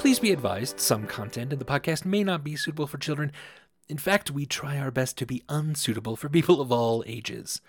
Please 0.00 0.18
be 0.18 0.32
advised 0.32 0.80
some 0.80 1.06
content 1.06 1.52
in 1.52 1.58
the 1.58 1.64
podcast 1.66 2.06
may 2.06 2.24
not 2.24 2.42
be 2.42 2.56
suitable 2.56 2.86
for 2.86 2.96
children. 2.96 3.30
In 3.86 3.98
fact, 3.98 4.30
we 4.30 4.46
try 4.46 4.78
our 4.78 4.90
best 4.90 5.18
to 5.18 5.26
be 5.26 5.42
unsuitable 5.46 6.16
for 6.16 6.30
people 6.30 6.62
of 6.62 6.72
all 6.72 7.04
ages. 7.06 7.60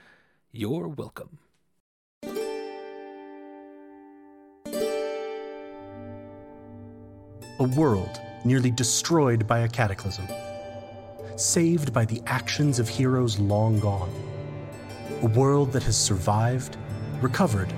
You're 0.53 0.87
welcome. 0.87 1.39
A 7.59 7.67
world 7.75 8.21
nearly 8.45 8.71
destroyed 8.71 9.45
by 9.45 9.59
a 9.59 9.67
cataclysm, 9.67 10.25
saved 11.35 11.91
by 11.91 12.05
the 12.05 12.21
actions 12.27 12.79
of 12.79 12.87
heroes 12.87 13.39
long 13.39 13.77
gone. 13.81 14.09
A 15.21 15.27
world 15.27 15.73
that 15.73 15.83
has 15.83 15.97
survived, 15.97 16.77
recovered, 17.19 17.73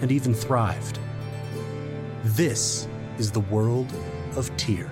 and 0.00 0.10
even 0.10 0.32
thrived. 0.32 0.98
This 2.24 2.88
is 3.20 3.30
the 3.30 3.40
world 3.40 3.86
of 4.34 4.50
Tyr. 4.56 4.90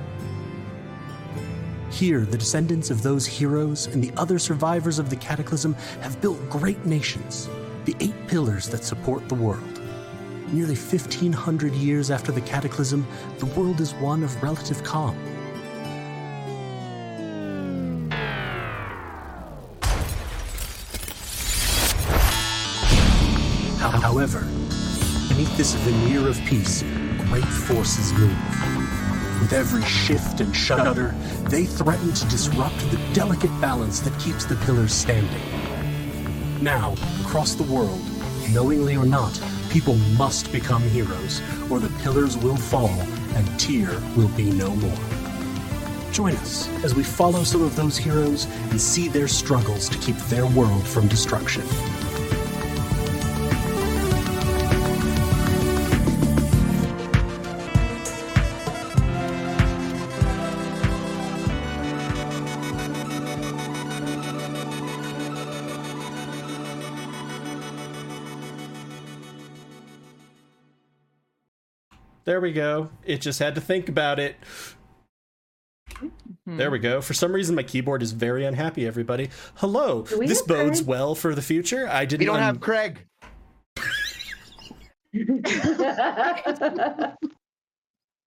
Here, 1.90 2.20
the 2.26 2.36
descendants 2.36 2.90
of 2.90 3.02
those 3.02 3.24
heroes 3.24 3.86
and 3.86 4.04
the 4.04 4.12
other 4.18 4.38
survivors 4.38 4.98
of 4.98 5.08
the 5.08 5.16
cataclysm 5.16 5.72
have 6.02 6.20
built 6.20 6.38
great 6.50 6.84
nations, 6.84 7.48
the 7.86 7.96
eight 8.00 8.26
pillars 8.26 8.68
that 8.68 8.84
support 8.84 9.26
the 9.30 9.34
world. 9.34 9.80
Nearly 10.52 10.74
1500 10.74 11.72
years 11.72 12.10
after 12.10 12.30
the 12.30 12.42
cataclysm, 12.42 13.06
the 13.38 13.46
world 13.46 13.80
is 13.80 13.94
one 13.94 14.22
of 14.22 14.42
relative 14.42 14.84
calm. 14.84 15.16
However, 23.78 24.40
beneath 25.28 25.56
this 25.56 25.74
veneer 25.74 26.28
of 26.28 26.38
peace, 26.44 26.82
great 27.28 27.44
forces 27.44 28.12
move. 28.14 28.36
With 29.40 29.52
every 29.52 29.82
shift 29.82 30.40
and 30.40 30.54
shudder, 30.56 31.14
they 31.48 31.64
threaten 31.64 32.12
to 32.12 32.28
disrupt 32.28 32.78
the 32.90 32.98
delicate 33.12 33.50
balance 33.60 34.00
that 34.00 34.18
keeps 34.18 34.46
the 34.46 34.56
pillars 34.56 34.94
standing. 34.94 35.42
Now, 36.62 36.94
across 37.20 37.54
the 37.54 37.64
world, 37.64 38.00
knowingly 38.50 38.96
or 38.96 39.04
not, 39.04 39.38
people 39.68 39.96
must 40.16 40.50
become 40.52 40.82
heroes, 40.82 41.42
or 41.70 41.78
the 41.78 41.92
pillars 42.02 42.36
will 42.38 42.56
fall 42.56 42.98
and 43.34 43.60
Tyr 43.60 44.00
will 44.16 44.28
be 44.28 44.50
no 44.50 44.70
more. 44.76 44.98
Join 46.10 46.34
us 46.36 46.66
as 46.82 46.94
we 46.94 47.02
follow 47.02 47.44
some 47.44 47.62
of 47.62 47.76
those 47.76 47.98
heroes 47.98 48.46
and 48.70 48.80
see 48.80 49.08
their 49.08 49.28
struggles 49.28 49.88
to 49.90 49.98
keep 49.98 50.16
their 50.28 50.46
world 50.46 50.86
from 50.86 51.06
destruction. 51.08 51.62
There 72.38 72.42
we 72.44 72.52
go. 72.52 72.90
It 73.04 73.20
just 73.20 73.40
had 73.40 73.56
to 73.56 73.60
think 73.60 73.88
about 73.88 74.20
it. 74.20 74.36
Hmm. 75.96 76.56
There 76.56 76.70
we 76.70 76.78
go. 76.78 77.00
For 77.00 77.12
some 77.12 77.32
reason, 77.32 77.56
my 77.56 77.64
keyboard 77.64 78.00
is 78.00 78.12
very 78.12 78.44
unhappy. 78.44 78.86
Everybody, 78.86 79.30
hello. 79.56 80.02
This 80.02 80.40
bodes 80.42 80.78
Craig? 80.78 80.86
well 80.86 81.16
for 81.16 81.34
the 81.34 81.42
future. 81.42 81.88
I 81.88 82.04
didn't. 82.04 82.20
We 82.20 82.26
don't 82.26 82.36
un- 82.36 82.42
have 82.42 82.60
Craig. 82.60 83.04
that 85.12 87.16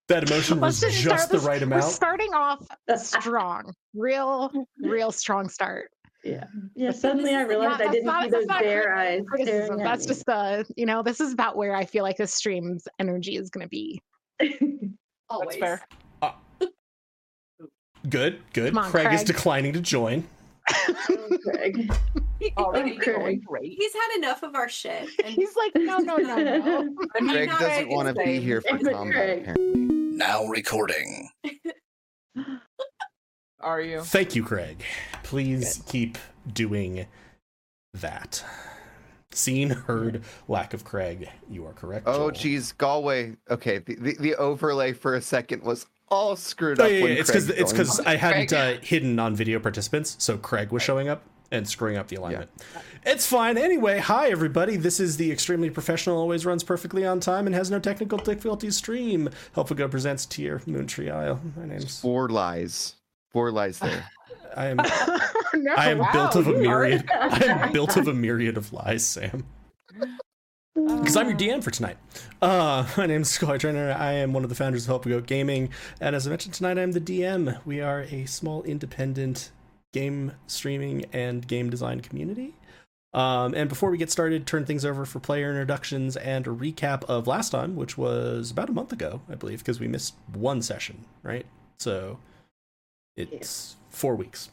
emotion 0.10 0.60
was 0.60 0.82
just, 0.82 1.02
just 1.02 1.30
the 1.30 1.38
this- 1.38 1.46
right 1.46 1.66
We're 1.66 1.82
starting 1.82 2.34
off 2.34 2.68
strong, 2.98 3.74
real, 3.94 4.52
real 4.82 5.14
strong 5.14 5.48
start. 5.48 5.90
Yeah. 6.24 6.46
Yeah. 6.76 6.92
Suddenly 6.92 7.34
I 7.36 7.44
realized 7.44 7.80
Not- 7.80 7.88
I 7.90 7.92
didn't 7.92 8.06
that's 8.06 8.24
see 8.26 8.30
those 8.30 8.46
that's 8.46 8.48
not 8.48 8.62
bear 8.62 8.96
eyes 8.96 9.22
Criticism. 9.28 9.78
That's 9.78 10.06
just 10.06 10.26
the, 10.26 10.66
you 10.76 10.86
know, 10.86 11.02
this 11.04 11.20
is 11.20 11.34
about 11.34 11.58
where 11.58 11.76
I 11.76 11.86
feel 11.86 12.04
like 12.04 12.18
the 12.18 12.28
stream's 12.28 12.88
energy 13.00 13.36
is 13.38 13.50
going 13.50 13.66
to 13.66 13.70
be. 13.70 14.02
Always. 15.30 15.58
fair. 15.58 15.82
Good, 18.10 18.40
good. 18.54 18.76
On, 18.76 18.90
Craig, 18.90 19.14
is 19.14 19.24
declining 19.24 19.74
to 19.74 19.80
join. 19.82 20.28
Craig. 21.44 21.92
Oh, 22.58 22.64
Already 22.64 22.94
Okay. 22.98 23.12
going 23.14 23.40
great. 23.42 23.74
He's 23.78 23.94
had 23.94 24.18
enough 24.18 24.42
of 24.42 24.56
our 24.56 24.68
shit. 24.68 25.08
And 25.24 25.32
He's 25.36 25.56
like, 25.56 25.74
no, 25.76 26.00
no, 26.00 26.16
no, 26.18 26.38
no. 26.38 26.96
I 27.16 27.22
mean, 27.22 27.30
Craig 27.30 27.50
doesn't 27.52 27.88
want 27.90 28.08
to 28.08 28.16
be 28.16 28.40
here 28.40 28.62
for 28.62 28.80
combat. 28.80 29.38
Apparently. 29.42 29.86
Now 29.86 30.46
recording. 30.46 31.30
Are 33.62 33.82
you? 33.82 34.02
Thank 34.02 34.36
you, 34.36 34.44
Craig. 34.44 34.84
Please 35.24 35.82
keep 35.88 36.18
doing 36.52 37.06
that. 37.94 38.44
Seen, 39.34 39.70
heard, 39.70 40.24
lack 40.48 40.74
of 40.74 40.84
Craig. 40.84 41.30
You 41.50 41.66
are 41.66 41.74
correct. 41.74 42.04
Oh, 42.08 42.14
Joel. 42.18 42.32
geez, 42.32 42.72
Galway. 42.74 43.38
Okay, 43.50 43.78
the, 43.78 43.96
the, 43.96 44.16
the 44.20 44.36
overlay 44.36 44.92
for 44.92 45.16
a 45.16 45.22
second 45.22 45.64
was 45.64 45.86
all 46.10 46.36
screwed 46.36 46.82
Oh, 46.82 46.84
up. 46.86 46.90
yeah, 46.92 46.98
yeah, 46.98 47.04
when 47.04 47.12
it's 47.14 47.30
because 47.30 47.50
it's 47.50 47.72
because 47.72 48.00
I 48.02 48.18
hadn't 48.18 48.52
uh, 48.52 48.74
hidden 48.82 49.20
on 49.20 49.34
video 49.36 49.60
participants, 49.60 50.18
so 50.20 50.38
Craig 50.38 50.72
was 50.74 50.84
showing 50.84 51.08
up 51.08 51.24
and 51.50 51.68
screwing 51.68 51.96
up 51.98 52.08
the 52.10 52.18
alignment. 52.18 52.50
It's 53.06 53.26
fine. 53.26 53.58
Anyway, 53.58 54.00
hi 54.00 54.30
everybody. 54.30 54.76
This 54.76 55.00
is 55.00 55.16
the 55.16 55.32
extremely 55.32 55.70
professional, 55.70 56.18
always 56.18 56.46
runs 56.46 56.64
perfectly 56.64 57.06
on 57.06 57.22
time, 57.22 57.46
and 57.46 57.56
has 57.56 57.72
no 57.72 57.80
technical 57.80 58.18
difficulties 58.18 58.76
stream. 58.76 59.30
Helpful 59.56 59.78
Go 59.78 59.88
presents 59.88 60.26
Tyr 60.26 60.60
Moontree 60.68 61.10
Isle. 61.10 61.40
My 61.58 61.66
name's 61.68 62.02
four 62.02 62.28
lies. 62.28 62.96
Four 63.32 63.52
lies 63.52 63.80
there. 63.80 64.06
I 64.56 64.68
am 64.68 64.78
no, 65.54 65.74
I 65.76 65.92
am 65.92 66.00
wow, 66.00 66.12
built 66.12 66.36
of 66.36 66.48
a 66.48 66.54
myriad. 66.54 67.10
I 67.14 67.46
am 67.46 67.72
built 67.72 67.96
of 67.96 68.08
a 68.08 68.14
myriad 68.14 68.58
of 68.58 68.74
lies, 68.74 69.06
Sam. 69.06 69.46
Because 70.76 71.16
I'm 71.16 71.30
your 71.30 71.38
DM 71.38 71.64
for 71.64 71.72
tonight. 71.72 71.98
Uh, 72.42 72.86
my 72.98 73.06
name 73.06 73.22
is 73.22 73.30
Sky 73.30 73.58
Trainer. 73.58 73.96
I 73.98 74.14
am 74.14 74.34
one 74.34 74.44
of 74.44 74.50
the 74.50 74.56
founders 74.56 74.84
of 74.84 74.88
Help 74.88 75.06
Go 75.06 75.22
Gaming, 75.22 75.70
and 76.02 76.16
as 76.16 76.28
I 76.28 76.30
mentioned 76.30 76.54
tonight, 76.54 76.78
I'm 76.78 76.92
the 76.92 77.02
DM. 77.02 77.64
We 77.66 77.80
are 77.80 78.02
a 78.10 78.26
small 78.26 78.64
independent 78.64 79.52
game 79.94 80.34
streaming 80.48 81.06
and 81.14 81.48
game 81.48 81.70
design 81.70 82.02
community. 82.02 82.56
Um, 83.14 83.54
and 83.54 83.68
before 83.68 83.92
we 83.92 83.98
get 83.98 84.10
started, 84.10 84.48
turn 84.48 84.66
things 84.66 84.86
over 84.86 85.06
for 85.06 85.20
player 85.20 85.50
introductions 85.50 86.16
and 86.16 86.48
a 86.48 86.52
recap 86.52 87.04
of 87.06 87.28
last 87.28 87.50
time, 87.50 87.76
which 87.76 87.98
was 87.98 88.52
about 88.52 88.70
a 88.70 88.74
month 88.74 88.94
ago, 88.94 89.22
I 89.30 89.36
believe, 89.36 89.60
because 89.60 89.80
we 89.80 89.88
missed 89.88 90.16
one 90.32 90.62
session, 90.62 91.06
right? 91.22 91.46
So 91.78 92.20
it's 93.32 93.76
four 93.90 94.16
weeks. 94.16 94.50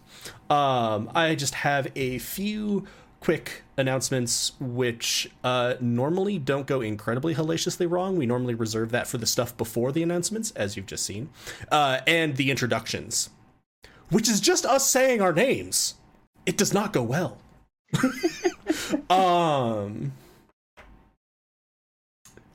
Um, 0.50 1.10
I 1.14 1.34
just 1.34 1.54
have 1.54 1.90
a 1.96 2.18
few 2.18 2.86
quick 3.20 3.62
announcements, 3.76 4.52
which 4.60 5.30
uh, 5.42 5.74
normally 5.80 6.38
don't 6.38 6.66
go 6.66 6.80
incredibly 6.80 7.34
hellaciously 7.34 7.86
wrong. 7.86 8.16
We 8.16 8.26
normally 8.26 8.54
reserve 8.54 8.90
that 8.92 9.06
for 9.06 9.18
the 9.18 9.26
stuff 9.26 9.56
before 9.56 9.92
the 9.92 10.02
announcements, 10.02 10.50
as 10.52 10.76
you've 10.76 10.86
just 10.86 11.04
seen, 11.04 11.30
uh, 11.70 12.00
and 12.06 12.36
the 12.36 12.50
introductions, 12.50 13.30
which 14.10 14.28
is 14.28 14.40
just 14.40 14.64
us 14.64 14.88
saying 14.88 15.20
our 15.20 15.32
names. 15.32 15.94
It 16.46 16.56
does 16.56 16.72
not 16.72 16.92
go 16.92 17.02
well. 17.02 17.38
um, 19.10 20.12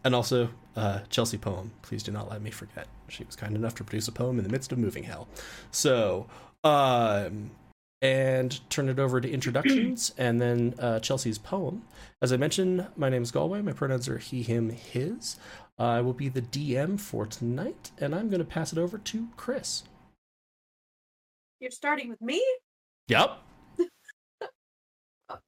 and 0.03 0.15
also, 0.15 0.49
uh, 0.75 0.99
Chelsea 1.09 1.37
poem. 1.37 1.71
Please 1.81 2.03
do 2.03 2.11
not 2.11 2.29
let 2.29 2.41
me 2.41 2.51
forget. 2.51 2.87
She 3.09 3.23
was 3.23 3.35
kind 3.35 3.55
enough 3.55 3.75
to 3.75 3.83
produce 3.83 4.07
a 4.07 4.11
poem 4.11 4.37
in 4.37 4.43
the 4.43 4.49
midst 4.49 4.71
of 4.71 4.77
moving 4.77 5.03
hell. 5.03 5.27
So, 5.71 6.27
um, 6.63 7.51
and 8.01 8.59
turn 8.69 8.89
it 8.89 8.99
over 8.99 9.21
to 9.21 9.29
introductions 9.31 10.13
and 10.17 10.41
then 10.41 10.75
uh, 10.79 10.99
Chelsea's 10.99 11.37
poem. 11.37 11.83
As 12.21 12.33
I 12.33 12.37
mentioned, 12.37 12.87
my 12.97 13.09
name 13.09 13.23
is 13.23 13.31
Galway. 13.31 13.61
My 13.61 13.71
pronouns 13.73 14.09
are 14.09 14.17
he, 14.17 14.43
him, 14.43 14.69
his. 14.69 15.37
I 15.77 16.01
will 16.01 16.13
be 16.13 16.29
the 16.29 16.41
DM 16.41 16.99
for 16.99 17.25
tonight, 17.25 17.91
and 17.99 18.13
I'm 18.13 18.29
going 18.29 18.39
to 18.39 18.45
pass 18.45 18.71
it 18.71 18.77
over 18.77 18.97
to 18.97 19.27
Chris. 19.37 19.83
you're 21.59 21.71
starting 21.71 22.09
with 22.09 22.21
me? 22.21 22.43
Yep. 23.07 23.37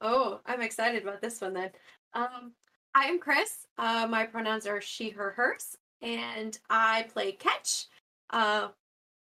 Oh, 0.02 0.40
I'm 0.48 0.62
excited 0.62 1.04
about 1.04 1.22
this 1.22 1.40
one 1.40 1.54
then. 1.54 1.70
Um, 2.14 2.54
I 2.96 3.08
am 3.08 3.20
Chris. 3.20 3.68
Uh, 3.78 4.08
my 4.10 4.26
pronouns 4.26 4.66
are 4.66 4.80
she, 4.80 5.10
her, 5.10 5.32
hers, 5.32 5.76
and 6.02 6.58
I 6.70 7.06
play 7.12 7.34
Catch. 7.34 7.88
Uh, 8.30 8.70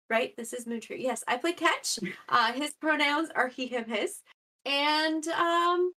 right? 0.10 0.36
This 0.36 0.54
is 0.54 0.66
Moontree. 0.66 1.00
Yes, 1.00 1.24
I 1.27 1.38
play 1.38 1.54
Catch. 1.54 2.00
Uh, 2.30 2.51
his 2.54 2.71
pronouns 2.81 3.30
are 3.36 3.48
he, 3.48 3.68
him, 3.68 3.86
his, 3.86 4.21
and 4.66 5.27
um, 5.30 5.94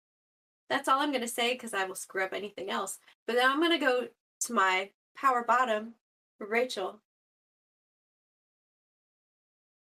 that's 0.70 0.88
all 0.88 1.00
I'm 1.00 1.12
gonna 1.12 1.28
say 1.28 1.54
because 1.54 1.74
I 1.74 1.86
will 1.86 1.96
screw 1.96 2.24
up 2.24 2.34
anything 2.34 2.70
else. 2.70 3.00
But 3.26 3.36
then 3.36 3.50
I'm 3.50 3.62
gonna 3.62 3.80
go 3.80 4.08
to 4.42 4.54
my 4.54 4.90
power 5.16 5.44
bottom, 5.44 5.94
Rachel. 6.40 7.02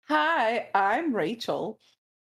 Hi, 0.08 0.70
I'm 0.74 1.14
Rachel, 1.14 1.78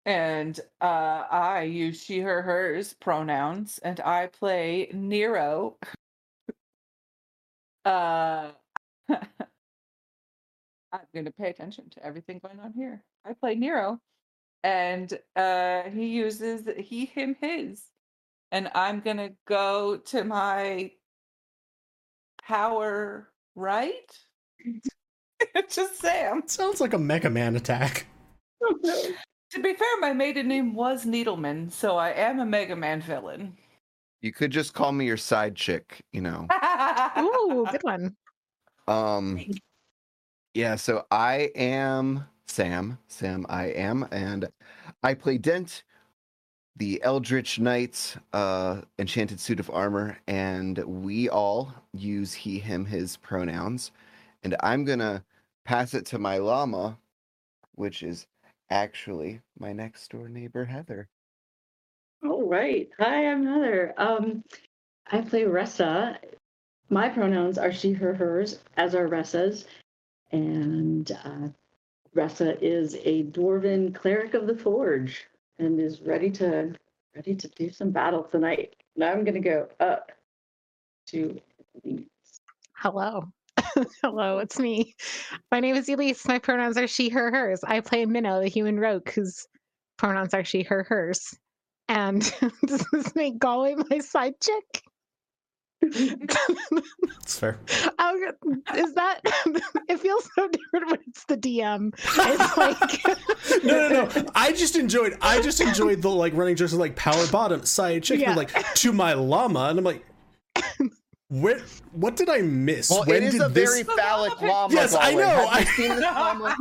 and 0.06 0.58
uh, 0.80 1.24
I 1.30 1.62
use 1.62 2.02
she, 2.02 2.20
her, 2.20 2.42
hers 2.42 2.94
pronouns, 2.94 3.78
and 3.78 4.00
I 4.00 4.26
play 4.28 4.90
Nero. 4.92 5.76
uh, 7.84 8.50
I'm 10.92 11.06
going 11.14 11.26
to 11.26 11.32
pay 11.32 11.50
attention 11.50 11.88
to 11.90 12.04
everything 12.04 12.40
going 12.42 12.60
on 12.60 12.72
here. 12.72 13.02
I 13.24 13.34
play 13.34 13.54
Nero, 13.54 14.00
and 14.64 15.18
uh, 15.36 15.82
he 15.82 16.06
uses 16.06 16.68
he, 16.78 17.04
him, 17.06 17.36
his, 17.40 17.82
and 18.50 18.70
I'm 18.74 19.00
going 19.00 19.18
to 19.18 19.32
go 19.46 19.98
to 19.98 20.24
my 20.24 20.92
power 22.42 23.28
right. 23.54 23.92
Just 25.70 26.00
Sam. 26.00 26.42
Sounds 26.46 26.80
like 26.80 26.92
a 26.92 26.98
Mega 26.98 27.30
Man 27.30 27.56
attack. 27.56 28.06
To 29.52 29.60
be 29.60 29.74
fair, 29.74 29.88
my 29.98 30.12
maiden 30.12 30.46
name 30.46 30.74
was 30.74 31.04
Needleman, 31.04 31.72
so 31.72 31.96
I 31.96 32.10
am 32.10 32.38
a 32.38 32.46
Mega 32.46 32.76
Man 32.76 33.00
villain. 33.02 33.56
You 34.20 34.32
could 34.32 34.52
just 34.52 34.74
call 34.74 34.92
me 34.92 35.06
your 35.06 35.16
side 35.16 35.56
chick, 35.56 36.02
you 36.12 36.20
know. 36.20 36.46
Ooh, 37.18 37.66
good 37.70 37.82
one. 37.82 38.16
Um 38.86 39.40
yeah, 40.54 40.76
so 40.76 41.04
I 41.10 41.50
am 41.56 42.24
Sam. 42.46 42.98
Sam 43.08 43.44
I 43.48 43.66
am 43.66 44.06
and 44.12 44.48
I 45.02 45.14
play 45.14 45.36
Dent, 45.36 45.82
the 46.76 47.02
Eldritch 47.02 47.58
Knight, 47.58 48.16
uh 48.32 48.82
enchanted 49.00 49.40
suit 49.40 49.58
of 49.58 49.68
armor, 49.70 50.16
and 50.28 50.78
we 50.78 51.28
all 51.28 51.74
use 51.92 52.32
he, 52.32 52.60
him, 52.60 52.84
his 52.84 53.16
pronouns. 53.16 53.90
And 54.44 54.54
I'm 54.60 54.84
gonna 54.84 55.24
pass 55.64 55.94
it 55.94 56.06
to 56.06 56.20
my 56.20 56.38
llama, 56.38 56.96
which 57.74 58.04
is 58.04 58.28
actually 58.70 59.40
my 59.58 59.72
next 59.72 60.10
door 60.10 60.28
neighbor 60.28 60.64
Heather. 60.64 61.08
All 62.24 62.48
right. 62.48 62.88
Hi, 62.98 63.26
I'm 63.26 63.46
Heather. 63.46 63.94
Um, 63.96 64.44
I 65.10 65.20
play 65.22 65.42
Ressa. 65.42 66.16
My 66.88 67.08
pronouns 67.08 67.58
are 67.58 67.72
she, 67.72 67.92
her, 67.92 68.14
hers, 68.14 68.58
as 68.76 68.94
are 68.94 69.08
Ressa's. 69.08 69.66
And 70.32 71.10
uh, 71.24 71.48
Ressa 72.14 72.60
is 72.60 72.96
a 73.04 73.24
dwarven 73.24 73.94
cleric 73.94 74.34
of 74.34 74.46
the 74.46 74.56
forge 74.56 75.26
and 75.58 75.80
is 75.80 76.00
ready 76.00 76.30
to 76.30 76.74
ready 77.14 77.34
to 77.34 77.48
do 77.48 77.70
some 77.70 77.90
battle 77.90 78.22
tonight. 78.22 78.76
Now 78.96 79.12
I'm 79.12 79.24
gonna 79.24 79.40
go 79.40 79.68
up 79.80 80.12
to 81.08 81.40
Elise. 81.84 82.06
Hello. 82.74 83.28
Hello, 84.02 84.38
it's 84.38 84.58
me. 84.58 84.94
My 85.50 85.60
name 85.60 85.76
is 85.76 85.88
Elise. 85.88 86.26
My 86.26 86.38
pronouns 86.38 86.76
are 86.76 86.86
she, 86.86 87.08
her, 87.10 87.30
hers. 87.30 87.60
I 87.64 87.80
play 87.80 88.04
Minnow, 88.06 88.40
the 88.40 88.48
human 88.48 88.78
rogue, 88.78 89.08
whose 89.10 89.46
pronouns 89.96 90.34
are 90.34 90.44
she, 90.44 90.62
her, 90.64 90.82
hers. 90.84 91.36
And 91.88 92.20
does 92.66 92.84
this 92.92 93.14
make 93.14 93.38
Galway 93.38 93.74
my 93.90 93.98
side 93.98 94.34
chick? 94.42 94.82
That's 95.82 97.38
fair. 97.38 97.58
Oh, 98.02 98.32
is 98.76 98.94
that? 98.94 99.20
it 99.88 99.98
feels 100.00 100.28
so 100.34 100.48
different 100.48 100.90
when 100.90 100.98
it's 101.06 101.24
the 101.24 101.36
DM. 101.36 101.92
It's 101.96 102.56
like 102.56 103.64
No, 103.64 103.88
no, 103.88 104.04
no. 104.06 104.26
I 104.34 104.52
just 104.52 104.76
enjoyed. 104.76 105.16
I 105.20 105.40
just 105.42 105.60
enjoyed 105.60 106.02
the 106.02 106.08
like 106.10 106.34
running 106.34 106.56
just 106.56 106.74
like 106.74 106.96
power 106.96 107.26
bottom 107.28 107.64
side 107.64 108.02
chick, 108.02 108.20
Yeah. 108.20 108.34
like 108.34 108.50
to 108.76 108.92
my 108.92 109.12
llama, 109.14 109.68
and 109.68 109.78
I'm 109.78 109.84
like, 109.84 110.04
where? 111.30 111.60
What 111.92 112.16
did 112.16 112.28
I 112.28 112.42
miss? 112.42 112.90
Well, 112.90 113.04
when 113.04 113.22
it 113.22 113.26
is 113.28 113.32
did 113.34 113.42
a 113.42 113.48
this? 113.48 113.70
very 113.70 113.84
phallic 113.96 114.40
llama. 114.42 114.74
Yes, 114.74 114.94
I 114.94 115.12
Galway. 115.12 115.22
know. 115.22 115.28
Have 115.28 115.44
you 115.44 115.50
I- 115.50 115.64
seen 115.76 115.88
this 115.88 116.00
llama? 116.04 116.56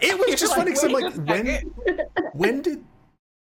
It 0.00 0.18
was 0.18 0.26
You're 0.28 0.36
just 0.36 0.56
like, 0.56 0.58
funny 0.58 0.70
because 0.72 0.84
I'm 0.84 0.92
like, 0.92 1.14
when? 1.28 2.32
When 2.32 2.62
did? 2.62 2.84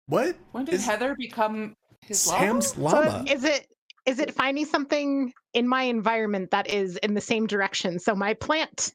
What? 0.05 0.35
When 0.51 0.65
did 0.65 0.75
Is- 0.75 0.85
Heather 0.85 1.15
become 1.15 1.75
his 2.01 2.27
llama? 2.27 2.39
Sam's 2.45 2.73
so 2.73 2.81
llama. 2.81 3.25
is 3.27 3.43
it 3.43 3.65
is 4.05 4.19
it 4.19 4.33
finding 4.33 4.65
something 4.65 5.33
in 5.53 5.67
my 5.67 5.81
environment 5.83 6.51
that 6.51 6.69
is 6.69 6.97
in 6.97 7.13
the 7.15 7.21
same 7.21 7.47
direction? 7.47 7.97
So 7.99 8.13
my 8.15 8.33
plant, 8.35 8.93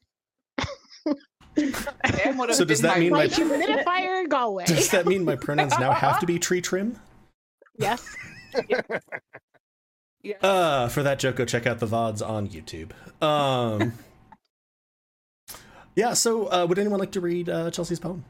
Sam 1.57 2.37
would 2.37 2.49
have 2.49 2.55
So 2.55 2.63
does 2.65 2.81
that 2.81 2.97
mean 2.99 3.11
my 3.11 3.25
my- 3.25 3.27
humidifier, 3.27 4.27
Galway. 4.29 4.65
Does 4.65 4.89
that 4.91 5.05
mean 5.05 5.25
my 5.25 5.35
pronouns 5.35 5.77
now 5.79 5.91
have 5.91 6.19
to 6.21 6.25
be 6.25 6.39
tree 6.39 6.61
trim? 6.61 6.97
yes. 7.77 8.07
Yeah. 10.23 10.37
Uh, 10.41 10.87
for 10.87 11.03
that 11.03 11.19
joke, 11.19 11.35
go 11.35 11.45
check 11.45 11.67
out 11.67 11.79
the 11.79 11.85
VODs 11.85 12.27
on 12.27 12.47
YouTube. 12.47 12.91
Um, 13.21 13.93
yeah, 15.95 16.13
so 16.13 16.47
uh, 16.47 16.65
would 16.67 16.79
anyone 16.79 16.99
like 16.99 17.11
to 17.11 17.21
read 17.21 17.49
uh, 17.49 17.69
Chelsea's 17.71 17.99
poem? 17.99 18.23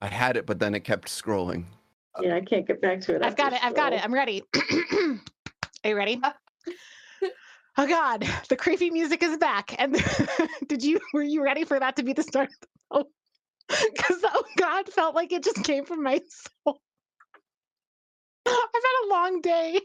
I 0.00 0.08
had 0.08 0.36
it, 0.36 0.44
but 0.44 0.58
then 0.58 0.74
it 0.74 0.80
kept 0.80 1.08
scrolling. 1.08 1.64
Yeah, 2.20 2.34
I 2.36 2.40
can't 2.40 2.66
get 2.66 2.80
back 2.80 3.00
to 3.02 3.14
it. 3.16 3.22
I've 3.22 3.36
got 3.36 3.52
after 3.52 3.64
it. 3.64 3.68
I've 3.68 3.76
got 3.76 3.92
it. 3.92 4.04
I'm 4.04 4.12
ready. 4.12 4.42
Are 5.84 5.88
you 5.88 5.96
ready? 5.96 6.20
Oh 7.76 7.88
God, 7.88 8.24
the 8.48 8.54
creepy 8.56 8.90
music 8.90 9.22
is 9.24 9.36
back. 9.36 9.74
And 9.80 10.00
did 10.68 10.84
you 10.84 11.00
were 11.12 11.22
you 11.22 11.42
ready 11.42 11.64
for 11.64 11.80
that 11.80 11.96
to 11.96 12.04
be 12.04 12.12
the 12.12 12.22
start 12.22 12.50
of 12.50 12.60
the 12.60 12.66
poem? 12.92 13.04
Because 13.68 14.22
oh 14.24 14.44
God 14.56 14.88
felt 14.90 15.16
like 15.16 15.32
it 15.32 15.42
just 15.42 15.64
came 15.64 15.84
from 15.84 16.02
my 16.02 16.20
soul. 16.64 16.78
I've 18.48 18.54
had 18.54 19.06
a 19.06 19.08
long 19.08 19.40
day. 19.40 19.80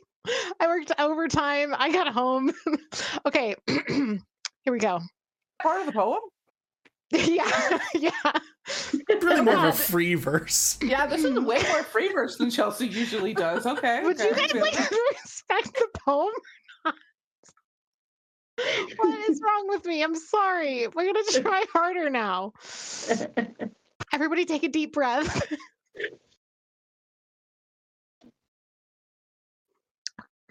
I 0.60 0.68
worked 0.68 0.92
overtime. 1.00 1.74
I 1.78 1.92
got 1.92 2.08
home. 2.10 2.52
okay, 3.26 3.56
here 3.68 4.20
we 4.68 4.80
go. 4.80 5.00
Part 5.62 5.82
of 5.82 5.86
the 5.88 5.94
poem? 5.94 6.20
yeah, 7.12 7.80
yeah. 7.96 8.12
It's 8.68 9.24
really 9.24 9.42
more 9.42 9.56
of 9.56 9.64
a 9.64 9.72
free 9.72 10.14
verse. 10.16 10.78
Yeah, 10.82 11.08
this 11.08 11.24
is 11.24 11.40
way 11.40 11.62
more 11.70 11.84
free 11.84 12.10
verse 12.10 12.38
than 12.38 12.52
Chelsea 12.52 12.88
usually 12.88 13.34
does. 13.34 13.66
Okay. 13.66 14.04
Would 14.04 14.22
okay, 14.22 14.30
you 14.30 14.36
guys 14.36 14.54
like 14.54 14.90
to 14.90 15.14
respect 15.24 15.74
the 15.74 15.88
poem? 16.06 16.30
or 16.86 16.92
not? 16.92 16.96
what 18.98 19.30
is 19.30 19.42
wrong 19.44 19.70
with 19.70 19.86
me? 19.86 20.04
I'm 20.04 20.16
sorry. 20.16 20.88
We're 20.88 21.12
gonna 21.12 21.42
try 21.42 21.66
harder 21.74 22.10
now. 22.10 22.54
Everybody 24.14 24.46
take 24.46 24.64
a 24.64 24.70
deep 24.70 24.94
breath. 24.94 25.52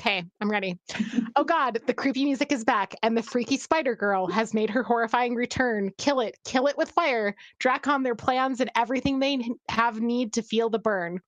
Okay, 0.00 0.24
I'm 0.40 0.50
ready. 0.50 0.78
Oh 1.36 1.44
god, 1.44 1.78
the 1.86 1.94
creepy 1.94 2.24
music 2.24 2.50
is 2.50 2.64
back, 2.64 2.96
and 3.00 3.16
the 3.16 3.22
freaky 3.22 3.58
spider 3.58 3.94
girl 3.94 4.26
has 4.26 4.54
made 4.54 4.70
her 4.70 4.82
horrifying 4.82 5.36
return. 5.36 5.92
Kill 5.96 6.18
it, 6.18 6.36
kill 6.44 6.66
it 6.66 6.76
with 6.76 6.90
fire. 6.90 7.36
Dracon 7.60 8.02
their 8.02 8.16
plans 8.16 8.60
and 8.60 8.70
everything 8.74 9.20
they 9.20 9.48
have 9.68 10.00
need 10.00 10.32
to 10.32 10.42
feel 10.42 10.68
the 10.68 10.80
burn. 10.80 11.20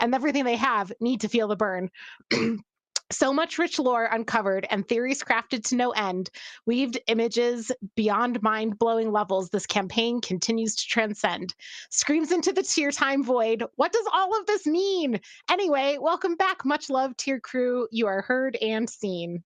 And 0.00 0.14
everything 0.14 0.44
they 0.44 0.56
have 0.56 0.92
need 0.98 1.20
to 1.22 1.28
feel 1.28 1.48
the 1.48 1.56
burn. 1.56 1.90
so 3.10 3.32
much 3.32 3.58
rich 3.58 3.78
lore 3.78 4.06
uncovered 4.06 4.66
and 4.70 4.86
theories 4.86 5.22
crafted 5.22 5.64
to 5.68 5.76
no 5.76 5.90
end, 5.90 6.30
weaved 6.66 6.98
images 7.08 7.72
beyond 7.96 8.42
mind 8.42 8.78
blowing 8.78 9.12
levels. 9.12 9.50
This 9.50 9.66
campaign 9.66 10.20
continues 10.20 10.74
to 10.76 10.86
transcend. 10.86 11.54
Screams 11.90 12.32
into 12.32 12.52
the 12.52 12.62
Tyr 12.62 12.90
time 12.90 13.22
void. 13.24 13.64
What 13.76 13.92
does 13.92 14.06
all 14.12 14.38
of 14.38 14.46
this 14.46 14.66
mean? 14.66 15.20
Anyway, 15.50 15.98
welcome 16.00 16.36
back. 16.36 16.64
Much 16.64 16.90
love, 16.90 17.16
Tyr 17.16 17.40
crew. 17.40 17.88
You 17.90 18.06
are 18.06 18.22
heard 18.22 18.56
and 18.56 18.88
seen. 18.88 19.42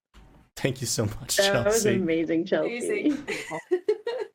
Thank 0.56 0.80
you 0.80 0.86
so 0.86 1.06
much, 1.06 1.36
That 1.36 1.64
was 1.64 1.82
Chelsea. 1.82 1.96
amazing, 1.96 2.46
Chelsea. 2.46 3.06
Amazing. 3.08 3.26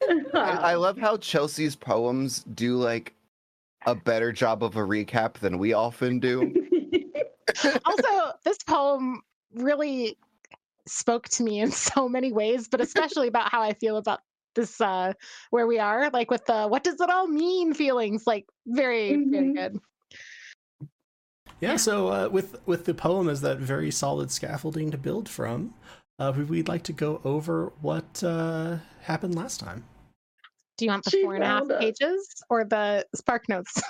I, 0.33 0.71
I 0.71 0.75
love 0.75 0.98
how 0.98 1.17
Chelsea's 1.17 1.75
poems 1.75 2.43
do 2.55 2.75
like 2.75 3.13
a 3.86 3.95
better 3.95 4.31
job 4.31 4.63
of 4.63 4.75
a 4.75 4.81
recap 4.81 5.36
than 5.36 5.57
we 5.57 5.74
often 5.74 6.19
do. 6.19 6.53
also, 7.86 8.32
this 8.44 8.58
poem 8.60 9.22
really 9.53 10.18
spoke 10.88 11.27
to 11.29 11.44
me 11.44 11.60
in 11.60 11.72
so 11.72 12.08
many 12.10 12.32
ways, 12.32 12.68
but 12.68 12.82
especially 12.82 13.27
about 13.27 13.51
how 13.51 13.62
I 13.62 13.74
feel 13.74 13.98
about 13.98 14.22
this 14.56 14.82
uh 14.82 15.13
where 15.51 15.68
we 15.68 15.77
are, 15.79 16.10
like 16.10 16.32
with 16.32 16.46
the 16.46 16.68
what 16.68 16.84
does 16.84 17.00
it 17.00 17.10
all 17.10 17.27
mean 17.27 17.74
feelings, 17.74 18.25
like 18.25 18.48
very, 18.65 19.15
very 19.15 19.50
Mhm. 19.50 19.56
good. 19.56 19.79
Yeah, 21.62 21.75
so 21.75 22.08
uh, 22.08 22.29
with 22.29 22.58
with 22.65 22.86
the 22.86 22.94
poem 22.94 23.27
as 23.29 23.41
that 23.41 23.58
very 23.60 23.91
solid 23.91 24.32
scaffolding 24.32 24.91
to 24.91 24.98
build 24.98 25.27
from, 25.29 25.74
uh, 26.18 26.34
we- 26.36 26.44
we'd 26.44 26.68
like 26.68 26.84
to 26.84 26.94
go 26.94 27.20
over 27.24 27.72
what 27.82 28.24
uh, 28.24 28.77
happened 29.01 29.36
last 29.36 29.60
time. 29.60 29.86
Do 30.77 30.86
you 30.86 30.91
want 30.91 31.03
the 31.03 31.12
She 31.12 31.24
four 31.24 31.36
and 31.36 31.44
a 31.44 31.48
half 31.48 31.70
us. 31.70 31.79
pages 31.79 32.44
or 32.50 32.63
the 32.63 33.06
spark 33.13 33.50
notes? 33.50 33.82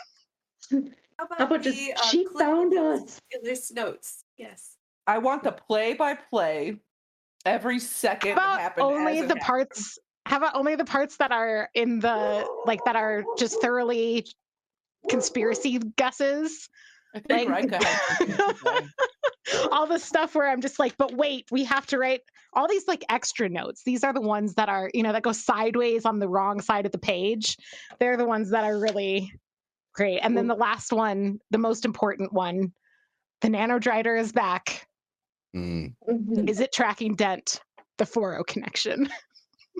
How 1.19 1.27
How 1.37 1.45
about 1.45 1.61
just 1.63 1.77
the, 1.77 1.93
uh, 1.93 2.01
she 2.09 2.25
found 2.37 2.73
us? 2.77 3.19
This 3.43 3.71
notes. 3.71 4.23
Yes. 4.37 4.77
I 5.05 5.17
want 5.17 5.43
the 5.43 5.51
play 5.51 5.93
by 5.93 6.15
play 6.15 6.77
every 7.45 7.79
second 7.79 8.31
How 8.31 8.35
that 8.35 8.45
about 8.55 8.59
happened. 8.61 8.83
only 8.85 9.15
the 9.21 9.27
happened. 9.27 9.41
parts 9.41 9.99
how 10.25 10.37
about 10.37 10.55
only 10.55 10.75
the 10.75 10.85
parts 10.85 11.17
that 11.17 11.31
are 11.31 11.69
in 11.73 11.99
the 11.99 12.45
like 12.65 12.83
that 12.85 12.95
are 12.95 13.23
just 13.37 13.59
thoroughly 13.61 14.25
conspiracy 15.09 15.79
guesses? 15.97 16.69
I 17.15 17.19
think 17.19 17.49
like- 17.49 17.63
Rika 17.71 17.83
had 17.83 18.17
something 18.17 18.35
to 18.37 18.55
say. 19.53 19.67
all 19.71 19.87
the 19.87 19.97
stuff 19.97 20.35
where 20.35 20.47
I'm 20.47 20.61
just 20.61 20.77
like, 20.77 20.95
but 20.97 21.13
wait, 21.15 21.45
we 21.51 21.63
have 21.63 21.87
to 21.87 21.97
write 21.97 22.21
all 22.53 22.67
these 22.67 22.87
like 22.87 23.03
extra 23.09 23.49
notes. 23.49 23.81
These 23.83 24.03
are 24.03 24.13
the 24.13 24.21
ones 24.21 24.53
that 24.55 24.69
are, 24.69 24.91
you 24.93 25.01
know, 25.01 25.11
that 25.13 25.23
go 25.23 25.31
sideways 25.31 26.05
on 26.05 26.19
the 26.19 26.27
wrong 26.29 26.61
side 26.61 26.85
of 26.85 26.91
the 26.91 26.99
page. 26.99 27.57
They're 27.99 28.17
the 28.17 28.25
ones 28.25 28.51
that 28.51 28.63
are 28.63 28.77
really 28.79 29.33
great. 29.99 30.19
And 30.19 30.37
then 30.37 30.47
the 30.47 30.55
last 30.55 30.93
one, 30.93 31.39
the 31.51 31.57
most 31.57 31.83
important 31.83 32.31
one, 32.31 32.71
the 33.41 33.49
nanodrider 33.49 34.17
is 34.17 34.31
back. 34.31 34.87
Mm. 35.53 35.93
Mhm. 36.09 36.49
Is 36.49 36.61
it 36.61 36.71
tracking 36.71 37.15
Dent? 37.15 37.59
The 37.97 38.05
4 38.05 38.41
connection. 38.45 39.09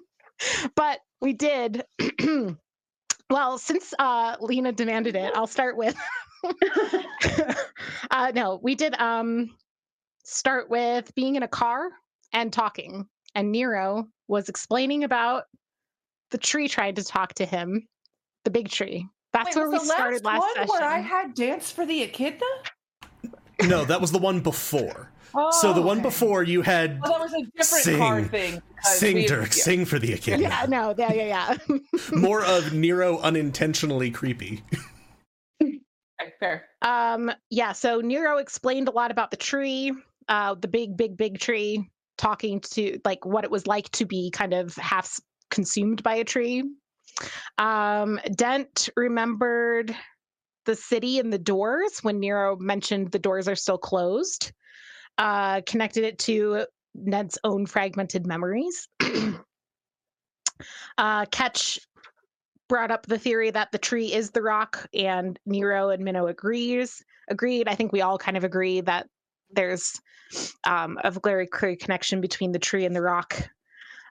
but 0.75 0.99
we 1.21 1.31
did. 1.31 1.85
well, 3.29 3.57
since 3.57 3.93
uh, 3.97 4.35
Lena 4.41 4.73
demanded 4.73 5.15
it, 5.15 5.31
I'll 5.35 5.47
start 5.47 5.77
with. 5.77 5.95
uh, 8.11 8.33
no, 8.35 8.59
we 8.61 8.75
did 8.75 8.99
um, 8.99 9.55
start 10.25 10.69
with 10.69 11.15
being 11.15 11.37
in 11.37 11.43
a 11.43 11.47
car 11.47 11.91
and 12.33 12.51
talking, 12.51 13.07
and 13.35 13.53
Nero 13.53 14.09
was 14.27 14.49
explaining 14.49 15.05
about 15.05 15.45
the 16.31 16.37
tree 16.37 16.67
trying 16.67 16.95
to 16.95 17.05
talk 17.05 17.35
to 17.35 17.45
him, 17.45 17.87
the 18.43 18.51
big 18.51 18.67
tree. 18.67 19.07
That's 19.33 19.55
Wait, 19.55 19.61
where 19.61 19.69
we 19.71 19.77
the 19.79 19.85
started 19.85 20.23
last 20.25 20.39
one 20.39 20.53
session. 20.55 20.67
where 20.69 20.83
I 20.83 20.99
had 20.99 21.33
dance 21.35 21.71
for 21.71 21.85
the 21.85 22.01
echidna. 22.03 22.45
No, 23.65 23.85
that 23.85 24.01
was 24.01 24.11
the 24.11 24.17
one 24.17 24.39
before. 24.41 25.11
so 25.51 25.73
the 25.73 25.81
Oh, 25.81 25.85
one 25.85 25.97
okay. 25.99 26.03
before 26.07 26.43
you 26.43 26.61
had 26.63 26.99
Oh, 27.03 27.09
that 27.11 27.19
was 27.19 27.33
a 27.33 27.41
different 27.55 27.83
Sing. 27.83 27.97
car 27.99 28.23
thing. 28.23 28.61
sing 28.81 29.15
we- 29.17 29.27
Dirk, 29.27 29.55
yeah. 29.55 29.63
sing 29.63 29.85
for 29.85 29.99
the 29.99 30.13
echidna. 30.13 30.41
yeah, 30.49 30.65
no, 30.67 30.95
yeah, 30.97 31.13
yeah, 31.13 31.57
yeah. 31.69 31.77
More 32.17 32.43
of 32.43 32.73
Nero 32.73 33.19
unintentionally 33.19 34.09
creepy. 34.11 34.63
Okay, 35.61 36.33
fair. 36.39 36.65
Um, 36.81 37.31
yeah, 37.49 37.71
so 37.73 38.01
Nero 38.01 38.37
explained 38.37 38.87
a 38.87 38.91
lot 38.91 39.11
about 39.11 39.31
the 39.31 39.37
tree, 39.37 39.93
uh, 40.27 40.55
the 40.55 40.67
big, 40.67 40.97
big, 40.97 41.15
big 41.15 41.39
tree, 41.39 41.87
talking 42.17 42.59
to 42.61 42.99
like 43.05 43.25
what 43.25 43.43
it 43.43 43.51
was 43.51 43.67
like 43.67 43.89
to 43.91 44.05
be 44.05 44.29
kind 44.31 44.53
of 44.53 44.75
half 44.75 45.19
consumed 45.51 46.01
by 46.03 46.15
a 46.15 46.23
tree. 46.23 46.63
Um, 47.57 48.19
Dent 48.35 48.89
remembered 48.95 49.95
the 50.65 50.75
city 50.75 51.19
and 51.19 51.33
the 51.33 51.39
doors 51.39 51.99
when 52.01 52.19
Nero 52.19 52.55
mentioned 52.57 53.11
the 53.11 53.19
doors 53.19 53.47
are 53.47 53.55
still 53.55 53.77
closed. 53.77 54.51
Uh, 55.17 55.61
connected 55.65 56.03
it 56.03 56.19
to 56.19 56.65
Ned's 56.95 57.37
own 57.43 57.65
fragmented 57.65 58.25
memories. 58.25 58.87
uh, 60.97 61.25
Ketch 61.25 61.79
brought 62.67 62.91
up 62.91 63.05
the 63.05 63.17
theory 63.17 63.51
that 63.51 63.71
the 63.71 63.77
tree 63.77 64.13
is 64.13 64.31
the 64.31 64.41
rock, 64.41 64.87
and 64.93 65.39
Nero 65.45 65.89
and 65.89 66.03
Minnow 66.03 66.27
agrees. 66.27 67.03
Agreed. 67.29 67.67
I 67.67 67.75
think 67.75 67.91
we 67.91 68.01
all 68.01 68.17
kind 68.17 68.37
of 68.37 68.43
agree 68.43 68.81
that 68.81 69.07
there's 69.51 69.99
um, 70.63 70.97
a 71.03 71.11
very 71.11 71.47
clear 71.47 71.75
connection 71.75 72.21
between 72.21 72.51
the 72.51 72.59
tree 72.59 72.85
and 72.85 72.95
the 72.95 73.01
rock. 73.01 73.49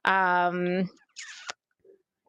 Um, 0.04 0.90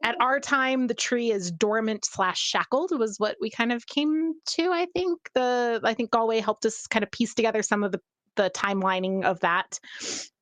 at 0.02 0.16
our 0.20 0.40
time, 0.40 0.86
the 0.86 0.94
tree 0.94 1.30
is 1.30 1.50
dormant 1.50 2.04
slash 2.04 2.40
shackled 2.40 2.90
was 2.98 3.18
what 3.18 3.36
we 3.40 3.50
kind 3.50 3.72
of 3.72 3.86
came 3.86 4.34
to. 4.46 4.70
I 4.70 4.86
think 4.94 5.18
the 5.34 5.80
I 5.84 5.94
think 5.94 6.10
Galway 6.10 6.40
helped 6.40 6.64
us 6.64 6.86
kind 6.86 7.02
of 7.02 7.10
piece 7.10 7.34
together 7.34 7.62
some 7.62 7.84
of 7.84 7.92
the 7.92 8.00
the 8.36 8.50
timelining 8.50 9.24
of 9.24 9.40
that. 9.40 9.78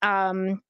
Um, 0.03 0.61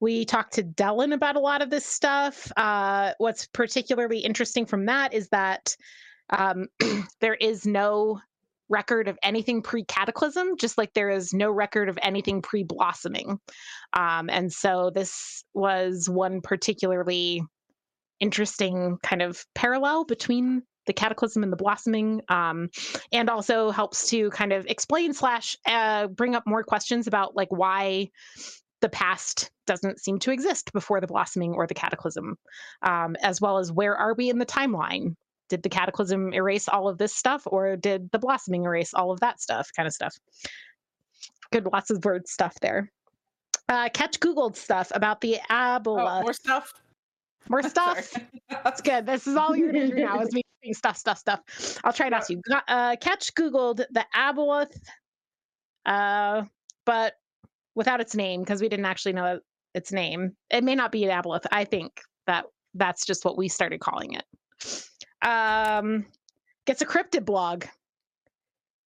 we 0.00 0.24
talked 0.24 0.54
to 0.54 0.64
Dellen 0.64 1.14
about 1.14 1.36
a 1.36 1.40
lot 1.40 1.62
of 1.62 1.70
this 1.70 1.86
stuff. 1.86 2.50
Uh, 2.56 3.12
what's 3.18 3.46
particularly 3.46 4.18
interesting 4.18 4.66
from 4.66 4.86
that 4.86 5.14
is 5.14 5.28
that 5.28 5.76
um, 6.30 6.66
there 7.20 7.34
is 7.34 7.66
no 7.66 8.20
record 8.68 9.06
of 9.06 9.18
anything 9.22 9.62
pre 9.62 9.84
cataclysm, 9.84 10.56
just 10.56 10.78
like 10.78 10.92
there 10.94 11.10
is 11.10 11.32
no 11.32 11.50
record 11.50 11.88
of 11.88 11.98
anything 12.02 12.42
pre 12.42 12.64
blossoming. 12.64 13.38
Um, 13.92 14.28
and 14.30 14.52
so 14.52 14.90
this 14.92 15.44
was 15.54 16.08
one 16.08 16.40
particularly 16.40 17.42
interesting 18.22 18.96
kind 19.02 19.20
of 19.20 19.44
parallel 19.54 20.04
between 20.04 20.62
the 20.86 20.92
cataclysm 20.92 21.42
and 21.42 21.52
the 21.52 21.56
blossoming 21.56 22.22
um, 22.28 22.70
and 23.12 23.28
also 23.28 23.70
helps 23.70 24.08
to 24.08 24.30
kind 24.30 24.52
of 24.52 24.64
explain 24.66 25.12
slash 25.12 25.56
uh, 25.66 26.06
bring 26.06 26.34
up 26.34 26.44
more 26.46 26.62
questions 26.62 27.06
about 27.06 27.36
like 27.36 27.50
why 27.50 28.08
the 28.80 28.88
past 28.88 29.50
doesn't 29.66 30.00
seem 30.00 30.18
to 30.18 30.32
exist 30.32 30.72
before 30.72 31.00
the 31.00 31.06
blossoming 31.06 31.52
or 31.52 31.66
the 31.66 31.74
cataclysm 31.74 32.36
um, 32.82 33.16
as 33.22 33.40
well 33.40 33.58
as 33.58 33.70
where 33.70 33.96
are 33.96 34.14
we 34.14 34.30
in 34.30 34.38
the 34.38 34.46
timeline? 34.46 35.14
Did 35.48 35.62
the 35.62 35.68
cataclysm 35.68 36.32
erase 36.32 36.68
all 36.68 36.88
of 36.88 36.98
this 36.98 37.14
stuff 37.14 37.42
or 37.46 37.76
did 37.76 38.10
the 38.12 38.18
blossoming 38.18 38.64
erase 38.64 38.94
all 38.94 39.10
of 39.10 39.20
that 39.20 39.40
stuff 39.40 39.68
kind 39.76 39.86
of 39.86 39.92
stuff? 39.92 40.16
Good 41.52 41.66
lots 41.66 41.90
of 41.90 42.04
word 42.04 42.26
stuff 42.26 42.54
there. 42.60 42.90
Uh, 43.68 43.88
catch 43.92 44.18
googled 44.20 44.56
stuff 44.56 44.90
about 44.94 45.20
the 45.20 45.38
Oh, 46.20 46.22
more 46.22 46.32
stuff. 46.32 46.72
More 47.48 47.62
stuff 47.62 48.12
that's 48.64 48.80
good. 48.82 49.06
This 49.06 49.26
is 49.26 49.36
all 49.36 49.56
you're 49.56 49.72
gonna 49.72 49.88
do 49.88 49.94
now 49.94 50.20
is 50.20 50.32
me 50.32 50.42
saying 50.62 50.74
stuff, 50.74 50.96
stuff, 50.96 51.18
stuff. 51.18 51.40
I'll 51.84 51.92
try 51.92 52.08
not 52.08 52.24
to. 52.26 52.40
Uh, 52.68 52.96
Catch 53.00 53.34
Googled 53.34 53.84
the 53.90 54.04
Aboleth, 54.14 54.76
uh, 55.86 56.44
but 56.84 57.14
without 57.74 58.00
its 58.00 58.14
name 58.14 58.40
because 58.40 58.60
we 58.60 58.68
didn't 58.68 58.86
actually 58.86 59.14
know 59.14 59.40
its 59.74 59.92
name. 59.92 60.32
It 60.50 60.64
may 60.64 60.74
not 60.74 60.92
be 60.92 61.04
an 61.04 61.10
Aboleth. 61.10 61.46
I 61.50 61.64
think 61.64 62.00
that 62.26 62.44
that's 62.74 63.04
just 63.04 63.24
what 63.24 63.36
we 63.36 63.48
started 63.48 63.80
calling 63.80 64.14
it. 64.14 64.24
Um, 65.26 66.06
gets 66.66 66.82
a 66.82 66.86
cryptid 66.86 67.24
blog. 67.24 67.64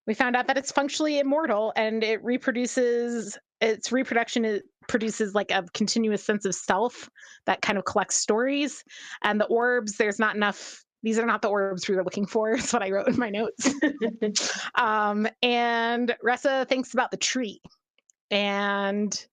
We 0.06 0.14
found 0.14 0.36
out 0.36 0.46
that 0.46 0.56
it's 0.56 0.70
functionally 0.70 1.18
immortal 1.18 1.72
and 1.76 2.04
it 2.04 2.22
reproduces. 2.22 3.38
Its 3.60 3.90
reproduction 3.90 4.44
is, 4.44 4.62
produces 4.88 5.34
like 5.34 5.50
a 5.50 5.64
continuous 5.74 6.24
sense 6.24 6.44
of 6.44 6.54
self 6.54 7.08
that 7.46 7.62
kind 7.62 7.78
of 7.78 7.84
collects 7.84 8.16
stories. 8.16 8.82
And 9.22 9.40
the 9.40 9.46
orbs, 9.46 9.96
there's 9.96 10.18
not 10.18 10.36
enough. 10.36 10.82
These 11.02 11.18
are 11.18 11.26
not 11.26 11.42
the 11.42 11.48
orbs 11.48 11.88
we 11.88 11.94
were 11.94 12.04
looking 12.04 12.26
for. 12.26 12.50
Is 12.56 12.72
what 12.72 12.82
I 12.82 12.90
wrote 12.90 13.08
in 13.08 13.18
my 13.18 13.30
notes. 13.30 13.72
um, 14.74 15.28
and 15.42 16.14
Ressa 16.24 16.68
thinks 16.68 16.94
about 16.94 17.10
the 17.10 17.16
tree, 17.16 17.60
and 18.30 19.26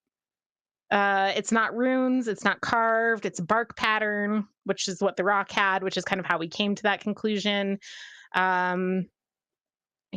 uh, 0.91 1.31
it's 1.35 1.51
not 1.51 1.75
runes, 1.75 2.27
it's 2.27 2.43
not 2.43 2.61
carved, 2.61 3.25
it's 3.25 3.39
a 3.39 3.43
bark 3.43 3.75
pattern, 3.75 4.45
which 4.65 4.87
is 4.87 5.01
what 5.01 5.17
the 5.17 5.23
rock 5.23 5.51
had, 5.51 5.81
which 5.83 5.97
is 5.97 6.05
kind 6.05 6.19
of 6.19 6.25
how 6.25 6.37
we 6.37 6.47
came 6.47 6.75
to 6.75 6.83
that 6.83 7.01
conclusion. 7.01 7.79
Um, 8.35 9.07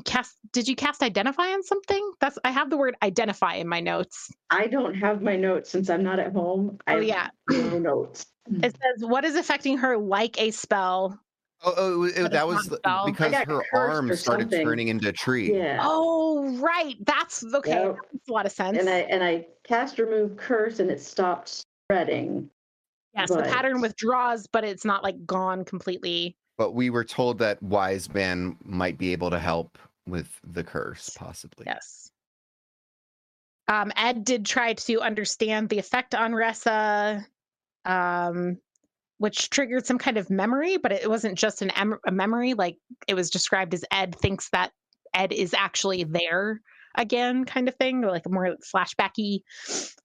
cast 0.04 0.36
did 0.52 0.68
you 0.68 0.76
cast 0.76 1.02
identify 1.02 1.44
on 1.44 1.62
something? 1.62 2.12
That's 2.20 2.38
I 2.44 2.50
have 2.50 2.70
the 2.70 2.76
word 2.76 2.96
identify 3.02 3.54
in 3.54 3.68
my 3.68 3.80
notes. 3.80 4.30
I 4.50 4.66
don't 4.66 4.94
have 4.94 5.22
my 5.22 5.36
notes 5.36 5.70
since 5.70 5.90
I'm 5.90 6.02
not 6.02 6.18
at 6.18 6.32
home. 6.32 6.78
Oh 6.86 6.94
have 6.94 7.04
yeah. 7.04 7.28
no 7.50 7.78
notes. 7.78 8.26
Hmm. 8.48 8.64
It 8.64 8.72
says 8.72 9.08
what 9.08 9.24
is 9.24 9.36
affecting 9.36 9.78
her 9.78 9.96
like 9.96 10.40
a 10.40 10.50
spell. 10.50 11.18
Oh, 11.64 11.74
oh 11.76 12.04
it- 12.04 12.30
that 12.32 12.46
was 12.46 12.64
spell. 12.66 13.06
Because 13.06 13.34
her 13.34 13.44
cursed 13.44 13.68
arm 13.72 14.14
started 14.16 14.44
something. 14.44 14.64
turning 14.64 14.88
into 14.88 15.08
a 15.08 15.12
tree. 15.12 15.56
Yeah. 15.56 15.80
Oh 15.82 16.56
right. 16.58 16.94
That's 17.04 17.44
okay. 17.54 17.70
Yep. 17.70 17.96
That 17.96 18.12
makes 18.12 18.28
a 18.28 18.32
lot 18.32 18.46
of 18.46 18.52
sense. 18.52 18.78
and 18.78 18.88
I 18.88 18.98
and 18.98 19.22
I 19.24 19.46
cast 19.64 19.98
remove 19.98 20.36
curse 20.36 20.78
and 20.80 20.90
it 20.90 21.00
stopped 21.00 21.64
spreading. 21.84 22.50
yes, 23.14 23.28
the 23.30 23.36
but- 23.36 23.46
pattern 23.46 23.80
withdraws, 23.80 24.46
but 24.46 24.64
it's 24.64 24.84
not 24.84 25.02
like 25.02 25.24
gone 25.26 25.64
completely. 25.64 26.36
But 26.58 26.72
we 26.72 26.90
were 26.90 27.04
told 27.04 27.38
that 27.38 27.62
Wise 27.62 28.12
Man 28.12 28.56
might 28.64 28.98
be 28.98 29.12
able 29.12 29.30
to 29.30 29.38
help 29.38 29.78
with 30.06 30.28
the 30.44 30.64
curse, 30.64 31.10
possibly. 31.10 31.64
Yes. 31.66 32.10
Um, 33.68 33.92
Ed 33.96 34.24
did 34.24 34.46
try 34.46 34.74
to 34.74 35.00
understand 35.00 35.68
the 35.68 35.78
effect 35.78 36.14
on 36.14 36.32
Ressa, 36.32 37.24
um, 37.84 38.58
which 39.18 39.50
triggered 39.50 39.86
some 39.86 39.98
kind 39.98 40.18
of 40.18 40.30
memory, 40.30 40.76
but 40.76 40.92
it 40.92 41.08
wasn't 41.08 41.36
just 41.38 41.62
an 41.62 41.70
em- 41.70 41.98
a 42.06 42.12
memory. 42.12 42.54
Like 42.54 42.76
it 43.08 43.14
was 43.14 43.30
described 43.30 43.74
as 43.74 43.84
Ed 43.90 44.14
thinks 44.14 44.48
that 44.50 44.70
Ed 45.14 45.32
is 45.32 45.52
actually 45.52 46.04
there 46.04 46.60
again, 46.94 47.44
kind 47.44 47.68
of 47.68 47.74
thing, 47.74 48.04
or 48.04 48.10
like 48.10 48.26
a 48.26 48.30
more 48.30 48.56
flashbacky, 48.74 49.40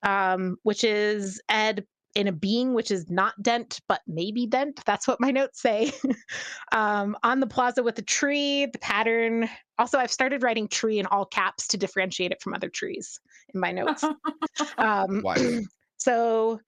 um, 0.03 0.58
which 0.63 0.84
is 0.84 1.41
Ed 1.48 1.86
in 2.15 2.27
a 2.27 2.31
being 2.31 2.73
which 2.73 2.91
is 2.91 3.09
not 3.09 3.41
Dent, 3.41 3.79
but 3.87 4.01
maybe 4.07 4.45
Dent. 4.45 4.81
That's 4.85 5.07
what 5.07 5.21
my 5.21 5.31
notes 5.31 5.61
say. 5.61 5.91
um, 6.71 7.17
on 7.23 7.39
the 7.39 7.47
plaza 7.47 7.83
with 7.83 7.95
the 7.95 8.01
tree, 8.01 8.65
the 8.65 8.79
pattern 8.79 9.49
also, 9.81 9.97
I've 9.97 10.11
started 10.11 10.43
writing 10.43 10.67
tree 10.67 10.99
in 10.99 11.07
all 11.07 11.25
caps 11.25 11.65
to 11.69 11.77
differentiate 11.77 12.31
it 12.31 12.39
from 12.39 12.53
other 12.53 12.69
trees 12.69 13.19
in 13.51 13.59
my 13.59 13.71
notes. 13.71 14.03
um, 14.77 15.23
Wise. 15.23 15.65
so 15.97 16.59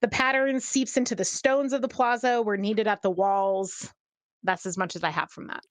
the 0.00 0.08
pattern 0.08 0.58
seeps 0.58 0.96
into 0.96 1.14
the 1.14 1.24
stones 1.24 1.74
of 1.74 1.82
the 1.82 1.88
plaza 1.88 2.40
were 2.40 2.56
needed 2.56 2.86
at 2.86 3.02
the 3.02 3.10
walls. 3.10 3.92
That's 4.42 4.64
as 4.64 4.78
much 4.78 4.96
as 4.96 5.04
I 5.04 5.10
have 5.10 5.30
from 5.30 5.48
that. 5.48 5.62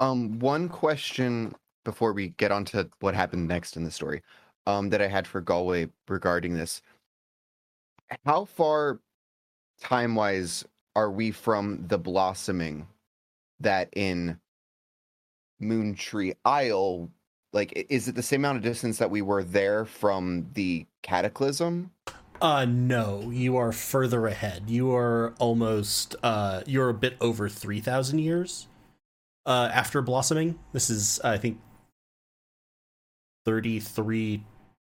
Um, 0.00 0.40
one 0.40 0.68
question 0.68 1.54
before 1.84 2.12
we 2.12 2.30
get 2.30 2.50
on 2.50 2.64
to 2.66 2.90
what 2.98 3.14
happened 3.14 3.46
next 3.46 3.76
in 3.76 3.84
the 3.84 3.90
story, 3.92 4.20
um, 4.66 4.90
that 4.90 5.00
I 5.00 5.06
had 5.06 5.28
for 5.28 5.40
Galway 5.40 5.90
regarding 6.08 6.54
this. 6.54 6.82
How 8.24 8.44
far 8.44 9.00
time 9.80 10.14
wise 10.14 10.64
are 10.94 11.10
we 11.10 11.30
from 11.30 11.86
the 11.88 11.98
blossoming 11.98 12.86
that 13.60 13.88
in 13.94 14.38
Moon 15.60 15.94
Tree 15.94 16.34
Isle? 16.44 17.10
Like, 17.52 17.86
is 17.90 18.08
it 18.08 18.14
the 18.14 18.22
same 18.22 18.40
amount 18.40 18.58
of 18.58 18.62
distance 18.64 18.98
that 18.98 19.10
we 19.10 19.22
were 19.22 19.44
there 19.44 19.84
from 19.84 20.48
the 20.54 20.86
cataclysm? 21.02 21.90
Uh 22.40 22.64
no, 22.64 23.30
you 23.30 23.56
are 23.56 23.70
further 23.70 24.26
ahead. 24.26 24.64
You 24.68 24.92
are 24.94 25.32
almost 25.38 26.16
uh 26.22 26.62
you're 26.66 26.88
a 26.88 26.94
bit 26.94 27.16
over 27.20 27.48
3000 27.48 28.18
years 28.18 28.66
uh 29.46 29.70
after 29.72 30.02
blossoming. 30.02 30.58
This 30.72 30.90
is 30.90 31.20
I 31.20 31.38
think 31.38 31.60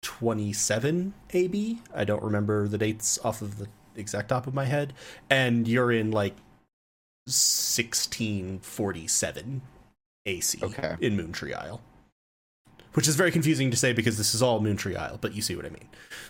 3327 0.03 1.13
AB. 1.33 1.81
I 1.93 2.03
don't 2.03 2.23
remember 2.23 2.67
the 2.67 2.77
dates 2.77 3.17
off 3.23 3.41
of 3.41 3.57
the 3.57 3.67
exact 3.95 4.29
top 4.29 4.47
of 4.47 4.53
my 4.53 4.65
head, 4.65 4.93
and 5.29 5.67
you're 5.67 5.91
in 5.91 6.11
like 6.11 6.35
1647 7.25 9.61
AC 10.25 10.59
Okay. 10.61 10.95
in 11.01 11.17
Moontree 11.17 11.53
Isle. 11.55 11.81
Which 12.93 13.07
is 13.07 13.15
very 13.15 13.31
confusing 13.31 13.71
to 13.71 13.77
say 13.77 13.93
because 13.93 14.17
this 14.17 14.35
is 14.35 14.41
all 14.41 14.59
Moontree 14.59 14.97
Isle, 14.97 15.17
but 15.21 15.33
you 15.33 15.41
see 15.41 15.55
what 15.55 15.65
I 15.65 15.69
mean. 15.69 15.87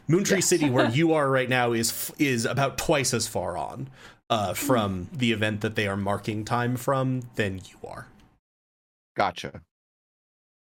Moontree 0.08 0.36
Yes. 0.38 0.46
City, 0.48 0.70
where 0.70 0.88
you 0.92 1.13
are 1.13 1.28
right 1.30 1.50
now, 1.50 1.72
is 1.74 2.12
is 2.20 2.46
about 2.46 2.78
twice 2.78 3.13
as 3.16 3.28
far 3.28 3.58
on 3.58 3.90
uh, 4.30 4.54
from 4.54 5.10
the 5.12 5.32
event 5.32 5.62
that 5.62 5.75
they 5.75 5.88
are 5.88 5.98
marking 5.98 6.46
time 6.46 6.75
from 6.75 7.22
than 7.36 7.58
you 7.58 7.88
are. 7.88 8.08
Gotcha. 9.16 9.62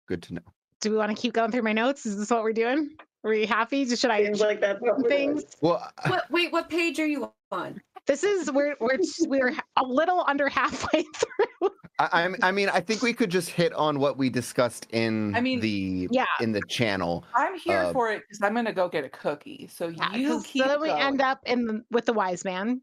Good 0.07 0.21
to 0.23 0.35
know. 0.35 0.41
Do 0.81 0.91
we 0.91 0.97
want 0.97 1.15
to 1.15 1.19
keep 1.19 1.33
going 1.33 1.51
through 1.51 1.63
my 1.63 1.73
notes? 1.73 2.05
Is 2.05 2.17
this 2.17 2.29
what 2.29 2.43
we're 2.43 2.53
doing? 2.53 2.91
Are 3.23 3.31
we 3.31 3.45
happy? 3.45 3.83
Should 3.95 4.11
I 4.11 4.23
Seems 4.23 4.39
like 4.41 4.61
that's 4.61 4.79
what 4.79 4.97
we're 4.97 5.09
doing. 5.09 5.37
things? 5.39 5.43
Well, 5.61 5.89
I- 6.03 6.09
What, 6.09 6.31
wait, 6.31 6.51
what 6.51 6.69
page 6.69 6.99
are 6.99 7.05
you 7.07 7.31
on? 7.51 7.81
This 8.05 8.23
is 8.23 8.49
we're 8.51 8.75
we're 8.79 8.99
we're 9.27 9.53
a 9.75 9.83
little 9.83 10.23
under 10.27 10.47
halfway 10.47 11.03
through. 11.15 11.69
I, 11.99 12.09
I'm- 12.13 12.35
I 12.43 12.51
mean, 12.51 12.69
I 12.69 12.79
think 12.79 13.01
we 13.01 13.11
could 13.11 13.31
just 13.31 13.49
hit 13.49 13.73
on 13.73 13.99
what 13.99 14.17
we 14.17 14.29
discussed 14.29 14.85
in 14.91 15.35
I 15.35 15.41
mean, 15.41 15.59
the 15.59 16.07
Yeah. 16.11 16.25
in 16.39 16.51
the 16.51 16.61
channel. 16.69 17.25
I'm 17.33 17.57
here 17.57 17.79
Uh, 17.79 17.91
for 17.91 18.11
it 18.11 18.21
because 18.21 18.41
I'm 18.43 18.53
gonna 18.53 18.71
go 18.71 18.87
get 18.87 19.03
a 19.03 19.09
cookie. 19.09 19.67
So 19.73 19.87
Yeah, 19.87 20.15
you 20.15 20.29
'cause 20.29 20.45
keep 20.45 20.61
so 20.63 20.69
then 20.69 20.79
we 20.81 20.89
going. 20.89 21.01
end 21.01 21.21
up 21.21 21.39
in 21.45 21.65
the, 21.65 21.83
with 21.91 22.05
the 22.05 22.13
wise 22.13 22.45
man, 22.45 22.81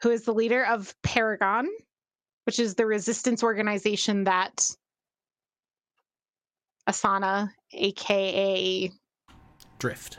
who 0.00 0.10
is 0.10 0.22
the 0.22 0.32
leader 0.32 0.64
of 0.64 0.94
Paragon, 1.02 1.68
which 2.46 2.58
is 2.60 2.74
the 2.76 2.86
resistance 2.86 3.42
organization 3.42 4.24
that 4.24 4.70
Asana, 6.88 7.50
aka 7.72 8.90
Drift. 9.78 10.18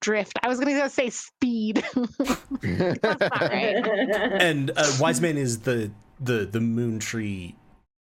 Drift. 0.00 0.38
I 0.42 0.48
was 0.48 0.58
gonna 0.58 0.90
say 0.90 1.10
Speed. 1.10 1.84
That's 2.62 3.20
not 3.20 3.40
right. 3.40 3.76
and 4.40 4.70
uh, 4.76 4.96
Wise 5.00 5.20
Man 5.20 5.36
is 5.36 5.60
the 5.60 5.90
the 6.20 6.44
the 6.44 6.60
Moon 6.60 6.98
Tree 6.98 7.54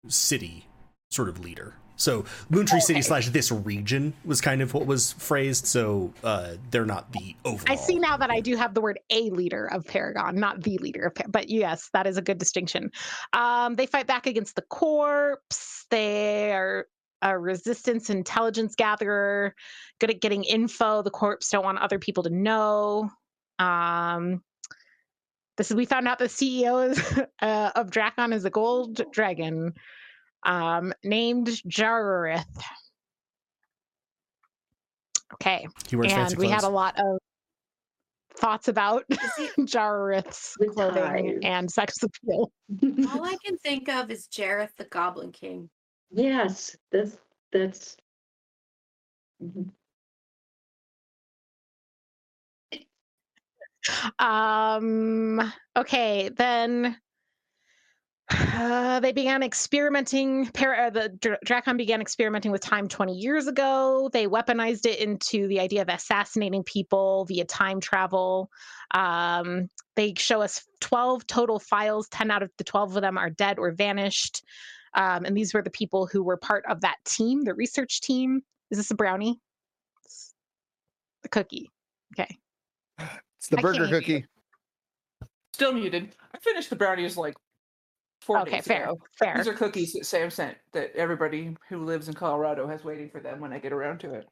City 0.08 0.66
sort 1.10 1.28
of 1.28 1.40
leader. 1.40 1.74
So 1.96 2.24
Moontree 2.50 2.80
City 2.80 3.00
Okay. 3.00 3.02
slash 3.02 3.28
this 3.28 3.52
region 3.52 4.14
was 4.24 4.40
kind 4.40 4.62
of 4.62 4.72
what 4.72 4.86
was 4.86 5.12
phrased. 5.12 5.66
So 5.66 6.14
uh, 6.24 6.54
they're 6.70 6.86
not 6.86 7.12
the 7.12 7.36
overall. 7.44 7.70
I 7.70 7.76
see 7.76 7.98
now 7.98 8.16
that 8.16 8.30
I 8.30 8.40
do 8.40 8.56
have 8.56 8.72
the 8.72 8.80
word 8.80 8.98
a 9.10 9.28
leader 9.28 9.66
of 9.66 9.84
Paragon, 9.84 10.36
not 10.36 10.62
the 10.62 10.78
leader 10.78 11.02
of 11.04 11.14
Paragon. 11.14 11.30
But 11.30 11.50
yes, 11.50 11.90
that 11.92 12.06
is 12.06 12.16
a 12.16 12.22
good 12.22 12.38
distinction. 12.38 12.90
Um, 13.34 13.76
they 13.76 13.84
fight 13.84 14.06
back 14.06 14.26
against 14.26 14.56
the 14.56 14.62
corpse. 14.62 15.84
They 15.90 16.52
are 16.52 16.86
a 17.22 17.38
resistance 17.38 18.10
intelligence 18.10 18.74
gatherer, 18.74 19.54
good 19.98 20.10
at 20.10 20.20
getting 20.20 20.44
info. 20.44 21.02
The 21.02 21.10
corpse 21.10 21.50
don't 21.50 21.64
want 21.64 21.78
other 21.78 21.98
people 21.98 22.22
to 22.24 22.30
know. 22.30 23.10
Um, 23.58 24.42
this 25.56 25.70
is 25.70 25.76
we 25.76 25.84
found 25.84 26.08
out 26.08 26.18
the 26.18 26.24
CEO 26.24 26.90
is, 26.90 27.20
uh, 27.42 27.72
of 27.74 27.90
Drakon 27.90 28.32
is 28.32 28.44
a 28.44 28.50
gold 28.50 29.02
dragon 29.12 29.74
um, 30.44 30.92
named 31.04 31.48
Jareth. 31.68 32.44
Okay 35.34 35.66
He 35.88 35.96
wears 35.96 36.12
and 36.12 36.22
fancy 36.22 36.36
we 36.36 36.48
had 36.48 36.64
a 36.64 36.68
lot 36.68 36.98
of 36.98 37.18
thoughts 38.36 38.68
about 38.68 39.04
Is 39.10 39.18
he- 39.36 39.48
Jareth's 39.64 40.56
With 40.58 40.74
clothing 40.74 41.40
and 41.44 41.70
sex 41.70 42.02
appeal. 42.02 42.50
All 42.82 43.24
I 43.24 43.36
can 43.44 43.58
think 43.58 43.88
of 43.88 44.10
is 44.10 44.26
Jareth 44.28 44.74
the 44.76 44.84
Goblin 44.84 45.30
King. 45.32 45.68
Yes, 46.10 46.76
that's 46.90 47.16
that's. 47.52 47.96
Mhm. 49.40 49.70
Um, 54.18 55.52
okay, 55.76 56.28
then 56.28 56.96
uh, 58.32 59.00
they 59.00 59.12
began 59.12 59.42
experimenting. 59.42 60.46
Para, 60.52 60.86
uh, 60.86 60.90
the 60.90 61.08
Dr- 61.08 61.38
Drakon 61.44 61.76
began 61.76 62.00
experimenting 62.00 62.52
with 62.52 62.60
time 62.60 62.86
20 62.86 63.14
years 63.14 63.48
ago. 63.48 64.08
They 64.12 64.28
weaponized 64.28 64.86
it 64.86 65.00
into 65.00 65.48
the 65.48 65.58
idea 65.58 65.82
of 65.82 65.88
assassinating 65.88 66.62
people 66.62 67.24
via 67.24 67.44
time 67.44 67.80
travel. 67.80 68.48
Um, 68.92 69.68
they 69.96 70.14
show 70.16 70.42
us 70.42 70.64
12 70.80 71.26
total 71.26 71.58
files. 71.58 72.08
10 72.10 72.30
out 72.30 72.44
of 72.44 72.50
the 72.56 72.64
12 72.64 72.94
of 72.94 73.02
them 73.02 73.18
are 73.18 73.30
dead 73.30 73.58
or 73.58 73.72
vanished. 73.72 74.44
Um, 74.94 75.24
and 75.24 75.36
these 75.36 75.54
were 75.54 75.62
the 75.62 75.70
people 75.70 76.06
who 76.06 76.22
were 76.22 76.36
part 76.36 76.64
of 76.68 76.80
that 76.80 76.96
team, 77.04 77.42
the 77.42 77.54
research 77.54 78.00
team. 78.00 78.42
Is 78.70 78.78
this 78.78 78.90
a 78.90 78.94
brownie? 78.94 79.40
It's 80.04 80.34
the 81.22 81.28
cookie. 81.28 81.70
Okay. 82.14 82.38
It's 83.38 83.48
the 83.48 83.58
I 83.58 83.62
burger 83.62 83.78
can't 83.78 83.88
hear 83.88 83.98
you. 84.00 84.02
cookie. 84.22 84.26
Still 85.54 85.72
muted. 85.72 86.14
I 86.34 86.38
finished 86.38 86.70
the 86.70 86.76
brownies 86.76 87.16
like 87.16 87.34
four 88.20 88.40
Okay, 88.40 88.56
days 88.56 88.64
fair. 88.66 88.84
ago. 88.84 88.98
Fair. 89.18 89.34
These 89.36 89.48
are 89.48 89.54
cookies 89.54 89.92
that 89.92 90.06
Sam 90.06 90.30
sent 90.30 90.56
that 90.72 90.92
everybody 90.94 91.56
who 91.68 91.84
lives 91.84 92.08
in 92.08 92.14
Colorado 92.14 92.66
has 92.66 92.84
waiting 92.84 93.10
for 93.10 93.20
them 93.20 93.40
when 93.40 93.52
I 93.52 93.58
get 93.58 93.72
around 93.72 93.98
to 94.00 94.14
it. 94.14 94.26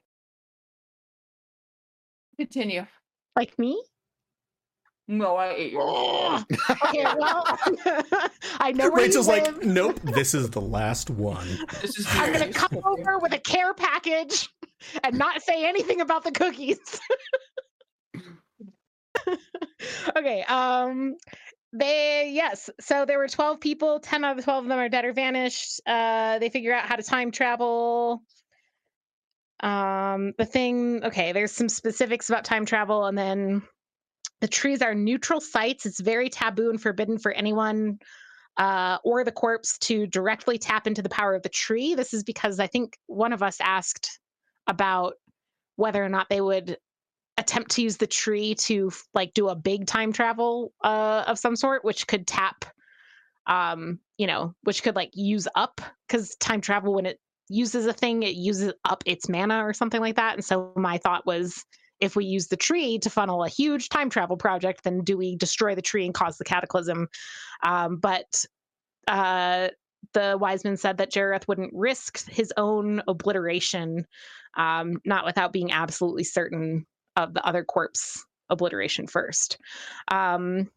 Continue. 2.37 2.85
like 3.35 3.57
me? 3.59 3.81
No, 5.11 5.37
I 5.37 5.53
ate 5.55 5.71
yours. 5.71 6.45
Okay, 6.85 7.03
well, 7.03 7.43
I 8.59 8.71
know 8.73 8.91
where 8.91 9.05
Rachel's 9.05 9.25
you 9.27 9.33
like, 9.33 9.45
live. 9.45 9.65
nope, 9.65 9.99
this 10.03 10.35
is 10.35 10.51
the 10.51 10.61
last 10.61 11.09
one. 11.09 11.47
This 11.81 11.97
is 11.97 12.05
I'm 12.11 12.31
gonna 12.31 12.53
come 12.53 12.79
over 12.85 13.17
with 13.17 13.33
a 13.33 13.39
care 13.39 13.73
package 13.73 14.49
and 15.03 15.17
not 15.17 15.41
say 15.41 15.67
anything 15.67 15.99
about 16.01 16.23
the 16.23 16.31
cookies. 16.31 16.77
okay. 20.15 20.43
Um. 20.43 21.15
They 21.73 22.31
yes. 22.33 22.69
So 22.79 23.05
there 23.05 23.17
were 23.17 23.27
12 23.27 23.59
people. 23.59 23.99
10 23.99 24.23
out 24.23 24.37
of 24.37 24.43
12 24.43 24.65
of 24.65 24.69
them 24.69 24.77
are 24.79 24.89
dead 24.89 25.05
or 25.05 25.13
vanished. 25.13 25.81
Uh. 25.87 26.37
They 26.37 26.49
figure 26.49 26.73
out 26.73 26.85
how 26.85 26.95
to 26.95 27.03
time 27.03 27.31
travel. 27.31 28.21
Um. 29.59 30.33
The 30.37 30.45
thing. 30.45 31.03
Okay. 31.03 31.31
There's 31.31 31.51
some 31.51 31.69
specifics 31.69 32.29
about 32.29 32.45
time 32.45 32.65
travel, 32.65 33.05
and 33.05 33.17
then 33.17 33.63
the 34.41 34.47
trees 34.47 34.81
are 34.81 34.95
neutral 34.95 35.41
sites. 35.41 35.85
It's 35.85 35.99
very 35.99 36.29
taboo 36.29 36.69
and 36.69 36.81
forbidden 36.81 37.17
for 37.17 37.31
anyone 37.31 37.99
uh, 38.57 38.97
or 39.03 39.23
the 39.23 39.31
corpse 39.31 39.77
to 39.79 40.07
directly 40.07 40.57
tap 40.57 40.87
into 40.87 41.01
the 41.01 41.09
power 41.09 41.35
of 41.35 41.43
the 41.43 41.49
tree. 41.49 41.95
This 41.95 42.13
is 42.13 42.23
because 42.23 42.59
I 42.59 42.67
think 42.67 42.97
one 43.07 43.33
of 43.33 43.41
us 43.41 43.57
asked 43.61 44.19
about 44.67 45.13
whether 45.75 46.03
or 46.03 46.09
not 46.09 46.27
they 46.29 46.41
would 46.41 46.77
attempt 47.37 47.71
to 47.71 47.81
use 47.81 47.97
the 47.97 48.07
tree 48.07 48.53
to 48.55 48.91
like 49.13 49.33
do 49.33 49.47
a 49.47 49.55
big 49.55 49.87
time 49.87 50.11
travel 50.11 50.73
uh, 50.83 51.23
of 51.25 51.39
some 51.39 51.55
sort, 51.55 51.85
which 51.85 52.05
could 52.05 52.27
tap, 52.27 52.65
um, 53.47 53.99
you 54.17 54.27
know, 54.27 54.53
which 54.63 54.83
could 54.83 54.95
like 54.95 55.11
use 55.13 55.47
up 55.55 55.79
because 56.07 56.35
time 56.35 56.59
travel 56.59 56.93
when 56.93 57.05
it 57.05 57.19
uses 57.47 57.85
a 57.85 57.93
thing, 57.93 58.23
it 58.23 58.35
uses 58.35 58.73
up 58.83 59.03
its 59.05 59.29
mana 59.29 59.65
or 59.65 59.73
something 59.73 60.01
like 60.01 60.17
that. 60.17 60.35
And 60.35 60.43
so 60.43 60.73
my 60.75 60.97
thought 60.97 61.25
was 61.25 61.63
if 61.99 62.15
we 62.15 62.25
use 62.25 62.47
the 62.47 62.57
tree 62.57 62.99
to 62.99 63.09
funnel 63.09 63.43
a 63.43 63.49
huge 63.49 63.89
time 63.89 64.09
travel 64.09 64.37
project, 64.37 64.83
then 64.83 65.03
do 65.03 65.17
we 65.17 65.35
destroy 65.35 65.75
the 65.75 65.81
tree 65.81 66.05
and 66.05 66.13
cause 66.13 66.37
the 66.37 66.45
cataclysm? 66.45 67.07
Um, 67.63 67.97
but 67.97 68.45
uh, 69.07 69.69
the 70.13 70.37
wise 70.39 70.63
man 70.63 70.77
said 70.77 70.97
that 70.97 71.11
Jareth 71.11 71.47
wouldn't 71.47 71.73
risk 71.73 72.29
his 72.29 72.53
own 72.57 73.01
obliteration, 73.07 74.05
um, 74.55 75.01
not 75.05 75.25
without 75.25 75.53
being 75.53 75.71
absolutely 75.71 76.23
certain 76.23 76.85
of 77.15 77.33
the 77.33 77.45
other 77.45 77.63
corpse 77.63 78.23
obliteration 78.49 79.07
first. 79.07 79.57
Um, 80.09 80.69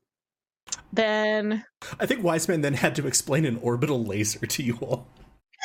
then 0.93 1.65
I 1.99 2.07
think 2.07 2.23
Wiseman 2.23 2.61
then 2.61 2.75
had 2.75 2.95
to 2.97 3.07
explain 3.07 3.45
an 3.45 3.57
orbital 3.59 4.05
laser 4.05 4.47
to 4.47 4.63
you 4.63 4.79
all. 4.81 5.09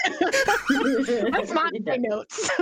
that's 1.31 1.51
not 1.51 1.75
in 1.75 1.83
my 1.85 1.97
notes. 1.97 2.49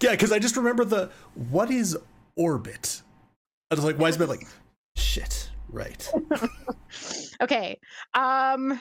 Yeah, 0.00 0.12
because 0.12 0.30
I 0.30 0.38
just 0.38 0.56
remember 0.56 0.84
the 0.84 1.10
what 1.50 1.72
is 1.72 1.98
orbit? 2.36 3.02
I 3.70 3.74
was 3.74 3.84
like, 3.84 3.98
why 3.98 4.08
is 4.10 4.20
it 4.20 4.28
like, 4.28 4.46
shit, 4.94 5.50
right. 5.68 6.08
okay. 7.42 7.80
Um 8.14 8.80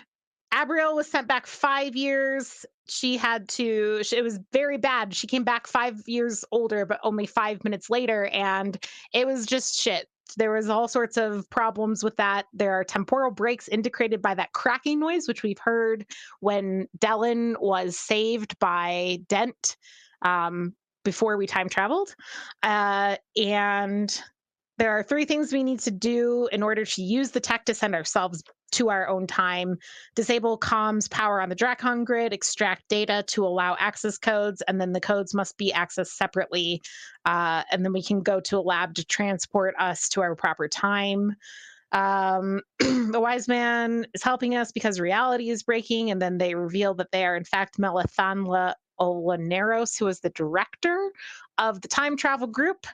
Abriel 0.54 0.96
was 0.96 1.10
sent 1.10 1.28
back 1.28 1.48
5 1.48 1.96
years. 1.96 2.66
She 2.88 3.18
had 3.18 3.50
to 3.50 4.04
she, 4.04 4.16
it 4.16 4.24
was 4.24 4.40
very 4.54 4.78
bad. 4.78 5.16
She 5.16 5.26
came 5.26 5.44
back 5.44 5.66
5 5.66 6.04
years 6.06 6.46
older 6.52 6.86
but 6.86 7.00
only 7.04 7.26
5 7.26 7.64
minutes 7.64 7.90
later 7.90 8.28
and 8.28 8.78
it 9.12 9.26
was 9.26 9.48
just 9.48 9.82
shit. 9.82 10.08
There 10.38 10.52
was 10.52 10.70
all 10.70 10.88
sorts 10.88 11.18
of 11.18 11.50
problems 11.50 12.04
with 12.04 12.18
that. 12.18 12.46
There 12.54 12.74
are 12.74 12.84
temporal 12.84 13.32
breaks 13.32 13.68
indicated 13.68 14.22
by 14.22 14.36
that 14.36 14.54
cracking 14.54 15.00
noise 15.00 15.28
which 15.28 15.44
we've 15.44 15.60
heard 15.60 16.06
when 16.40 16.88
Dellen 16.98 17.60
was 17.60 17.98
saved 17.98 18.58
by 18.60 19.20
Dent 19.28 19.78
um 20.22 20.74
before 21.04 21.38
we 21.38 21.48
time 21.48 21.70
traveled. 21.70 22.16
Uh 22.64 23.18
and 23.38 24.22
there 24.78 24.92
are 24.92 25.04
three 25.04 25.26
things 25.26 25.54
we 25.54 25.64
need 25.64 25.80
to 25.82 25.92
do 25.92 26.50
in 26.52 26.62
order 26.62 26.84
to 26.84 27.02
use 27.02 27.32
the 27.32 27.40
tech 27.40 27.66
to 27.66 27.74
send 27.74 27.96
ourselves 27.96 28.44
to 28.76 28.90
our 28.90 29.08
own 29.08 29.28
time, 29.28 29.78
disable 30.16 30.58
comms 30.58 31.10
power 31.10 31.42
on 31.42 31.50
the 31.50 31.56
Dracon 31.56 32.06
grid, 32.06 32.34
extract 32.34 32.88
data 32.90 33.24
to 33.28 33.46
allow 33.46 33.76
access 33.80 34.18
codes, 34.18 34.62
and 34.68 34.80
then 34.80 34.94
the 34.94 35.02
codes 35.02 35.34
must 35.34 35.58
be 35.58 35.72
accessed 35.72 36.14
separately. 36.16 36.82
Uh, 37.26 37.64
and 37.72 37.84
then 37.84 37.94
we 37.94 38.04
can 38.04 38.22
go 38.22 38.40
to 38.40 38.58
a 38.58 38.62
lab 38.62 38.96
to 38.96 39.06
transport 39.06 39.76
us 39.80 40.10
to 40.10 40.22
our 40.22 40.36
proper 40.36 40.68
time. 40.68 41.36
Um, 41.92 42.62
the 42.80 43.20
wise 43.20 43.48
man 43.48 44.06
is 44.14 44.24
helping 44.24 44.56
us 44.56 44.72
because 44.72 45.00
reality 45.00 45.50
is 45.50 45.64
breaking, 45.64 46.12
and 46.12 46.22
then 46.22 46.38
they 46.38 46.56
reveal 46.56 46.94
that 46.96 47.12
they 47.12 47.26
are 47.26 47.36
in 47.36 47.46
fact 47.46 47.80
Melathanla 47.80 48.74
Olaneros, 49.00 49.98
who 49.98 50.08
is 50.08 50.20
the 50.20 50.30
director 50.30 51.12
of 51.58 51.82
the 51.82 51.88
time 51.88 52.18
travel 52.18 52.48
group. 52.48 52.86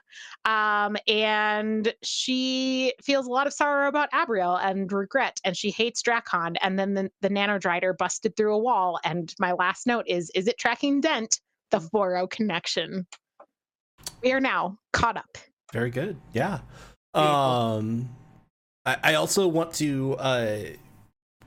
Um, 0.44 0.96
and 1.08 1.92
she 2.02 2.94
feels 3.02 3.26
a 3.26 3.30
lot 3.30 3.46
of 3.46 3.52
sorrow 3.52 3.88
about 3.88 4.10
Abriel 4.12 4.58
and 4.62 4.90
regret, 4.92 5.40
and 5.44 5.56
she 5.56 5.70
hates 5.70 6.02
Dracon. 6.02 6.56
And 6.62 6.78
then 6.78 6.94
the, 6.94 7.10
the 7.20 7.28
nanodrider 7.28 7.96
busted 7.96 8.36
through 8.36 8.54
a 8.54 8.58
wall. 8.58 8.98
And 9.04 9.34
my 9.38 9.52
last 9.52 9.86
note 9.86 10.06
is 10.06 10.30
Is 10.34 10.46
it 10.46 10.58
tracking 10.58 11.00
Dent? 11.00 11.40
The 11.70 11.80
Foro 11.80 12.26
connection. 12.26 13.06
We 14.22 14.32
are 14.32 14.40
now 14.40 14.78
caught 14.92 15.16
up. 15.16 15.38
Very 15.72 15.90
good. 15.90 16.18
Yeah. 16.34 16.58
Um, 17.14 18.10
I, 18.84 18.96
I 19.02 19.14
also 19.14 19.48
want 19.48 19.72
to. 19.74 20.16
Uh, 20.18 20.56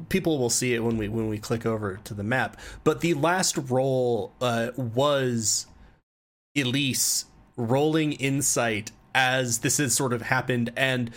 people 0.10 0.38
will 0.38 0.50
see 0.50 0.74
it 0.74 0.84
when 0.84 0.98
we 0.98 1.08
when 1.08 1.30
we 1.30 1.38
click 1.38 1.66
over 1.66 2.00
to 2.04 2.14
the 2.14 2.24
map. 2.24 2.60
But 2.84 3.02
the 3.02 3.14
last 3.14 3.58
roll 3.58 4.34
uh, 4.42 4.72
was 4.76 5.68
Elise 6.56 7.26
rolling 7.58 8.14
insight 8.14 8.92
as 9.14 9.60
this 9.60 9.78
has 9.78 9.94
sort 9.94 10.14
of 10.14 10.24
happened, 10.24 10.72
and 10.76 11.12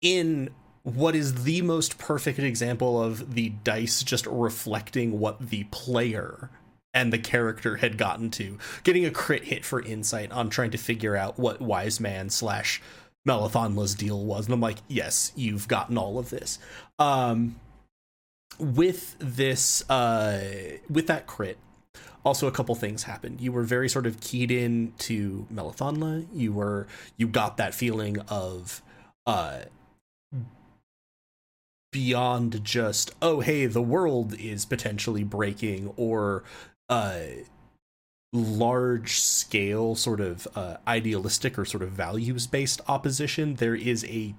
in 0.00 0.50
what 0.82 1.14
is 1.14 1.44
the 1.44 1.62
most 1.62 1.96
perfect 1.98 2.38
example 2.38 3.00
of 3.00 3.34
the 3.34 3.50
dice 3.62 4.02
just 4.02 4.26
reflecting 4.26 5.18
what 5.18 5.50
the 5.50 5.64
player 5.64 6.50
and 6.92 7.12
the 7.12 7.18
character 7.18 7.76
had 7.76 7.96
gotten 7.96 8.30
to 8.30 8.58
getting 8.82 9.04
a 9.04 9.10
crit 9.10 9.44
hit 9.44 9.64
for 9.64 9.80
insight 9.82 10.30
on 10.32 10.50
trying 10.50 10.70
to 10.70 10.78
figure 10.78 11.16
out 11.16 11.38
what 11.38 11.60
wise 11.60 12.00
man 12.00 12.28
slash 12.28 12.82
Melathanla's 13.26 13.94
deal 13.94 14.24
was. 14.24 14.46
And 14.46 14.54
i'm 14.54 14.60
like 14.60 14.78
yes 14.88 15.32
you've 15.36 15.68
gotten 15.68 15.96
all 15.96 16.18
of 16.18 16.30
this. 16.30 16.58
Um 16.98 17.56
with 18.58 19.16
this 19.18 19.88
uh 19.90 20.40
with 20.88 21.06
that 21.06 21.26
crit 21.26 21.58
also 22.24 22.46
a 22.46 22.52
couple 22.52 22.74
things 22.74 23.02
happened. 23.02 23.40
You 23.40 23.50
were 23.50 23.64
very 23.64 23.88
sort 23.88 24.06
of 24.06 24.20
keyed 24.20 24.50
in 24.50 24.92
to 24.98 25.46
Melathanla 25.52 26.26
you 26.32 26.52
were 26.52 26.86
you 27.16 27.26
got 27.26 27.56
that 27.56 27.74
feeling 27.74 28.18
of 28.28 28.82
uh 29.26 29.60
beyond 31.92 32.64
just 32.64 33.12
oh 33.20 33.40
hey 33.40 33.66
the 33.66 33.82
world 33.82 34.34
is 34.38 34.64
potentially 34.64 35.24
breaking 35.24 35.92
or 35.96 36.42
uh 36.88 37.20
large 38.32 39.20
scale 39.20 39.94
sort 39.94 40.18
of 40.18 40.48
uh, 40.54 40.78
idealistic 40.88 41.58
or 41.58 41.66
sort 41.66 41.82
of 41.82 41.90
values 41.90 42.46
based 42.46 42.80
opposition 42.88 43.56
there 43.56 43.74
is 43.74 44.06
a 44.06 44.34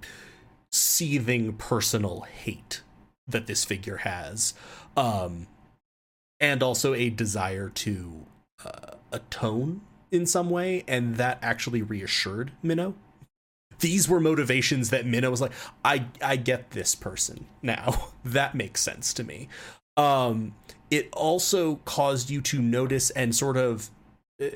seething 0.72 1.54
personal 1.54 2.22
hate 2.22 2.82
that 3.28 3.48
this 3.48 3.64
figure 3.64 3.98
has 3.98 4.54
um 4.98 5.48
and 6.40 6.62
also 6.62 6.94
a 6.94 7.10
desire 7.10 7.70
to 7.70 8.26
uh, 8.66 8.96
atone 9.12 9.82
in 10.12 10.26
some 10.26 10.50
way 10.50 10.84
and 10.88 11.16
that 11.16 11.40
actually 11.42 11.82
reassured 11.82 12.52
minnow. 12.62 12.94
These 13.80 14.08
were 14.08 14.20
motivations 14.20 14.90
that 14.92 15.06
minnow 15.06 15.32
was 15.32 15.42
like 15.42 15.54
i 15.84 16.06
i 16.22 16.36
get 16.36 16.72
this 16.72 16.96
person 16.96 17.48
now. 17.62 18.10
That 18.26 18.56
makes 18.56 18.82
sense 18.82 19.14
to 19.16 19.24
me. 19.24 19.48
Um 19.98 20.56
it 20.92 21.10
also 21.12 21.78
caused 21.86 22.30
you 22.30 22.42
to 22.42 22.62
notice 22.62 23.10
and 23.12 23.36
sort 23.36 23.58
of 23.58 23.90
uh, 24.42 24.48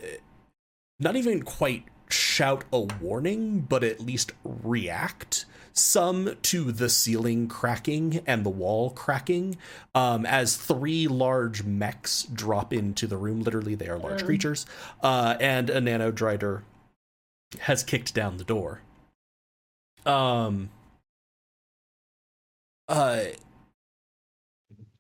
not 1.00 1.16
even 1.16 1.44
quite 1.44 1.86
shout 2.10 2.64
a 2.72 2.80
warning 2.80 3.60
but 3.62 3.84
at 3.84 4.00
least 4.00 4.32
react 4.44 5.46
some 5.78 6.36
to 6.44 6.72
the 6.72 6.90
ceiling 6.90 7.48
cracking 7.48 8.22
and 8.26 8.46
the 8.46 8.50
wall 8.50 8.90
cracking 8.90 9.58
um, 9.96 10.26
as 10.26 10.56
three 10.58 11.08
large 11.08 11.64
mechs 11.64 12.24
drop 12.24 12.74
into 12.74 13.08
the 13.08 13.18
room. 13.18 13.42
Literally 13.42 13.76
they 13.76 13.88
are 13.88 13.98
large 13.98 14.22
Um. 14.22 14.28
creatures. 14.28 14.66
Uh, 15.02 15.36
and 15.40 15.70
a 15.70 15.80
nanodrider 15.80 16.64
has 17.62 17.84
kicked 17.84 18.14
down 18.14 18.38
the 18.38 18.44
door. 18.44 18.82
Um 20.06 20.70
uh 22.90 23.26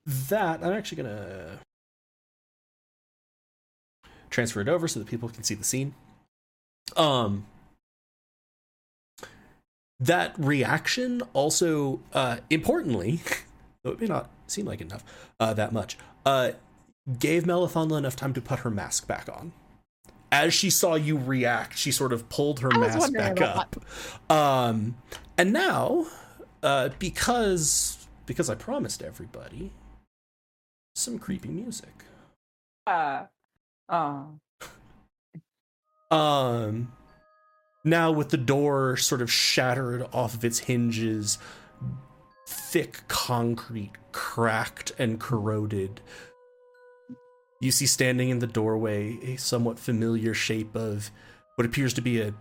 that 0.05 0.61
i'm 0.61 0.73
actually 0.73 1.01
gonna 1.03 1.59
transfer 4.29 4.59
it 4.59 4.67
over 4.67 4.87
so 4.87 4.99
that 4.99 5.07
people 5.07 5.29
can 5.29 5.43
see 5.43 5.55
the 5.55 5.63
scene. 5.63 5.95
Um 6.97 7.45
that 9.99 10.33
reaction 10.37 11.21
also 11.33 11.99
uh 12.13 12.37
importantly 12.49 13.19
though 13.83 13.91
it 13.91 13.99
may 13.99 14.07
not 14.07 14.29
seem 14.47 14.65
like 14.65 14.81
enough 14.81 15.03
uh 15.39 15.53
that 15.53 15.73
much 15.73 15.97
uh 16.25 16.51
gave 17.19 17.43
Melathanla 17.43 17.97
enough 17.97 18.15
time 18.15 18.33
to 18.33 18.41
put 18.41 18.59
her 18.59 18.69
mask 18.69 19.07
back 19.07 19.27
on 19.31 19.53
as 20.31 20.53
she 20.53 20.69
saw 20.69 20.95
you 20.95 21.17
react 21.17 21.77
she 21.77 21.91
sort 21.91 22.13
of 22.13 22.29
pulled 22.29 22.59
her 22.59 22.69
I 22.73 22.77
mask 22.79 23.13
back 23.13 23.41
up 23.41 23.75
um 24.29 24.97
and 25.37 25.51
now 25.53 26.05
uh 26.63 26.89
because 26.99 28.07
because 28.25 28.49
i 28.49 28.55
promised 28.55 29.01
everybody 29.01 29.71
some 30.95 31.17
creepy 31.17 31.49
music 31.49 32.03
Ah. 32.87 33.27
Oh. 33.89 34.39
Um, 36.09 36.91
now 37.89 38.11
with 38.11 38.29
the 38.29 38.37
door 38.37 38.97
sort 38.97 39.21
of 39.21 39.31
shattered 39.31 40.05
off 40.13 40.33
of 40.33 40.45
its 40.45 40.59
hinges, 40.59 41.37
thick 42.47 43.01
concrete 43.07 43.93
cracked 44.11 44.91
and 44.97 45.19
corroded. 45.19 46.01
You 47.59 47.71
see 47.71 47.85
standing 47.87 48.29
in 48.29 48.39
the 48.39 48.47
doorway 48.47 49.17
a 49.23 49.37
somewhat 49.37 49.79
familiar 49.79 50.33
shape 50.33 50.75
of 50.75 51.09
what 51.55 51.65
appears 51.65 51.93
to 51.95 52.01
be 52.01 52.21
a 52.21 52.33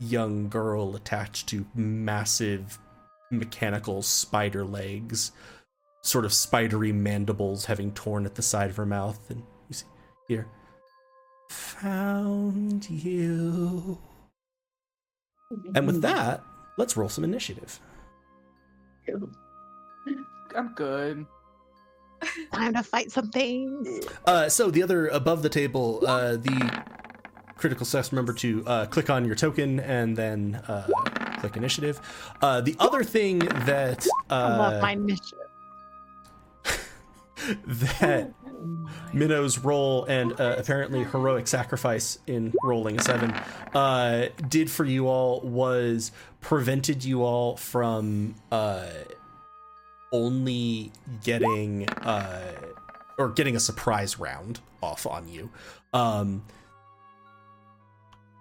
young 0.00 0.48
girl 0.48 0.96
attached 0.96 1.48
to 1.48 1.66
massive 1.74 2.78
mechanical 3.30 4.02
spider 4.02 4.64
legs, 4.64 5.30
sort 6.02 6.24
of 6.24 6.32
spidery 6.32 6.92
mandibles 6.92 7.66
having 7.66 7.92
torn 7.92 8.26
at 8.26 8.34
the 8.34 8.42
side 8.42 8.70
of 8.70 8.76
her 8.76 8.86
mouth. 8.86 9.30
And 9.30 9.42
you 9.68 9.74
see 9.74 9.86
here, 10.26 10.48
found 11.48 12.90
you. 12.90 13.98
And 15.74 15.86
with 15.86 16.02
that, 16.02 16.44
let's 16.76 16.96
roll 16.96 17.08
some 17.08 17.24
initiative. 17.24 17.80
I'm 20.56 20.74
good. 20.74 21.26
Time 22.52 22.74
to 22.74 22.82
fight 22.82 23.10
some 23.10 23.30
things. 23.30 24.06
Uh, 24.26 24.48
so 24.48 24.70
the 24.70 24.82
other 24.82 25.08
above 25.08 25.42
the 25.42 25.48
table, 25.48 26.02
uh, 26.06 26.36
the 26.36 26.84
critical 27.56 27.84
success. 27.84 28.12
Remember 28.12 28.32
to 28.32 28.64
uh, 28.66 28.86
click 28.86 29.10
on 29.10 29.24
your 29.24 29.34
token 29.34 29.80
and 29.80 30.16
then 30.16 30.56
uh, 30.66 30.88
click 31.38 31.56
initiative. 31.56 32.00
Uh, 32.40 32.60
the 32.60 32.74
other 32.78 33.04
thing 33.04 33.38
that 33.38 34.06
I 34.30 34.56
love 34.56 34.74
uh, 34.74 34.80
my 34.80 34.92
initiative. 34.92 35.38
that 37.66 38.32
Minnow's 39.12 39.58
roll 39.58 40.04
and 40.04 40.38
uh, 40.40 40.56
apparently 40.58 41.04
heroic 41.04 41.46
sacrifice 41.46 42.18
in 42.26 42.52
rolling 42.62 42.98
a 42.98 43.02
seven 43.02 43.32
uh, 43.74 44.28
did 44.48 44.70
for 44.70 44.84
you 44.84 45.08
all 45.08 45.40
was 45.40 46.12
prevented 46.40 47.04
you 47.04 47.22
all 47.22 47.56
from 47.56 48.34
uh, 48.52 48.86
only 50.12 50.92
getting 51.22 51.88
uh, 51.88 52.52
or 53.18 53.28
getting 53.28 53.56
a 53.56 53.60
surprise 53.60 54.18
round 54.18 54.60
off 54.82 55.06
on 55.06 55.28
you. 55.28 55.50
Um, 55.92 56.42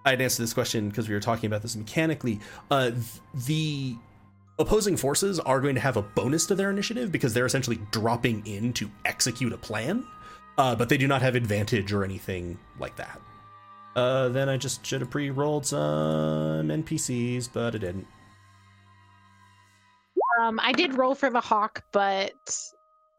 I'd 0.05 0.21
answer 0.21 0.41
this 0.41 0.53
question 0.53 0.89
because 0.89 1.09
we 1.09 1.13
were 1.13 1.19
talking 1.19 1.47
about 1.47 1.61
this 1.61 1.75
mechanically. 1.75 2.39
Uh, 2.71 2.91
th- 2.91 3.03
the 3.45 3.95
opposing 4.59 4.97
forces 4.97 5.39
are 5.39 5.59
going 5.61 5.75
to 5.75 5.81
have 5.81 5.97
a 5.97 6.01
bonus 6.01 6.45
to 6.47 6.55
their 6.55 6.69
initiative 6.69 7.11
because 7.11 7.33
they're 7.33 7.45
essentially 7.45 7.79
dropping 7.91 8.45
in 8.45 8.73
to 8.73 8.89
execute 9.05 9.53
a 9.53 9.57
plan, 9.57 10.05
uh, 10.57 10.75
but 10.75 10.89
they 10.89 10.97
do 10.97 11.07
not 11.07 11.21
have 11.21 11.35
advantage 11.35 11.91
or 11.93 12.03
anything 12.03 12.57
like 12.79 12.95
that. 12.97 13.19
Uh, 13.95 14.29
then 14.29 14.47
I 14.49 14.57
just 14.57 14.85
should 14.85 15.01
have 15.01 15.09
pre-rolled 15.09 15.65
some 15.65 16.67
NPCs, 16.69 17.49
but 17.51 17.73
I 17.75 17.77
didn't. 17.79 18.07
Um, 20.39 20.59
I 20.61 20.71
did 20.71 20.95
roll 20.97 21.15
for 21.15 21.29
the 21.29 21.41
hawk, 21.41 21.83
but 21.91 22.33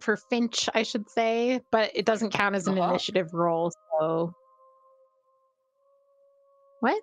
for 0.01 0.17
Finch, 0.17 0.69
I 0.75 0.83
should 0.85 1.11
say, 1.11 1.61
but 1.71 1.91
it 1.95 2.07
doesn't 2.07 2.31
count 2.31 2.55
as 2.55 2.67
an 2.67 2.77
The 2.77 2.81
hawk? 2.83 2.91
initiative 2.91 3.35
roll. 3.35 3.73
So, 3.99 4.35
what? 6.81 7.03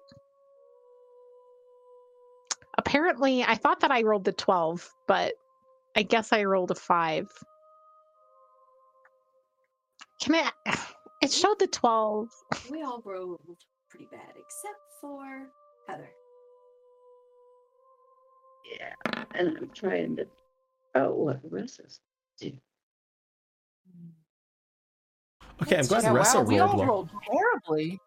Apparently, 2.77 3.43
I 3.43 3.55
thought 3.55 3.79
that 3.81 3.91
I 3.91 4.03
rolled 4.03 4.25
the 4.25 4.31
twelve, 4.33 4.87
but 5.07 5.33
I 5.95 6.03
guess 6.03 6.31
I 6.31 6.43
rolled 6.43 6.71
a 6.71 6.75
five. 6.75 7.27
Can 10.21 10.35
I? 10.35 10.51
It 11.19 11.31
showed 11.31 11.57
the 11.57 11.65
12. 11.65 12.29
We 12.69 12.83
all 12.83 13.01
rolled 13.03 13.41
pretty 13.89 14.05
bad, 14.11 14.29
except 14.37 14.75
for 15.01 15.47
Heather. 15.89 16.11
Yeah, 18.79 18.93
and 19.33 19.57
I'm 19.57 19.69
trying 19.73 20.15
to. 20.17 20.27
Oh, 20.93 21.11
what 21.15 21.43
Ressa's 21.51 22.01
do? 22.39 22.51
Okay, 25.63 25.77
I'm 25.79 25.87
glad 25.87 26.03
Yeah, 26.03 26.13
Ressa 26.13 26.35
wow, 26.35 26.41
we 26.43 26.59
all 26.59 26.77
well. 26.77 26.85
rolled 26.85 27.09
terribly, 27.27 27.99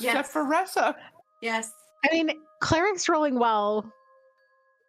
except 0.00 0.16
Yes. 0.16 0.32
for 0.32 0.42
Ressa. 0.44 0.96
Yes. 1.40 1.70
I 2.04 2.12
mean, 2.14 2.30
cleric's 2.60 3.08
rolling 3.08 3.38
well, 3.38 3.88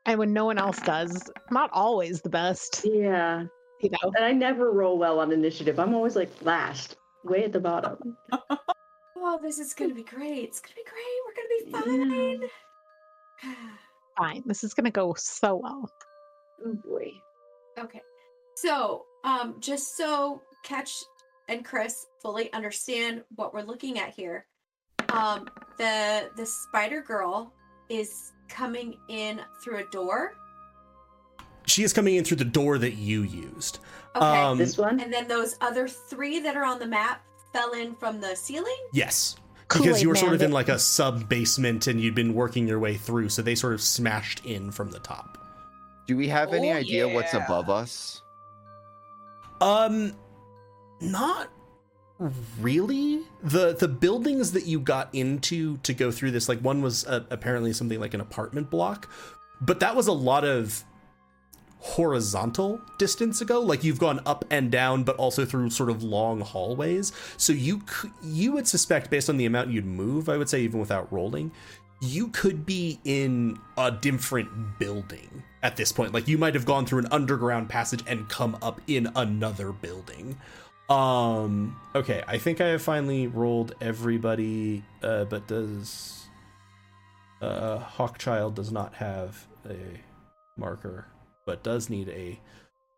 and 0.07 0.17
when 0.17 0.33
no 0.33 0.45
one 0.45 0.57
else 0.57 0.79
does, 0.79 1.29
not 1.51 1.69
always 1.73 2.21
the 2.21 2.29
best, 2.29 2.81
Yeah, 2.83 3.43
you 3.81 3.89
know. 3.91 4.11
and 4.15 4.25
I 4.25 4.31
never 4.31 4.71
roll 4.71 4.97
well 4.97 5.19
on 5.19 5.31
initiative. 5.31 5.79
I'm 5.79 5.93
always 5.93 6.15
like 6.15 6.31
last, 6.41 6.95
way 7.23 7.43
at 7.43 7.53
the 7.53 7.59
bottom. 7.59 8.17
Oh, 9.19 9.37
this 9.41 9.59
is 9.59 9.73
gonna 9.73 9.93
be 9.93 10.03
great. 10.03 10.43
It's 10.45 10.61
gonna 10.61 10.75
be 10.75 10.83
great. 10.85 11.73
We're 11.73 11.81
gonna 11.81 12.37
be 12.39 12.39
fine. 13.41 13.57
Fine. 14.17 14.43
This 14.45 14.63
is 14.63 14.73
gonna 14.73 14.89
go 14.91 15.13
so 15.17 15.57
well. 15.57 15.89
Oh 16.65 16.73
boy. 16.87 17.11
Okay. 17.77 18.01
So, 18.55 19.03
um, 19.25 19.55
just 19.59 19.97
so 19.97 20.41
Catch 20.63 20.91
and 21.49 21.65
Chris 21.65 22.05
fully 22.21 22.53
understand 22.53 23.23
what 23.35 23.53
we're 23.53 23.63
looking 23.63 23.99
at 23.99 24.13
here, 24.15 24.45
um, 25.09 25.47
the 25.77 26.29
the 26.37 26.45
spider 26.45 27.01
girl 27.01 27.53
is 27.89 28.31
coming 28.49 28.97
in 29.09 29.41
through 29.63 29.77
a 29.77 29.83
door. 29.91 30.35
She 31.65 31.83
is 31.83 31.91
coming 31.93 32.15
in 32.15 32.23
through 32.23 32.37
the 32.37 32.45
door 32.45 32.77
that 32.77 32.93
you 32.93 33.23
used. 33.23 33.79
Okay. 34.15 34.25
Um, 34.25 34.57
This 34.57 34.77
one? 34.77 34.99
and 34.99 35.11
then 35.11 35.27
those 35.27 35.57
other 35.61 35.87
three 35.87 36.39
that 36.39 36.55
are 36.55 36.63
on 36.63 36.79
the 36.79 36.87
map 36.87 37.21
fell 37.53 37.73
in 37.73 37.93
from 37.95 38.19
the 38.21 38.35
ceiling. 38.35 38.77
Yes. 38.93 39.35
Because 39.67 39.81
Kool-Aid 39.85 40.01
you 40.01 40.07
were 40.09 40.15
sort 40.15 40.33
of 40.33 40.41
in 40.41 40.51
like 40.51 40.69
a 40.69 40.79
sub 40.79 41.27
basement 41.27 41.87
and 41.87 41.99
you'd 41.99 42.15
been 42.15 42.33
working 42.33 42.65
your 42.67 42.79
way 42.79 42.95
through, 42.95 43.27
so 43.29 43.41
they 43.41 43.53
sort 43.55 43.73
of 43.73 43.81
smashed 43.81 44.45
in 44.45 44.71
from 44.71 44.91
the 44.91 44.99
top. 44.99 45.37
Do 46.07 46.15
we 46.15 46.29
have 46.29 46.53
any 46.53 46.71
Oh, 46.71 46.75
idea 46.75 47.07
what's 47.07 47.33
above 47.33 47.69
us? 47.69 48.21
Um, 49.59 50.13
not 51.01 51.49
really. 52.59 53.21
the 53.43 53.73
The 53.73 53.87
buildings 53.87 54.51
that 54.53 54.65
you 54.65 54.79
got 54.79 55.09
into 55.13 55.77
to 55.77 55.93
go 55.93 56.11
through 56.11 56.31
this, 56.31 56.49
like 56.49 56.59
one 56.59 56.81
was 56.81 57.05
uh, 57.05 57.23
apparently 57.29 57.73
something 57.73 57.99
like 57.99 58.13
an 58.13 58.21
apartment 58.21 58.69
block, 58.69 59.09
but 59.61 59.79
that 59.79 59.95
was 59.95 60.07
a 60.07 60.13
lot 60.13 60.43
of 60.43 60.83
horizontal 61.79 62.81
distance 62.97 63.41
ago. 63.41 63.61
Like 63.61 63.83
you've 63.83 63.99
gone 63.99 64.19
up 64.25 64.45
and 64.49 64.71
down, 64.71 65.03
but 65.03 65.15
also 65.17 65.45
through 65.45 65.69
sort 65.69 65.89
of 65.89 66.03
long 66.03 66.41
hallways. 66.41 67.11
So 67.37 67.53
you 67.53 67.81
you 68.23 68.53
would 68.53 68.67
suspect, 68.67 69.09
based 69.09 69.29
on 69.29 69.37
the 69.37 69.45
amount 69.45 69.69
you'd 69.69 69.85
move, 69.85 70.29
I 70.29 70.37
would 70.37 70.49
say 70.49 70.61
even 70.61 70.79
without 70.79 71.11
rolling, 71.11 71.51
you 72.01 72.27
could 72.29 72.65
be 72.65 72.99
in 73.05 73.59
a 73.77 73.91
different 73.91 74.79
building 74.79 75.43
at 75.63 75.75
this 75.75 75.91
point. 75.91 76.13
Like 76.13 76.27
you 76.27 76.37
might 76.37 76.53
have 76.55 76.65
gone 76.65 76.85
through 76.85 76.99
an 76.99 77.07
underground 77.11 77.69
passage 77.69 78.03
and 78.07 78.27
come 78.29 78.57
up 78.61 78.81
in 78.87 79.09
another 79.15 79.71
building. 79.71 80.37
Um 80.89 81.79
okay, 81.93 82.23
I 82.27 82.37
think 82.37 82.61
I 82.61 82.67
have 82.67 82.81
finally 82.81 83.27
rolled 83.27 83.75
everybody 83.81 84.85
uh 85.03 85.25
but 85.25 85.47
does 85.47 86.27
uh 87.41 87.79
Hawkchild 87.79 88.55
does 88.55 88.71
not 88.71 88.93
have 88.95 89.47
a 89.69 89.77
marker 90.55 91.05
but 91.45 91.63
does 91.63 91.89
need 91.89 92.09
a 92.09 92.39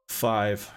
5. 0.08 0.72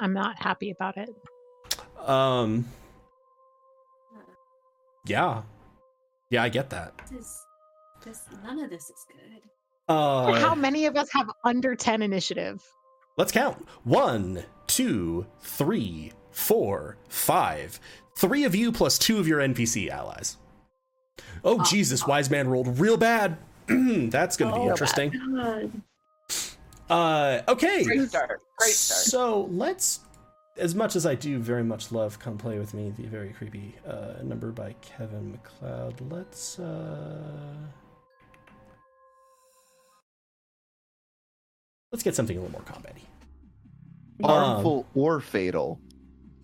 I'm 0.00 0.12
not 0.12 0.42
happy 0.42 0.70
about 0.70 0.96
it. 0.96 1.10
Um 2.06 2.66
yeah. 5.04 5.42
Yeah, 6.30 6.42
I 6.42 6.48
get 6.48 6.70
that. 6.70 6.96
This 7.10 7.20
is 7.20 7.46
this 8.04 8.22
none 8.42 8.58
of 8.60 8.70
this 8.70 8.84
is 8.84 9.06
good. 9.08 9.42
Uh 9.92 10.32
How 10.40 10.54
many 10.54 10.86
of 10.86 10.96
us 10.96 11.08
have 11.12 11.30
under 11.44 11.74
10 11.74 12.02
initiative? 12.02 12.62
Let's 13.16 13.32
count. 13.32 13.68
One, 13.84 14.42
two, 14.66 15.26
three, 15.40 16.12
four, 16.30 16.96
five. 17.08 17.78
Three 18.16 18.44
of 18.44 18.54
you 18.54 18.72
plus 18.72 18.98
two 18.98 19.18
of 19.18 19.28
your 19.28 19.40
NPC 19.40 19.88
allies. 19.90 20.38
Oh, 21.44 21.62
Jesus, 21.64 22.06
Wise 22.06 22.30
Man 22.30 22.48
rolled 22.48 22.78
real 22.78 22.96
bad. 22.96 23.36
That's 23.66 24.36
going 24.36 24.52
to 24.52 24.58
be 24.60 24.64
Oh, 24.66 24.70
interesting. 24.70 25.82
Uh, 26.88 27.42
okay. 27.48 27.84
Great 27.84 28.08
start. 28.08 28.40
Great 28.58 28.72
start. 28.74 29.00
So 29.00 29.42
let's, 29.50 30.00
as 30.56 30.74
much 30.74 30.96
as 30.96 31.06
I 31.06 31.14
do 31.14 31.38
very 31.38 31.64
much 31.64 31.92
love 31.92 32.18
Come 32.18 32.38
Play 32.38 32.58
With 32.58 32.74
Me, 32.74 32.92
the 32.96 33.06
very 33.06 33.30
creepy 33.30 33.74
uh, 33.86 34.22
number 34.22 34.52
by 34.52 34.74
Kevin 34.82 35.32
MacLeod, 35.32 36.00
let's. 36.10 36.58
Uh, 36.58 37.18
let's 41.92 42.02
get 42.02 42.14
something 42.14 42.36
a 42.36 42.40
little 42.40 42.52
more 42.52 42.62
combat 42.62 42.96
Harmful 44.22 44.86
or 44.94 45.20
fatal? 45.20 45.80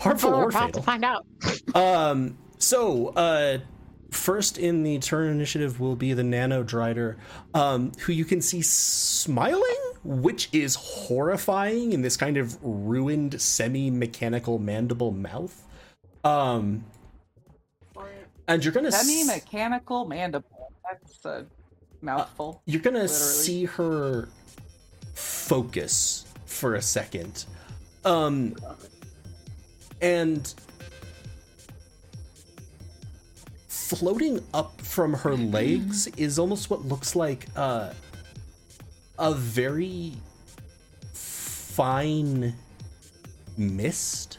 Harmful 0.00 0.30
Well, 0.30 0.40
or 0.40 0.42
we're 0.44 0.50
about 0.50 0.66
fatal. 0.66 0.80
to 0.80 0.87
find 0.87 1.04
out. 1.04 1.26
Um. 1.74 2.38
So, 2.58 3.08
uh, 3.08 3.58
first 4.11 4.58
in 4.58 4.82
the 4.82 4.98
turn 4.98 5.28
initiative 5.30 5.78
will 5.78 5.94
be 5.94 6.12
the 6.12 6.24
Nano 6.24 6.64
Drider, 6.64 7.16
um, 7.54 7.92
who 8.00 8.12
you 8.12 8.24
can 8.24 8.40
see 8.40 8.62
smiling, 8.62 9.76
which 10.02 10.48
is 10.52 10.74
horrifying 10.74 11.92
in 11.92 12.02
this 12.02 12.16
kind 12.16 12.37
of 12.37 12.58
ruined, 12.62 13.40
semi-mechanical 13.40 14.58
mandible 14.58 15.12
mouth. 15.12 15.64
Um, 16.24 16.84
and 18.48 18.64
you're 18.64 18.72
gonna 18.72 18.90
Semi 18.90 19.20
s- 19.20 19.26
mechanical 19.26 20.04
mandible. 20.06 20.72
That's 20.90 21.24
a 21.26 21.46
mouthful. 22.00 22.62
you're 22.66 22.80
gonna 22.82 23.00
literally. 23.02 23.14
see 23.20 23.64
her 23.66 24.28
focus 25.18 26.24
for 26.46 26.76
a 26.76 26.83
second. 26.83 27.44
Um 28.04 28.54
and 30.00 30.54
floating 33.68 34.40
up 34.54 34.81
from 34.81 35.14
her 35.14 35.35
legs 35.35 36.07
is 36.16 36.38
almost 36.38 36.70
what 36.70 36.85
looks 36.85 37.16
like 37.16 37.46
uh 37.57 37.92
a 39.18 39.35
very 39.35 40.12
fine 41.12 42.54
mist 43.57 44.38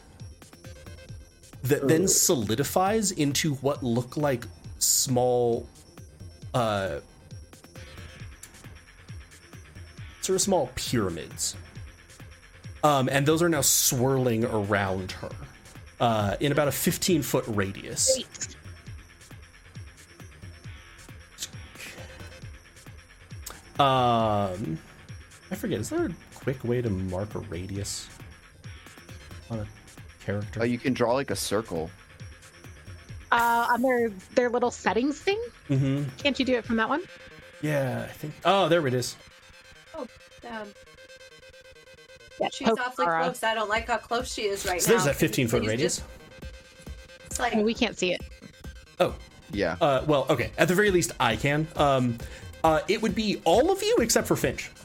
that 1.62 1.86
then 1.86 2.08
solidifies 2.08 3.10
into 3.12 3.54
what 3.56 3.82
look 3.82 4.16
like 4.16 4.46
small 4.78 5.68
uh 6.54 7.00
sort 10.30 10.36
of 10.36 10.42
small 10.42 10.70
pyramids. 10.76 11.56
Um, 12.84 13.08
and 13.10 13.26
those 13.26 13.42
are 13.42 13.48
now 13.48 13.62
swirling 13.62 14.44
around 14.44 15.10
her 15.12 15.30
uh, 15.98 16.36
in 16.38 16.52
about 16.52 16.68
a 16.68 16.72
15 16.72 17.22
foot 17.22 17.44
radius. 17.48 18.22
Um, 23.80 24.78
I 25.50 25.56
forget, 25.56 25.80
is 25.80 25.90
there 25.90 26.06
a 26.06 26.10
quick 26.36 26.62
way 26.62 26.80
to 26.80 26.90
mark 26.90 27.34
a 27.34 27.40
radius 27.40 28.08
on 29.50 29.58
a 29.58 29.66
character? 30.24 30.60
Oh, 30.60 30.64
you 30.64 30.78
can 30.78 30.92
draw 30.92 31.14
like 31.14 31.32
a 31.32 31.36
circle. 31.36 31.90
Uh, 33.32 33.66
on 33.70 33.82
their, 33.82 34.10
their 34.36 34.48
little 34.48 34.70
settings 34.70 35.18
thing? 35.18 35.42
mm-hmm. 35.68 36.04
Can't 36.18 36.38
you 36.38 36.44
do 36.44 36.54
it 36.54 36.64
from 36.64 36.76
that 36.76 36.88
one? 36.88 37.02
Yeah, 37.62 38.06
I 38.08 38.12
think. 38.12 38.34
Oh, 38.44 38.68
there 38.68 38.86
it 38.86 38.94
is. 38.94 39.16
Um, 39.98 40.08
Yeah, 42.40 42.48
she's 42.52 42.68
poke 42.68 42.80
awfully 42.80 43.06
Laura. 43.06 43.24
close. 43.24 43.42
I 43.42 43.54
don't 43.54 43.68
like 43.68 43.86
how 43.88 43.98
close 43.98 44.32
she 44.32 44.42
is 44.42 44.64
right 44.66 44.80
So 44.80 44.88
now. 44.90 44.96
there's 44.96 45.04
that 45.06 45.16
15 45.16 45.48
foot 45.48 45.66
radius. 45.66 45.96
just- 45.96 46.08
It's 47.26 47.38
like 47.38 47.54
Oh, 47.54 47.62
we 47.62 47.74
can't 47.74 47.98
see 47.98 48.12
it. 48.12 48.20
Oh, 48.98 49.14
Yeah. 49.52 49.76
Uh, 49.80 50.04
well, 50.06 50.26
okay. 50.30 50.50
At 50.58 50.68
the 50.68 50.74
very 50.74 50.90
least, 50.90 51.12
I 51.20 51.36
can. 51.36 51.66
Um, 51.76 52.18
uh, 52.64 52.80
it 52.88 53.02
would 53.02 53.14
be 53.14 53.40
all 53.44 53.70
of 53.70 53.82
you 53.82 53.96
except 54.00 54.26
for 54.28 54.36
Finch. 54.36 54.70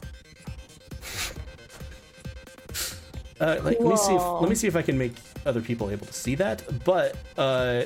Uh, 3.38 3.60
like, 3.62 3.78
let 3.78 3.88
me 3.90 3.96
see 3.98 4.14
if 4.14 4.22
let 4.40 4.48
me 4.48 4.54
see 4.54 4.66
if 4.66 4.76
I 4.76 4.80
can 4.80 4.96
make 4.96 5.12
other 5.44 5.60
people 5.60 5.90
able 5.90 6.06
to 6.06 6.12
see 6.12 6.34
that. 6.36 6.62
But 6.86 7.16
uh, 7.36 7.82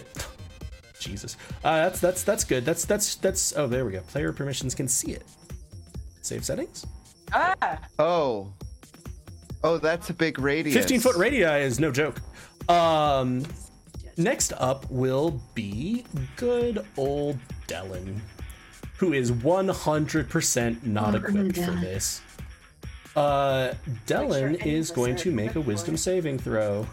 Jesus, 1.00 1.36
uh, 1.64 1.76
that's 1.88 1.98
that's 1.98 2.22
that's 2.22 2.44
good. 2.44 2.64
That's 2.64 2.84
that's 2.84 3.16
that's. 3.16 3.56
Oh, 3.56 3.66
there 3.66 3.84
we 3.84 3.90
go. 3.90 4.00
Player 4.02 4.32
permissions 4.32 4.76
can 4.76 4.86
see 4.86 5.10
it. 5.10 5.24
Save 6.22 6.44
settings. 6.44 6.86
Ah, 7.32 7.78
Oh. 7.98 8.52
Oh, 9.62 9.78
that's 9.78 10.08
a 10.10 10.14
big 10.14 10.38
radius. 10.38 10.74
15 10.74 11.00
foot 11.00 11.16
radii 11.16 11.42
is 11.42 11.78
no 11.78 11.90
joke. 11.90 12.20
Um, 12.68 13.44
next 14.16 14.52
up 14.54 14.90
will 14.90 15.40
be 15.54 16.04
good 16.36 16.86
old 16.96 17.38
Dellen, 17.66 18.18
who 18.96 19.12
is 19.12 19.30
100% 19.32 20.84
not 20.84 21.14
Oh, 21.14 21.18
equipped 21.18 21.56
for 21.56 21.72
this. 21.72 22.22
Uh, 23.14 23.74
Dellen 24.06 24.60
any 24.60 24.72
is 24.72 24.90
going 24.90 25.16
to 25.16 25.30
make 25.30 25.56
a 25.56 25.60
wisdom 25.60 25.94
it. 25.96 25.98
saving 25.98 26.38
throw. 26.38 26.86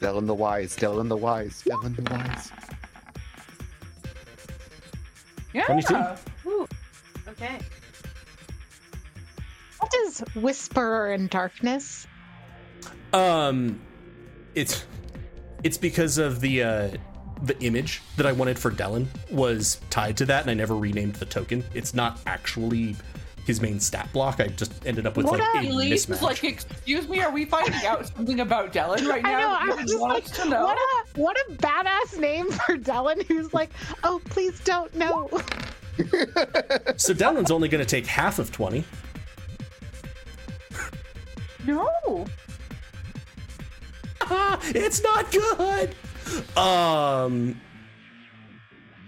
Dylan 0.00 0.26
the 0.26 0.34
wise, 0.34 0.76
Dylan 0.76 1.08
the 1.08 1.16
wise, 1.16 1.62
Dylan 1.66 1.96
the 1.96 2.10
wise. 2.10 2.50
Yeah. 5.52 5.66
22. 5.66 5.96
Ooh. 6.46 6.68
Okay. 7.28 7.58
What 9.78 9.92
is 10.04 10.20
Whisperer 10.34 11.12
in 11.12 11.26
Darkness? 11.28 12.06
Um, 13.12 13.80
it's 14.54 14.84
it's 15.64 15.78
because 15.78 16.18
of 16.18 16.40
the 16.40 16.62
uh, 16.62 16.90
the 17.42 17.58
image 17.64 18.02
that 18.16 18.26
I 18.26 18.32
wanted 18.32 18.58
for 18.58 18.70
Dellen 18.70 19.06
was 19.30 19.80
tied 19.90 20.16
to 20.18 20.26
that, 20.26 20.42
and 20.42 20.50
I 20.50 20.54
never 20.54 20.76
renamed 20.76 21.14
the 21.14 21.24
token. 21.26 21.64
It's 21.74 21.94
not 21.94 22.20
actually 22.26 22.94
his 23.46 23.60
main 23.60 23.80
stat 23.80 24.08
block. 24.12 24.38
I 24.38 24.48
just 24.48 24.84
ended 24.86 25.06
up 25.06 25.16
with 25.16 25.26
What 25.26 25.40
like 25.40 25.64
a 25.64 25.68
Elise 25.68 26.06
mismatch. 26.06 26.22
like, 26.22 26.44
excuse 26.44 27.08
me, 27.08 27.20
are 27.20 27.30
we 27.32 27.46
finding 27.46 27.84
out 27.86 28.06
something 28.06 28.40
about 28.40 28.72
Dylan 28.72 29.08
right 29.08 29.24
I 29.24 29.32
now? 29.32 29.38
know. 29.40 29.48
I 29.54 29.64
you 29.64 29.76
was 29.76 29.84
just 29.86 29.98
want 30.00 30.12
like, 30.14 30.24
to 30.26 30.48
know? 30.48 30.64
what 30.64 30.76
a 30.76 30.89
what 31.16 31.36
a 31.36 31.52
badass 31.52 32.18
name 32.18 32.50
for 32.50 32.76
Dylan, 32.76 33.24
who's 33.24 33.52
like, 33.52 33.70
oh, 34.04 34.20
please 34.26 34.60
don't 34.60 34.94
know. 34.94 35.28
so 36.96 37.12
Dellen's 37.14 37.50
only 37.50 37.68
going 37.68 37.84
to 37.84 37.88
take 37.88 38.06
half 38.06 38.38
of 38.38 38.52
twenty. 38.52 38.84
No. 41.66 42.26
Ah, 44.22 44.58
it's 44.64 45.02
not 45.02 45.30
good. 45.30 45.94
Um, 46.56 47.60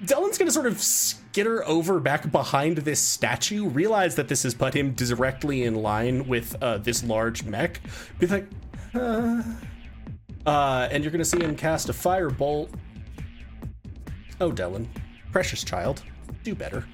Dellen's 0.04 0.36
gonna 0.38 0.50
sort 0.50 0.66
of 0.66 0.80
skitter 0.80 1.66
over 1.66 2.00
back 2.00 2.30
behind 2.30 2.78
this 2.78 3.00
statue, 3.00 3.68
realize 3.68 4.16
that 4.16 4.28
this 4.28 4.42
has 4.42 4.54
put 4.54 4.74
him 4.74 4.92
directly 4.92 5.62
in 5.62 5.76
line 5.76 6.26
with 6.26 6.60
uh, 6.62 6.78
this 6.78 7.04
large 7.04 7.44
mech. 7.44 7.80
Be 8.18 8.26
like, 8.26 8.46
uh, 8.94 9.42
uh, 10.46 10.88
and 10.90 11.02
you're 11.04 11.10
gonna 11.12 11.24
see 11.24 11.42
him 11.42 11.56
cast 11.56 11.88
a 11.88 11.92
firebolt. 11.92 12.70
Oh, 14.40 14.50
Dellen, 14.50 14.86
precious 15.30 15.62
child, 15.64 16.02
do 16.42 16.54
better. 16.54 16.84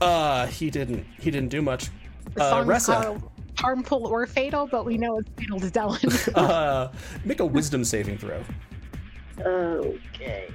Uh, 0.00 0.46
he 0.46 0.70
didn't. 0.70 1.06
He 1.18 1.30
didn't 1.30 1.48
do 1.50 1.62
much. 1.62 1.88
The 2.34 2.42
Uh, 2.42 2.50
song's 2.50 2.68
Ressa. 2.68 3.22
harmful 3.58 4.06
or 4.06 4.26
fatal, 4.26 4.66
but 4.66 4.84
we 4.84 4.98
know 4.98 5.18
it's 5.18 5.30
fatal 5.36 5.60
to 5.60 5.66
Dylan. 5.68 6.34
Uh, 6.36 6.92
make 7.24 7.40
a 7.40 7.46
wisdom 7.46 7.84
saving 7.84 8.18
throw. 8.18 8.42
Okay. 9.40 10.48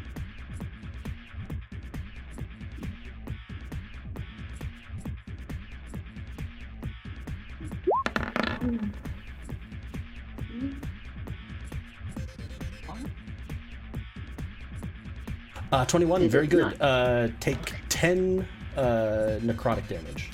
Uh, 15.71 15.85
21, 15.85 16.27
very 16.29 16.47
good. 16.47 16.81
Uh, 16.81 17.27
take 17.39 17.73
10 17.89 18.47
uh, 18.75 18.81
necrotic 19.41 19.87
damage. 19.87 20.31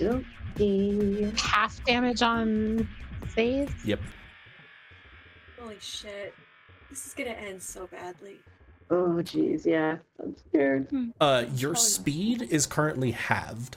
Okay. 0.00 1.32
Half 1.36 1.84
damage 1.84 2.22
on 2.22 2.88
save. 3.34 3.74
Yep. 3.84 4.00
Holy 5.60 5.76
shit. 5.80 6.34
This 6.90 7.06
is 7.06 7.14
gonna 7.14 7.30
end 7.30 7.62
so 7.62 7.86
badly. 7.86 8.36
Oh, 8.90 9.16
jeez. 9.22 9.64
Yeah. 9.64 9.96
I'm 10.22 10.36
scared. 10.48 10.86
Uh, 11.20 11.44
your 11.54 11.70
Oh, 11.70 11.74
no. 11.74 11.78
speed 11.78 12.42
is 12.42 12.66
currently 12.66 13.10
halved. 13.12 13.76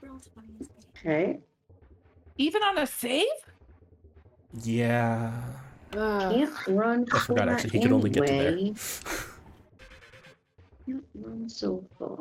Roll 0.00 0.16
20s. 0.18 0.68
Okay. 0.96 1.40
Even 2.38 2.62
on 2.62 2.78
a 2.78 2.86
save? 2.86 3.26
Yeah. 4.62 5.32
Can't 5.92 6.50
run. 6.68 7.06
I 7.12 7.18
forgot 7.20 7.48
actually, 7.48 7.70
he 7.70 7.80
could 7.80 7.92
only 7.92 8.10
get 8.10 8.26
to 8.26 8.32
there. 8.32 8.48
anyway. 8.52 8.74
Can't 10.86 11.04
run 11.14 11.48
so 11.48 11.84
far. 11.98 12.18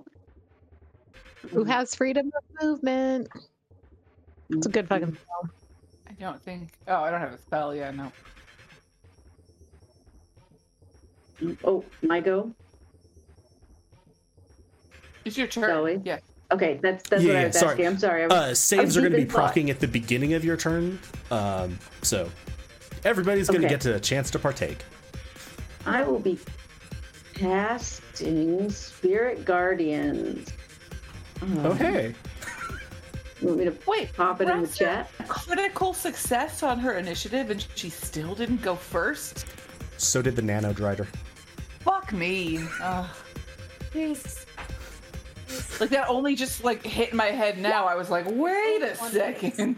Who 1.49 1.63
has 1.63 1.93
freedom 1.93 2.32
of 2.36 2.63
movement? 2.63 3.28
It's 4.49 4.65
a 4.65 4.69
good 4.69 4.88
fucking 4.88 5.15
spell. 5.15 5.49
I 6.08 6.13
don't 6.13 6.41
think. 6.41 6.69
Oh, 6.88 6.95
I 7.04 7.12
don't 7.12 7.19
have 7.19 7.34
a 7.34 7.38
spell. 7.38 7.75
Yeah, 7.75 7.91
no. 7.91 8.12
Oh, 11.63 11.84
my 12.01 12.19
go. 12.21 12.51
It's 15.25 15.38
your 15.38 15.47
turn. 15.47 15.69
Shall 15.69 15.89
Yeah. 16.06 16.19
Okay, 16.51 16.80
that's 16.82 17.10
that's 17.10 17.23
Yeah, 17.23 17.30
what 17.30 17.38
I 17.38 17.41
yeah, 17.41 17.47
was 17.47 17.60
sorry. 17.60 17.71
asking. 17.71 17.88
I'm 17.88 17.97
sorry. 17.97 18.23
I 18.23 18.28
was, 18.28 18.36
Uh, 18.36 18.56
saves 18.56 18.95
I'm 18.97 19.04
are 19.04 19.10
going 19.10 19.12
to 19.13 19.17
be 19.17 19.23
deep 19.23 19.30
in 19.30 19.34
thought. 19.36 19.45
procking 19.45 19.69
at 19.71 19.80
the 19.80 19.88
beginning 19.88 20.34
of 20.36 20.45
your 20.45 20.56
turn. 20.58 20.99
Um, 21.32 21.80
so 22.04 22.30
everybody's 23.06 23.48
going 23.48 23.62
to 23.62 23.68
Okay. 23.68 23.76
get 23.76 23.86
a 23.86 24.00
chance 24.00 24.30
to 24.32 24.39
partake. 24.39 24.80
I 25.86 26.04
will 26.04 26.20
be 26.20 26.38
casting 27.34 28.70
Spirit 28.70 29.46
Guardians. 29.46 30.50
Um, 31.41 31.65
Oh, 31.65 31.74
hey. 31.74 32.13
You 33.41 33.48
want 33.48 33.60
me 33.60 33.65
to 33.65 33.76
Wait, 33.86 34.13
pop 34.13 34.41
it 34.41 34.50
in 34.50 34.62
the 34.62 34.68
chat? 34.68 35.10
Critical 35.28 35.94
success 35.94 36.63
on 36.63 36.80
her 36.80 36.94
initiative, 36.94 37.52
and 37.52 37.65
she 37.76 37.89
still 37.89 38.34
didn't 38.34 38.62
go 38.62 38.76
first. 38.76 39.46
So 39.98 40.22
did 40.22 40.36
the 40.36 40.41
Nano 40.41 40.74
Drider. 40.74 41.06
Fuck 41.82 42.13
me. 42.13 42.65
Ugh. 42.82 43.10
Jesus. 43.94 44.46
Like 45.80 45.89
that 45.91 46.08
only 46.10 46.36
just 46.36 46.63
like 46.63 46.84
hit 46.84 47.13
my 47.13 47.26
head 47.28 47.58
now. 47.60 47.86
I 47.86 47.96
was 47.96 48.10
like, 48.10 48.26
wait 48.28 48.82
a 48.82 48.96
One 48.98 49.12
second. 49.12 49.78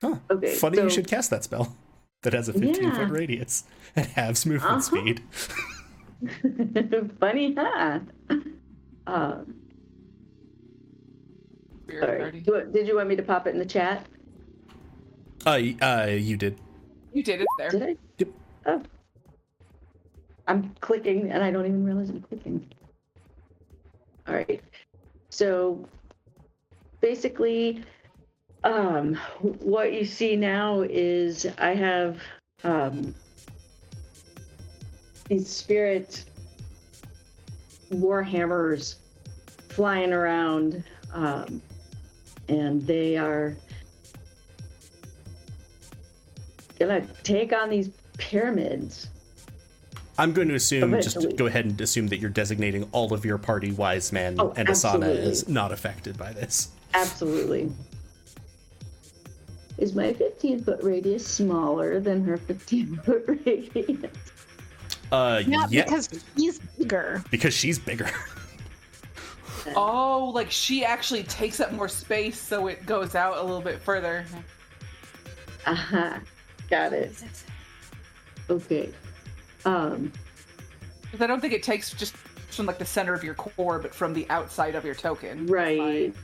Huh. 0.00 0.16
Okay, 0.30 0.54
Funny 0.54 0.78
you 0.80 0.90
should 0.90 1.08
cast 1.08 1.30
that 1.30 1.44
spell 1.44 1.76
that 2.22 2.32
has 2.32 2.48
a 2.48 2.52
15 2.52 2.74
Yeah. 2.84 2.96
foot 2.96 3.10
radius 3.10 3.64
and 3.96 4.06
halves 4.06 4.46
movement 4.46 4.72
Uh-huh. 4.72 4.80
speed. 4.80 5.22
Funny, 7.20 7.54
huh? 7.54 8.00
Um, 9.06 9.54
sorry. 12.00 12.40
Did 12.40 12.86
you 12.88 12.96
want 12.96 13.08
me 13.08 13.16
to 13.16 13.22
pop 13.22 13.46
it 13.46 13.50
in 13.50 13.58
the 13.58 13.64
chat? 13.66 14.04
Uh, 15.46 15.60
uh, 15.80 16.06
you 16.10 16.36
did. 16.36 16.58
You 17.12 17.22
did 17.22 17.40
it 17.40 17.46
there. 17.56 17.70
Did 17.70 17.82
I? 17.82 17.96
Yep. 18.18 18.28
Oh. 18.66 18.82
I'm 20.48 20.74
clicking 20.80 21.30
and 21.30 21.42
I 21.44 21.50
don't 21.50 21.66
even 21.66 21.84
realize 21.84 22.10
I'm 22.10 22.20
clicking. 22.22 22.66
All 24.26 24.34
right. 24.34 24.60
So 25.30 25.86
basically, 27.00 27.84
um, 28.68 29.14
what 29.60 29.94
you 29.94 30.04
see 30.04 30.36
now 30.36 30.82
is 30.82 31.46
I 31.58 31.74
have 31.74 32.20
um, 32.64 33.14
these 35.26 35.48
spirit 35.48 36.24
warhammers 37.90 38.96
flying 39.70 40.12
around, 40.12 40.84
um, 41.14 41.62
and 42.48 42.86
they 42.86 43.16
are 43.16 43.56
gonna 46.78 47.06
take 47.22 47.54
on 47.54 47.70
these 47.70 47.88
pyramids. 48.18 49.08
I'm 50.20 50.32
going 50.32 50.48
to 50.48 50.56
assume, 50.56 51.00
just 51.00 51.36
go 51.36 51.46
ahead 51.46 51.64
and 51.64 51.80
assume 51.80 52.08
that 52.08 52.18
you're 52.18 52.28
designating 52.28 52.88
all 52.90 53.14
of 53.14 53.24
your 53.24 53.38
party 53.38 53.70
wise 53.70 54.12
men 54.12 54.34
Oh, 54.40 54.52
and 54.56 54.66
Asana 54.66 55.08
is 55.08 55.48
not 55.48 55.70
affected 55.70 56.18
by 56.18 56.32
this. 56.32 56.70
Absolutely. 56.92 57.70
Is 59.78 59.94
my 59.94 60.12
15 60.12 60.64
foot 60.64 60.82
radius 60.82 61.26
smaller 61.26 62.00
than 62.00 62.24
her 62.24 62.36
15 62.36 62.96
foot 63.04 63.24
radius? 63.46 64.10
Uh, 65.12 65.42
Yeah, 65.46 65.66
yeah, 65.70 65.84
because 65.84 66.08
he's 66.36 66.58
bigger. 66.58 67.22
because 67.30 67.54
she's 67.54 67.78
bigger. 67.78 68.10
Oh, 69.76 70.30
like 70.34 70.50
she 70.50 70.82
actually 70.82 71.24
takes 71.24 71.60
up 71.60 71.72
more 71.72 71.88
space, 71.88 72.40
so 72.40 72.68
it 72.68 72.86
goes 72.86 73.14
out 73.14 73.36
a 73.36 73.42
little 73.42 73.60
bit 73.60 73.78
further. 73.78 74.24
Uh 75.66 75.74
huh. 75.74 76.18
Got 76.70 76.94
it. 76.94 77.12
Okay. 78.48 78.90
Um, 79.66 80.10
Because 81.02 81.20
I 81.20 81.26
don't 81.26 81.40
think 81.40 81.52
it 81.52 81.62
takes 81.62 81.90
just 81.92 82.16
from 82.16 82.64
like 82.64 82.78
the 82.78 82.84
center 82.86 83.12
of 83.12 83.22
your 83.22 83.34
core, 83.34 83.78
but 83.78 83.94
from 83.94 84.14
the 84.14 84.26
outside 84.30 84.74
of 84.74 84.86
your 84.86 84.94
token. 84.94 85.46
right. 85.48 86.14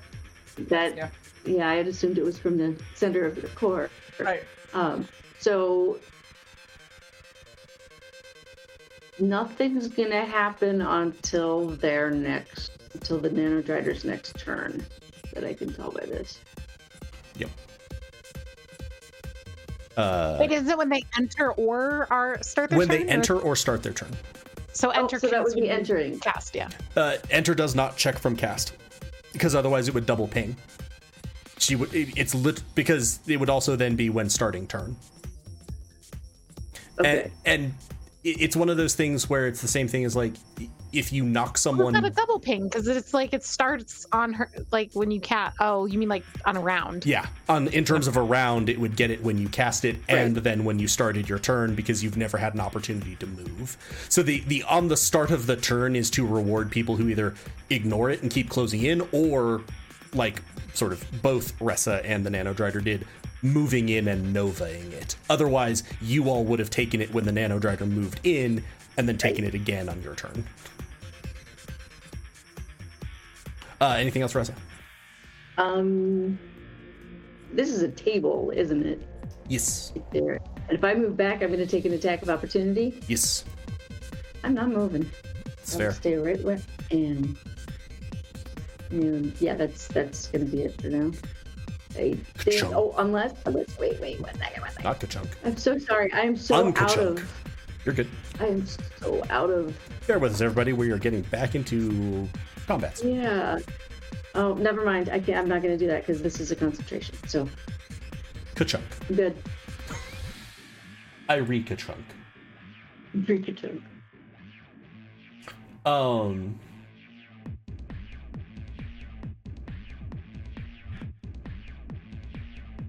That, 0.56 0.96
Yeah. 0.96 1.10
Yeah, 1.44 1.68
I 1.68 1.74
had 1.76 1.86
assumed 1.88 2.18
it 2.18 2.24
was 2.24 2.38
from 2.38 2.56
the 2.56 2.74
center 2.94 3.24
of 3.26 3.34
the 3.40 3.48
core. 3.48 3.90
Right. 4.18 4.42
Um, 4.72 5.06
so 5.38 5.98
nothing's 9.18 9.88
gonna 9.88 10.24
happen 10.24 10.80
until 10.82 11.68
their 11.68 12.10
next, 12.10 12.72
until 12.94 13.18
the 13.18 13.30
Nanodrider's 13.30 14.04
next 14.04 14.38
turn, 14.38 14.84
that 15.32 15.44
I 15.44 15.54
can 15.54 15.72
tell 15.72 15.90
by 15.90 16.06
this. 16.06 16.40
Yep. 17.36 17.50
Uh, 19.96 20.36
Wait, 20.40 20.50
is 20.52 20.68
it 20.68 20.76
when 20.76 20.88
they 20.88 21.04
enter 21.16 21.52
or 21.52 22.08
are 22.10 22.42
start 22.42 22.70
their 22.70 22.78
turn? 22.80 22.88
when 22.88 22.88
they 22.88 22.98
turn, 23.04 23.08
or- 23.08 23.12
enter 23.12 23.38
or 23.38 23.56
start 23.56 23.82
their 23.82 23.92
turn. 23.92 24.10
So 24.72 24.88
Oh, 24.88 25.02
enter. 25.02 25.20
so 25.20 25.28
that 25.28 25.44
would 25.44 25.54
be 25.54 25.70
entering. 25.70 26.18
Cast, 26.18 26.52
yeah. 26.56 26.68
Uh, 26.96 27.16
enter 27.30 27.54
does 27.54 27.76
not 27.76 27.96
check 27.96 28.18
from 28.18 28.34
cast 28.34 28.72
because 29.32 29.54
otherwise 29.54 29.86
it 29.86 29.94
would 29.94 30.04
double 30.06 30.26
ping. 30.26 30.56
She 31.64 31.76
would. 31.76 31.94
it- 31.94 32.10
It's 32.16 32.34
lit 32.34 32.62
because 32.74 33.20
it 33.26 33.38
would 33.38 33.50
also 33.50 33.74
then 33.76 33.96
be 33.96 34.10
when 34.10 34.28
starting 34.28 34.66
turn. 34.66 34.96
Okay. 37.00 37.30
And 37.44 37.64
and 37.64 37.74
it's 38.22 38.56
one 38.56 38.68
of 38.70 38.76
those 38.76 38.94
things 38.94 39.28
where 39.28 39.46
it's 39.46 39.60
the 39.60 39.68
same 39.68 39.86
thing 39.88 40.04
as 40.04 40.14
like 40.16 40.32
if 40.92 41.12
you 41.12 41.24
knock 41.24 41.44
Well, 41.46 41.50
it's 41.52 41.60
someone. 41.60 41.92
not 41.92 42.04
a 42.04 42.10
double 42.10 42.38
ping 42.38 42.64
because 42.64 42.86
it's 42.86 43.12
like 43.12 43.34
it 43.34 43.44
starts 43.44 44.06
on 44.12 44.32
her 44.32 44.48
like 44.70 44.90
when 44.94 45.10
you 45.10 45.20
cat. 45.20 45.54
Oh, 45.60 45.86
you 45.86 45.98
mean 45.98 46.08
like 46.08 46.22
on 46.46 46.56
a 46.56 46.60
round? 46.60 47.04
Yeah, 47.04 47.26
on 47.48 47.66
in 47.68 47.84
terms 47.84 48.06
of 48.06 48.16
a 48.16 48.22
round, 48.22 48.68
it 48.68 48.78
would 48.78 48.94
get 48.96 49.10
it 49.10 49.22
when 49.22 49.36
you 49.38 49.48
cast 49.48 49.84
it, 49.84 49.96
and 50.08 50.36
then 50.36 50.64
when 50.64 50.78
you 50.78 50.86
started 50.86 51.28
your 51.28 51.38
turn 51.40 51.74
because 51.74 52.04
you've 52.04 52.16
never 52.16 52.38
had 52.38 52.54
an 52.54 52.60
opportunity 52.60 53.16
to 53.16 53.26
move. 53.26 53.76
So 54.08 54.22
the 54.22 54.40
the 54.46 54.62
on 54.64 54.88
the 54.88 54.96
start 54.96 55.30
of 55.30 55.46
the 55.46 55.56
turn 55.56 55.96
is 55.96 56.10
to 56.10 56.24
reward 56.26 56.70
people 56.70 56.96
who 56.96 57.08
either 57.08 57.34
ignore 57.70 58.08
it 58.10 58.22
and 58.22 58.30
keep 58.30 58.48
closing 58.48 58.82
in, 58.84 59.02
or 59.10 59.62
like 60.14 60.40
sort 60.74 60.92
of 60.92 61.22
both 61.22 61.58
Ressa 61.58 62.02
and 62.04 62.26
the 62.26 62.30
Nano 62.30 62.52
Drider 62.52 62.82
did, 62.82 63.06
moving 63.42 63.88
in 63.88 64.08
and 64.08 64.34
novaing 64.34 64.92
it. 64.92 65.16
Otherwise, 65.30 65.82
you 66.02 66.28
all 66.28 66.44
would 66.44 66.58
have 66.58 66.70
taken 66.70 67.00
it 67.00 67.12
when 67.14 67.24
the 67.24 67.32
Nano 67.32 67.58
Drider 67.58 67.88
moved 67.88 68.20
in, 68.24 68.62
and 68.96 69.08
then 69.08 69.18
taken 69.18 69.44
it 69.44 69.54
again 69.54 69.88
on 69.88 70.02
your 70.02 70.14
turn. 70.14 70.46
Uh, 73.80 73.96
anything 73.98 74.22
else, 74.22 74.34
Ressa? 74.34 74.54
Um, 75.58 76.38
this 77.52 77.70
is 77.70 77.82
a 77.82 77.88
table, 77.88 78.52
isn't 78.54 78.86
it? 78.86 79.02
Yes. 79.48 79.92
There. 80.12 80.40
And 80.68 80.78
if 80.78 80.84
I 80.84 80.94
move 80.94 81.16
back, 81.16 81.42
I'm 81.42 81.48
going 81.48 81.58
to 81.58 81.66
take 81.66 81.84
an 81.84 81.92
attack 81.92 82.22
of 82.22 82.30
opportunity. 82.30 83.02
Yes. 83.08 83.44
I'm 84.42 84.54
not 84.54 84.68
moving. 84.68 85.10
It's 85.58 85.74
I'll 85.74 85.78
fair. 85.78 85.92
Stay 85.92 86.14
right 86.16 86.42
where 86.42 86.60
and. 86.90 87.36
And 89.02 89.40
yeah, 89.40 89.54
that's 89.54 89.88
that's 89.88 90.28
gonna 90.28 90.44
be 90.44 90.62
it 90.62 90.80
for 90.80 90.88
now. 90.88 91.10
I 91.90 92.14
think, 92.14 92.38
Ka-chunk. 92.38 92.74
oh, 92.74 92.94
unless, 92.98 93.34
unless 93.46 93.78
wait, 93.78 94.00
wait, 94.00 94.20
one 94.20 94.34
second, 94.36 94.62
one 94.62 94.70
second. 94.70 94.84
Not 94.84 95.00
Kachunk. 95.00 95.28
I'm 95.44 95.56
so 95.56 95.78
sorry. 95.78 96.12
I 96.12 96.22
am 96.22 96.36
so 96.36 96.72
out 96.76 96.98
of. 96.98 97.44
You're 97.84 97.94
good. 97.94 98.08
I 98.40 98.46
am 98.46 98.66
so 98.66 99.22
out 99.30 99.50
of. 99.50 99.78
Bear 100.06 100.18
with 100.18 100.32
us, 100.32 100.40
everybody. 100.40 100.72
We 100.72 100.90
are 100.90 100.98
getting 100.98 101.22
back 101.22 101.54
into 101.54 102.28
combats. 102.66 103.02
Yeah. 103.04 103.58
Oh, 104.34 104.54
never 104.54 104.84
mind. 104.84 105.08
I 105.08 105.20
can't. 105.20 105.38
I'm 105.38 105.48
not 105.48 105.62
gonna 105.62 105.78
do 105.78 105.86
that 105.86 106.02
because 106.06 106.22
this 106.22 106.40
is 106.40 106.50
a 106.50 106.56
concentration. 106.56 107.16
So 107.26 107.48
Kachunk. 108.54 108.82
I'm 109.08 109.16
good. 109.16 109.36
I 111.28 111.36
read 111.36 111.66
Kachunk. 111.66 112.02
Pikachu. 113.16 113.82
Um. 115.86 116.58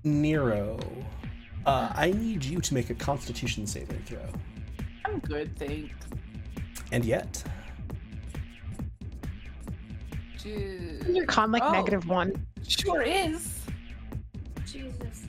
Nero. 0.06 0.80
Uh, 1.66 1.92
I 1.96 2.12
need 2.12 2.44
you 2.46 2.62
to 2.62 2.74
make 2.74 2.90
a 2.92 2.94
constitution 2.94 3.66
saving 3.66 4.00
throw. 4.06 4.20
I'm 5.04 5.20
good, 5.20 5.58
thanks. 5.58 5.94
And 6.92 7.04
yet, 7.04 7.44
Dude. 10.42 11.08
Your 11.10 11.26
con 11.26 11.52
like 11.52 11.64
Oh. 11.64 11.72
negative 11.72 12.08
one. 12.08 12.46
Sure 12.68 13.02
is. 13.02 13.60
Jesus. 14.68 15.24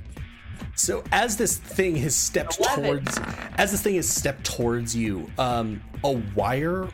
So 0.75 1.03
as 1.11 1.39
this 1.39 1.57
thing 1.57 1.97
has 1.97 2.15
stepped 2.15 2.59
Eleven. 2.59 2.85
towards, 2.85 3.19
as 3.57 3.71
this 3.71 3.81
thing 3.81 3.95
has 3.95 4.07
stepped 4.09 4.45
towards 4.45 4.95
you, 4.95 5.31
um, 5.39 5.81
a 6.05 6.13
wire 6.35 6.87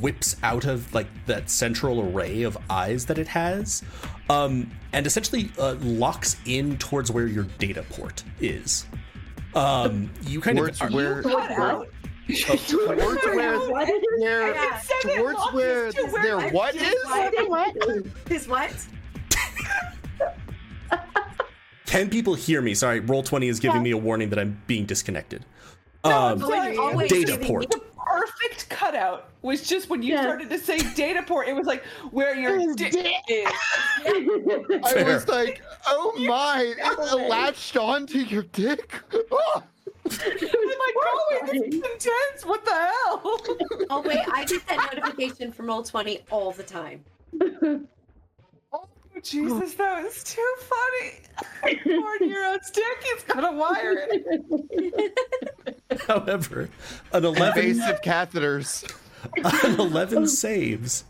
whips 0.00 0.36
out 0.42 0.64
of 0.64 0.92
like 0.94 1.06
that 1.26 1.50
central 1.50 2.00
array 2.14 2.42
of 2.42 2.56
eyes 2.70 3.06
that 3.06 3.18
it 3.18 3.28
has, 3.28 3.82
um, 4.30 4.70
and 4.92 5.06
essentially 5.06 5.50
uh, 5.58 5.74
locks 5.80 6.36
in 6.46 6.76
towards 6.78 7.10
where 7.10 7.26
your 7.26 7.44
data 7.58 7.84
port 7.90 8.22
is. 8.40 8.86
Um, 9.54 10.10
you 10.22 10.40
kind 10.40 10.58
Towards 10.58 10.80
of 10.80 10.88
are- 10.92 10.94
where, 10.96 11.22
Cut 11.22 11.48
where 11.50 11.60
out. 11.62 11.88
towards 12.28 12.72
where 12.74 13.58
What? 13.70 13.88
there 14.20 14.54
I 14.54 14.80
said 14.82 15.10
it 15.10 15.16
towards 15.16 15.38
long 15.38 15.54
where 15.54 15.86
as 15.86 15.94
to 15.94 16.06
where 16.08 16.22
there 16.22 16.38
I 16.38 16.50
what 16.50 16.72
did 16.74 16.82
is? 16.82 16.94
what? 17.04 17.48
What? 17.48 18.06
His 18.28 18.46
what? 18.46 18.86
Can 21.86 22.10
people 22.10 22.34
hear 22.34 22.60
me? 22.60 22.74
Sorry, 22.74 23.00
roll 23.00 23.22
twenty 23.22 23.48
is 23.48 23.60
giving 23.60 23.78
Yeah. 23.78 23.82
me 23.84 23.90
a 23.92 23.96
warning 23.96 24.28
that 24.30 24.38
I'm 24.38 24.60
being 24.66 24.84
disconnected. 24.84 25.44
No, 26.04 26.10
Um, 26.12 26.42
always 26.78 27.10
data 27.10 27.32
giving 27.32 27.46
port. 27.46 27.74
The 28.08 28.20
perfect 28.20 28.68
cutout 28.70 29.28
was 29.42 29.66
just 29.68 29.88
when 29.90 30.02
you 30.02 30.14
Yeah. 30.14 30.22
started 30.22 30.50
to 30.50 30.58
say 30.58 30.78
data 30.94 31.22
port. 31.22 31.48
It 31.48 31.54
was 31.54 31.66
like 31.66 31.84
where 32.10 32.34
your 32.36 32.58
His 32.58 32.76
dick 32.76 32.92
dick. 32.92 33.14
is. 33.28 33.50
I 34.06 35.02
was 35.06 35.28
like, 35.28 35.62
oh 35.86 36.14
my, 36.18 36.74
it 36.78 37.28
latched 37.28 37.76
onto 37.76 38.18
your 38.18 38.42
dick. 38.44 38.94
Oh, 39.30 39.62
I'm 40.10 40.38
like, 40.38 40.94
oh, 40.96 41.26
wait, 41.30 41.52
this 41.52 41.74
is 41.74 41.74
intense. 41.74 42.46
What 42.46 42.64
the 42.64 42.72
hell? 42.72 43.40
Oh 43.90 44.00
wait, 44.00 44.20
I 44.32 44.44
get 44.46 44.66
that 44.68 44.94
notification 44.96 45.52
from 45.52 45.66
Roll 45.66 45.82
Twenty 45.82 46.20
all 46.30 46.52
the 46.52 46.62
time. 46.62 47.04
Oh, 48.72 48.86
Jesus, 49.22 49.74
that 49.74 50.02
was 50.04 50.22
too 50.22 50.54
funny. 50.60 51.74
Poor 51.82 52.18
Nero's 52.20 52.70
dick. 52.70 52.84
He's 53.02 53.22
got 53.24 53.52
a 53.52 53.56
wire 53.56 54.06
it. 54.10 55.77
however, 56.06 56.68
an 57.12 57.24
eleven, 57.24 57.64
invasive 57.64 58.02
catheters. 58.02 58.90
an 59.64 59.80
eleven 59.80 60.26
saves. 60.26 61.04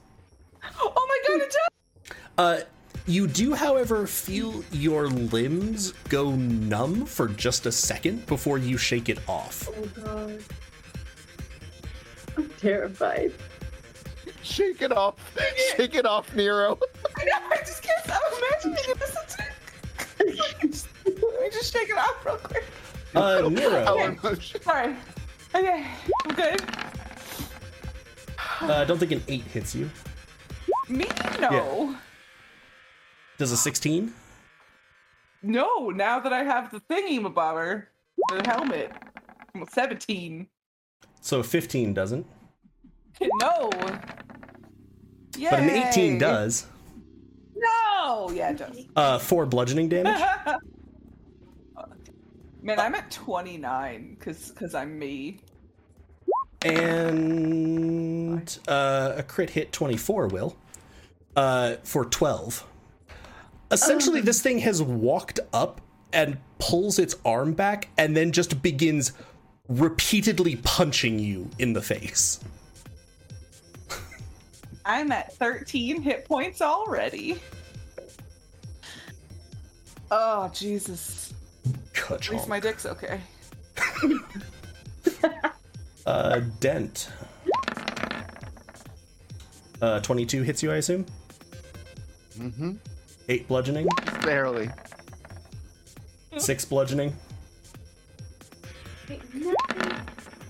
Oh 0.81 1.07
my 1.09 1.19
god, 1.29 1.43
it 1.43 1.51
does. 1.51 2.17
Uh, 2.37 2.61
you 3.07 3.27
do, 3.27 3.55
however, 3.55 4.07
feel 4.07 4.63
your 4.71 5.09
limbs 5.09 5.93
go 6.09 6.33
numb 6.33 7.07
for 7.07 7.29
just 7.29 7.67
a 7.67 7.73
second 7.73 8.27
before 8.27 8.59
you 8.59 8.77
shake 8.77 9.09
it 9.09 9.19
off. 9.29 9.69
Oh 9.69 10.03
god. 10.03 10.43
I'm 12.37 12.49
terrified. 12.51 13.33
Shake 14.43 14.83
it 14.83 14.93
off. 14.93 15.15
Shake 15.77 15.95
it 15.95 16.07
off, 16.07 16.35
Nero. 16.35 16.79
I 17.17 17.25
know, 17.25 17.33
I 17.51 17.57
just 17.59 17.83
can't 17.83 18.05
stop 18.05 18.21
imagining 18.39 18.85
it. 18.89 18.99
This 18.99 19.17
is 20.63 20.89
Let 21.05 21.41
me 21.41 21.51
just 21.51 21.73
shake 21.73 21.89
it 21.89 21.99
off 21.99 22.25
real 22.25 22.37
quick. 22.37 22.65
Uh, 23.15 23.43
How 23.43 23.49
Nero, 23.49 23.99
emotional. 24.05 24.63
Sorry. 24.63 24.95
Okay, 25.55 25.87
I'm 26.25 26.35
good. 26.35 26.61
uh, 28.63 28.73
I 28.75 28.85
don't 28.85 28.99
think 28.99 29.13
an 29.13 29.23
eight 29.29 29.45
hits 29.45 29.75
you. 29.75 29.91
Me? 30.89 31.07
No. 31.41 31.97
Does 33.39 33.53
a 33.53 33.57
sixteen? 33.57 34.13
No, 35.43 35.89
now 35.91 36.19
that 36.21 36.33
I 36.33 36.43
have 36.43 36.71
the 36.71 36.81
thingy 36.81 37.23
bobber, 37.33 37.89
the 38.31 38.43
helmet. 38.49 38.93
I'm 39.55 39.63
at 39.63 39.73
17. 39.73 40.47
So 41.21 41.41
a 41.41 41.45
fifteen 41.45 41.95
doesn't, 41.95 42.27
No. 43.41 43.71
Yay. 45.37 45.51
but 45.51 45.61
an 45.61 45.71
eighteen 45.71 46.19
does. 46.19 46.67
No. 47.57 48.31
Yeah, 48.31 48.51
it 48.51 48.59
does. 48.59 48.85
Uh, 48.97 49.19
four 49.19 49.47
bludgeoning 49.47 49.89
damage. 49.89 50.21
Man, 52.61 52.81
I'm 52.81 52.95
at 52.95 53.11
29 53.11 54.17
because 54.19 54.51
because 54.51 54.75
I'm 54.75 54.99
me. 54.99 55.39
and 56.63 58.59
uh, 58.67 59.15
a 59.17 59.23
crit 59.23 59.51
hit 59.51 59.71
24 59.73 60.27
will 60.29 60.57
uh, 61.37 61.77
for 61.85 62.05
12 62.05 62.67
essentially 63.71 64.21
this 64.21 64.43
thing 64.43 64.59
has 64.59 64.83
walked 64.83 65.39
up 65.53 65.81
and 66.13 66.37
pulls 66.59 66.99
its 66.99 67.15
arm 67.25 67.53
back 67.53 67.89
and 67.97 68.17
then 68.17 68.33
just 68.33 68.61
begins 68.61 69.13
repeatedly 69.69 70.57
punching 70.57 71.19
you 71.21 71.49
in 71.61 71.75
the 71.75 71.83
face 71.83 72.41
I'm 74.85 75.13
at 75.13 75.33
13 75.35 76.03
hit 76.03 76.25
points 76.25 76.61
already. 76.63 77.39
Oh 80.11 80.51
Jesus! 80.55 81.35
At 82.11 82.29
least 82.31 82.49
my 82.49 82.59
dick's 82.61 82.87
okay. 82.87 83.21
uh, 86.07 86.41
dent 86.61 87.11
uh, 89.81 90.01
22 90.01 90.43
hits 90.43 90.63
you 90.63 90.73
i 90.73 90.77
assume 90.77 91.07
Mm-hmm. 92.39 92.73
8 93.29 93.49
bludgeoning 93.49 93.87
Barely. 94.23 94.71
6 96.37 96.65
bludgeoning 96.67 97.13
Wait, 99.09 99.35
nothing 99.35 100.07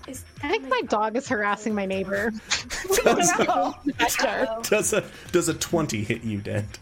is. 0.07 0.23
I 0.43 0.49
think 0.49 0.67
my 0.69 0.81
dog 0.87 1.15
is 1.15 1.27
harassing 1.27 1.73
my 1.73 1.85
neighbor. 1.85 2.31
does, 3.03 3.31
No. 3.39 3.45
Uh-oh. 3.45 4.61
does 4.69 4.93
a 4.93 5.03
does 5.31 5.49
a 5.49 5.53
20 5.55 6.03
hit 6.03 6.23
you 6.23 6.39
dent 6.41 6.77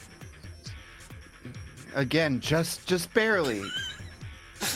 Again, 1.95 2.39
just 2.41 2.85
just 2.85 3.11
barely. 3.13 3.63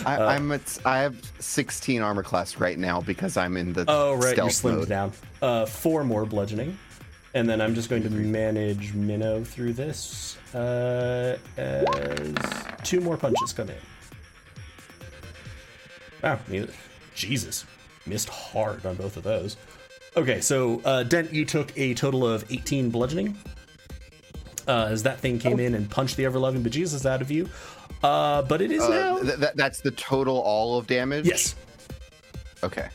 I, 0.06 0.16
Uh, 0.18 0.26
I'm 0.28 0.52
at 0.52 0.78
I 0.86 1.00
have 1.00 1.16
16 1.40 2.02
armor 2.02 2.24
class 2.24 2.58
right 2.58 2.78
now 2.78 3.02
because 3.02 3.38
I'm 3.38 3.58
in 3.58 3.74
the 3.74 3.86
Oh, 3.88 4.14
right, 4.16 4.36
you're 4.38 4.48
slimmed 4.48 4.78
mode. 4.80 4.90
down. 4.90 5.12
Uh, 5.42 5.66
four 5.66 6.04
more 6.04 6.26
bludgeoning, 6.26 6.78
and 7.34 7.50
then 7.50 7.62
I'm 7.62 7.74
just 7.76 7.90
going 7.90 8.04
to 8.04 8.10
manage 8.10 8.94
Minnow 8.94 9.44
through 9.44 9.74
this 9.74 10.38
uh, 10.56 11.38
as 11.58 12.36
two 12.84 13.02
more 13.02 13.18
punches 13.18 13.54
come 13.54 13.70
in. 13.70 13.76
Wow, 16.24 16.40
Jesus, 17.16 17.66
missed 18.06 18.30
hard 18.30 18.86
on 18.86 18.96
both 18.96 19.18
of 19.18 19.24
those. 19.24 19.58
Okay, 20.16 20.42
so 20.42 20.82
uh, 20.86 21.04
Dent, 21.04 21.34
you 21.34 21.46
took 21.46 21.76
a 21.78 21.94
total 21.94 22.28
of 22.28 22.46
18 22.52 22.90
bludgeoning. 22.90 23.36
Uh, 24.68 24.88
as 24.92 25.02
that 25.04 25.20
thing 25.20 25.40
came 25.40 25.60
in 25.60 25.74
and 25.74 25.90
punched 25.90 26.18
the 26.18 26.26
ever-loving 26.26 26.64
bejesus 26.64 27.06
out 27.10 27.22
of 27.22 27.32
you. 27.32 27.50
Uh, 28.04 28.42
but 28.44 28.62
it 28.62 28.72
is 28.72 28.82
Uh, 28.82 28.90
now. 28.90 29.20
th- 29.20 29.40
th- 29.40 29.52
that's 29.56 29.82
the 29.82 29.92
total 29.92 30.38
all 30.40 30.78
of 30.78 30.88
damage. 30.88 31.26
yes, 31.28 31.56
Okay. 32.64 32.88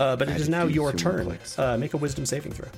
uh, 0.00 0.16
but 0.16 0.28
I 0.28 0.30
it 0.30 0.32
had 0.32 0.40
is 0.40 0.46
to 0.46 0.50
now 0.50 0.64
your 0.64 0.92
turn. 0.92 1.38
Uh, 1.56 1.76
make 1.76 1.94
a 1.94 1.96
Wisdom 1.96 2.26
saving 2.26 2.52
throw. 2.52 2.68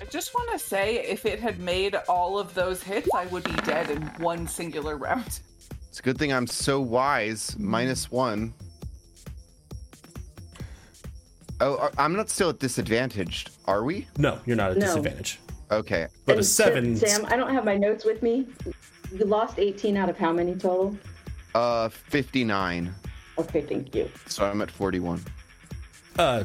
I 0.00 0.04
just 0.12 0.34
want 0.34 0.50
to 0.52 0.58
say, 0.58 0.96
if 1.06 1.24
it 1.26 1.38
had 1.38 1.60
made 1.60 1.94
all 2.08 2.38
of 2.38 2.52
those 2.54 2.82
hits, 2.82 3.08
I 3.14 3.26
would 3.26 3.44
be 3.44 3.52
dead 3.64 3.90
in 3.90 4.02
one 4.18 4.48
singular 4.48 4.96
round. 4.96 5.40
It's 5.88 5.98
a 6.00 6.02
good 6.02 6.18
thing 6.18 6.32
I'm 6.32 6.46
so 6.46 6.80
wise. 6.80 7.54
Minus 7.58 8.10
one. 8.10 8.52
Oh, 11.60 11.76
are- 11.76 11.92
I'm 11.98 12.16
not 12.16 12.30
still 12.30 12.48
at 12.50 12.58
disadvantaged, 12.58 13.50
are 13.66 13.84
we? 13.84 14.08
No, 14.16 14.40
you're 14.46 14.56
not 14.56 14.70
at 14.72 14.78
No. 14.78 14.86
disadvantage. 14.86 15.38
Okay. 15.70 16.08
But 16.24 16.34
a 16.34 16.38
And 16.38 16.46
Sa- 16.46 16.64
seven. 16.64 16.96
Sam, 16.96 17.26
I 17.26 17.36
don't 17.36 17.52
have 17.54 17.64
my 17.64 17.76
notes 17.76 18.04
with 18.04 18.22
me. 18.22 18.46
You 19.12 19.24
lost 19.24 19.58
18 19.58 19.96
out 19.96 20.08
of 20.08 20.16
how 20.18 20.32
many 20.32 20.54
total? 20.54 20.96
Uh, 21.54 21.88
59. 21.88 22.94
Okay, 23.38 23.60
thank 23.62 23.94
you. 23.94 24.10
So 24.26 24.44
I'm 24.44 24.60
at 24.62 24.70
41. 24.70 25.22
Uh, 26.18 26.44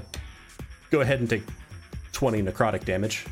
go 0.91 1.01
ahead 1.01 1.19
and 1.19 1.29
take 1.29 1.43
20 2.13 2.41
necrotic 2.41 2.85
damage. 2.85 3.25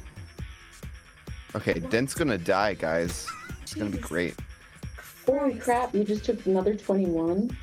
Okay, 1.55 1.73
Dent's 1.73 2.13
gonna 2.13 2.37
die, 2.37 2.73
guys. 2.73 3.27
It's 3.61 3.73
gonna 3.73 3.89
be 3.91 3.99
great. 3.99 4.35
Holy 5.25 5.55
crap, 5.55 5.93
you 5.93 6.03
just 6.03 6.25
took 6.25 6.45
another 6.45 6.75
21? 6.75 7.55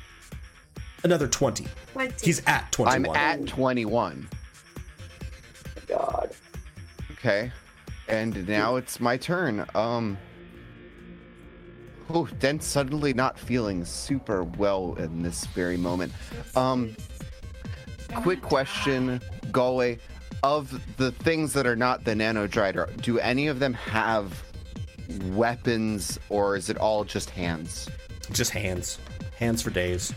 Another 1.03 1.27
20. 1.27 1.67
20. 1.93 2.25
He's 2.25 2.41
at 2.47 2.71
21. 2.71 3.15
I'm 3.15 3.15
at 3.15 3.47
21. 3.47 4.27
God. 5.87 6.31
Okay. 7.11 7.51
And 8.11 8.47
now 8.47 8.75
it's 8.75 8.99
my 8.99 9.17
turn. 9.17 9.65
Um. 9.73 10.17
Oh, 12.09 12.27
Dent's 12.39 12.67
suddenly 12.67 13.13
not 13.13 13.39
feeling 13.39 13.85
super 13.85 14.43
well 14.43 14.95
in 14.95 15.23
this 15.23 15.45
very 15.47 15.77
moment. 15.77 16.11
Um. 16.55 16.95
Quick 18.15 18.41
question, 18.41 19.21
Galway. 19.51 19.99
Of 20.43 20.81
the 20.97 21.11
things 21.11 21.53
that 21.53 21.65
are 21.67 21.75
not 21.75 22.03
the 22.03 22.15
Nano 22.15 22.47
Drider, 22.47 22.99
do 23.01 23.19
any 23.19 23.47
of 23.47 23.59
them 23.59 23.73
have 23.75 24.43
weapons 25.33 26.19
or 26.29 26.55
is 26.55 26.69
it 26.69 26.77
all 26.77 27.03
just 27.03 27.29
hands? 27.29 27.87
Just 28.31 28.49
hands. 28.51 28.97
Hands 29.37 29.61
for 29.61 29.69
days. 29.69 30.13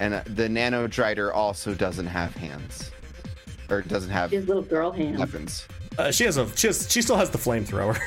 And 0.00 0.14
uh, 0.14 0.22
the 0.26 0.48
Nano 0.48 0.86
Drider 0.88 1.32
also 1.32 1.74
doesn't 1.74 2.06
have 2.06 2.34
hands. 2.34 2.90
Or 3.68 3.82
doesn't 3.82 4.10
have 4.10 4.30
His 4.30 4.48
little 4.48 4.62
girl 4.62 4.90
hands. 4.90 5.18
weapons. 5.18 5.68
Uh, 5.98 6.10
she 6.10 6.24
has 6.24 6.36
a. 6.36 6.54
She 6.56 6.66
has. 6.68 6.90
She 6.90 7.02
still 7.02 7.16
has 7.16 7.30
the 7.30 7.38
flamethrower 7.38 7.98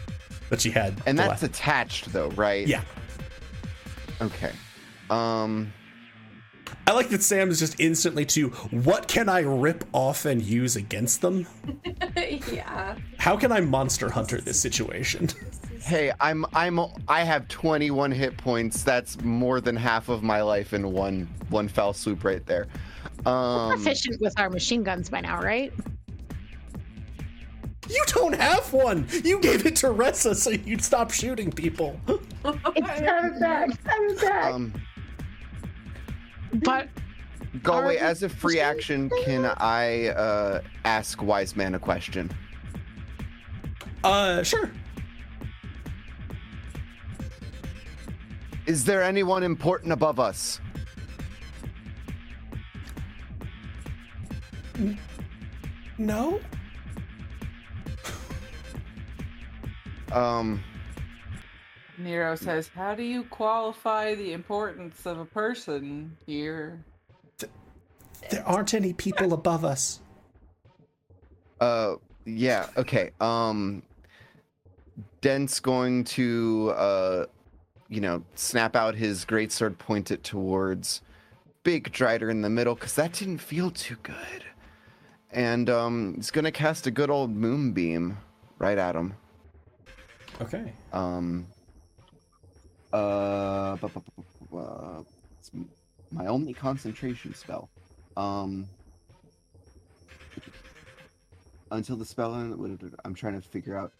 that 0.50 0.60
she 0.60 0.70
had. 0.70 0.94
And 1.06 1.18
that's 1.18 1.42
la- 1.42 1.46
attached 1.46 2.12
though, 2.12 2.28
right? 2.30 2.66
yeah. 2.66 2.82
Okay. 4.20 4.52
Um. 5.10 5.72
I 6.86 6.92
like 6.92 7.10
that 7.10 7.22
Sam 7.22 7.50
is 7.50 7.58
just 7.58 7.78
instantly 7.78 8.24
to 8.26 8.48
what 8.70 9.06
can 9.06 9.28
I 9.28 9.40
rip 9.40 9.84
off 9.92 10.24
and 10.24 10.42
use 10.42 10.74
against 10.76 11.20
them? 11.20 11.46
yeah. 12.50 12.96
How 13.18 13.36
can 13.36 13.52
I 13.52 13.60
monster 13.60 14.08
hunter 14.10 14.40
this 14.40 14.58
situation? 14.60 15.28
Hey, 15.82 16.12
I'm 16.20 16.46
I'm 16.54 16.78
I 17.08 17.24
have 17.24 17.48
21 17.48 18.12
hit 18.12 18.36
points. 18.36 18.84
That's 18.84 19.20
more 19.22 19.60
than 19.60 19.74
half 19.74 20.08
of 20.08 20.22
my 20.22 20.40
life 20.40 20.74
in 20.74 20.92
one 20.92 21.28
one 21.48 21.66
foul 21.66 21.92
swoop 21.92 22.22
right 22.22 22.46
there. 22.46 22.68
Um 23.26 23.72
Proficient 23.72 24.20
with 24.20 24.38
our 24.38 24.48
machine 24.48 24.84
guns 24.84 25.10
by 25.10 25.22
now, 25.22 25.42
right? 25.42 25.72
You 27.92 28.04
don't 28.08 28.34
have 28.34 28.72
one. 28.72 29.06
You 29.24 29.38
gave 29.40 29.66
it 29.66 29.76
to 29.76 29.88
Ressa 29.88 30.34
so 30.34 30.50
you'd 30.50 30.82
stop 30.82 31.10
shooting 31.10 31.50
people. 31.52 32.00
It's 32.08 32.88
have 32.88 33.24
it 33.26 33.40
back. 33.40 33.68
Have 33.84 34.02
it 34.02 34.20
back. 34.20 34.44
um 34.54 34.72
But 36.54 36.88
Galway, 37.62 37.98
Are- 37.98 38.04
as 38.04 38.22
a 38.22 38.28
free 38.28 38.60
action, 38.60 39.10
can 39.24 39.44
I 39.58 40.08
uh 40.08 40.62
ask 40.84 41.22
Wise 41.22 41.54
Man 41.56 41.74
a 41.74 41.78
question? 41.78 42.30
Uh, 44.04 44.42
sure. 44.42 44.70
Is 48.66 48.84
there 48.84 49.02
anyone 49.02 49.42
important 49.42 49.92
above 49.92 50.18
us? 50.18 50.60
No. 55.98 56.40
Um 60.12 60.62
Nero 61.98 62.34
says, 62.34 62.68
How 62.74 62.94
do 62.94 63.02
you 63.02 63.24
qualify 63.24 64.14
the 64.14 64.32
importance 64.32 65.06
of 65.06 65.18
a 65.18 65.24
person 65.24 66.16
here? 66.26 66.82
There 68.30 68.46
aren't 68.46 68.74
any 68.74 68.92
people 68.92 69.32
above 69.32 69.64
us. 69.64 70.00
Uh, 71.60 71.96
yeah, 72.24 72.68
okay. 72.76 73.10
Um, 73.20 73.82
Dent's 75.20 75.60
going 75.60 76.04
to, 76.04 76.72
uh, 76.76 77.26
you 77.88 78.00
know, 78.00 78.22
snap 78.34 78.76
out 78.76 78.94
his 78.94 79.24
greatsword, 79.24 79.78
point 79.78 80.10
it 80.10 80.22
towards 80.22 81.02
Big 81.62 81.92
Drider 81.92 82.30
in 82.30 82.42
the 82.42 82.50
middle, 82.50 82.74
because 82.74 82.94
that 82.94 83.12
didn't 83.12 83.38
feel 83.38 83.70
too 83.70 83.96
good. 84.02 84.44
And 85.30 85.68
um, 85.68 86.14
he's 86.16 86.30
going 86.30 86.44
to 86.44 86.52
cast 86.52 86.86
a 86.86 86.90
good 86.90 87.10
old 87.10 87.30
moonbeam 87.30 88.18
right 88.58 88.78
at 88.78 88.94
him. 88.94 89.14
Okay. 90.42 90.72
Um, 90.92 91.46
uh, 92.92 93.76
bu- 93.76 93.88
bu- 93.88 94.00
bu- 94.16 94.22
bu- 94.50 94.58
uh, 94.58 95.02
it's 95.38 95.50
my 96.10 96.26
only 96.26 96.52
concentration 96.52 97.32
spell. 97.34 97.68
Um, 98.16 98.66
until 101.70 101.96
the 101.96 102.04
spell 102.04 102.34
end, 102.34 102.56
what 102.56 102.70
I'm 103.04 103.14
trying 103.14 103.40
to 103.40 103.48
figure 103.48 103.76
out. 103.76 103.92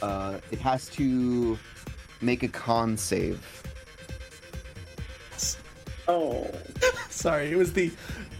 Uh, 0.00 0.38
it 0.52 0.60
has 0.60 0.88
to 0.90 1.58
make 2.20 2.42
a 2.42 2.48
con 2.48 2.96
save. 2.96 3.44
oh. 6.06 6.50
Sorry, 7.10 7.50
it 7.50 7.56
was 7.56 7.72
the. 7.72 7.90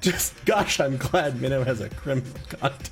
Just 0.00 0.44
gosh, 0.44 0.78
I'm 0.78 0.96
glad 0.96 1.40
Minnow 1.40 1.64
has 1.64 1.80
a 1.80 1.88
criminal 1.90 2.32
contact. 2.48 2.90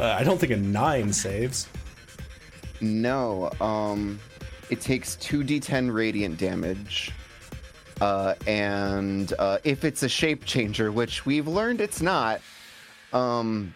Uh, 0.00 0.16
I 0.18 0.24
don't 0.24 0.38
think 0.40 0.50
a 0.50 0.56
nine 0.56 1.12
saves. 1.12 1.68
No, 2.80 3.50
um, 3.60 4.18
it 4.70 4.80
takes 4.80 5.16
2d10 5.16 5.92
radiant 5.92 6.38
damage. 6.38 7.12
Uh, 8.00 8.34
and 8.46 9.34
uh, 9.38 9.58
if 9.62 9.84
it's 9.84 10.02
a 10.02 10.08
shape 10.08 10.46
changer, 10.46 10.90
which 10.90 11.26
we've 11.26 11.46
learned 11.46 11.82
it's 11.82 12.00
not, 12.00 12.40
um, 13.12 13.74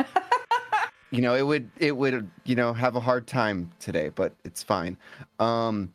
you 1.12 1.20
know, 1.20 1.36
it 1.36 1.46
would 1.46 1.70
it 1.78 1.96
would 1.96 2.28
you 2.42 2.56
know 2.56 2.72
have 2.72 2.96
a 2.96 3.00
hard 3.00 3.28
time 3.28 3.70
today, 3.78 4.08
but 4.08 4.32
it's 4.44 4.60
fine. 4.60 4.96
Um, 5.38 5.92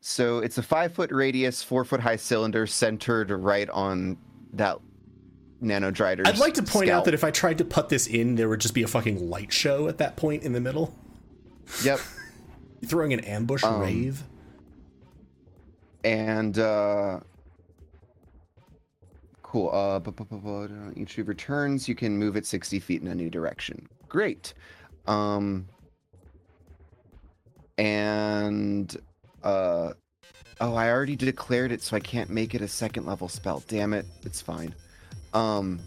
so 0.00 0.38
it's 0.38 0.58
a 0.58 0.62
five 0.62 0.94
foot 0.94 1.10
radius, 1.10 1.60
four 1.60 1.84
foot 1.84 1.98
high 1.98 2.14
cylinder 2.14 2.68
centered 2.68 3.32
right 3.32 3.68
on 3.70 4.16
that 4.52 4.78
nano 5.62 5.90
drider. 5.90 6.26
I'd 6.26 6.38
like 6.38 6.54
to 6.54 6.62
point 6.62 6.90
out 6.90 7.04
that 7.06 7.14
if 7.14 7.24
I 7.24 7.30
tried 7.30 7.58
to 7.58 7.64
put 7.64 7.88
this 7.88 8.06
in, 8.06 8.34
there 8.34 8.48
would 8.48 8.60
just 8.60 8.74
be 8.74 8.82
a 8.82 8.88
fucking 8.88 9.30
light 9.30 9.52
show 9.52 9.88
at 9.88 9.98
that 9.98 10.16
point 10.16 10.42
in 10.42 10.52
the 10.52 10.60
middle. 10.60 10.94
yep. 11.84 12.00
Throwing 12.86 13.12
an 13.12 13.20
ambush 13.20 13.62
Um, 13.62 13.80
rave. 13.80 14.24
and 16.04 16.58
uh 16.58 17.20
cool 19.42 19.70
uh 19.72 20.00
bu- 20.00 20.10
bu- 20.10 20.24
bu- 20.24 20.64
uh, 20.64 20.68
each 20.96 21.16
of 21.18 21.26
your 21.26 21.34
turns 21.34 21.88
you 21.88 21.94
can 21.94 22.16
move 22.18 22.34
it 22.36 22.44
60 22.44 22.80
feet 22.80 23.02
in 23.02 23.06
a 23.08 23.14
new 23.14 23.30
direction 23.30 23.86
great 24.08 24.52
um 25.06 25.68
and 27.78 28.96
uh 29.44 29.92
oh 30.60 30.74
i 30.74 30.90
already 30.90 31.14
declared 31.16 31.70
it 31.70 31.82
so 31.82 31.96
i 31.96 32.00
can't 32.00 32.30
make 32.30 32.54
it 32.54 32.62
a 32.62 32.68
second 32.68 33.06
level 33.06 33.28
spell 33.28 33.62
damn 33.68 33.92
it 33.92 34.06
it's 34.24 34.40
fine 34.40 34.74
um 35.34 35.78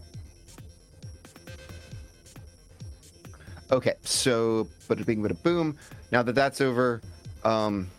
Okay, 3.71 3.93
so 4.03 4.67
but 4.87 4.99
bada 4.99 5.05
bing 5.05 5.21
bada 5.23 5.41
boom. 5.43 5.75
Now 6.11 6.21
that 6.21 6.33
that's 6.33 6.61
over, 6.61 7.01
um, 7.43 7.89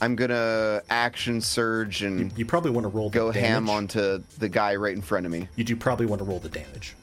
I'm 0.00 0.16
gonna 0.16 0.82
action 0.90 1.40
surge 1.40 2.02
and 2.02 2.36
you 2.36 2.44
probably 2.44 2.72
want 2.72 2.84
to 2.84 2.88
roll 2.88 3.08
the 3.08 3.18
go 3.18 3.30
ham 3.30 3.70
onto 3.70 4.22
the 4.38 4.48
guy 4.48 4.74
right 4.74 4.94
in 4.94 5.00
front 5.02 5.26
of 5.26 5.32
me. 5.32 5.48
You 5.56 5.64
do 5.64 5.76
probably 5.76 6.06
want 6.06 6.18
to 6.20 6.24
roll 6.24 6.40
the 6.40 6.48
damage. 6.48 6.94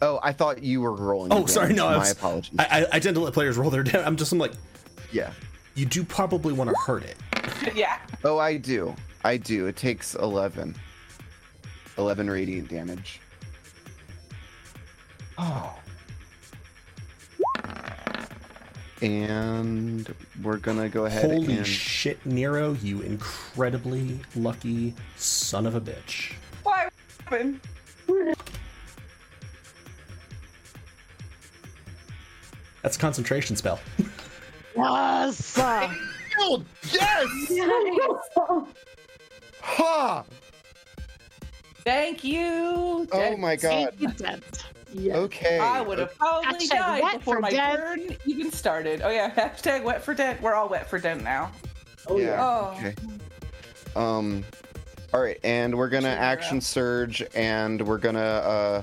Oh, 0.00 0.18
I 0.22 0.32
thought 0.32 0.62
you 0.62 0.80
were 0.80 0.92
rolling. 0.94 1.28
the 1.30 1.34
Oh, 1.36 1.46
sorry, 1.46 1.68
damage. 1.68 1.76
no, 1.78 1.86
I 1.88 1.92
my 1.92 1.98
was- 1.98 2.12
apologies. 2.12 2.54
I, 2.58 2.82
I, 2.82 2.86
I 2.92 2.98
tend 3.00 3.14
to 3.16 3.20
let 3.20 3.32
players 3.34 3.56
roll 3.56 3.70
their 3.70 3.82
damage. 3.82 4.06
I'm 4.06 4.16
just 4.16 4.32
I'm 4.32 4.38
like, 4.38 4.52
yeah. 5.12 5.32
you 5.74 5.84
do 5.86 6.02
probably 6.04 6.52
want 6.52 6.70
to 6.70 6.76
hurt 6.86 7.04
it. 7.04 7.16
yeah. 7.74 7.98
Oh, 8.24 8.38
I 8.38 8.56
do. 8.56 8.94
I 9.24 9.36
do. 9.36 9.66
It 9.66 9.76
takes 9.76 10.14
11. 10.14 10.74
11 11.98 12.30
radiant 12.30 12.68
damage. 12.68 13.20
Oh. 15.38 15.78
And 19.00 20.14
we're 20.42 20.58
gonna 20.58 20.88
go 20.88 21.06
ahead 21.06 21.24
Holy 21.24 21.56
and 21.56 21.66
shit, 21.66 22.24
Nero, 22.24 22.74
you 22.74 23.00
incredibly 23.00 24.20
lucky 24.36 24.94
son 25.16 25.66
of 25.66 25.74
a 25.74 25.80
bitch. 25.80 26.34
Why 26.62 26.88
happened? 27.24 27.60
That's 32.82 32.96
a 32.96 33.00
concentration 33.00 33.56
spell. 33.56 33.80
Yes. 34.76 35.58
Oh, 36.38 36.64
yes! 36.92 37.28
Ha! 39.64 40.24
Thank 41.84 42.22
you. 42.24 43.08
Oh 43.12 43.36
my 43.36 43.56
god. 43.56 43.90
Thank 43.96 44.00
you, 44.00 44.08
Dent. 44.08 44.64
Yeah. 44.92 45.16
Okay. 45.16 45.58
I 45.58 45.80
would 45.80 45.98
have 45.98 46.16
probably 46.16 46.66
Hashtag 46.66 47.00
died 47.00 47.18
before 47.18 47.40
my 47.40 47.50
Dent. 47.50 47.80
burn 47.80 48.16
even 48.26 48.52
started. 48.52 49.00
Oh 49.02 49.10
yeah, 49.10 49.30
hashtag 49.30 49.82
wet 49.82 50.02
for 50.04 50.14
dent. 50.14 50.40
We're 50.42 50.54
all 50.54 50.68
wet 50.68 50.88
for 50.88 50.98
dent 50.98 51.24
now. 51.24 51.50
Oh 52.06 52.18
yeah. 52.18 52.36
Oh. 52.38 52.76
Okay. 52.78 52.94
Um 53.96 54.44
all 55.14 55.20
right, 55.20 55.38
and 55.44 55.76
we're 55.76 55.88
gonna 55.88 56.08
Cheer 56.14 56.18
action 56.22 56.56
up. 56.58 56.62
surge 56.62 57.22
and 57.34 57.80
we're 57.86 57.98
gonna 57.98 58.20
uh 58.20 58.82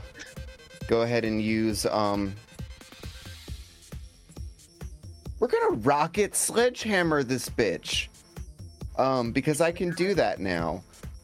go 0.87 1.01
ahead 1.03 1.25
and 1.25 1.41
use 1.41 1.85
um 1.85 2.33
We're 5.39 5.47
gonna 5.47 5.77
rocket 5.77 6.35
sledgehammer 6.35 7.23
this 7.23 7.49
bitch. 7.49 8.07
Um, 8.97 9.31
because 9.31 9.61
I 9.61 9.71
can 9.71 9.91
do 9.91 10.13
that 10.15 10.39
now. 10.39 10.83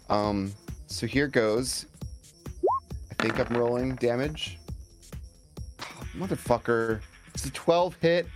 Um, 0.09 0.53
so 0.95 1.05
here 1.05 1.27
goes. 1.27 1.87
I 3.11 3.15
think 3.21 3.37
I'm 3.37 3.57
rolling 3.57 3.95
damage. 3.95 4.57
Motherfucker. 6.17 7.01
It's 7.33 7.45
a 7.45 7.51
12 7.51 7.97
hit. 7.99 8.27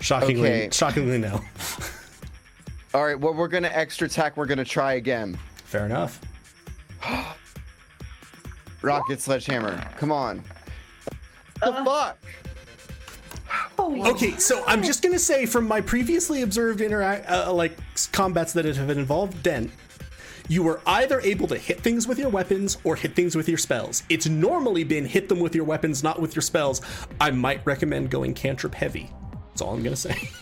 Shockingly, 0.00 0.48
Okay. 0.50 0.68
shockingly 0.70 1.16
no. 1.16 1.40
All 2.92 3.04
right, 3.06 3.18
well, 3.18 3.32
we're 3.32 3.48
gonna 3.48 3.70
extra 3.72 4.06
attack. 4.06 4.36
We're 4.36 4.44
gonna 4.46 4.64
try 4.66 4.94
again. 4.94 5.38
Fair 5.64 5.86
enough. 5.86 6.20
Rocket 8.82 9.20
sledgehammer. 9.22 9.82
Come 9.96 10.12
on. 10.12 10.44
What 11.60 11.72
The 11.74 11.80
Uh. 11.80 11.84
fuck? 11.84 12.18
Okay, 13.78 14.36
so 14.38 14.64
I'm 14.66 14.82
just 14.82 15.02
gonna 15.02 15.18
say 15.18 15.46
from 15.46 15.66
my 15.66 15.80
previously 15.80 16.42
observed 16.42 16.80
interact 16.80 17.28
uh, 17.28 17.52
like 17.52 17.76
combats 18.12 18.52
that 18.54 18.64
have 18.64 18.90
involved 18.90 19.42
Dent, 19.42 19.70
you 20.48 20.62
were 20.62 20.80
either 20.86 21.20
able 21.20 21.46
to 21.48 21.58
hit 21.58 21.80
things 21.80 22.06
with 22.06 22.18
your 22.18 22.28
weapons 22.28 22.78
or 22.84 22.96
hit 22.96 23.14
things 23.14 23.36
with 23.36 23.48
your 23.48 23.58
spells. 23.58 24.02
It's 24.08 24.26
normally 24.26 24.84
been 24.84 25.04
hit 25.04 25.28
them 25.28 25.40
with 25.40 25.54
your 25.54 25.64
weapons, 25.64 26.02
not 26.02 26.20
with 26.20 26.34
your 26.34 26.42
spells. 26.42 26.80
I 27.20 27.30
might 27.30 27.64
recommend 27.66 28.10
going 28.10 28.34
cantrip 28.34 28.74
heavy. 28.74 29.10
That's 29.48 29.62
all 29.62 29.74
I'm 29.74 29.82
gonna 29.82 29.96
say. 29.96 30.16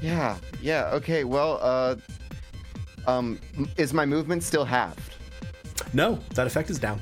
Yeah, 0.00 0.36
yeah. 0.60 0.90
Okay, 0.92 1.24
well, 1.24 1.58
uh, 1.62 1.96
um, 3.06 3.40
is 3.76 3.92
my 3.92 4.04
movement 4.04 4.42
still 4.42 4.64
halved? 4.64 5.14
No, 5.92 6.18
that 6.34 6.46
effect 6.46 6.70
is 6.70 6.78
down. 6.78 7.00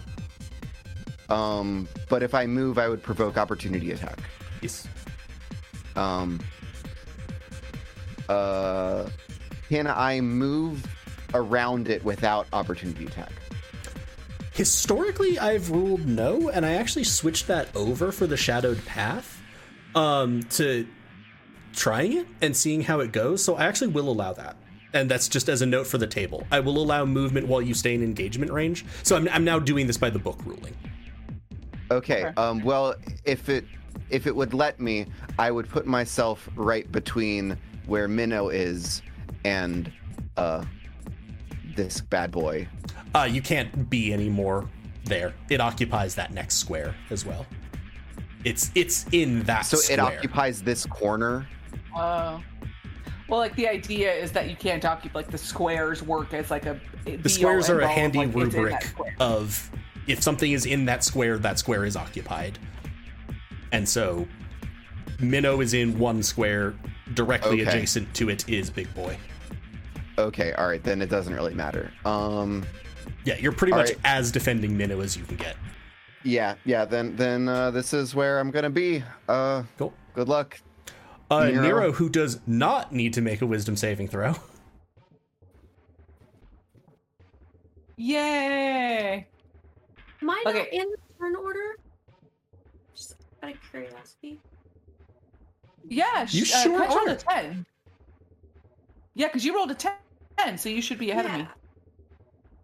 Um, 1.35 1.89
but 2.09 2.23
if 2.23 2.33
I 2.33 2.47
move, 2.47 2.79
I 2.79 2.89
would 2.89 3.03
provoke 3.03 3.37
opportunity 3.37 3.91
attack. 3.91 4.21
Yes. 4.63 4.87
Um, 5.97 6.41
uh, 8.29 9.09
can 9.69 9.89
I 9.89 10.21
move 10.21 10.87
around 11.35 11.89
it 11.89 12.05
without 12.05 12.47
opportunity 12.53 13.07
attack? 13.07 13.33
Historically, 14.53 15.37
I've 15.37 15.73
ruled 15.73 16.07
no, 16.07 16.51
and 16.51 16.65
I 16.65 16.75
actually 16.75 17.03
switched 17.03 17.49
that 17.49 17.75
over 17.75 18.13
for 18.13 18.29
the 18.29 18.37
shadowed 18.37 18.85
path 18.87 19.43
um, 19.97 20.45
to 20.51 20.87
trying 21.73 22.13
it 22.13 22.29
and 22.43 22.57
seeing 22.57 22.81
how 22.81 23.01
it 23.01 23.11
goes. 23.11 23.43
So 23.43 23.57
I 23.57 23.65
actually 23.65 23.89
will 23.89 24.09
allow 24.09 24.35
that. 24.35 24.57
And 24.93 25.11
that's 25.11 25.27
just 25.27 25.49
as 25.49 25.61
a 25.63 25.67
note 25.67 25.89
for 25.89 25.99
the 25.99 26.07
table. 26.07 26.47
I 26.53 26.61
will 26.61 26.79
allow 26.79 27.05
movement 27.05 27.49
while 27.49 27.61
you 27.61 27.75
stay 27.75 27.93
in 27.93 28.05
engagement 28.05 28.53
range. 28.53 28.85
So 29.03 29.17
I'm, 29.17 29.29
I'm 29.31 29.45
now 29.45 29.59
doing 29.59 29.89
this 29.89 29.97
by 29.97 30.11
the 30.11 30.21
book 30.21 30.39
ruling. 30.47 30.77
Okay. 31.91 32.25
Okay. 32.27 32.35
Um, 32.37 32.63
well, 32.63 32.95
if 33.25 33.49
it 33.49 33.65
if 34.11 34.27
it 34.27 34.35
would 34.35 34.55
let 34.55 34.81
me, 34.81 35.07
I 35.39 35.51
would 35.51 35.69
put 35.69 35.87
myself 35.87 36.49
right 36.57 36.91
between 36.91 37.57
where 37.87 38.09
Minnow 38.09 38.49
is 38.49 39.03
and 39.45 39.93
uh 40.37 40.65
this 41.77 42.01
bad 42.01 42.31
boy. 42.31 42.67
Uh, 43.15 43.29
you 43.31 43.43
can't 43.43 43.89
be 43.91 44.13
any 44.13 44.29
more 44.29 44.69
there. 45.05 45.35
It 45.51 45.61
occupies 45.61 46.15
that 46.17 46.33
next 46.33 46.57
square 46.57 46.95
as 47.11 47.25
well. 47.27 47.47
It's 48.45 48.71
it's 48.75 49.07
in 49.13 49.43
that 49.45 49.67
So 49.67 49.77
square. 49.77 49.99
it 49.99 50.01
occupies 50.01 50.63
this 50.63 50.87
corner. 50.87 51.47
Oh. 51.97 52.43
Well, 53.29 53.39
like 53.39 53.57
the 53.57 53.67
idea 53.69 54.13
is 54.13 54.33
that 54.33 54.51
you 54.51 54.57
can't 54.57 54.85
occupy 54.85 55.19
like 55.19 55.31
the 55.31 55.39
squares 55.39 56.03
work 56.03 56.35
as 56.35 56.51
like 56.51 56.67
a 56.67 56.79
the 57.05 57.29
squares 57.29 57.71
are 57.71 57.81
a 57.81 57.89
handy 57.89 58.27
rubric 58.27 58.85
of 59.19 59.71
if 60.07 60.23
something 60.23 60.53
is 60.53 60.67
in 60.67 60.85
that 60.87 61.05
square, 61.05 61.39
that 61.39 61.59
square 61.59 61.85
is 61.85 61.97
occupied. 61.97 62.59
And 63.73 63.89
so 63.89 64.27
Minnow 65.21 65.61
is 65.61 65.75
in 65.75 65.99
one 65.99 66.23
square, 66.23 66.75
directly 67.15 67.63
Okay. 67.63 67.71
adjacent 67.71 68.13
to 68.15 68.29
it 68.29 68.49
is 68.49 68.71
Big 68.71 68.93
Boy. 68.95 69.17
Okay, 70.19 70.53
all 70.53 70.69
right, 70.69 70.83
then 70.83 71.03
it 71.03 71.09
doesn't 71.11 71.35
really 71.35 71.55
matter. 71.55 71.91
Um, 72.05 72.65
Yeah, 73.25 73.37
you're 73.39 73.53
pretty 73.53 73.73
much 73.73 73.89
right. 73.91 73.99
as 74.05 74.31
defending 74.31 74.77
Minnow 74.77 75.01
as 75.01 75.17
you 75.17 75.25
can 75.25 75.37
get. 75.37 75.57
yeah, 76.23 76.55
yeah. 76.65 76.85
Then 76.85 77.17
then 77.17 77.49
uh, 77.49 77.71
this 77.71 77.93
is 77.93 78.15
where 78.15 78.39
I'm 78.39 78.51
gonna 78.51 78.71
be. 78.71 79.03
Uh, 79.29 79.65
Cool. 79.79 79.93
good 80.15 80.29
luck. 80.29 80.61
Uh, 81.31 81.47
Nero. 81.47 81.63
Nero, 81.63 81.93
who 81.93 82.09
does 82.09 82.39
not 82.47 82.93
need 82.93 83.13
to 83.15 83.21
make 83.23 83.41
a 83.43 83.47
wisdom 83.47 83.77
saving 83.77 84.09
throw. 84.09 84.35
Yay! 87.97 89.27
Am 90.25 90.31
I 90.31 90.43
not 90.47 90.57
Okay. 90.57 90.69
in 90.73 90.87
the 90.91 90.97
turn 91.21 91.37
order? 91.37 91.77
Just 92.97 93.17
out 93.43 93.51
of 93.53 93.57
curiosity. 93.71 94.41
Yeah, 95.87 96.27
You 96.31 96.47
sh- 96.47 96.55
uh, 96.55 96.63
sure 96.63 96.79
Catch 96.79 96.89
rolled 96.95 97.09
are. 97.09 97.13
a 97.13 97.17
ten. 97.17 97.67
Yeah, 99.13 99.27
because 99.27 99.45
you 99.45 99.55
rolled 99.55 99.71
a 99.71 99.75
ten, 99.75 100.57
so 100.57 100.71
you 100.71 100.81
should 100.81 100.99
be 100.99 101.11
ahead 101.11 101.27
of 101.27 101.33
me. 101.33 101.47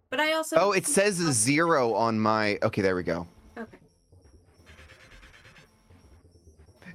But 0.09 0.19
I 0.21 0.33
also. 0.33 0.55
Oh, 0.59 0.71
it 0.71 0.87
says 0.87 1.19
a 1.19 1.31
zero 1.31 1.93
on 1.93 2.19
my. 2.19 2.57
Okay, 2.63 2.81
there 2.81 2.95
we 2.95 3.03
go. 3.03 3.27
Okay. 3.55 3.77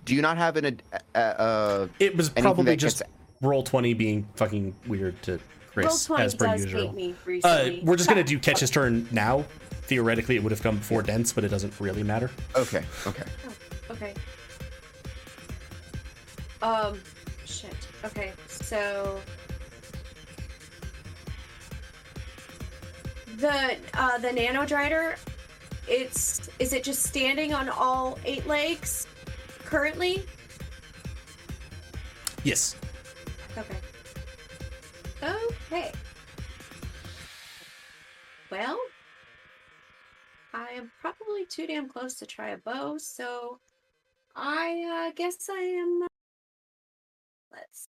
Do 0.04 0.16
you 0.16 0.20
not 0.22 0.36
have 0.36 0.56
an 0.56 0.64
ad- 0.64 0.82
uh, 1.14 1.18
uh 1.18 1.88
It 2.00 2.16
was 2.16 2.28
probably 2.30 2.74
just 2.76 2.98
gets- 2.98 3.10
roll 3.40 3.62
20 3.62 3.94
being 3.94 4.26
fucking 4.34 4.74
weird 4.88 5.22
to 5.22 5.32
Roll 5.76 5.88
Chris, 5.88 6.06
20 6.06 6.22
as 6.24 6.34
per 6.34 6.46
does 6.46 6.64
usual. 6.64 6.92
me 6.92 7.14
Uh, 7.44 7.70
we're 7.84 7.96
just 7.96 8.08
gonna 8.08 8.24
do 8.24 8.38
catch 8.48 8.58
his 8.60 8.70
turn 8.70 9.06
now. 9.12 9.44
Theoretically, 9.86 10.34
it 10.36 10.42
would 10.42 10.50
have 10.50 10.62
come 10.62 10.78
before 10.78 11.02
Dents, 11.02 11.32
but 11.32 11.44
it 11.44 11.48
doesn't 11.48 11.78
really 11.78 12.02
matter. 12.02 12.30
Okay, 12.56 12.84
okay. 13.06 13.24
Okay. 13.88 14.14
Um, 16.60 17.00
shit. 17.44 17.76
Okay, 18.04 18.32
so 18.48 19.20
the 23.36 23.76
uh 23.94 24.18
the 24.18 24.32
nano 24.32 24.62
drider, 24.62 25.16
it's 25.88 26.48
is 26.58 26.72
it 26.72 26.82
just 26.82 27.04
standing 27.04 27.54
on 27.54 27.68
all 27.68 28.18
eight 28.24 28.46
legs 28.46 29.06
currently? 29.64 30.26
Yes. 32.42 32.74
Okay. 33.56 33.76
Okay. 35.22 35.92
Well, 38.50 38.78
I 40.56 40.70
am 40.70 40.90
probably 40.98 41.44
too 41.44 41.66
damn 41.66 41.86
close 41.86 42.14
to 42.14 42.26
try 42.26 42.48
a 42.50 42.56
bow, 42.56 42.96
so 42.96 43.58
I 44.34 45.08
uh, 45.08 45.12
guess 45.14 45.50
I 45.50 45.60
am. 45.60 46.02
uh, 46.02 46.06
Let's. 47.52 47.88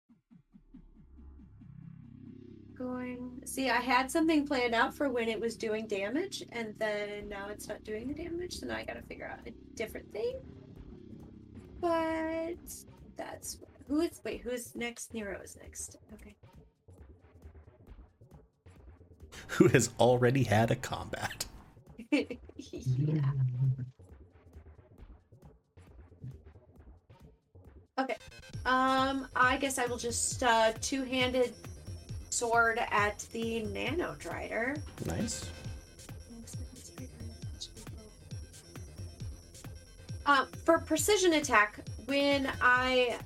going. 2.76 3.42
See, 3.44 3.70
I 3.70 3.80
had 3.80 4.10
something 4.10 4.46
planned 4.46 4.74
out 4.74 4.92
for 4.92 5.08
when 5.08 5.28
it 5.28 5.40
was 5.40 5.56
doing 5.56 5.86
damage, 5.86 6.44
and 6.50 6.74
then 6.78 7.28
now 7.28 7.48
it's 7.48 7.68
not 7.68 7.84
doing 7.84 8.08
the 8.08 8.14
damage. 8.14 8.58
So 8.58 8.66
now 8.66 8.76
I 8.76 8.84
gotta 8.84 9.02
figure 9.02 9.26
out 9.26 9.46
a 9.46 9.52
different 9.76 10.12
thing. 10.12 10.34
But 11.80 12.56
that's 13.16 13.58
who 13.86 14.00
is. 14.00 14.20
Wait, 14.24 14.40
who 14.40 14.50
is 14.50 14.74
next? 14.74 15.14
Nero 15.14 15.40
is 15.42 15.56
next. 15.62 15.96
Okay. 16.14 16.34
Who 19.48 19.68
has 19.68 19.90
already 20.00 20.42
had 20.42 20.72
a 20.72 20.76
combat? 20.76 21.46
Yeah. 22.10 22.22
Okay. 27.98 28.16
Um, 28.64 29.26
I 29.34 29.56
guess 29.56 29.76
I 29.76 29.86
will 29.86 29.96
just 29.96 30.44
uh, 30.44 30.72
two-handed 30.80 31.52
sword 32.30 32.78
at 32.92 33.26
the 33.32 33.62
nano 33.62 34.14
drider. 34.20 34.80
Nice. 35.06 35.50
Um, 40.26 40.46
for 40.64 40.78
precision 40.78 41.32
attack, 41.32 41.80
when 42.06 42.52
I 42.60 43.18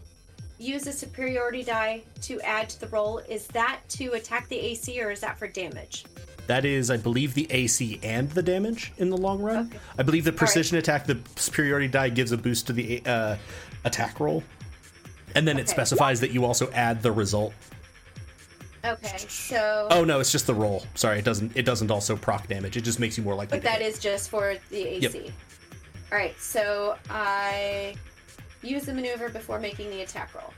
use 0.59 0.87
a 0.87 0.93
superiority 0.93 1.65
die 1.65 2.05
to 2.23 2.41
add 2.41 2.71
to 2.71 2.81
the 2.81 2.87
roll, 2.87 3.19
is 3.19 3.49
that 3.49 3.81
to 3.91 4.13
attack 4.13 4.49
the 4.49 4.59
AC 4.59 5.03
or 5.03 5.11
is 5.11 5.21
that 5.21 5.39
for 5.39 5.49
damage? 5.49 6.07
That 6.49 6.65
is, 6.65 6.91
I 6.91 6.97
believe, 6.97 7.35
the 7.35 7.47
AC 7.51 8.01
and 8.03 8.31
the 8.31 8.43
damage 8.43 8.93
in 8.99 9.11
the 9.11 9.17
long 9.17 9.41
run. 9.41 9.69
Okay. 9.69 9.79
I 9.99 10.03
believe 10.03 10.25
the 10.25 10.33
precision 10.33 10.77
attack, 10.77 11.07
the 11.07 11.19
superiority 11.37 11.89
die 11.89 12.09
gives 12.09 12.33
a 12.33 12.37
boost 12.37 12.67
to 12.67 12.73
the 12.73 13.01
uh, 13.07 13.37
attack 13.85 14.19
roll, 14.21 14.43
and 15.35 15.47
then 15.47 15.59
it 15.59 15.69
specifies 15.69 16.21
that 16.21 16.33
you 16.33 16.45
also 16.45 16.71
add 16.73 17.01
the 17.03 17.13
result. 17.13 17.55
Okay, 18.85 19.17
so 19.29 19.87
Oh 19.91 20.03
no, 20.05 20.19
it's 20.19 20.33
just 20.33 20.49
the 20.49 20.55
roll. 20.55 20.85
Sorry, 20.97 21.21
it 21.21 21.25
doesn't. 21.25 21.57
It 21.57 21.63
doesn't 21.65 21.91
also 21.91 22.17
proc 22.17 22.49
damage. 22.49 22.77
It 22.77 22.81
just 22.83 22.99
makes 22.99 23.17
you 23.17 23.23
more 23.23 23.37
likely. 23.37 23.59
but 23.59 23.63
to 23.65 23.69
that 23.71 23.81
hit. 23.81 23.95
is 23.95 24.01
just 24.01 24.29
for 24.29 24.57
the 24.71 24.83
AC. 24.97 25.01
Yep. 25.01 25.33
All 26.11 26.19
right, 26.19 26.39
so 26.41 26.97
I 27.09 27.95
use 28.63 28.85
the 28.85 28.93
maneuver 28.93 29.29
before 29.29 29.61
making 29.61 29.91
the 29.91 30.03
attack 30.03 30.35
roll. 30.35 30.53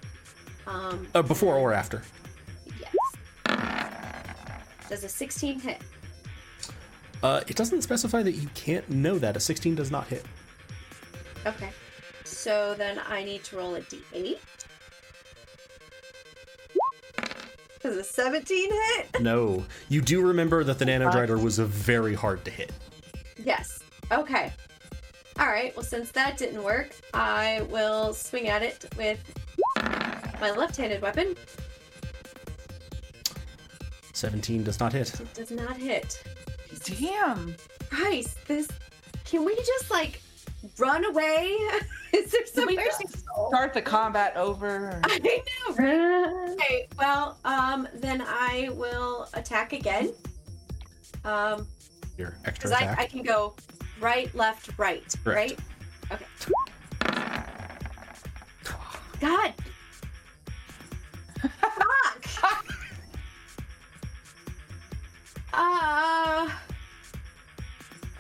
Um, 0.67 1.07
uh, 1.15 1.21
before 1.21 1.57
or 1.57 1.75
after. 1.75 2.03
yes. 2.81 2.95
Does 4.89 5.05
a 5.05 5.09
16 5.09 5.61
hit? 5.61 5.81
Uh, 7.23 7.41
it 7.47 7.57
doesn't 7.57 7.83
specify 7.83 8.23
that 8.23 8.33
you 8.33 8.49
can't 8.55 8.89
know 8.91 9.19
that 9.19 9.37
a 9.37 9.41
16 9.41 9.75
does 9.75 9.91
not 9.91 10.07
hit. 10.09 10.25
Okay. 11.47 11.71
So 12.25 12.75
then 12.77 13.01
I 13.09 13.25
need 13.25 13.45
to 13.45 13.57
roll 13.57 13.75
a 13.77 13.81
d8. 13.81 14.39
Does 17.83 17.97
a 17.97 18.05
17 18.05 18.71
hit? 18.71 19.07
No, 19.21 19.65
you 19.89 20.01
do 20.01 20.21
remember 20.27 20.65
that 20.65 20.79
the 20.79 20.85
Nanodrider 20.85 21.43
was 21.43 21.59
a 21.59 21.65
very 21.65 22.15
hard 22.15 22.45
to 22.45 22.51
hit. 22.51 22.73
Yes. 23.43 23.81
Okay. 24.11 24.53
All 25.39 25.47
right. 25.47 25.75
Well, 25.77 25.85
since 25.85 26.11
that 26.13 26.37
didn't 26.37 26.63
work, 26.63 26.91
I 27.13 27.63
will 27.71 28.15
swing 28.15 28.49
at 28.49 28.63
it 28.63 28.87
with 28.97 29.19
my 30.41 30.51
left-handed 30.51 31.01
weapon. 31.03 31.37
17 34.15 34.63
does 34.63 34.81
not 34.81 34.93
hit. 34.93 35.13
It 35.21 35.35
does 35.35 35.51
not 35.51 35.77
hit. 35.77 36.23
Damn. 36.85 37.55
Christ, 37.91 38.39
this. 38.47 38.69
Can 39.25 39.45
we 39.45 39.55
just 39.57 39.91
like 39.91 40.21
run 40.79 41.05
away? 41.05 41.57
Is 42.13 42.31
there 42.31 42.43
Did 42.55 42.67
we 42.69 42.77
somewhere? 42.77 42.85
just 43.01 43.19
start 43.49 43.75
the 43.75 43.83
combat 43.83 44.37
over? 44.37 45.01
I 45.05 45.19
know. 45.79 46.41
Okay. 46.55 46.87
Well, 46.97 47.37
um, 47.45 47.89
then 47.95 48.23
I 48.25 48.71
will 48.75 49.29
attack 49.35 49.73
again. 49.73 50.13
Um, 51.25 51.67
Your 52.17 52.37
extra 52.45 52.71
because 52.71 52.73
I. 52.73 52.95
I 52.97 53.07
can 53.07 53.25
go 53.25 53.55
right, 54.01 54.33
left, 54.37 54.71
right, 54.79 55.03
Correct. 55.25 55.61
right? 56.13 56.21
Okay. 56.21 56.25
God. 59.21 59.53
Uh. 65.57 66.51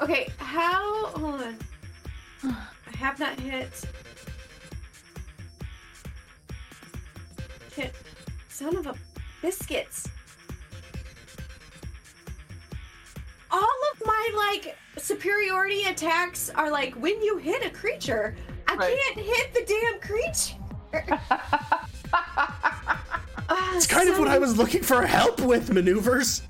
Okay, 0.01 0.31
how. 0.39 1.07
Hold 1.07 1.43
on. 1.43 1.57
I 2.45 2.97
have 2.97 3.19
not 3.19 3.39
hit. 3.41 3.71
Hit. 7.75 7.95
Son 8.49 8.77
of 8.77 8.87
a 8.87 8.95
biscuits. 9.43 10.09
All 13.51 13.61
of 13.93 14.03
my 14.07 14.31
like 14.37 14.77
superiority 14.97 15.85
attacks 15.85 16.51
are 16.51 16.71
like 16.71 16.95
when 16.95 17.21
you 17.23 17.37
hit 17.39 17.65
a 17.65 17.71
creature. 17.71 18.37
I 18.69 18.75
Right. 18.77 18.99
can't 19.15 19.27
hit 19.27 19.55
the 19.55 19.65
damn 19.67 20.01
creature. 20.01 21.21
Ah, 23.47 23.77
It's 23.77 23.87
kind 23.87 24.09
of 24.09 24.19
what 24.19 24.29
I 24.29 24.39
was 24.39 24.57
looking 24.57 24.83
for 24.83 25.05
help 25.05 25.39
with 25.41 25.71
maneuvers. 25.71 26.41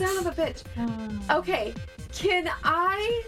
Son 0.00 0.16
of 0.16 0.26
a 0.26 0.30
bitch. 0.30 0.62
Oh. 0.78 1.40
Okay, 1.40 1.74
can 2.14 2.50
I 2.64 3.22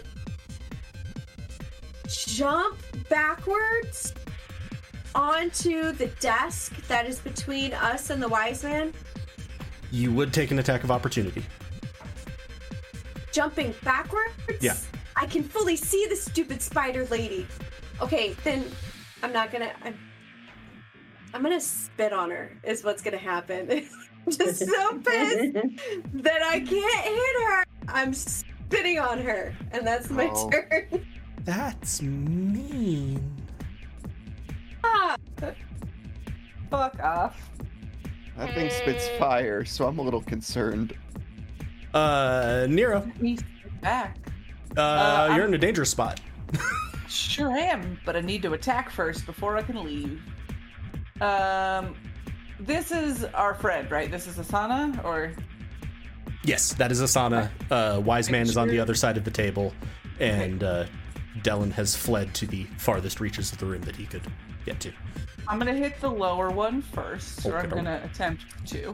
jump 2.07 2.79
backwards 3.09 4.11
onto 5.13 5.91
the 5.91 6.07
desk 6.19 6.75
that 6.87 7.05
is 7.05 7.19
between 7.19 7.73
us 7.73 8.09
and 8.09 8.19
the 8.19 8.27
wise 8.27 8.63
man? 8.63 8.91
You 9.91 10.11
would 10.13 10.33
take 10.33 10.49
an 10.49 10.57
attack 10.57 10.83
of 10.83 10.89
opportunity. 10.89 11.45
Jumping 13.31 13.75
backwards? 13.83 14.33
Yeah. 14.59 14.75
I 15.15 15.27
can 15.27 15.43
fully 15.43 15.75
see 15.75 16.07
the 16.09 16.15
stupid 16.15 16.59
spider 16.59 17.05
lady. 17.11 17.45
Okay, 18.01 18.35
then 18.43 18.65
I'm 19.21 19.31
not 19.31 19.51
gonna. 19.51 19.71
I'm, 19.83 19.99
I'm 21.35 21.43
gonna 21.43 21.61
spit 21.61 22.13
on 22.13 22.31
her, 22.31 22.57
is 22.63 22.83
what's 22.83 23.03
gonna 23.03 23.17
happen. 23.17 23.87
I'm 24.25 24.31
just 24.37 24.59
so 24.65 24.97
pissed 24.99 25.53
that 26.13 26.41
I 26.43 26.59
can't 26.59 27.05
hit 27.05 27.43
her. 27.47 27.63
I'm 27.87 28.13
spitting 28.13 28.99
on 28.99 29.19
her, 29.19 29.53
and 29.71 29.85
that's 29.85 30.09
my 30.09 30.29
Oh. 30.33 30.49
turn. 30.49 31.05
That's 31.43 32.01
mean. 32.01 33.21
Ah, 34.83 35.15
Fuck 36.69 36.99
off. 37.03 37.49
That 38.37 38.53
thing 38.55 38.69
spits 38.71 39.07
fire, 39.19 39.63
so 39.63 39.85
I'm 39.87 39.99
a 39.99 40.01
little 40.01 40.21
concerned. 40.21 40.95
Uh, 41.93 42.65
Nero, 42.69 43.07
He's 43.21 43.43
back. 43.81 44.17
uh, 44.75 44.81
Uh, 44.81 45.25
you're 45.33 45.41
I'm- 45.43 45.49
in 45.49 45.53
a 45.53 45.57
dangerous 45.59 45.91
spot. 45.91 46.19
Sure 47.07 47.51
am, 47.51 47.99
but 48.05 48.15
I 48.15 48.21
need 48.21 48.41
to 48.41 48.53
attack 48.53 48.89
first 48.89 49.27
before 49.27 49.55
I 49.55 49.61
can 49.61 49.83
leave. 49.83 50.19
Um, 51.21 51.93
this 52.59 52.91
is 52.91 53.23
our 53.33 53.53
friend, 53.53 53.89
right? 53.91 54.09
This 54.09 54.27
is 54.27 54.35
Asana, 54.37 55.03
or 55.03 55.33
Yes, 56.45 56.73
that 56.73 56.91
is 56.91 57.01
Asana. 57.01 57.49
Uh, 57.71 58.01
Wise 58.01 58.29
Man 58.29 58.43
is 58.43 58.57
on 58.57 58.67
the 58.67 58.79
other 58.79 58.95
side 58.95 59.15
of 59.17 59.23
the 59.23 59.31
table, 59.31 59.73
and 60.19 60.63
uh, 60.63 60.85
Dellen 61.41 61.71
has 61.71 61.95
fled 61.95 62.33
to 62.35 62.45
the 62.45 62.65
farthest 62.77 63.19
reaches 63.21 63.51
of 63.51 63.59
the 63.59 63.65
room 63.65 63.81
that 63.83 63.95
he 63.95 64.05
could 64.05 64.23
get 64.65 64.79
to. 64.81 64.91
I'm 65.47 65.57
gonna 65.57 65.73
hit 65.73 65.99
the 66.01 66.09
lower 66.11 66.49
one 66.49 66.81
first, 66.81 67.45
or 67.45 67.57
I'm 67.57 67.69
gonna 67.69 68.01
attempt 68.03 68.43
to. 68.67 68.93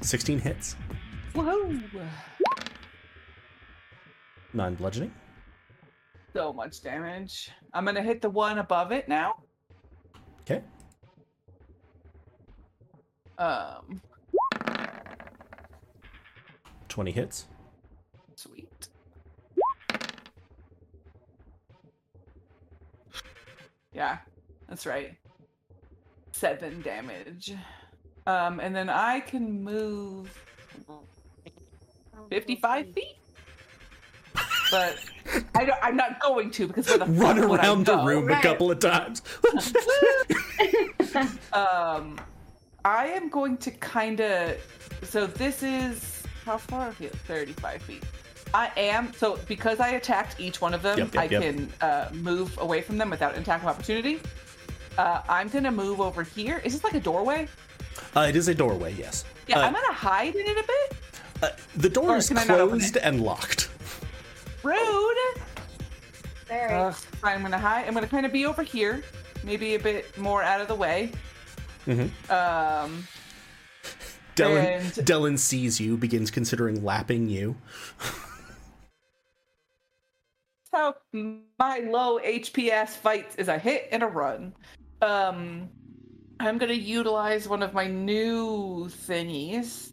Sixteen 0.00 0.38
hits, 0.38 0.76
Woohoo! 1.34 1.82
nine 4.54 4.74
bludgeoning. 4.74 5.12
So 6.32 6.52
much 6.52 6.82
damage. 6.82 7.50
I'm 7.74 7.84
gonna 7.84 8.02
hit 8.02 8.22
the 8.22 8.30
one 8.30 8.58
above 8.58 8.92
it 8.92 9.08
now. 9.08 9.42
Okay, 10.42 10.62
Um, 13.38 14.00
twenty 16.88 17.10
hits. 17.10 17.46
sweet. 18.36 18.88
Yeah, 23.92 24.18
that's 24.68 24.86
right. 24.86 25.16
Seven 26.32 26.80
damage. 26.82 27.54
Um, 28.26 28.60
and 28.60 28.74
then 28.74 28.88
I 28.88 29.20
can 29.20 29.62
move 29.64 30.30
55 32.30 32.92
feet. 32.92 33.16
But 34.70 34.98
I 35.54 35.64
don't, 35.64 35.78
I'm 35.82 35.96
not 35.96 36.20
going 36.20 36.50
to 36.52 36.66
because 36.68 36.86
where 36.88 36.98
the 36.98 37.04
Run 37.06 37.36
fuck 37.38 37.48
would 37.48 37.60
around 37.60 37.86
the 37.86 37.96
go? 37.96 38.04
room 38.04 38.30
a 38.30 38.40
couple 38.40 38.70
of 38.70 38.78
times. 38.78 39.22
Um, 41.52 42.20
I 42.84 43.06
am 43.06 43.28
going 43.30 43.56
to 43.58 43.70
kind 43.72 44.20
of. 44.20 44.56
So 45.02 45.26
this 45.26 45.62
is 45.62 46.22
how 46.44 46.56
far? 46.58 46.94
Yeah, 47.00 47.08
Thirty-five 47.26 47.82
feet. 47.82 48.04
I 48.54 48.70
am 48.76 49.12
so 49.12 49.38
because 49.48 49.80
I 49.80 49.90
attacked 49.90 50.38
each 50.40 50.60
one 50.60 50.72
of 50.74 50.82
them. 50.82 50.98
Yep, 50.98 51.14
yep, 51.14 51.20
I 51.22 51.26
yep. 51.26 51.42
can 51.42 51.72
uh, 51.80 52.08
move 52.12 52.56
away 52.60 52.80
from 52.82 52.96
them 52.98 53.10
without 53.10 53.34
an 53.34 53.42
attack 53.42 53.62
of 53.62 53.68
opportunity. 53.68 54.20
Uh, 54.98 55.22
I'm 55.28 55.48
gonna 55.48 55.70
move 55.72 56.00
over 56.00 56.22
here. 56.22 56.60
Is 56.64 56.72
this 56.74 56.84
like 56.84 56.94
a 56.94 57.00
doorway? 57.00 57.48
Uh, 58.14 58.26
it 58.28 58.36
is 58.36 58.48
a 58.48 58.54
doorway, 58.54 58.94
yes. 58.94 59.24
Yeah, 59.46 59.58
Uh, 59.58 59.62
I'm 59.66 59.72
gonna 59.72 59.92
hide 59.92 60.34
in 60.34 60.46
it 60.46 60.56
a 60.58 60.64
bit. 60.66 60.98
uh, 61.42 61.48
the 61.76 61.88
door 61.88 62.10
Or 62.10 62.16
is 62.16 62.28
can 62.28 62.38
I 62.38 62.44
not 62.44 62.56
closed 62.56 62.96
and 62.98 63.20
locked. 63.22 63.68
Rude. 64.62 65.16
Very. 66.46 66.72
Ugh, 66.74 66.94
fine, 66.94 67.36
I'm 67.36 67.42
gonna 67.42 67.58
hide. 67.58 67.86
I'm 67.86 67.94
gonna 67.94 68.06
kind 68.06 68.26
of 68.26 68.32
be 68.32 68.44
over 68.46 68.62
here, 68.62 69.02
maybe 69.44 69.74
a 69.74 69.78
bit 69.78 70.16
more 70.18 70.42
out 70.42 70.60
of 70.60 70.68
the 70.68 70.74
way. 70.74 71.12
Mm-hmm. 71.86 72.30
Um, 72.32 73.06
Dylan, 74.36 74.64
And- 74.64 74.92
Dylan 75.06 75.38
sees 75.38 75.80
you, 75.80 75.96
begins 75.96 76.30
considering 76.30 76.84
lapping 76.84 77.28
you. 77.28 77.56
how 80.72 80.94
my 81.58 81.80
low 81.80 82.18
HPS 82.20 82.90
fights 82.90 83.34
is 83.36 83.48
a 83.48 83.58
hit 83.58 83.88
and 83.90 84.02
a 84.02 84.06
run. 84.06 84.54
Um, 85.02 85.68
I'm 86.38 86.58
gonna 86.58 86.74
utilize 86.74 87.48
one 87.48 87.62
of 87.62 87.74
my 87.74 87.86
new 87.86 88.88
thingies 88.88 89.89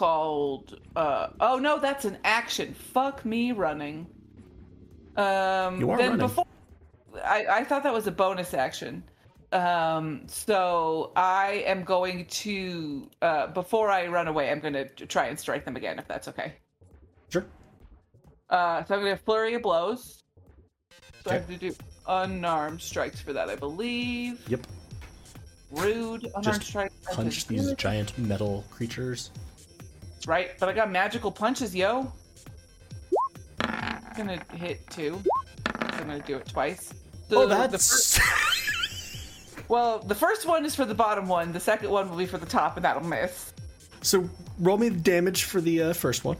called. 0.00 0.80
Uh, 0.96 1.28
oh 1.40 1.58
no, 1.58 1.78
that's 1.78 2.06
an 2.06 2.16
action. 2.24 2.72
Fuck 2.72 3.22
me 3.26 3.52
running. 3.52 4.06
Um, 5.18 5.78
You 5.78 5.90
are 5.90 5.98
then 5.98 6.12
running. 6.12 6.26
before 6.26 6.46
I, 7.22 7.44
I 7.50 7.64
thought 7.64 7.82
that 7.82 7.92
was 7.92 8.06
a 8.06 8.10
bonus 8.10 8.54
action. 8.54 9.04
Um, 9.52 10.22
so 10.26 11.12
I 11.16 11.64
am 11.66 11.84
going 11.84 12.24
to 12.26 13.10
uh, 13.20 13.48
before 13.48 13.90
I 13.90 14.06
run 14.06 14.26
away, 14.26 14.50
I'm 14.50 14.60
gonna 14.60 14.88
try 14.88 15.26
and 15.26 15.38
strike 15.38 15.66
them 15.66 15.76
again 15.76 15.98
if 15.98 16.08
that's 16.08 16.28
okay. 16.28 16.54
Sure. 17.28 17.44
Uh, 18.48 18.82
so 18.84 18.94
I'm 18.94 19.02
gonna 19.02 19.18
flurry 19.18 19.52
of 19.52 19.62
blows. 19.62 20.22
So 21.24 21.30
I 21.30 21.34
have 21.34 21.48
to 21.48 21.56
do 21.58 21.74
unarmed 22.08 22.80
strikes 22.80 23.20
for 23.20 23.34
that, 23.34 23.50
I 23.50 23.56
believe. 23.56 24.42
Yep. 24.48 24.66
Rude 25.72 26.24
unarmed 26.24 26.44
Just 26.44 26.62
strikes. 26.62 26.94
Punch 27.12 27.46
these 27.46 27.74
giant 27.74 28.16
metal 28.16 28.64
creatures. 28.70 29.30
Right, 30.26 30.50
but 30.58 30.68
I 30.68 30.72
got 30.72 30.90
magical 30.90 31.30
punches, 31.32 31.74
yo. 31.74 32.12
I'm 33.62 34.02
gonna 34.16 34.40
hit 34.54 34.80
two. 34.90 35.20
I'm 35.66 35.98
gonna 35.98 36.18
do 36.20 36.36
it 36.36 36.46
twice. 36.48 36.92
The- 37.28 37.36
oh, 37.36 37.46
the 37.46 37.66
that's. 37.68 38.18
well, 39.68 40.00
the 40.00 40.14
first 40.14 40.46
one 40.46 40.64
is 40.66 40.74
for 40.74 40.84
the 40.84 40.94
bottom 40.94 41.28
one. 41.28 41.52
The 41.52 41.60
second 41.60 41.90
one 41.90 42.08
will 42.10 42.16
be 42.16 42.26
for 42.26 42.38
the 42.38 42.46
top, 42.46 42.76
and 42.76 42.84
that'll 42.84 43.04
miss. 43.04 43.52
so 44.02 44.28
roll 44.58 44.78
me 44.78 44.88
the 44.88 45.00
damage 45.00 45.44
for 45.44 45.60
the 45.60 45.82
uh, 45.82 45.92
first 45.92 46.24
one. 46.24 46.36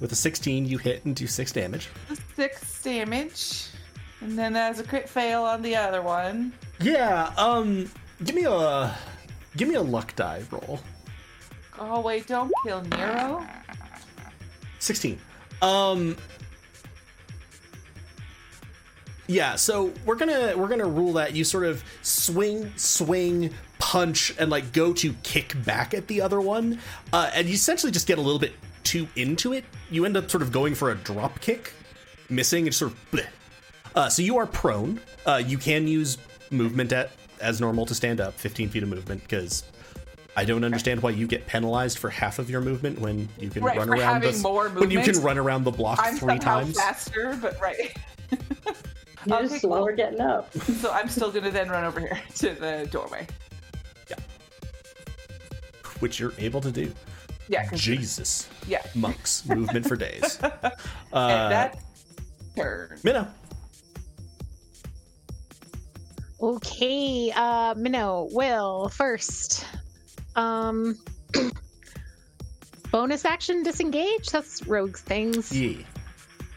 With 0.00 0.12
a 0.12 0.16
16, 0.16 0.64
you 0.66 0.78
hit 0.78 1.04
and 1.04 1.16
do 1.16 1.26
6 1.26 1.52
damage. 1.52 1.88
Six 2.36 2.82
damage, 2.84 3.66
and 4.20 4.38
then 4.38 4.52
there's 4.52 4.78
a 4.78 4.84
crit 4.84 5.08
fail 5.08 5.42
on 5.42 5.60
the 5.60 5.74
other 5.74 6.02
one. 6.02 6.52
Yeah, 6.80 7.32
um, 7.36 7.90
give 8.24 8.34
me 8.36 8.44
a. 8.44 8.96
Give 9.56 9.68
me 9.68 9.74
a 9.74 9.82
luck 9.82 10.14
die 10.14 10.42
roll. 10.52 10.78
Oh 11.78 12.00
wait, 12.00 12.26
don't 12.26 12.52
kill 12.64 12.82
Nero. 12.82 13.46
16. 14.78 15.18
Um 15.62 16.16
Yeah, 19.26 19.56
so 19.56 19.92
we're 20.06 20.14
gonna 20.16 20.54
we're 20.56 20.68
gonna 20.68 20.88
rule 20.88 21.12
that 21.14 21.34
you 21.34 21.44
sort 21.44 21.64
of 21.64 21.84
swing, 22.02 22.72
swing, 22.76 23.52
punch, 23.78 24.34
and 24.38 24.50
like 24.50 24.72
go 24.72 24.92
to 24.94 25.12
kick 25.22 25.54
back 25.64 25.92
at 25.92 26.06
the 26.06 26.22
other 26.22 26.40
one, 26.40 26.78
uh, 27.12 27.30
and 27.34 27.46
you 27.46 27.52
essentially 27.52 27.92
just 27.92 28.06
get 28.06 28.16
a 28.16 28.22
little 28.22 28.38
bit 28.38 28.54
too 28.84 29.06
into 29.16 29.52
it. 29.52 29.64
You 29.90 30.06
end 30.06 30.16
up 30.16 30.30
sort 30.30 30.42
of 30.42 30.50
going 30.50 30.74
for 30.74 30.92
a 30.92 30.94
drop 30.94 31.40
kick, 31.40 31.74
missing, 32.30 32.66
and 32.66 32.74
sort 32.74 32.92
of. 32.92 33.10
Bleh. 33.10 33.26
Uh, 33.94 34.08
so 34.08 34.22
you 34.22 34.38
are 34.38 34.46
prone. 34.46 34.98
Uh, 35.26 35.42
you 35.44 35.58
can 35.58 35.86
use 35.86 36.16
movement 36.50 36.92
at 36.92 37.10
as 37.40 37.60
normal 37.60 37.84
to 37.84 37.94
stand 37.94 38.20
up, 38.20 38.32
15 38.34 38.70
feet 38.70 38.82
of 38.82 38.88
movement, 38.88 39.22
because 39.22 39.62
I 40.38 40.44
don't 40.44 40.62
understand 40.62 41.02
why 41.02 41.10
you 41.10 41.26
get 41.26 41.48
penalized 41.48 41.98
for 41.98 42.08
half 42.10 42.38
of 42.38 42.48
your 42.48 42.60
movement 42.60 43.00
when 43.00 43.28
you 43.40 43.50
can 43.50 43.64
Right, 43.64 43.76
run 43.76 43.88
for 43.88 43.94
around 43.96 44.22
the 44.22 44.38
more 44.40 44.68
when 44.68 44.88
you 44.88 45.00
can 45.02 45.20
run 45.20 45.36
around 45.36 45.64
the 45.64 45.72
block 45.72 45.98
I'm 46.00 46.14
three 46.14 46.36
somehow 46.38 46.60
times. 46.60 46.76
faster, 46.78 47.36
but 47.42 47.60
right. 47.60 47.92
You're 49.26 49.36
Okay, 49.36 49.58
slower 49.58 49.88
cool. 49.88 49.96
getting 49.96 50.20
up. 50.20 50.52
so 50.80 50.92
I'm 50.92 51.08
still 51.08 51.32
gonna 51.32 51.50
then 51.50 51.68
run 51.68 51.82
over 51.82 51.98
here 51.98 52.20
to 52.36 52.50
the 52.54 52.88
doorway. 52.92 53.26
Yeah. 54.08 54.14
Which 55.98 56.20
you're 56.20 56.32
able 56.38 56.60
to 56.60 56.70
do. 56.70 56.94
Yeah, 57.48 57.66
'cause- 57.68 57.80
Jesus, 57.80 58.48
yeah. 58.68 58.82
monks, 58.94 59.44
movement 59.44 59.88
for 59.88 59.96
days. 59.96 60.38
and 60.40 60.52
Uh, 61.12 61.48
that 61.48 61.78
turn. 62.56 62.96
Minnow, 63.02 63.26
Okay, 66.40 67.32
uh, 67.34 67.74
Minnow, 67.76 68.28
Will, 68.30 68.88
first. 68.90 69.66
Um, 70.36 70.98
bonus 72.90 73.24
action 73.24 73.62
disengage. 73.62 74.30
That's 74.30 74.66
rogue's 74.66 75.00
things. 75.00 75.52
yeah, 75.56 75.78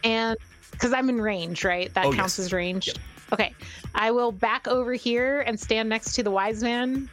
And 0.04 0.36
because 0.70 0.92
I'm 0.92 1.08
in 1.08 1.20
range, 1.20 1.64
right? 1.64 1.92
That 1.94 2.06
Oh, 2.06 2.12
counts 2.12 2.38
yes. 2.38 2.46
as 2.46 2.52
range. 2.52 2.90
Okay, 3.32 3.54
I 3.94 4.10
will 4.10 4.30
back 4.32 4.68
over 4.68 4.92
here 4.92 5.40
and 5.40 5.58
stand 5.58 5.88
next 5.88 6.14
to 6.14 6.22
the 6.22 6.30
wise 6.30 6.62
man, 6.62 7.08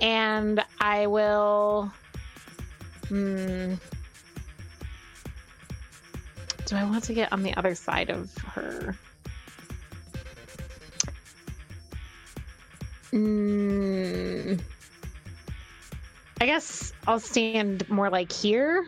and 0.00 0.62
I 0.80 1.06
will. 1.06 1.90
Hmm. 3.08 3.74
Do 6.66 6.76
I 6.76 6.84
want 6.84 7.02
to 7.04 7.14
get 7.14 7.32
on 7.32 7.42
the 7.42 7.54
other 7.56 7.74
side 7.74 8.10
of 8.10 8.32
her? 8.38 8.94
Hmm. 13.10 14.54
I 16.40 16.46
guess 16.46 16.92
I'll 17.06 17.20
stand 17.20 17.88
more 17.90 18.08
like 18.10 18.32
here, 18.32 18.86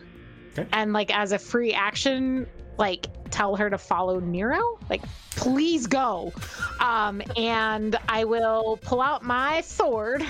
Okay. 0.52 0.66
and 0.72 0.92
like 0.92 1.14
as 1.14 1.32
a 1.32 1.38
free 1.38 1.72
action, 1.72 2.46
like 2.78 3.06
tell 3.30 3.56
her 3.56 3.68
to 3.70 3.78
follow 3.78 4.20
Nero. 4.20 4.78
Like, 4.90 5.02
please 5.32 5.86
go. 5.86 6.32
Um, 6.80 7.22
and 7.36 7.96
I 8.08 8.24
will 8.24 8.78
pull 8.82 9.00
out 9.00 9.22
my 9.22 9.60
sword, 9.62 10.24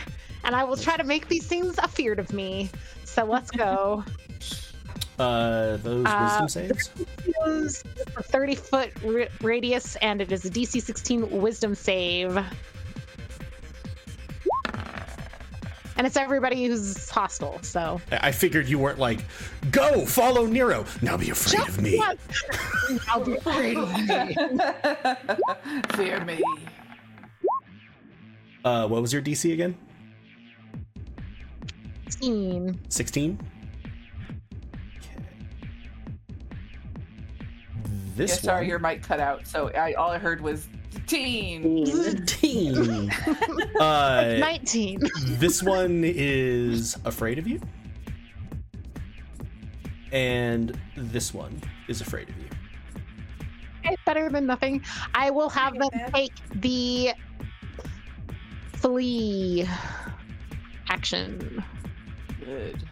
and 0.45 0.55
I 0.55 0.65
will 0.65 0.77
try 0.77 0.97
to 0.97 1.05
make 1.05 1.29
these 1.29 1.47
things 1.47 1.79
afeared 1.79 2.19
of 2.19 2.33
me. 2.33 2.71
So 3.05 3.25
let's 3.25 3.51
go. 3.51 4.05
uh, 5.19 5.77
those 5.79 6.07
Uh, 6.07 6.39
wisdom 6.43 6.49
saves. 6.49 6.91
Use 7.47 7.85
a 8.17 8.23
30 8.23 8.55
foot 8.57 8.91
r- 9.05 9.29
radius, 9.43 9.97
and 9.97 10.21
it 10.21 10.33
is 10.33 10.45
a 10.45 10.51
DC 10.51 10.81
16 10.83 11.41
Wisdom 11.41 11.75
save. 11.75 12.39
And 15.97 16.07
it's 16.07 16.17
everybody 16.17 16.67
who's 16.67 17.09
hostile, 17.09 17.59
so. 17.63 18.01
I 18.11 18.33
I 18.33 18.35
figured 18.35 18.67
you 18.67 18.79
weren't 18.79 18.99
like, 18.99 19.25
go 19.71 20.07
follow 20.07 20.47
Nero. 20.47 20.87
Now 21.03 21.19
be 21.19 21.29
afraid 21.31 21.69
of 21.69 21.81
me. 21.81 21.99
What? 21.99 22.19
I'll 23.09 23.23
be 23.23 23.37
afraid 23.37 23.77
of 23.77 23.93
me. 23.93 24.35
Fear 25.97 26.25
me. 26.25 26.43
Uh, 28.65 28.89
what 28.89 29.03
was 29.03 29.13
your 29.13 29.21
DC 29.21 29.53
again? 29.53 29.77
16. 32.09 32.81
16. 32.89 33.39
This 38.17 38.31
yeah, 38.31 38.37
sorry, 38.37 38.61
one. 38.61 38.69
your 38.69 38.79
mic 38.79 39.03
cut 39.03 39.21
out. 39.21 39.47
So 39.47 39.71
I 39.71 39.93
all 39.95 40.11
I 40.11 40.19
heard 40.19 40.41
was 40.41 40.69
teen. 41.07 42.25
Teen. 42.27 43.11
uh, 43.81 44.37
19. 44.39 45.01
this 45.39 45.63
one 45.63 46.03
is 46.05 46.97
afraid 47.05 47.39
of 47.39 47.47
you, 47.47 47.61
and 50.13 50.79
this 50.97 51.33
one 51.35 51.61
is 51.89 52.01
afraid 52.01 52.29
of 52.29 52.37
you. 52.39 52.49
Okay, 53.85 53.97
better 54.07 54.29
than 54.29 54.47
nothing. 54.47 54.83
I 55.15 55.31
will 55.31 55.49
have 55.49 55.75
them 55.75 55.91
take 56.15 56.33
the 56.55 57.13
flee 58.75 59.67
action. 60.89 61.65
Good. 62.45 62.89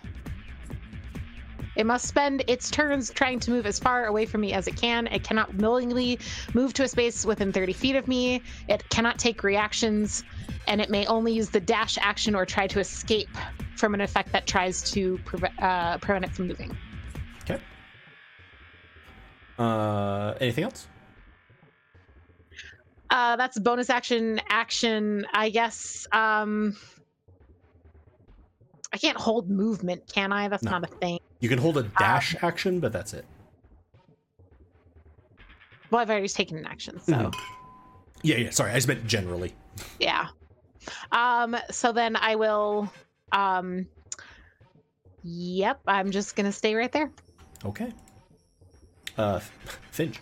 It 1.77 1.87
must 1.87 2.07
spend 2.07 2.43
its 2.47 2.71
turns 2.71 3.11
trying 3.11 3.39
to 3.41 3.51
move 3.51 3.65
as 3.65 3.79
far 3.79 4.07
away 4.07 4.27
from 4.27 4.41
me 4.41 4.53
as 4.53 4.67
it 4.67 4.77
can. 4.77 5.07
It 5.07 5.23
cannot 5.23 5.55
willingly 5.55 6.19
move 6.53 6.75
to 6.75 6.83
a 6.83 6.89
space 6.89 7.25
within 7.25 7.53
30 7.53 7.73
feet 7.73 7.97
of 7.97 8.09
me. 8.09 8.43
It 8.69 8.89
cannot 8.91 9.19
take 9.19 9.43
reactions, 9.45 10.25
and 10.67 10.81
it 10.81 10.91
may 10.91 11.07
only 11.07 11.33
use 11.33 11.49
the 11.51 11.61
dash 11.61 11.97
action 12.01 12.35
or 12.35 12.45
try 12.45 12.67
to 12.67 12.81
escape 12.81 13.31
from 13.77 13.95
an 13.95 14.01
effect 14.01 14.33
that 14.33 14.47
tries 14.47 14.83
to 14.93 15.19
preve- 15.25 15.63
uh, 15.63 15.99
prevent 15.99 16.25
it 16.25 16.33
from 16.33 16.49
moving. 16.49 16.77
Okay. 17.43 17.61
Uh, 19.59 20.35
anything 20.41 20.65
else? 20.65 20.89
Uh, 23.11 23.37
that's 23.37 23.59
bonus 23.59 23.91
action. 23.91 24.41
Action, 24.49 25.27
I 25.33 25.51
guess. 25.51 26.07
Um, 26.13 26.77
I 28.93 28.99
can't 28.99 29.17
hold 29.17 29.49
movement, 29.49 30.03
can 30.13 30.33
I? 30.33 30.49
That's 30.49 30.63
No. 30.63 30.73
not 30.73 30.85
a 30.85 30.87
thing. 30.89 31.21
You 31.41 31.49
can 31.49 31.59
hold 31.59 31.79
a 31.79 31.83
dash 31.83 32.37
action, 32.43 32.81
but 32.81 32.93
that's 32.93 33.15
it. 33.15 33.25
Well, 35.91 36.01
I've 36.01 36.11
already 36.11 36.29
taken 36.29 36.59
an 36.59 36.67
action, 36.67 37.01
so 37.01 37.13
Mhm. 37.13 37.35
Yeah, 38.23 38.37
yeah. 38.37 38.51
Sorry, 38.51 38.71
I 38.71 38.75
just 38.75 38.87
meant 38.87 39.07
generally. 39.07 39.55
Yeah. 39.99 40.29
Um, 41.11 41.57
so 41.71 41.93
then 41.93 42.17
I 42.17 42.37
will 42.37 42.93
um 43.33 43.87
Yep, 45.23 45.81
I'm 45.87 46.11
just 46.11 46.37
gonna 46.37 46.53
stay 46.53 46.75
right 46.75 46.93
there. 46.93 47.11
Okay. 47.65 47.93
Uh, 49.19 49.41
Finch. 49.91 50.19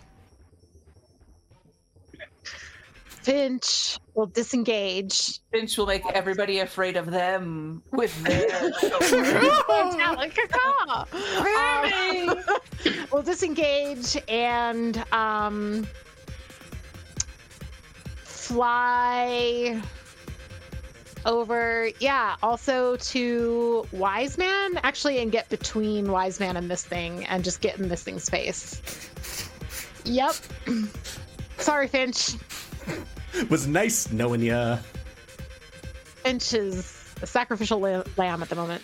Finch 3.29 3.99
will 4.15 4.25
disengage. 4.25 5.39
Finch 5.51 5.77
will 5.77 5.85
make 5.85 6.03
everybody 6.15 6.61
afraid 6.61 6.97
of 6.97 7.11
them 7.11 7.83
with 7.91 8.23
their. 8.23 8.49
um, 11.59 12.35
will 13.11 13.21
disengage 13.21 14.17
and 14.27 15.05
um 15.11 15.87
fly 18.23 19.79
over 21.27 21.91
yeah 21.99 22.35
also 22.41 22.95
to 22.95 23.85
wise 23.91 24.39
man 24.39 24.79
actually 24.81 25.19
and 25.19 25.31
get 25.31 25.47
between 25.49 26.11
wise 26.11 26.39
man 26.39 26.57
and 26.57 26.71
this 26.71 26.83
thing 26.83 27.27
and 27.27 27.43
just 27.43 27.61
get 27.61 27.77
in 27.77 27.89
this 27.89 28.01
thing's 28.01 28.27
face 28.27 28.81
yep 30.03 30.33
sorry 31.59 31.87
finch 31.87 32.35
Was 33.49 33.67
nice 33.67 34.11
knowing 34.11 34.41
ya. 34.41 34.77
finch 36.23 36.53
is 36.53 37.13
a 37.21 37.27
sacrificial 37.27 37.79
lamb 37.79 38.41
at 38.41 38.49
the 38.49 38.55
moment 38.55 38.83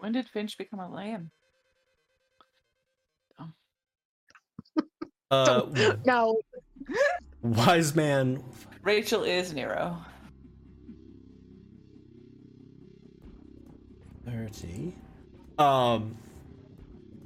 when 0.00 0.12
did 0.12 0.28
Finch 0.28 0.58
become 0.58 0.80
a 0.80 0.88
lamb? 0.88 1.30
Uh, 5.30 5.94
no 6.04 6.40
wise 7.42 7.94
man. 7.94 8.42
Rachel 8.82 9.22
is 9.22 9.52
Nero. 9.52 9.96
Thirty. 14.26 14.92
Um, 15.56 16.16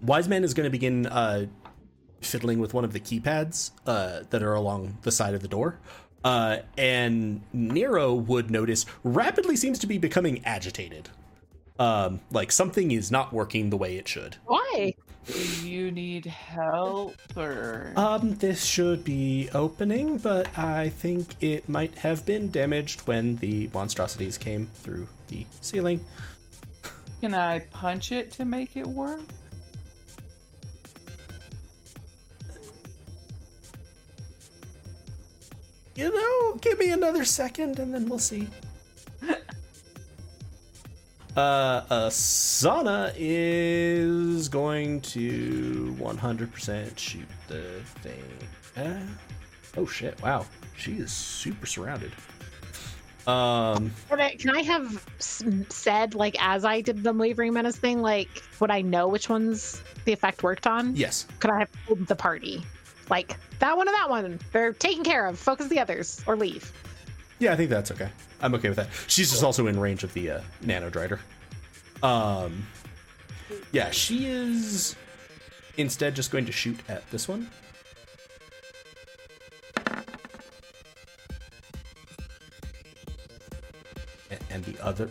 wise 0.03 0.29
man 0.29 0.45
is 0.45 0.53
going 0.53 0.65
to 0.65 0.71
begin 0.71 1.07
uh, 1.07 1.47
fiddling 2.25 2.59
with 2.59 2.75
one 2.75 2.85
of 2.85 2.93
the 2.93 3.01
keypads 3.01 3.71
uh, 3.87 4.21
that 4.31 4.43
are 4.43 4.55
along 4.55 4.99
the 5.03 5.13
side 5.13 5.35
of 5.35 5.43
the 5.43 5.49
door. 5.49 5.79
Uh, 6.25 6.59
and 6.79 7.43
Nero 7.53 8.15
would 8.15 8.51
notice 8.51 8.87
rapidly 9.03 9.57
seems 9.57 9.79
to 9.81 9.87
be 9.87 9.99
becoming 9.99 10.43
agitated. 10.45 11.11
Um, 11.79 12.21
like 12.31 12.51
something 12.53 12.93
is 12.93 13.11
not 13.11 13.33
working 13.33 13.71
the 13.71 13.77
way 13.77 13.97
it 13.97 14.09
should. 14.09 14.37
why 14.47 14.95
Do 15.27 15.67
you 15.67 15.91
need 15.91 16.27
help 16.27 17.17
or? 17.37 17.93
Um, 17.97 18.35
this 18.37 18.65
should 18.65 19.05
be 19.05 19.49
opening, 19.53 20.19
but 20.19 20.57
I 20.57 20.91
think 20.91 21.35
it 21.41 21.69
might 21.69 21.95
have 21.99 22.25
been 22.25 22.51
damaged 22.51 23.01
when 23.07 23.37
the 23.37 23.69
monstrosities 23.75 24.39
came 24.39 24.67
through 24.67 25.09
the 25.29 25.45
ceiling. 25.61 26.05
Can 27.21 27.35
I 27.35 27.61
punch 27.61 28.13
it 28.13 28.31
to 28.33 28.45
make 28.45 28.77
it 28.77 28.87
work? 28.87 29.23
You 35.97 36.13
know, 36.13 36.59
give 36.61 36.79
me 36.79 36.91
another 36.91 37.25
second 37.25 37.79
and 37.79 37.95
then 37.95 38.09
we'll 38.09 38.19
see. 38.19 38.49
uh, 41.37 41.83
Asana 41.83 43.13
is 43.17 44.49
going 44.49 45.01
to 45.03 45.97
100% 46.01 46.99
shoot 46.99 47.29
the 47.47 47.63
thing. 48.03 48.25
Uh, 48.77 48.99
oh 49.77 49.87
shit, 49.87 50.21
wow. 50.21 50.45
She 50.77 50.95
is 50.95 51.13
super 51.13 51.67
surrounded. 51.67 52.11
Um, 53.27 53.91
Can 54.11 54.21
I, 54.21 54.35
can 54.35 54.51
I 54.55 54.63
have 54.63 55.07
said, 55.19 56.15
like, 56.15 56.37
as 56.41 56.65
I 56.65 56.83
did 56.83 57.03
the 57.03 57.13
wavering 57.13 57.55
menace 57.55 57.77
thing, 57.77 58.03
like, 58.03 58.43
would 58.61 58.71
I 58.71 58.83
know 58.83 59.09
which 59.09 59.31
ones 59.31 59.83
the 60.05 60.13
effect 60.13 60.43
worked 60.43 60.67
on? 60.67 60.95
yes. 60.95 61.27
Could 61.39 61.51
I 61.51 61.61
have 61.61 61.69
told 61.87 62.07
the 62.07 62.17
party, 62.17 62.63
like, 63.11 63.37
that 63.59 63.77
one 63.77 63.89
and 63.89 63.95
that 63.95 64.11
one, 64.11 64.39
they're 64.53 64.73
taken 64.73 65.05
care 65.05 65.27
of, 65.27 65.39
focus 65.39 65.69
the 65.69 65.79
others, 65.79 66.23
or 66.27 66.37
leave? 66.37 66.73
Yeah, 67.39 67.53
I 67.53 67.57
think 67.57 67.71
that's 67.71 67.91
okay. 67.91 68.09
I'm 68.41 68.55
okay 68.55 68.69
with 68.69 68.77
that. 68.77 68.89
She's 69.07 69.31
just 69.31 69.43
also 69.43 69.67
in 69.67 69.79
range 69.79 70.05
of 70.05 70.13
the 70.15 70.31
uh, 70.31 70.41
nano 70.63 70.91
drider. 70.91 71.19
Um, 72.03 72.67
yeah, 73.73 73.91
she 73.91 74.27
is 74.27 74.97
instead 75.77 76.15
just 76.15 76.31
going 76.31 76.47
to 76.47 76.53
shoot 76.53 76.79
at 76.89 77.09
this 77.11 77.29
one. 77.29 77.51
And 84.51 84.65
the 84.65 84.81
other. 84.85 85.11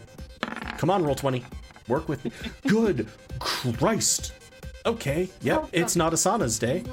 Come 0.77 0.89
on, 0.89 1.03
roll 1.03 1.15
20. 1.15 1.43
Work 1.87 2.07
with 2.07 2.23
me. 2.23 2.31
Good 2.67 3.07
Christ. 3.39 4.33
Okay, 4.85 5.29
yep, 5.41 5.67
it's 5.71 5.95
not 5.95 6.13
Asana's 6.13 6.59
day. 6.59 6.83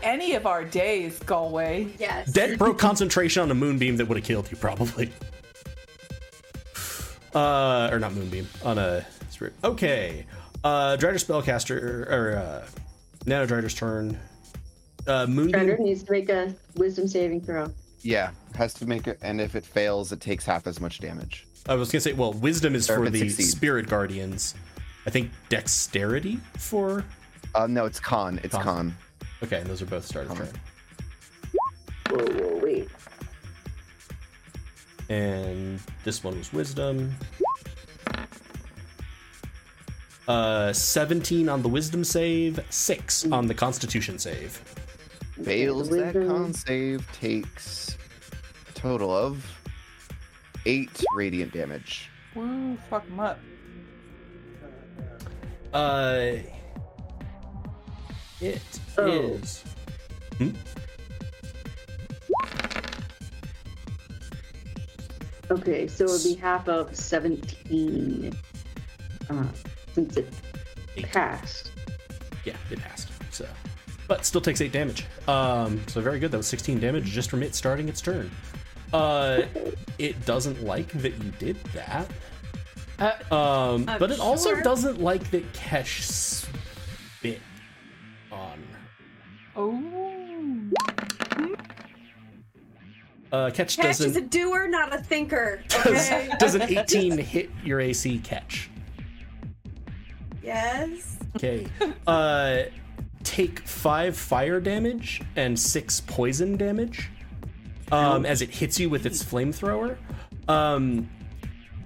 Not 0.00 0.08
any 0.08 0.34
of 0.34 0.46
our 0.46 0.64
days, 0.64 1.18
Galway. 1.20 1.88
Yes. 1.98 2.30
Dead 2.32 2.58
broke 2.58 2.78
concentration 2.78 3.42
on 3.42 3.50
a 3.50 3.54
moonbeam 3.54 3.96
that 3.96 4.06
would 4.06 4.16
have 4.18 4.24
killed 4.26 4.50
you, 4.50 4.56
probably. 4.56 5.10
Uh, 7.34 7.88
or 7.92 7.98
not 7.98 8.12
moonbeam, 8.14 8.48
on 8.64 8.78
a 8.78 9.04
spirit. 9.30 9.52
Okay. 9.62 10.24
Uh, 10.64 10.96
Drider 10.96 11.14
spellcaster, 11.22 12.10
or, 12.10 12.36
uh, 12.36 12.66
Nano 13.26 13.46
Drider's 13.46 13.74
turn. 13.74 14.18
Uh, 15.06 15.26
moonbeam. 15.26 15.52
Drider 15.60 15.78
needs 15.78 16.02
to 16.02 16.12
make 16.12 16.28
a 16.28 16.54
wisdom 16.76 17.06
saving 17.06 17.42
throw. 17.42 17.72
Yeah, 18.02 18.30
has 18.54 18.74
to 18.74 18.86
make 18.86 19.06
it, 19.06 19.18
and 19.22 19.40
if 19.40 19.54
it 19.56 19.64
fails, 19.64 20.12
it 20.12 20.20
takes 20.20 20.44
half 20.44 20.66
as 20.66 20.80
much 20.80 21.00
damage. 21.00 21.46
I 21.68 21.74
was 21.74 21.90
gonna 21.90 22.00
say, 22.00 22.12
well, 22.12 22.32
wisdom 22.32 22.74
is 22.74 22.88
Or 22.88 22.96
for 22.96 23.10
the 23.10 23.18
succeeds. 23.28 23.50
spirit 23.50 23.88
guardians. 23.88 24.54
I 25.06 25.10
think 25.10 25.30
dexterity 25.48 26.38
for. 26.56 27.04
Uh, 27.54 27.66
no, 27.66 27.84
it's 27.86 28.00
con. 28.00 28.40
It's 28.42 28.54
Con. 28.54 28.62
con. 28.64 28.96
Okay, 29.42 29.60
and 29.60 29.68
those 29.68 29.82
are 29.82 29.86
both 29.86 30.04
start 30.04 30.30
of 30.30 30.36
turn. 30.36 30.48
Whoa, 32.10 32.24
whoa, 32.24 32.60
wait. 32.62 32.88
And 35.08 35.80
this 36.04 36.24
one 36.24 36.36
was 36.36 36.52
wisdom. 36.52 37.14
Uh, 40.26 40.72
17 40.72 41.48
on 41.48 41.62
the 41.62 41.68
wisdom 41.68 42.04
save, 42.04 42.60
6 42.68 43.32
on 43.32 43.46
the 43.46 43.54
constitution 43.54 44.18
save. 44.18 44.52
Fails 45.42 45.88
that 45.88 46.12
con 46.12 46.52
save, 46.52 47.10
takes 47.12 47.96
a 48.68 48.72
total 48.72 49.16
of 49.16 49.46
eight 50.66 51.02
radiant 51.14 51.52
damage. 51.52 52.10
Woo, 52.34 52.76
fuck 52.90 53.06
him 53.06 53.20
up. 53.20 53.38
Uh, 55.72 56.32
it 58.40 58.62
is. 59.00 59.64
Oh. 60.40 60.52
Okay, 65.50 65.86
so 65.86 66.04
it 66.04 66.10
would 66.10 66.22
be 66.24 66.34
half 66.34 66.68
of 66.68 66.94
17. 66.94 68.36
Uh, 69.30 69.44
since 69.94 70.16
it 70.16 70.28
Eight. 70.96 71.06
passed. 71.10 71.72
Yeah, 72.44 72.56
it 72.70 72.78
passed. 72.80 73.08
So, 73.30 73.46
but 74.08 74.24
still 74.26 74.40
takes 74.40 74.60
eight 74.60 74.72
damage. 74.72 75.06
Um, 75.26 75.80
so 75.86 76.00
very 76.00 76.18
good. 76.18 76.30
That 76.32 76.36
was 76.38 76.46
16 76.46 76.80
damage 76.80 77.04
just 77.06 77.30
from 77.30 77.42
it 77.42 77.54
starting 77.54 77.88
its 77.88 78.00
turn. 78.00 78.30
Uh, 78.92 79.42
it 79.98 80.24
doesn't 80.26 80.62
like 80.64 80.88
that 80.92 81.14
you 81.22 81.30
did 81.38 81.56
that. 81.74 82.10
Uh, 82.98 83.34
Um, 83.34 83.84
but 83.98 84.10
it 84.10 84.18
also 84.20 84.60
doesn't 84.60 85.00
like 85.00 85.30
that 85.30 85.50
Kesh 85.52 86.02
spit 86.02 87.40
on. 88.38 88.62
oh. 89.56 89.82
Uh, 93.30 93.50
catch 93.50 93.76
Catch 93.76 94.00
is 94.00 94.16
a 94.16 94.22
doer, 94.22 94.66
not 94.68 94.94
a 94.94 94.98
thinker. 95.02 95.60
does, 95.68 95.86
Okay. 95.86 96.30
does 96.38 96.54
an 96.54 96.62
18 96.62 97.18
hit 97.18 97.50
your 97.62 97.78
AC 97.80 98.18
catch? 98.20 98.70
yes. 100.42 101.18
Okay. 101.36 101.66
Uh, 102.06 102.62
take 103.24 103.58
five 103.60 104.16
fire 104.16 104.60
damage 104.60 105.20
and 105.36 105.58
six 105.60 106.00
poison 106.00 106.56
damage. 106.56 107.10
Um, 107.92 108.24
as 108.24 108.40
it 108.42 108.48
hits 108.50 108.80
you 108.80 108.88
with 108.88 109.04
its 109.04 109.22
flamethrower. 109.22 109.96
Um, 110.48 111.08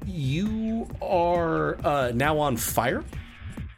you 0.06 0.88
are 1.00 1.76
uh, 1.84 2.12
now 2.14 2.38
on 2.38 2.56
fire, 2.56 3.02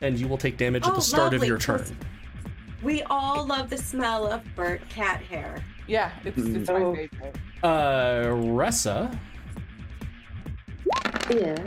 and 0.03 0.19
you 0.19 0.29
will 0.29 0.39
take 0.39 0.57
damage 0.59 0.85
at 0.87 0.93
Oh, 0.93 0.97
the 0.97 1.01
start 1.03 1.33
lovely, 1.33 1.39
of 1.39 1.45
your 1.49 1.59
turn. 1.59 1.97
We 2.85 3.03
all 3.05 3.47
love 3.47 3.71
the 3.71 3.79
smell 3.79 4.27
of 4.31 4.43
burnt 4.55 4.87
cat 4.91 5.23
hair. 5.23 5.65
Yeah, 5.87 6.13
it's, 6.25 6.37
it's 6.39 6.69
my 6.69 6.75
Oh. 6.75 6.95
favorite. 6.95 7.37
Uh, 7.63 8.25
Ressa, 8.29 9.19
Yes. 11.31 11.59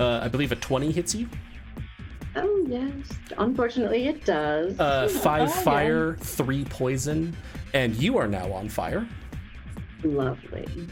uh, 0.00 0.20
I 0.22 0.28
believe 0.28 0.50
a 0.50 0.56
20 0.56 0.90
hits 0.90 1.14
you. 1.14 1.28
Oh 2.34 2.64
yes. 2.66 3.08
Unfortunately, 3.38 4.08
it 4.08 4.24
does. 4.24 4.78
Uh, 4.80 5.06
five 5.08 5.42
Oh, 5.48 5.54
yeah. 5.54 5.62
fire, 5.62 6.16
three 6.16 6.64
poison, 6.64 7.36
and 7.74 7.94
you 7.94 8.16
are 8.18 8.26
now 8.26 8.50
on 8.52 8.68
fire. 8.68 9.06
Lovely. 10.02 10.88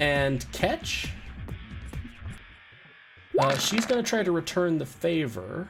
And 0.00 0.44
catch. 0.52 1.12
Uh, 3.38 3.56
she's 3.58 3.86
gonna 3.86 4.02
try 4.02 4.24
to 4.24 4.32
return 4.32 4.78
the 4.78 4.86
favor, 4.86 5.68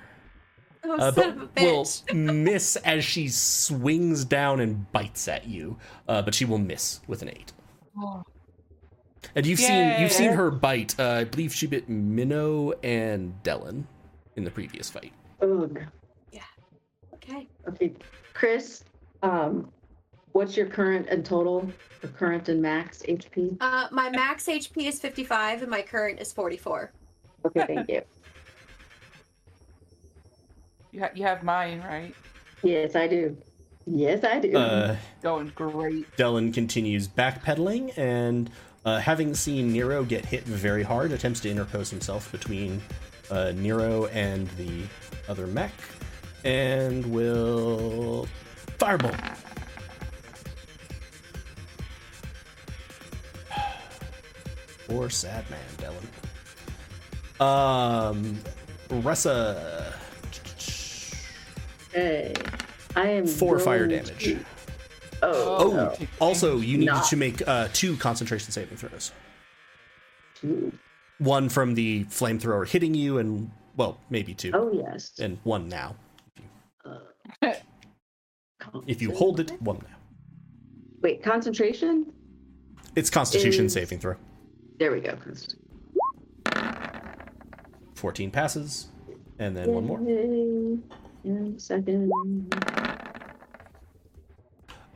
uh, 0.95 1.13
Asana 1.13 1.49
but 1.55 1.63
will 1.63 1.87
miss 2.15 2.77
as 2.77 3.05
she 3.05 3.29
swings 3.29 4.25
down 4.25 4.61
and 4.61 4.91
bites 4.93 5.29
at 5.29 5.47
you. 5.47 5.77
Uh, 6.07 6.23
but 6.23 6.35
she 6.35 6.45
will 6.45 6.59
miss 6.59 7.01
with 7.07 7.23
an 7.23 7.29
eight. 7.31 7.53
Oh. 7.97 8.23
And 9.35 9.47
you've 9.47 9.59
seen 9.59 10.01
you've 10.01 10.13
seen 10.13 10.33
her 10.33 10.51
bite. 10.51 10.99
Uh, 10.99 11.09
I 11.09 11.25
believe 11.25 11.55
she 11.55 11.67
bit 11.67 11.89
Minnow 11.89 12.73
and 12.83 13.35
Dellen 13.43 13.85
in 14.37 14.45
the 14.45 14.51
previous 14.51 14.89
fight. 14.89 15.13
Ugh. 15.43 15.81
Yeah. 16.33 16.41
Okay. 17.15 17.47
Okay, 17.69 17.93
Chris. 18.33 18.85
Um, 19.23 19.71
what's 20.33 20.57
your 20.57 20.67
current 20.67 21.09
and 21.09 21.25
total, 21.25 21.71
or 22.03 22.09
current 22.11 22.49
and 22.49 22.63
max 22.63 23.03
HP? 23.09 23.57
Uh, 23.61 23.89
my 23.91 24.11
max 24.11 24.47
HP 24.47 24.89
is 24.89 25.01
55 25.01 25.63
and 25.63 25.71
my 25.71 25.83
current 25.83 26.21
is 26.21 26.33
44. 26.33 26.93
Okay, 27.47 27.65
thank 27.67 27.89
you. 27.89 28.03
You, 30.93 31.01
ha- 31.01 31.11
you 31.15 31.25
have 31.25 31.43
mine, 31.43 31.83
right? 31.83 32.15
Yes, 32.63 32.97
I 32.97 33.07
do. 33.07 33.37
Yes, 33.87 34.25
I 34.25 34.39
do. 34.39 34.57
Uh, 34.57 34.97
Going 35.23 35.53
great. 35.55 36.15
Dellen 36.17 36.53
continues 36.53 37.09
backpedaling 37.09 37.97
and, 37.97 38.51
uh, 38.85 38.99
having 38.99 39.35
seen 39.35 39.73
Nero 39.73 40.05
get 40.05 40.25
hit 40.25 40.45
very 40.45 40.83
hard, 40.83 41.13
attempts 41.13 41.41
to 41.41 41.51
interpose 41.51 41.91
himself 41.91 42.31
between 42.33 42.81
uh, 43.31 43.53
Nero 43.55 44.07
and 44.07 44.49
the 44.51 44.83
other 45.29 45.47
mech, 45.47 45.73
and 46.45 47.05
will 47.07 48.27
fireball. 48.79 49.15
Poor 54.89 55.11
sad 55.11 55.45
man, 55.51 55.61
Dellen. 55.77 57.45
Um, 57.45 58.39
Ressa, 59.03 59.93
okay. 61.99 62.35
I 62.97 63.09
am 63.09 63.27
four 63.27 63.59
fire 63.59 63.87
damage. 63.87 64.25
to- 64.25 64.39
Oh, 65.21 65.57
Oh, 65.59 65.73
no. 65.73 65.97
also, 66.21 66.59
you 66.59 66.79
need 66.79 66.87
Not- 66.87 67.07
to 67.07 67.17
make 67.17 67.47
uh, 67.47 67.69
two 67.73 67.97
concentration 67.97 68.53
saving 68.53 68.77
throws. 68.77 69.11
Two. 70.41 70.73
One 71.19 71.49
from 71.49 71.75
the 71.75 72.05
flamethrower 72.05 72.69
hitting 72.69 72.95
you, 72.95 73.19
and 73.19 73.51
well, 73.77 73.99
maybe 74.11 74.33
two, 74.35 74.53
Oh 74.55 74.71
yes. 74.73 75.19
and 75.19 75.39
one 75.43 75.69
now. 75.69 75.97
Uh, 76.85 77.55
If 78.87 79.03
you 79.03 79.13
hold 79.13 79.41
it, 79.41 79.51
one 79.61 79.79
now. 79.79 79.97
Wait, 81.03 81.23
concentration? 81.23 82.13
It's 82.95 83.11
Constitution 83.11 83.67
Is- 83.67 83.73
saving 83.73 83.99
throw. 83.99 84.15
There 84.79 84.93
we 84.93 85.01
go. 85.01 85.17
14 87.97 88.31
passes, 88.31 88.87
and 89.41 89.57
then 89.57 89.73
one 89.73 89.85
more. 89.85 89.99
Yay. 91.25 91.55
Second. 91.57 92.11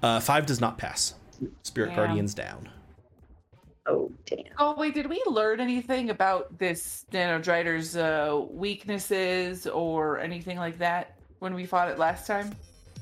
Uh, 0.02 0.20
five 0.20 0.46
does 0.46 0.60
not 0.60 0.78
pass. 0.78 1.14
Spirit 1.62 1.88
Damn. 1.88 1.96
Guardian's 1.96 2.34
down. 2.34 2.68
Oh 3.86 4.10
damn. 4.26 4.44
Oh 4.58 4.74
wait, 4.76 4.94
did 4.94 5.08
we 5.08 5.22
learn 5.26 5.60
anything 5.60 6.10
about 6.10 6.56
this 6.58 7.04
Nanodrider's 7.12 7.96
uh, 7.96 8.44
weaknesses 8.50 9.66
or 9.66 10.20
anything 10.20 10.56
like 10.56 10.78
that 10.78 11.16
when 11.40 11.52
we 11.54 11.66
fought 11.66 11.88
it 11.88 11.98
last 11.98 12.26
time? 12.26 12.54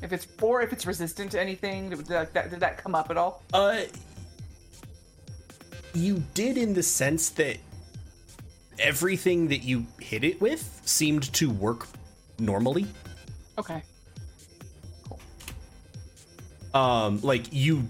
If 0.03 0.13
it's 0.13 0.27
or 0.41 0.63
if 0.63 0.73
it's 0.73 0.87
resistant 0.87 1.33
to 1.33 1.41
anything, 1.41 1.91
did 1.91 2.07
that, 2.07 2.33
that- 2.33 2.51
did 2.51 2.61
that 2.61 2.79
come 2.79 2.95
up 2.95 3.11
at 3.11 3.19
all? 3.19 3.43
Uh, 3.53 3.83
you 5.93 6.23
did 6.35 6.57
in 6.57 6.73
the 6.73 6.83
sense 6.83 7.29
that 7.31 7.59
everything 8.79 9.49
that 9.49 9.63
you 9.63 9.85
hit 10.01 10.25
it 10.25 10.41
with 10.41 10.81
seemed 10.85 11.31
to 11.35 11.51
work 11.51 11.89
normally. 12.39 12.87
Okay. 13.61 13.83
Cool. 15.09 15.21
um 16.75 17.21
like 17.23 17.45
you 17.53 17.85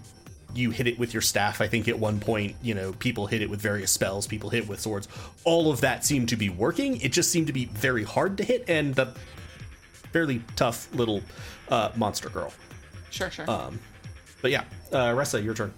you 0.55 0.71
hit 0.71 0.87
it 0.89 0.99
with 0.99 1.15
your 1.15 1.21
staff 1.21 1.61
i 1.61 1.69
think 1.69 1.87
at 1.87 1.97
one 1.99 2.19
point 2.19 2.57
you 2.63 2.75
know 2.75 2.93
people 2.95 3.27
hit 3.29 3.41
it 3.41 3.49
with 3.49 3.61
various 3.61 3.91
spells 3.93 4.27
people 4.27 4.51
hit 4.51 4.65
it 4.65 4.69
with 4.69 4.81
swords 4.81 5.07
all 5.45 5.71
of 5.71 5.81
that 5.81 6.05
seemed 6.05 6.29
to 6.29 6.37
be 6.37 6.49
working 6.49 7.01
it 7.01 7.13
just 7.13 7.31
seemed 7.31 7.47
to 7.47 7.53
be 7.53 7.67
very 7.67 8.03
hard 8.03 8.37
to 8.37 8.43
hit 8.43 8.65
and 8.69 8.95
the 8.97 9.07
fairly 10.13 10.43
tough 10.57 10.93
little 10.95 11.23
uh 11.69 11.91
monster 11.97 12.29
girl 12.29 12.53
Sure, 13.11 13.31
sure. 13.31 13.49
um 13.51 13.79
but 14.43 14.51
yeah 14.51 14.65
uh 14.93 15.15
ressa 15.15 15.43
your 15.43 15.55
turn 15.55 15.73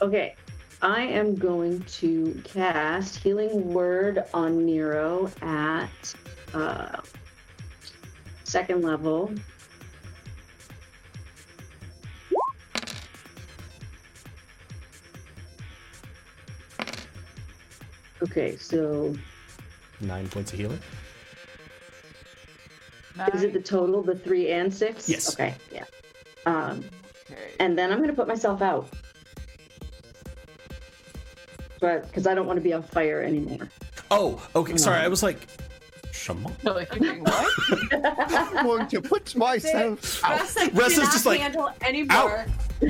Okay. 0.00 0.36
I 0.80 1.02
am 1.02 1.34
going 1.34 1.82
to 1.82 2.40
cast 2.44 3.16
Healing 3.16 3.74
Word 3.74 4.22
on 4.32 4.64
Nero 4.64 5.28
at 5.42 6.14
uh, 6.54 7.00
second 8.48 8.82
level. 8.82 9.30
Okay, 18.22 18.56
so 18.56 19.14
nine 20.00 20.28
points 20.28 20.52
of 20.52 20.58
healing 20.58 20.80
is 23.34 23.42
it 23.42 23.52
the 23.52 23.58
Nine. 23.58 23.62
total, 23.64 24.00
the 24.02 24.14
three 24.14 24.50
and 24.50 24.72
six? 24.72 25.08
Yes. 25.08 25.32
Okay, 25.34 25.54
yeah. 25.72 25.84
Um, 26.46 26.84
Okay. 27.30 27.50
and 27.60 27.76
then 27.76 27.90
I'm 27.92 27.98
going 27.98 28.08
to 28.08 28.14
put 28.16 28.26
myself 28.28 28.62
out. 28.62 28.88
But 31.80 32.06
because 32.06 32.26
I 32.26 32.34
don't 32.34 32.46
want 32.46 32.56
to 32.56 32.62
be 32.62 32.72
on 32.72 32.82
fire 32.82 33.20
anymore. 33.22 33.68
oh 34.10 34.40
okay 34.56 34.76
sorry 34.78 35.00
i 35.00 35.08
was 35.08 35.22
like 35.22 35.46
Shaman? 36.28 36.52
So, 36.62 36.74
like, 36.74 36.90
thinking, 36.90 37.24
what? 37.24 37.48
I'm 38.30 38.64
going 38.64 38.86
to 38.88 39.00
put 39.02 39.34
myself 39.36 40.24
out. 40.24 40.40
Russ, 40.40 40.72
Russ 40.72 40.92
is 40.92 41.08
just 41.08 41.26
like, 41.26 41.40
handle 41.40 41.70
anymore. 41.82 42.46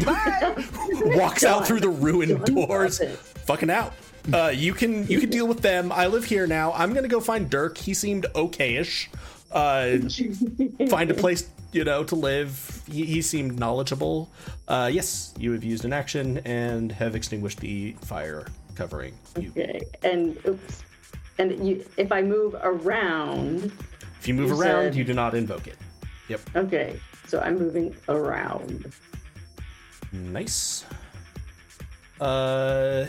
walks 1.17 1.45
out 1.45 1.67
through 1.67 1.81
the 1.81 1.89
ruined 1.89 2.45
doors. 2.45 3.01
fucking 3.47 3.71
out. 3.71 3.95
Uh 4.33 4.53
you 4.55 4.75
can 4.75 5.07
you 5.07 5.21
can 5.21 5.31
deal 5.31 5.47
with 5.49 5.63
them. 5.63 5.91
I 5.91 6.07
live 6.09 6.25
here 6.25 6.47
now. 6.47 6.73
I'm 6.75 6.93
gonna 6.93 7.09
go 7.09 7.21
find 7.21 7.49
dirk. 7.49 7.79
He 7.79 7.95
seemed 7.95 8.27
okay-ish. 8.35 9.09
Uh 9.51 9.97
find 10.91 11.11
a 11.11 11.15
place 11.15 11.49
you 11.73 11.85
know 11.85 12.05
to 12.05 12.15
live. 12.15 12.83
He, 12.91 13.07
he 13.07 13.23
seemed 13.23 13.59
knowledgeable. 13.59 14.31
Uh 14.67 14.91
yes 14.93 15.33
you 15.39 15.53
have 15.53 15.65
used 15.65 15.87
an 15.87 15.95
action 15.95 16.39
and 16.45 16.93
have 16.93 17.15
extinguished 17.17 17.61
the 17.61 17.93
fire 18.03 18.47
covering. 18.75 19.15
You 19.41 19.49
Okay, 19.57 19.81
and 20.03 20.37
oops, 20.47 20.83
and 21.39 21.67
you, 21.67 21.85
if 21.97 22.11
I 22.13 22.23
move 22.23 22.55
around, 22.63 23.71
if 24.21 24.27
you 24.29 24.35
move 24.35 24.51
You 24.51 24.61
around 24.61 24.85
said- 24.85 24.95
you 24.97 25.05
do 25.05 25.15
not 25.15 25.35
invoke 25.35 25.67
it 25.67 25.77
yep 26.29 26.41
okay, 26.57 26.99
so 27.27 27.41
I'm 27.41 27.59
moving 27.59 27.95
around. 28.09 28.93
Nice. 30.13 30.85
Uh, 32.21 33.07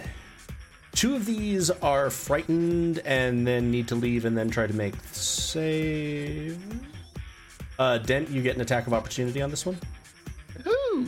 two 0.94 1.16
of 1.16 1.26
these 1.26 1.70
are 1.70 2.10
frightened 2.10 3.00
and 3.06 3.46
then 3.48 3.72
need 3.72 3.88
to 3.88 3.96
leave 3.96 4.26
and 4.26 4.38
then 4.38 4.50
try 4.50 4.68
to 4.68 4.74
make 4.76 4.94
save. 5.12 6.62
Uh, 7.80 7.98
Dent, 7.98 8.30
you 8.30 8.42
get 8.42 8.56
an 8.56 8.62
attack 8.62 8.86
of 8.88 8.94
opportunity 8.94 9.42
on 9.42 9.50
this 9.50 9.66
one. 9.66 9.78
Ooh. 10.68 11.08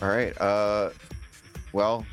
All 0.00 0.08
right. 0.08 0.36
Uh, 0.40 0.90
well, 1.72 2.04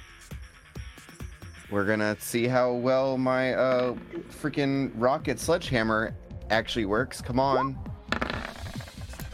we're 1.72 1.86
gonna 1.86 2.16
see 2.20 2.48
how 2.48 2.74
well 2.74 3.18
my 3.18 3.54
uh 3.54 3.94
freaking 4.41 4.91
rocket 4.96 5.40
sledgehammer 5.40 6.16
actually 6.50 6.86
works. 6.86 7.22
Come 7.22 7.40
on. 7.40 7.78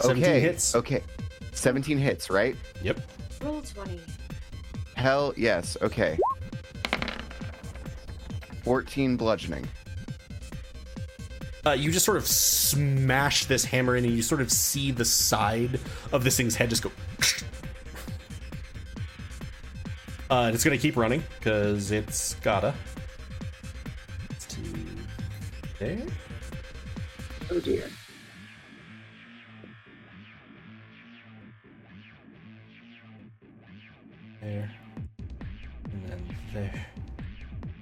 17 0.01 0.23
Okay. 0.23 0.39
hits. 0.39 0.75
Okay. 0.75 1.01
17 1.53 1.97
hits, 1.97 2.29
right? 2.29 2.55
Yep. 2.83 2.99
Roll 3.41 3.61
20. 3.61 3.99
Hell 4.95 5.33
yes. 5.37 5.77
Okay. 5.81 6.17
14 8.63 9.15
bludgeoning. 9.15 9.67
Uh, 11.65 11.71
you 11.71 11.91
just 11.91 12.05
sort 12.05 12.17
of 12.17 12.27
smash 12.27 13.45
this 13.45 13.65
hammer 13.65 13.95
in, 13.95 14.05
and 14.05 14.13
you 14.13 14.21
sort 14.21 14.41
of 14.41 14.51
see 14.51 14.91
the 14.91 15.05
side 15.05 15.79
of 16.11 16.23
this 16.23 16.37
thing's 16.37 16.55
head 16.55 16.69
just 16.69 16.83
go. 16.83 16.91
Uh, 20.35 20.51
it's 20.53 20.65
gonna 20.65 20.77
keep 20.77 20.97
running 20.97 21.23
because 21.39 21.91
it's 21.91 22.33
gotta. 22.35 22.73
It's 24.31 24.45
to 24.47 24.59
there. 25.79 26.01
Oh 27.49 27.59
dear. 27.61 27.89
there, 34.41 34.69
and 35.93 36.03
then 36.03 36.37
there. 36.53 36.85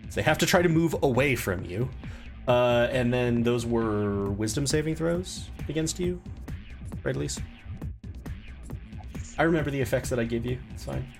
So 0.09 0.15
they 0.17 0.21
have 0.21 0.37
to 0.37 0.45
try 0.45 0.61
to 0.61 0.69
move 0.69 0.95
away 1.01 1.35
from 1.35 1.65
you. 1.65 1.89
Uh, 2.47 2.87
and 2.91 3.11
then 3.11 3.41
those 3.41 3.65
were 3.65 4.29
wisdom 4.29 4.67
saving 4.67 4.95
throws 4.95 5.49
against 5.69 5.99
you, 5.99 6.21
right, 7.03 7.15
Elise? 7.15 7.39
I 9.39 9.43
remember 9.43 9.71
the 9.71 9.81
effects 9.81 10.11
that 10.11 10.19
I 10.19 10.23
gave 10.23 10.45
you. 10.45 10.59
It's 10.75 10.83
fine. 10.83 11.11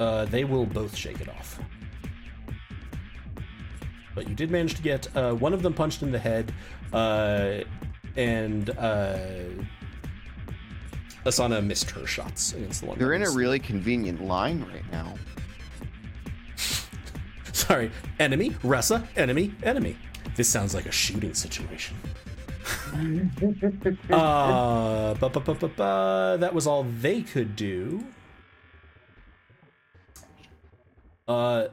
Uh, 0.00 0.24
they 0.24 0.44
will 0.44 0.64
both 0.64 0.96
shake 0.96 1.20
it 1.20 1.28
off. 1.28 1.60
But 4.14 4.28
you 4.28 4.34
did 4.34 4.50
manage 4.50 4.74
to 4.74 4.82
get 4.82 5.14
uh, 5.14 5.34
one 5.34 5.52
of 5.52 5.62
them 5.62 5.74
punched 5.74 6.02
in 6.02 6.10
the 6.10 6.18
head, 6.18 6.52
uh, 6.92 7.58
and 8.16 8.70
uh, 8.70 9.18
Asana 11.26 11.64
missed 11.64 11.90
her 11.90 12.06
shots 12.06 12.54
against 12.54 12.80
the 12.80 12.86
one. 12.86 12.98
They're 12.98 13.12
in 13.12 13.22
a 13.22 13.30
really 13.30 13.58
convenient 13.58 14.24
line 14.24 14.66
right 14.72 14.90
now. 14.90 15.14
Sorry, 17.52 17.90
enemy, 18.18 18.50
Ressa, 18.62 19.06
enemy, 19.16 19.54
enemy. 19.62 19.96
This 20.34 20.48
sounds 20.48 20.74
like 20.74 20.86
a 20.86 20.92
shooting 20.92 21.34
situation. 21.34 21.96
uh, 24.10 25.14
ba, 25.14 25.28
ba, 25.28 25.40
ba, 25.40 25.54
ba, 25.54 25.68
ba, 25.68 26.36
that 26.40 26.54
was 26.54 26.66
all 26.66 26.84
they 26.84 27.20
could 27.20 27.54
do. 27.54 28.02
Uh, 31.30 31.68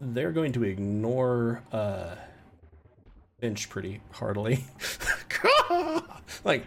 they're 0.00 0.32
going 0.32 0.52
to 0.52 0.64
ignore 0.64 1.62
uh, 1.72 2.14
Finch 3.38 3.68
pretty 3.68 4.00
heartily. 4.12 4.64
like, 6.44 6.64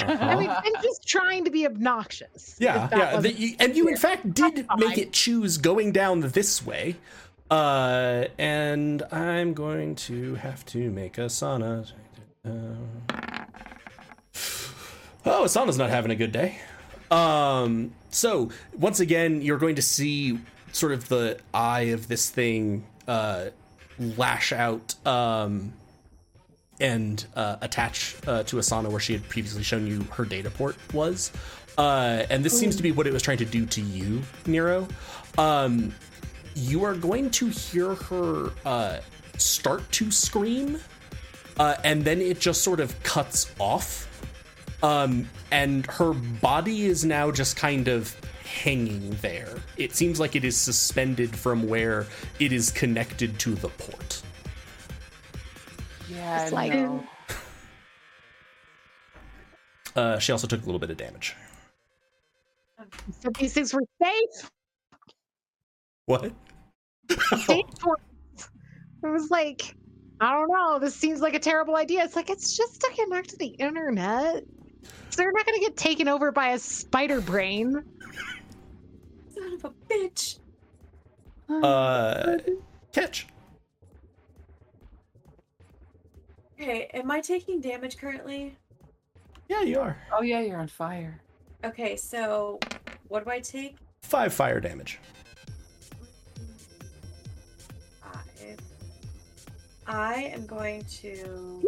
I 0.00 0.34
mean, 0.34 0.50
I'm 0.50 0.82
just 0.82 1.06
trying 1.06 1.44
to 1.44 1.52
be 1.52 1.66
obnoxious. 1.66 2.56
yeah, 2.58 2.88
yeah. 2.90 3.20
the- 3.20 3.32
you- 3.32 3.54
and 3.60 3.76
you, 3.76 3.86
in 3.86 3.96
fact, 3.96 4.34
did 4.34 4.66
make 4.76 4.98
it 4.98 5.12
choose 5.12 5.56
going 5.56 5.92
down 5.92 6.18
this 6.20 6.66
way. 6.66 6.96
Uh, 7.48 8.24
and 8.36 9.02
I'm 9.12 9.54
going 9.54 9.94
to 9.96 10.34
have 10.34 10.66
to 10.66 10.90
make 10.90 11.14
Asana. 11.14 11.92
Uh, 12.44 12.48
oh, 15.26 15.44
Asana's 15.44 15.78
not 15.78 15.90
having 15.90 16.10
a 16.10 16.16
good 16.16 16.32
day. 16.32 16.58
Um, 17.08 17.92
so 18.10 18.50
once 18.76 18.98
again, 18.98 19.42
you're 19.42 19.58
going 19.58 19.76
to 19.76 19.82
see 19.82 20.40
sort 20.72 20.92
of 20.92 21.08
the 21.08 21.38
eye 21.54 21.92
of 21.92 22.08
this 22.08 22.30
thing 22.30 22.84
uh, 23.06 23.46
lash 23.98 24.52
out 24.52 24.94
um, 25.06 25.72
and 26.80 27.24
uh, 27.36 27.56
attach 27.60 28.16
uh, 28.26 28.42
to 28.44 28.56
Asana 28.56 28.90
where 28.90 29.00
she 29.00 29.12
had 29.12 29.28
previously 29.28 29.62
shown 29.62 29.86
you 29.86 30.02
her 30.12 30.24
data 30.24 30.50
port 30.50 30.76
was. 30.92 31.30
Uh, 31.78 32.24
and 32.28 32.44
this 32.44 32.58
seems 32.58 32.76
to 32.76 32.82
be 32.82 32.92
what 32.92 33.06
it 33.06 33.12
was 33.12 33.22
trying 33.22 33.38
to 33.38 33.44
do 33.44 33.64
to 33.66 33.80
you, 33.80 34.22
Nero. 34.46 34.86
Um, 35.38 35.94
you 36.54 36.84
are 36.84 36.94
going 36.94 37.30
to 37.30 37.46
hear 37.48 37.94
her 37.94 38.50
uh, 38.66 38.98
start 39.38 39.90
to 39.92 40.10
scream, 40.10 40.78
uh, 41.58 41.76
and 41.84 42.04
then 42.04 42.20
it 42.20 42.40
just 42.40 42.62
sort 42.62 42.80
of 42.80 43.00
cuts 43.02 43.52
off. 43.58 44.08
Um, 44.82 45.28
and 45.50 45.86
her 45.86 46.12
body 46.12 46.86
is 46.86 47.04
now 47.04 47.30
just 47.30 47.56
kind 47.56 47.88
of 47.88 48.14
hanging 48.52 49.10
there. 49.22 49.56
It 49.76 49.94
seems 49.94 50.20
like 50.20 50.36
it 50.36 50.44
is 50.44 50.56
suspended 50.56 51.34
from 51.34 51.66
where 51.68 52.06
it 52.38 52.52
is 52.52 52.70
connected 52.70 53.38
to 53.40 53.54
the 53.54 53.68
port. 53.68 54.22
Yeah, 56.08 56.42
It's 56.44 56.52
like- 56.52 56.72
no. 56.72 57.04
Uh, 59.94 60.18
she 60.18 60.32
also 60.32 60.46
took 60.46 60.62
a 60.62 60.64
little 60.64 60.78
bit 60.78 60.90
of 60.90 60.96
damage. 60.96 61.34
So 63.20 63.30
these 63.38 63.52
things 63.52 63.74
were 63.74 63.82
safe. 64.02 64.50
What? 66.06 66.32
safe 67.46 67.64
It 69.04 69.08
was 69.08 69.30
like, 69.30 69.74
I 70.20 70.32
don't 70.32 70.48
know. 70.48 70.78
This 70.78 70.94
seems 70.94 71.20
like 71.20 71.34
a 71.34 71.38
terrible 71.38 71.76
idea. 71.76 72.04
It's 72.04 72.16
like 72.16 72.30
it's 72.30 72.56
just 72.56 72.80
to 72.80 72.90
connect 72.94 73.30
to 73.30 73.36
the 73.36 73.46
internet. 73.46 74.44
So 75.10 75.16
they're 75.16 75.32
not 75.32 75.44
going 75.44 75.58
to 75.58 75.64
get 75.66 75.76
taken 75.76 76.08
over 76.08 76.32
by 76.32 76.48
a 76.50 76.58
spider 76.58 77.20
brain. 77.20 77.84
Son 79.52 79.58
of 79.58 79.64
a 79.64 79.92
bitch. 79.92 80.38
Uh, 81.48 82.38
catch. 82.92 83.26
Okay, 86.60 86.88
am 86.94 87.10
I 87.10 87.20
taking 87.20 87.60
damage 87.60 87.98
currently? 87.98 88.56
Yeah, 89.48 89.62
you 89.62 89.80
are. 89.80 89.96
Oh 90.12 90.22
yeah, 90.22 90.40
you're 90.40 90.58
on 90.58 90.68
fire. 90.68 91.20
Okay, 91.64 91.96
so 91.96 92.60
what 93.08 93.24
do 93.24 93.30
I 93.30 93.40
take? 93.40 93.76
Five 94.02 94.32
fire 94.32 94.60
damage. 94.60 95.00
Five. 98.00 98.56
I 99.86 100.14
am 100.34 100.46
going 100.46 100.84
to 101.02 101.62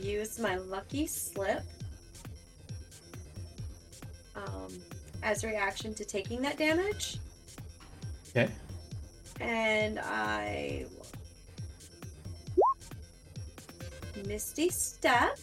use 0.00 0.38
my 0.38 0.56
lucky 0.56 1.06
slip 1.06 1.62
um, 4.36 4.68
as 5.22 5.44
a 5.44 5.46
reaction 5.48 5.94
to 5.94 6.04
taking 6.04 6.40
that 6.42 6.56
damage, 6.58 7.18
Okay. 8.30 8.50
and 9.40 9.98
I 10.00 10.86
Misty 14.26 14.70
Step 14.70 15.38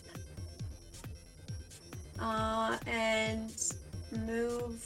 uh, 2.20 2.78
and 2.88 3.52
move 4.26 4.84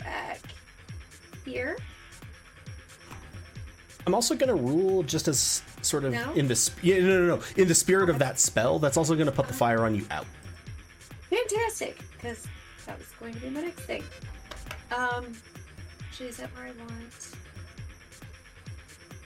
back 0.00 0.40
here. 1.44 1.76
I'm 4.06 4.14
also 4.14 4.34
gonna 4.34 4.54
rule 4.54 5.02
just 5.02 5.28
as 5.28 5.62
sort 5.82 6.04
of 6.04 6.12
No? 6.12 6.32
in 6.32 6.48
the 6.48 6.56
sp- 6.56 6.82
yeah, 6.82 6.98
no, 7.00 7.26
no, 7.26 7.36
no, 7.36 7.42
in 7.56 7.68
the 7.68 7.74
spirit 7.74 8.08
of 8.10 8.18
that 8.18 8.38
spell. 8.40 8.78
That's 8.78 8.96
also 8.96 9.14
gonna 9.14 9.30
put 9.32 9.46
the 9.46 9.54
fire 9.54 9.84
on 9.84 9.94
you 9.94 10.06
out. 10.10 10.26
Fantastic, 11.28 11.98
because 12.16 12.46
that 12.90 12.98
was 12.98 13.06
going 13.20 13.32
to 13.32 13.38
be 13.40 13.50
my 13.50 13.60
next 13.60 13.82
thing. 13.82 14.02
Um, 14.90 15.32
is 16.18 16.38
that 16.38 16.50
where 16.56 16.66
I 16.66 16.72
want? 16.72 17.30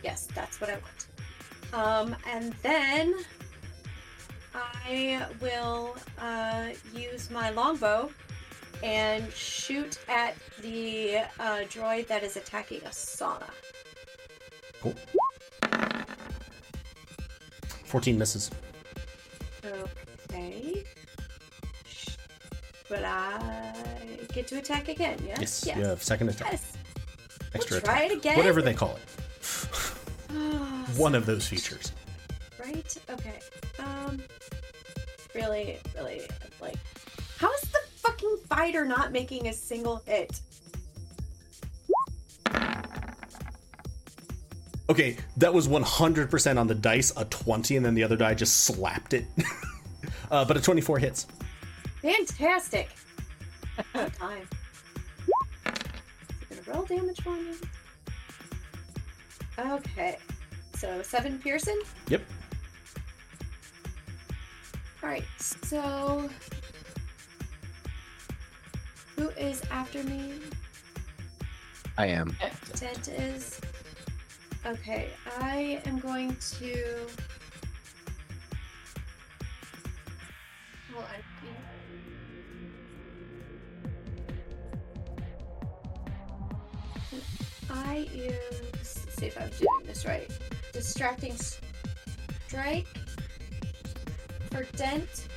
Yes, 0.03 0.29
that's 0.35 0.61
what 0.61 0.69
I 0.69 0.75
want. 0.75 1.07
Um, 1.73 2.17
and 2.31 2.53
then 2.63 3.15
I 4.55 5.27
will 5.41 5.97
uh, 6.21 6.69
use 6.95 7.31
my 7.31 7.51
longbow 7.51 8.11
and 8.83 9.33
shoot 9.33 9.99
at 10.09 10.37
the 10.61 11.17
uh, 11.41 11.65
droid 11.71 12.07
that 12.09 12.23
is 12.23 12.37
attacking 12.37 12.81
Asana. 12.83 13.49
Cool. 14.83 14.95
Fourteen 17.87 18.19
misses. 18.19 18.51
Okay. 19.65 20.85
But 22.89 23.03
I 23.05 23.73
get 24.33 24.47
to 24.49 24.59
attack 24.59 24.89
again, 24.89 25.19
yes? 25.27 25.41
Yes, 25.41 25.65
Yes. 25.67 25.77
you 25.79 25.85
have 25.85 26.03
second 26.03 26.29
attack, 26.29 26.53
Yes. 26.53 26.73
extra 27.55 27.77
We'll 27.77 27.81
try 27.83 27.99
attack, 28.03 28.11
it 28.13 28.19
again. 28.19 28.37
whatever 28.37 28.61
they 28.63 28.75
call 28.75 28.97
it. 28.97 29.03
One 30.99 31.15
of 31.15 31.25
those 31.27 31.47
features. 31.47 31.93
Right? 32.61 32.97
Okay. 33.11 33.39
Um 33.79 34.23
really, 35.35 35.79
really 35.97 36.23
like 36.61 36.77
how 37.39 37.53
is 37.53 37.61
the 37.63 37.79
fucking 37.97 38.37
fighter 38.49 38.85
not 38.85 39.13
making 39.13 39.49
a 39.49 39.53
single 39.53 40.03
hit? 40.07 40.41
Okay, 44.91 45.17
that 45.39 45.53
was 45.53 45.67
100% 45.67 46.59
on 46.61 46.67
the 46.67 46.75
dice, 46.75 47.11
a 47.17 47.25
20, 47.25 47.77
and 47.79 47.87
then 47.87 47.95
the 47.95 48.05
other 48.05 48.17
die 48.17 48.35
just 48.35 48.65
slapped 48.65 49.15
it. 49.15 49.25
uh, 50.31 50.45
but 50.45 50.59
a 50.59 50.61
24 50.61 50.99
hits. 50.99 51.27
Fantastic. 52.05 52.91
Time. 53.95 54.47
Gonna 56.51 56.61
roll 56.67 56.85
damage 56.85 57.23
for 57.23 57.31
me? 57.31 57.55
Okay. 59.59 60.19
So 60.77 61.01
seven 61.01 61.39
piercing? 61.39 61.81
Yep. 62.09 62.21
Alright, 65.03 65.25
so 65.39 66.29
who 69.17 69.31
is 69.31 69.63
after 69.71 70.03
me? 70.05 70.41
I 71.97 72.09
am. 72.09 72.37
Dent 72.75 73.09
is. 73.09 73.63
Okay, 74.67 75.09
I 75.41 75.81
am 75.87 76.01
going 76.01 76.37
to. 76.59 76.97
Well, 80.95 81.05
I. 81.11 81.24
I 87.95 87.99
use. 88.13 88.35
see 88.83 89.27
if 89.27 89.41
I'm 89.41 89.49
doing 89.51 89.87
this 89.87 90.05
right. 90.05 90.29
Distracting 90.73 91.37
strike 92.49 92.89
for 94.51 94.65
Dent. 94.77 95.29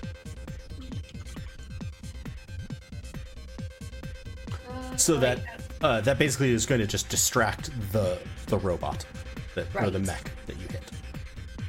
So 4.96 5.18
that 5.18 5.40
uh, 5.82 6.02
that 6.02 6.18
basically 6.18 6.52
is 6.52 6.66
going 6.66 6.82
to 6.82 6.88
just 6.88 7.10
distract 7.10 7.70
the 7.92 8.18
the 8.48 8.58
robot 8.58 9.06
that, 9.54 9.68
or 9.76 9.92
the 9.92 10.00
mech 10.00 10.32
that 10.48 10.58
you 10.58 10.68
hit. 10.68 10.82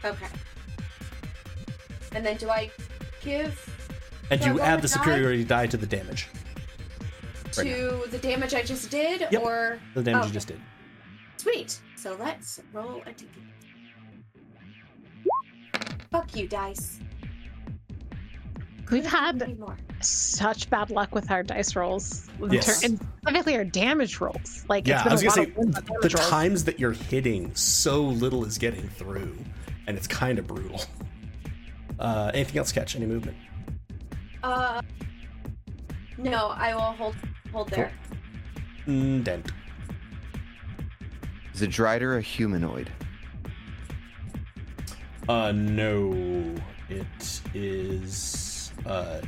Okay. 0.03 0.27
And 2.13 2.25
then 2.25 2.39
do 2.39 2.49
I 2.49 2.71
give 3.21 3.53
And 4.31 4.41
Do 4.41 4.55
you 4.55 4.61
add 4.61 4.81
the 4.81 4.89
superiority 4.89 5.45
die 5.45 5.67
to 5.67 5.77
the 5.77 5.87
damage. 5.87 6.29
Right 7.59 7.67
to 7.67 8.05
the 8.11 8.19
damage 8.19 8.55
I 8.55 8.63
just 8.63 8.91
did, 8.91 9.27
Yep. 9.31 9.43
or 9.43 9.79
The 9.95 10.03
damage 10.03 10.25
Oh, 10.25 10.27
you 10.29 10.33
just 10.33 10.49
did. 10.49 10.61
Sweet. 11.39 11.81
So 11.97 12.17
let's 12.21 12.61
roll 12.73 13.03
a 13.07 13.13
d. 13.13 13.27
Fuck 16.11 16.37
you, 16.37 16.47
dice. 16.49 17.01
We've 18.91 19.05
had 19.05 19.59
such 20.01 20.71
bad 20.71 20.91
luck 20.91 21.15
with 21.15 21.31
our 21.31 21.43
dice 21.43 21.77
rolls. 21.77 22.29
Yes. 22.51 22.83
And 22.83 22.99
specifically 23.21 23.57
our 23.57 23.65
damage 23.65 24.19
rolls. 24.21 24.65
Like 24.69 24.87
Yeah, 24.87 24.95
it's 24.97 25.03
been 25.05 25.11
I 25.11 25.15
was 25.15 25.23
gonna 25.23 25.47
say 25.47 25.53
of 25.61 25.75
the 25.75 25.83
damage 25.83 26.15
rolls. 26.15 26.29
times 26.31 26.65
that 26.65 26.81
you're 26.81 26.93
hitting, 26.93 27.55
so 27.55 28.01
little 28.03 28.45
is 28.45 28.57
getting 28.59 28.89
through, 28.89 29.37
and 29.87 29.97
it's 29.97 30.07
kind 30.07 30.39
of 30.39 30.47
brutal. 30.47 30.81
Uh, 32.01 32.31
anything 32.33 32.57
else 32.59 32.71
catch? 32.71 32.95
Any 32.95 33.07
movement? 33.07 33.37
Uh, 34.45 34.81
no, 36.17 36.51
I 36.51 36.73
will 36.73 36.93
hold 36.93 37.17
hold 37.51 37.71
there. 37.71 37.91
Mm, 38.87 39.25
dent. 39.25 39.51
Is 41.59 41.63
a 41.63 41.67
Drider 41.67 42.17
a 42.17 42.21
humanoid? 42.21 42.89
Uh, 45.29 45.51
no, 45.51 46.55
it 46.89 47.41
is. 47.53 48.71
Uh, 48.87 49.21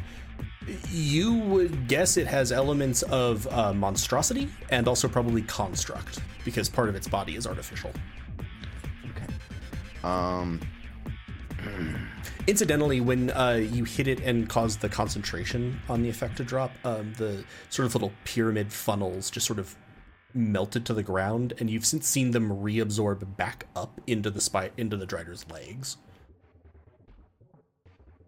you 0.93 1.35
would 1.35 1.89
guess 1.89 2.16
it 2.16 2.28
has 2.28 2.52
elements 2.52 3.02
of 3.02 3.48
uh, 3.48 3.73
monstrosity 3.74 4.48
and 4.70 4.86
also 4.86 5.09
probably 5.09 5.43
construct 5.43 6.20
because 6.44 6.69
part 6.69 6.89
of 6.89 6.94
its 6.94 7.09
body 7.09 7.35
is 7.35 7.48
artificial. 7.48 7.90
Okay. 9.11 9.35
Um. 10.05 10.61
Incidentally, 12.47 13.01
when 13.01 13.31
uh, 13.32 13.55
you 13.55 13.82
hit 13.82 14.07
it 14.07 14.20
and 14.20 14.48
cause 14.48 14.77
the 14.77 14.89
concentration 14.89 15.81
on 15.89 16.01
the 16.01 16.09
effect 16.09 16.36
to 16.36 16.44
drop, 16.44 16.70
um, 16.85 17.12
the 17.15 17.43
sort 17.70 17.86
of 17.86 17.94
little 17.97 18.12
pyramid 18.24 18.73
funnels 18.73 19.31
just 19.31 19.48
sort 19.48 19.59
of 19.59 19.74
melted 20.35 20.85
to 20.86 20.94
the 20.94 21.02
ground, 21.02 21.55
and 21.59 21.70
you've 21.70 21.86
since 21.86 22.07
seen 22.07 22.31
them 22.31 22.51
reabsorb 22.51 23.36
back 23.36 23.66
up 23.74 24.01
into 24.07 24.31
the 24.31 24.40
spy 24.40 24.70
into 24.77 24.97
the 24.97 25.07
Drider's 25.07 25.48
legs. 25.51 25.97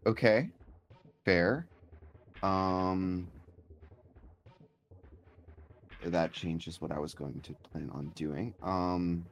Okay. 0.06 0.48
Fair. 1.24 1.66
Um. 2.42 3.28
That 6.04 6.32
changes 6.32 6.80
what 6.80 6.90
I 6.90 6.98
was 6.98 7.14
going 7.14 7.40
to 7.42 7.54
plan 7.70 7.88
on 7.92 8.08
doing. 8.16 8.54
Um. 8.62 9.24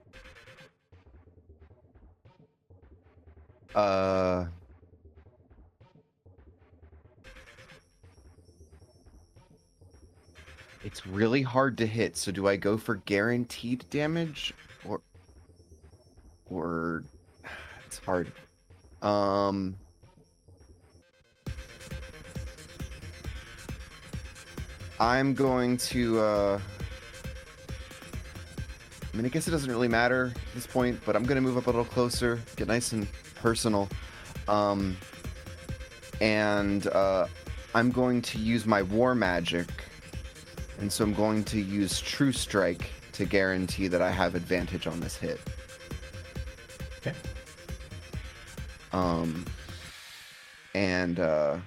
Uh. 3.74 4.47
It's 10.82 11.07
really 11.07 11.43
hard 11.43 11.77
to 11.78 11.86
hit, 11.86 12.16
so 12.16 12.32
do 12.32 12.48
I 12.48 12.57
go 12.57 12.78
for 12.78 12.97
guaranteed 12.97 13.85
damage 13.90 14.55
or 14.86 15.02
or 16.47 17.05
it's 17.86 17.98
hard. 17.98 18.32
Um 19.02 19.77
I'm 24.98 25.35
going 25.35 25.77
to 25.77 26.19
uh 26.19 26.61
I 29.12 29.16
mean 29.16 29.27
I 29.27 29.28
guess 29.28 29.47
it 29.48 29.51
doesn't 29.51 29.70
really 29.70 29.89
matter 29.89 30.32
at 30.35 30.55
this 30.55 30.66
point, 30.66 30.98
but 31.05 31.15
I'm 31.15 31.24
gonna 31.24 31.43
move 31.43 31.59
up 31.59 31.66
a 31.66 31.70
little 31.70 31.85
closer, 31.85 32.40
get 32.57 32.69
nice 32.69 32.93
and 32.93 33.07
personal. 33.35 33.86
Um 34.48 34.97
and 36.23 36.86
uh 36.86 37.27
I'm 37.74 37.90
going 37.90 38.23
to 38.23 38.39
use 38.39 38.65
my 38.65 38.81
war 38.81 39.15
magic 39.15 39.69
and 40.81 40.93
so 40.93 41.05
I'm 41.05 41.15
going 41.15 41.44
to 41.44 41.61
use 41.61 42.01
True 42.01 42.32
Strike 42.32 42.90
to 43.12 43.24
guarantee 43.24 43.86
that 43.89 44.01
I 44.01 44.11
have 44.11 44.35
advantage 44.35 44.86
on 44.86 44.98
this 45.01 45.16
hit. 45.16 45.39
Okay. 46.98 47.15
Um, 48.93 49.44
and 50.74 51.20
uh, 51.20 51.59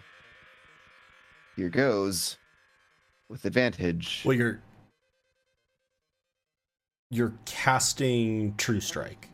here 1.55 1.69
goes 1.69 2.37
with 3.29 3.45
advantage. 3.45 4.23
Well, 4.25 4.35
you're 4.35 4.61
you're 7.09 7.33
casting 7.45 8.55
True 8.57 8.81
Strike. 8.81 9.29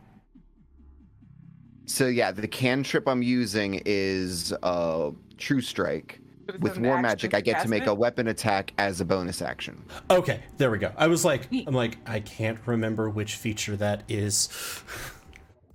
So 1.86 2.08
yeah, 2.08 2.32
the 2.32 2.48
cantrip 2.48 3.08
I'm 3.08 3.24
using 3.24 3.82
is 3.86 4.54
uh, 4.62 5.12
True 5.38 5.62
Strike. 5.62 6.20
But 6.50 6.56
it's 6.56 6.64
With 6.64 6.80
War 6.80 7.00
Magic, 7.00 7.36
I 7.36 7.42
get 7.42 7.62
to 7.62 7.68
make 7.70 7.84
it? 7.84 7.90
a 7.90 7.94
weapon 7.94 8.28
attack 8.28 8.74
as 8.80 9.02
a 9.02 9.06
bonus 9.06 9.40
action. 9.42 9.84
Okay, 10.10 10.42
there 10.58 10.72
we 10.72 10.80
go. 10.80 10.92
I 10.98 11.06
was 11.06 11.24
like, 11.24 11.48
I'm 11.68 11.76
like, 11.76 11.98
I 12.08 12.22
can't 12.22 12.58
remember 12.66 13.08
which 13.10 13.36
feature 13.36 13.76
that 13.78 14.04
is. 14.08 14.50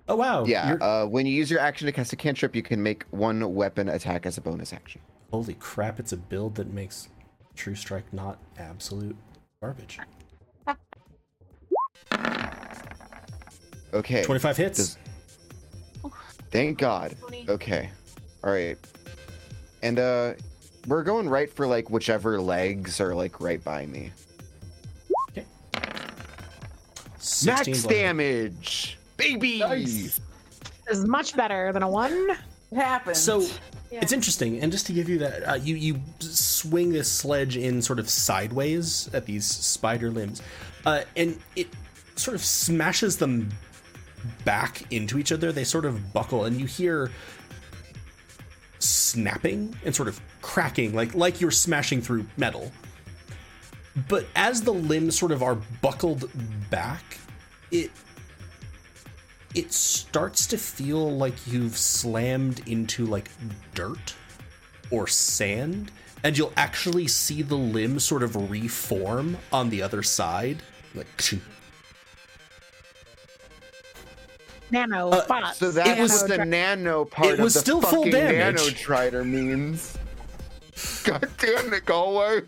Oh 0.06 0.16
wow! 0.16 0.44
yeah, 0.44 0.74
uh, 0.82 1.06
when 1.06 1.24
you 1.24 1.32
use 1.32 1.51
your 1.51 1.60
action 1.60 1.86
to 1.86 1.92
cast 1.92 2.12
a 2.12 2.16
cantrip, 2.16 2.55
you 2.55 2.60
can 2.62 2.82
make 2.82 3.05
one 3.09 3.55
weapon 3.55 3.88
attack 3.88 4.26
as 4.26 4.36
a 4.36 4.42
bonus 4.42 4.74
action. 4.74 5.01
Holy 5.30 5.55
crap! 5.55 5.98
It's 5.98 6.12
a 6.12 6.18
build 6.18 6.56
that 6.56 6.70
makes 6.74 7.09
True 7.56 7.74
Strike 7.74 8.12
not 8.12 8.38
absolute 8.59 9.16
garbage. 9.62 9.98
Okay. 13.94 14.22
Twenty-five 14.24 14.59
hits. 14.59 14.76
Does- 14.76 14.98
Thank 16.51 16.76
God. 16.78 17.16
Okay. 17.48 17.88
All 18.42 18.52
right. 18.52 18.76
And 19.82 19.98
uh 19.98 20.34
we're 20.86 21.02
going 21.02 21.28
right 21.28 21.51
for 21.51 21.66
like 21.66 21.90
whichever 21.90 22.40
legs 22.40 23.01
are 23.01 23.15
like 23.15 23.40
right 23.40 23.62
by 23.62 23.86
me. 23.86 24.11
16 27.19 27.47
Max 27.73 27.82
bludgeoning. 27.82 27.89
damage. 28.06 28.98
Baby. 29.16 29.59
Nice. 29.61 30.20
is 30.90 31.05
much 31.06 31.35
better 31.36 31.73
than 31.73 31.82
a 31.82 31.89
one. 31.89 32.12
It 32.70 32.77
happens. 32.77 33.19
So 33.19 33.40
Yeah. 33.90 34.01
it's 34.02 34.12
interesting, 34.12 34.61
and 34.61 34.70
just 34.70 34.86
to 34.86 34.93
give 34.93 35.09
you 35.09 35.19
that, 35.20 35.48
uh, 35.48 35.55
you 35.55 35.77
you 35.77 36.01
swing 36.20 36.93
this 36.93 37.11
sledge 37.11 37.56
in 37.56 37.81
sort 37.81 37.98
of 37.98 38.11
sideways 38.11 39.09
at 39.15 39.24
these 39.24 39.47
spider 39.47 40.11
limbs, 40.11 40.43
uh, 40.85 41.02
and 41.16 41.39
it 41.56 41.69
sort 42.16 42.35
of 42.35 42.44
smashes 42.44 43.16
them 43.16 43.48
back 44.44 44.82
into 44.93 45.19
each 45.19 45.32
other. 45.32 45.51
They 45.52 45.65
sort 45.65 45.85
of 45.86 46.12
buckle, 46.12 46.44
and 46.44 46.61
you 46.61 46.66
hear 46.66 47.11
snapping 48.81 49.74
and 49.85 49.94
sort 49.94 50.09
of 50.09 50.20
cracking, 50.48 50.94
like 50.94 51.14
like 51.14 51.40
you're 51.40 51.50
smashing 51.50 52.00
through 52.02 52.26
metal. 52.36 52.70
But 54.08 54.26
as 54.36 54.60
the 54.62 54.72
limbs 54.74 55.18
sort 55.18 55.32
of 55.32 55.42
are 55.42 55.54
buckled 55.80 56.30
back, 56.70 57.18
it 57.70 57.90
it 59.54 59.72
starts 59.72 60.46
to 60.48 60.58
feel 60.58 61.16
like 61.16 61.34
you've 61.46 61.76
slammed 61.78 62.60
into 62.68 63.06
like 63.06 63.30
dirt 63.74 64.14
or 64.90 65.06
sand 65.06 65.90
and 66.24 66.36
you'll 66.36 66.52
actually 66.56 67.06
see 67.08 67.40
the 67.42 67.54
limb 67.56 67.98
sort 68.00 68.22
of 68.22 68.50
reform 68.50 69.36
on 69.52 69.70
the 69.70 69.80
other 69.80 70.02
side 70.02 70.58
like 70.94 71.06
Nano 74.70 75.10
Uh. 75.10 75.52
So 75.52 75.70
that's 75.70 75.88
It 75.88 75.98
was- 76.02 76.22
what 76.22 76.28
the 76.30 76.44
nano 76.44 77.04
part 77.04 77.34
it 77.34 77.38
was 77.38 77.54
of 77.56 77.60
the 77.60 77.64
still 77.64 77.80
full 77.80 77.90
fucking 78.04 78.10
damage. 78.12 78.56
nano 78.56 78.70
drider 78.70 79.24
means. 79.24 79.96
God 81.05 81.28
damn 81.38 81.72
it, 81.72 81.84
Galway. 81.84 82.42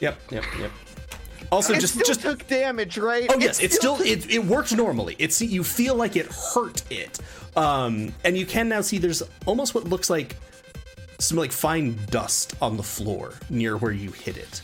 yep 0.00 0.18
yep 0.30 0.44
yep 0.58 0.70
also 1.52 1.74
it 1.74 1.80
just 1.80 2.04
just 2.04 2.22
took 2.22 2.46
damage, 2.46 2.98
right? 2.98 3.26
Oh 3.30 3.38
yes, 3.38 3.60
it's 3.60 3.76
still 3.76 4.00
it, 4.00 4.30
it 4.30 4.44
worked 4.44 4.74
normally. 4.74 5.16
It's 5.18 5.40
you 5.40 5.62
feel 5.64 5.94
like 5.94 6.16
it 6.16 6.26
hurt 6.26 6.82
it, 6.90 7.18
um, 7.56 8.12
and 8.24 8.36
you 8.36 8.46
can 8.46 8.68
now 8.68 8.80
see 8.80 8.98
there's 8.98 9.22
almost 9.46 9.74
what 9.74 9.84
looks 9.84 10.10
like 10.10 10.36
some 11.18 11.38
like 11.38 11.52
fine 11.52 11.98
dust 12.10 12.54
on 12.60 12.76
the 12.76 12.82
floor 12.82 13.32
near 13.50 13.76
where 13.76 13.92
you 13.92 14.10
hit 14.10 14.36
it. 14.36 14.62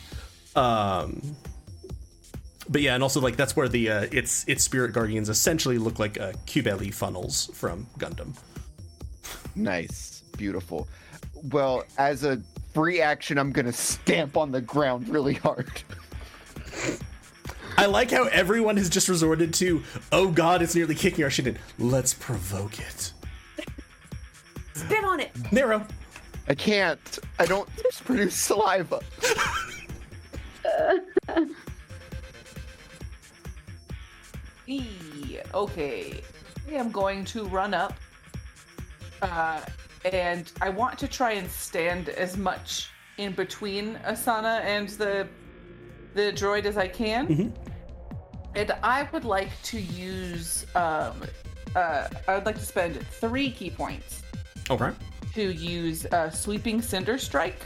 Um, 0.55 1.35
but 2.69 2.81
yeah, 2.81 2.93
and 2.93 3.03
also 3.03 3.19
like 3.19 3.35
that's 3.35 3.55
where 3.55 3.67
the 3.67 3.89
uh, 3.89 4.07
its 4.11 4.45
its 4.47 4.63
spirit 4.63 4.93
guardians 4.93 5.29
essentially 5.29 5.77
look 5.77 5.99
like 5.99 6.19
uh, 6.19 6.33
Qubeley 6.45 6.93
funnels 6.93 7.49
from 7.53 7.87
Gundam. 7.97 8.37
Nice. 9.55 10.23
Beautiful. 10.37 10.87
Well, 11.51 11.85
as 11.97 12.23
a 12.23 12.41
free 12.73 13.01
action, 13.01 13.37
I'm 13.37 13.51
gonna 13.51 13.73
stamp 13.73 14.37
on 14.37 14.51
the 14.51 14.61
ground 14.61 15.09
really 15.09 15.35
hard. 15.35 15.71
I 17.77 17.85
like 17.85 18.11
how 18.11 18.25
everyone 18.25 18.77
has 18.77 18.89
just 18.89 19.09
resorted 19.09 19.53
to, 19.55 19.83
oh 20.11 20.29
god, 20.29 20.61
it's 20.61 20.75
nearly 20.75 20.95
kicking 20.95 21.23
our 21.23 21.29
shit 21.29 21.47
in. 21.47 21.57
Let's 21.79 22.13
provoke 22.13 22.79
it. 22.79 23.13
Spit 24.73 25.03
on 25.03 25.19
it. 25.19 25.31
Nero. 25.51 25.85
I 26.47 26.55
can't. 26.55 27.19
I 27.39 27.45
don't 27.45 27.69
produce 28.05 28.35
saliva. 28.35 29.01
E, 34.65 35.39
okay. 35.53 36.21
I 36.69 36.73
am 36.75 36.89
going 36.89 37.25
to 37.25 37.45
run 37.45 37.73
up. 37.73 37.93
Uh, 39.21 39.61
and 40.05 40.51
I 40.61 40.69
want 40.69 40.97
to 40.99 41.07
try 41.07 41.31
and 41.33 41.49
stand 41.49 42.09
as 42.09 42.37
much 42.37 42.89
in 43.17 43.33
between 43.33 43.95
Asana 44.05 44.61
and 44.61 44.89
the 44.89 45.27
the 46.13 46.31
droid 46.33 46.65
as 46.65 46.77
I 46.77 46.87
can. 46.87 47.27
Mhm. 47.27 47.55
And 48.55 48.71
I 48.83 49.07
would 49.11 49.25
like 49.25 49.49
to 49.63 49.79
use 49.79 50.65
um 50.75 51.23
uh 51.75 52.07
I 52.27 52.35
would 52.35 52.45
like 52.45 52.55
to 52.59 52.65
spend 52.65 53.05
three 53.07 53.51
ki 53.51 53.69
points 53.71 54.21
Okay. 54.69 54.91
to 55.33 55.51
use 55.53 56.05
uh, 56.05 56.29
sweeping 56.29 56.81
cinder 56.81 57.17
strike, 57.17 57.61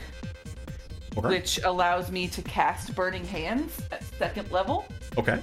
Okay. 1.18 1.28
which 1.28 1.60
allows 1.64 2.10
me 2.12 2.28
to 2.30 2.42
cast 2.42 2.96
burning 2.96 3.26
hands 3.26 3.80
at 3.92 4.04
second 4.18 4.50
level. 4.52 4.86
Okay. 5.18 5.40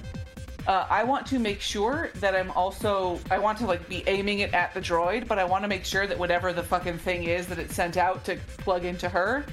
Uh, 0.67 0.87
I 0.89 1.03
want 1.03 1.27
to 1.27 1.37
make 1.39 1.61
sure 1.61 2.09
that 2.15 2.35
I'm 2.35 2.49
also 2.51 3.19
I 3.29 3.37
want 3.37 3.57
to 3.59 3.65
like 3.67 3.87
be 3.87 4.03
aiming 4.07 4.39
it 4.39 4.53
at 4.53 4.73
the 4.73 4.81
droid, 4.81 5.27
but 5.27 5.37
I 5.37 5.43
want 5.43 5.63
to 5.63 5.67
make 5.67 5.85
sure 5.85 6.07
that 6.07 6.17
whatever 6.17 6.53
the 6.53 6.63
fucking 6.63 6.97
thing 6.97 7.25
is 7.25 7.45
that 7.47 7.59
it 7.59 7.71
sent 7.71 7.97
out 7.97 8.23
to 8.25 8.37
plug 8.57 8.83
into 8.83 9.07
her, 9.07 9.45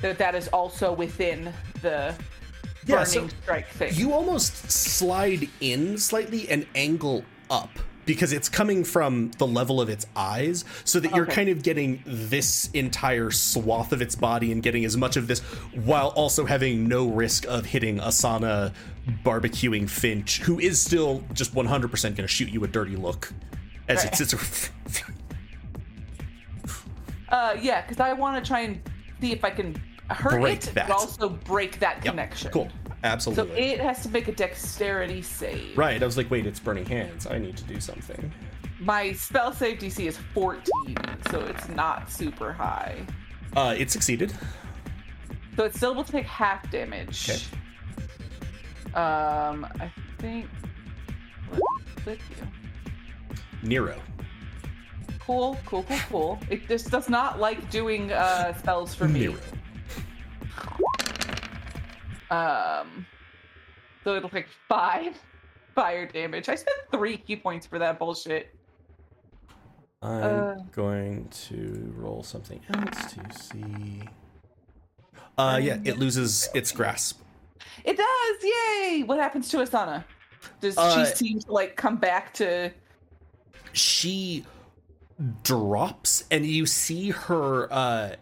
that 0.00 0.16
that 0.18 0.34
is 0.34 0.46
also 0.48 0.92
within 0.92 1.52
the 1.82 2.14
Yeah, 2.86 2.96
burning 2.96 3.06
so 3.06 3.28
strike 3.42 3.68
thing. 3.68 3.94
You 3.94 4.12
almost 4.12 4.70
slide 4.70 5.48
in 5.60 5.98
slightly 5.98 6.48
and 6.48 6.66
angle 6.76 7.24
up 7.50 7.70
because 8.06 8.32
it's 8.32 8.48
coming 8.48 8.82
from 8.82 9.30
the 9.38 9.46
level 9.46 9.80
of 9.80 9.88
its 9.88 10.06
eyes, 10.16 10.64
so 10.84 10.98
that 10.98 11.14
you're 11.14 11.26
Okay. 11.26 11.34
kind 11.34 11.48
of 11.50 11.62
getting 11.62 12.02
this 12.06 12.68
entire 12.74 13.30
swath 13.30 13.92
of 13.92 14.02
its 14.02 14.16
body 14.16 14.50
and 14.50 14.62
getting 14.64 14.84
as 14.84 14.96
much 14.96 15.16
of 15.16 15.28
this 15.28 15.40
while 15.84 16.08
also 16.16 16.44
having 16.44 16.88
no 16.88 17.06
risk 17.08 17.44
of 17.46 17.66
hitting 17.66 17.98
Asana 17.98 18.72
barbecuing 19.24 19.88
Finch, 19.88 20.40
who 20.40 20.58
is 20.58 20.80
still 20.80 21.22
just 21.32 21.54
100% 21.54 22.02
going 22.02 22.14
to 22.16 22.28
shoot 22.28 22.48
you 22.50 22.62
a 22.64 22.68
dirty 22.68 22.96
look 22.96 23.32
as 23.88 24.04
Right. 24.04 24.12
it 24.12 24.16
sits. 24.16 24.70
uh, 27.28 27.56
yeah, 27.60 27.82
because 27.82 28.00
I 28.00 28.12
want 28.12 28.42
to 28.42 28.48
try 28.48 28.60
and 28.60 28.80
see 29.20 29.32
if 29.32 29.44
I 29.44 29.50
can 29.50 29.80
hurt 30.08 30.40
Break 30.40 30.58
it, 30.64 30.74
that. 30.74 30.88
but 30.88 30.94
also 30.96 31.28
break 31.28 31.78
that 31.80 31.96
Yep, 32.04 32.12
connection. 32.12 32.50
Cool. 32.52 32.68
Absolutely. 33.02 33.46
So 33.46 33.54
it 33.74 33.80
has 33.80 34.02
to 34.02 34.10
make 34.10 34.28
a 34.28 34.32
dexterity 34.32 35.22
save. 35.22 35.76
right. 35.78 36.02
I 36.02 36.06
was 36.06 36.16
like, 36.18 36.30
wait, 36.30 36.46
it's 36.46 36.60
burning 36.60 36.84
hands. 36.84 37.26
I 37.26 37.38
need 37.38 37.56
to 37.56 37.64
do 37.64 37.80
something. 37.80 38.30
My 38.78 39.12
spell 39.12 39.52
save 39.52 39.78
DC 39.78 40.06
is 40.06 40.18
14, 40.34 40.62
so 41.30 41.40
it's 41.40 41.68
not 41.70 42.10
super 42.10 42.52
high. 42.52 42.98
Uh, 43.56 43.74
it 43.76 43.90
succeeded. 43.90 44.32
So 45.56 45.64
it 45.64 45.74
still 45.74 45.94
will 45.94 46.04
take 46.04 46.26
half 46.26 46.70
damage. 46.70 47.28
Okay. 47.30 47.40
Um, 48.94 49.66
I 49.80 49.90
think. 50.18 50.46
Let 51.50 51.58
me 51.58 51.92
click 52.02 52.20
you. 52.30 52.46
Nero. 53.62 54.00
Cool, 55.20 55.58
cool, 55.66 55.84
cool, 55.84 55.98
cool. 56.08 56.38
It 56.48 56.66
just 56.66 56.90
does 56.90 57.08
not 57.08 57.38
like 57.38 57.70
doing 57.70 58.10
uh, 58.12 58.52
spells 58.58 58.94
for 58.94 59.06
me. 59.06 59.20
Nero. 59.20 59.38
Um, 62.30 63.06
so 64.04 64.14
it'll 64.16 64.28
take 64.30 64.46
five 64.68 65.16
fire 65.74 66.06
damage. 66.06 66.48
I 66.48 66.54
spent 66.54 66.76
three 66.92 67.16
ki 67.16 67.36
points 67.36 67.66
for 67.66 67.78
that 67.78 67.98
bullshit. 67.98 68.54
I'm 70.02 70.22
Uh. 70.22 70.54
going 70.72 71.28
to 71.48 71.92
roll 71.96 72.22
something 72.22 72.60
else 72.72 73.12
to 73.14 73.38
see. 73.38 74.02
Uh, 75.36 75.58
yeah, 75.62 75.78
it 75.84 75.98
loses 75.98 76.48
its 76.54 76.72
grasp. 76.72 77.20
It 77.84 77.96
does! 77.96 78.44
Yay! 78.44 79.02
What 79.04 79.18
happens 79.18 79.48
to 79.50 79.58
Asana? 79.58 80.04
Does 80.60 80.76
Uh, 80.76 81.04
she 81.06 81.14
seem 81.16 81.40
to 81.40 81.52
like 81.52 81.76
come 81.76 81.96
back 81.96 82.34
to? 82.34 82.70
She 83.72 84.44
drops, 85.42 86.24
and 86.30 86.46
you 86.46 86.66
see 86.66 87.10
her. 87.10 87.72
Uh, 87.72 88.16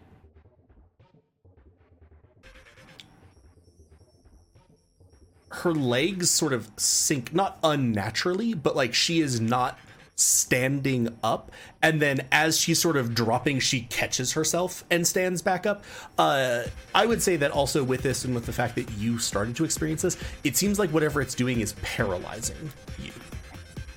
her 5.51 5.73
legs 5.73 6.29
sort 6.29 6.53
of 6.53 6.69
sink, 6.77 7.33
not 7.33 7.57
unnaturally, 7.63 8.53
but 8.53 8.75
like 8.75 8.93
she 8.93 9.19
is 9.19 9.41
not 9.41 9.77
standing 10.19 11.07
up 11.23 11.51
and 11.81 12.01
then 12.01 12.25
as 12.31 12.59
she's 12.59 12.81
sort 12.81 12.97
of 12.97 13.15
dropping 13.15 13.59
she 13.59 13.81
catches 13.81 14.33
herself 14.33 14.83
and 14.91 15.07
stands 15.07 15.41
back 15.41 15.65
up 15.65 15.83
uh 16.17 16.63
i 16.93 17.05
would 17.05 17.21
say 17.21 17.35
that 17.37 17.51
also 17.51 17.83
with 17.83 18.01
this 18.01 18.25
and 18.25 18.35
with 18.35 18.45
the 18.45 18.53
fact 18.53 18.75
that 18.75 18.89
you 18.97 19.17
started 19.17 19.55
to 19.55 19.63
experience 19.63 20.01
this 20.01 20.17
it 20.43 20.57
seems 20.57 20.77
like 20.77 20.89
whatever 20.91 21.21
it's 21.21 21.35
doing 21.35 21.61
is 21.61 21.73
paralyzing 21.81 22.69
you 23.01 23.11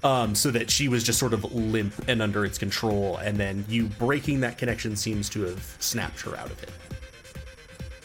um 0.04 0.34
so 0.34 0.50
that 0.50 0.70
she 0.70 0.88
was 0.88 1.02
just 1.02 1.18
sort 1.18 1.32
of 1.32 1.44
limp 1.52 1.92
and 2.08 2.22
under 2.22 2.44
its 2.44 2.58
control 2.58 3.16
and 3.18 3.36
then 3.36 3.64
you 3.68 3.86
breaking 3.86 4.40
that 4.40 4.58
connection 4.58 4.94
seems 4.94 5.28
to 5.28 5.42
have 5.42 5.76
snapped 5.80 6.20
her 6.20 6.36
out 6.36 6.50
of 6.50 6.62
it 6.62 6.70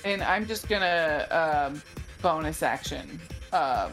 And 0.06 0.24
I'm 0.24 0.46
just 0.46 0.70
gonna 0.70 1.28
um, 1.30 1.82
bonus 2.22 2.64
action. 2.64 3.20
Um, 3.52 3.92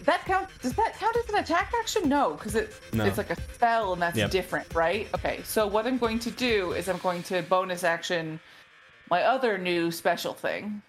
that 0.00 0.24
count? 0.24 0.48
Does 0.60 0.72
that 0.74 0.94
count 0.98 1.16
as 1.16 1.28
an 1.28 1.36
attack 1.36 1.72
action? 1.78 2.08
No, 2.08 2.32
because 2.34 2.54
it 2.54 2.72
No. 2.92 3.04
it's 3.04 3.18
like 3.18 3.30
a 3.30 3.36
spell 3.54 3.92
and 3.92 4.02
that's 4.02 4.16
Yep. 4.16 4.30
different, 4.30 4.74
right? 4.74 5.08
Okay. 5.14 5.40
So 5.44 5.66
what 5.66 5.86
I'm 5.86 5.98
going 5.98 6.18
to 6.20 6.30
do 6.30 6.72
is 6.72 6.88
I'm 6.88 6.98
going 6.98 7.22
to 7.24 7.42
bonus 7.42 7.84
action 7.84 8.40
my 9.10 9.22
other 9.24 9.58
new 9.58 9.90
special 9.90 10.32
thing, 10.32 10.82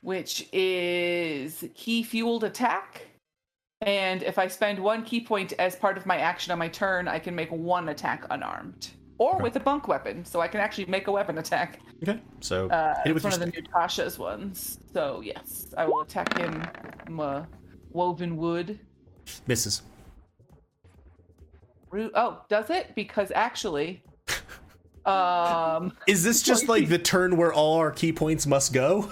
which 0.00 0.48
is 0.52 1.64
ki 1.74 2.02
fueled 2.02 2.44
attack. 2.44 3.06
And 3.80 4.22
if 4.22 4.38
I 4.38 4.46
spend 4.46 4.78
one 4.78 5.04
ki 5.04 5.20
point 5.22 5.52
as 5.58 5.74
part 5.76 5.96
of 5.96 6.06
my 6.06 6.18
action 6.18 6.52
on 6.52 6.58
my 6.58 6.68
turn, 6.68 7.08
I 7.08 7.18
can 7.18 7.34
make 7.34 7.50
one 7.50 7.88
attack 7.88 8.24
unarmed. 8.30 8.90
Or 9.18 9.34
Okay. 9.34 9.42
with 9.42 9.56
a 9.56 9.60
bunk 9.60 9.86
weapon, 9.88 10.24
so 10.24 10.40
I 10.40 10.48
can 10.48 10.60
actually 10.60 10.86
make 10.86 11.06
a 11.06 11.12
weapon 11.12 11.38
attack. 11.38 11.78
okay 12.02 12.20
so 12.40 12.68
Uh, 12.70 12.94
hit 13.04 13.06
it 13.06 13.10
it's 13.10 13.14
with 13.14 13.24
one 13.24 13.32
of 13.32 13.38
the 13.40 13.46
new 13.46 13.62
Tasha's 13.74 14.18
ones. 14.18 14.78
So 14.92 15.20
yes, 15.20 15.72
I 15.76 15.84
will 15.86 16.00
attack 16.00 16.36
him. 16.36 16.66
I'm 17.06 17.20
a 17.20 17.46
woven 17.92 18.36
wood. 18.36 18.78
misses 19.46 19.82
Ru- 21.90 22.10
Oh, 22.14 22.40
does 22.48 22.70
it? 22.70 22.94
Because 22.94 23.30
actually, 23.34 24.02
um, 25.06 25.92
is 26.06 26.24
this 26.24 26.42
just 26.42 26.68
like 26.68 26.88
the 26.88 26.98
turn 26.98 27.36
where 27.36 27.52
all 27.52 27.76
our 27.78 27.90
ki 27.90 28.12
points 28.12 28.46
must 28.46 28.72
go 28.72 29.10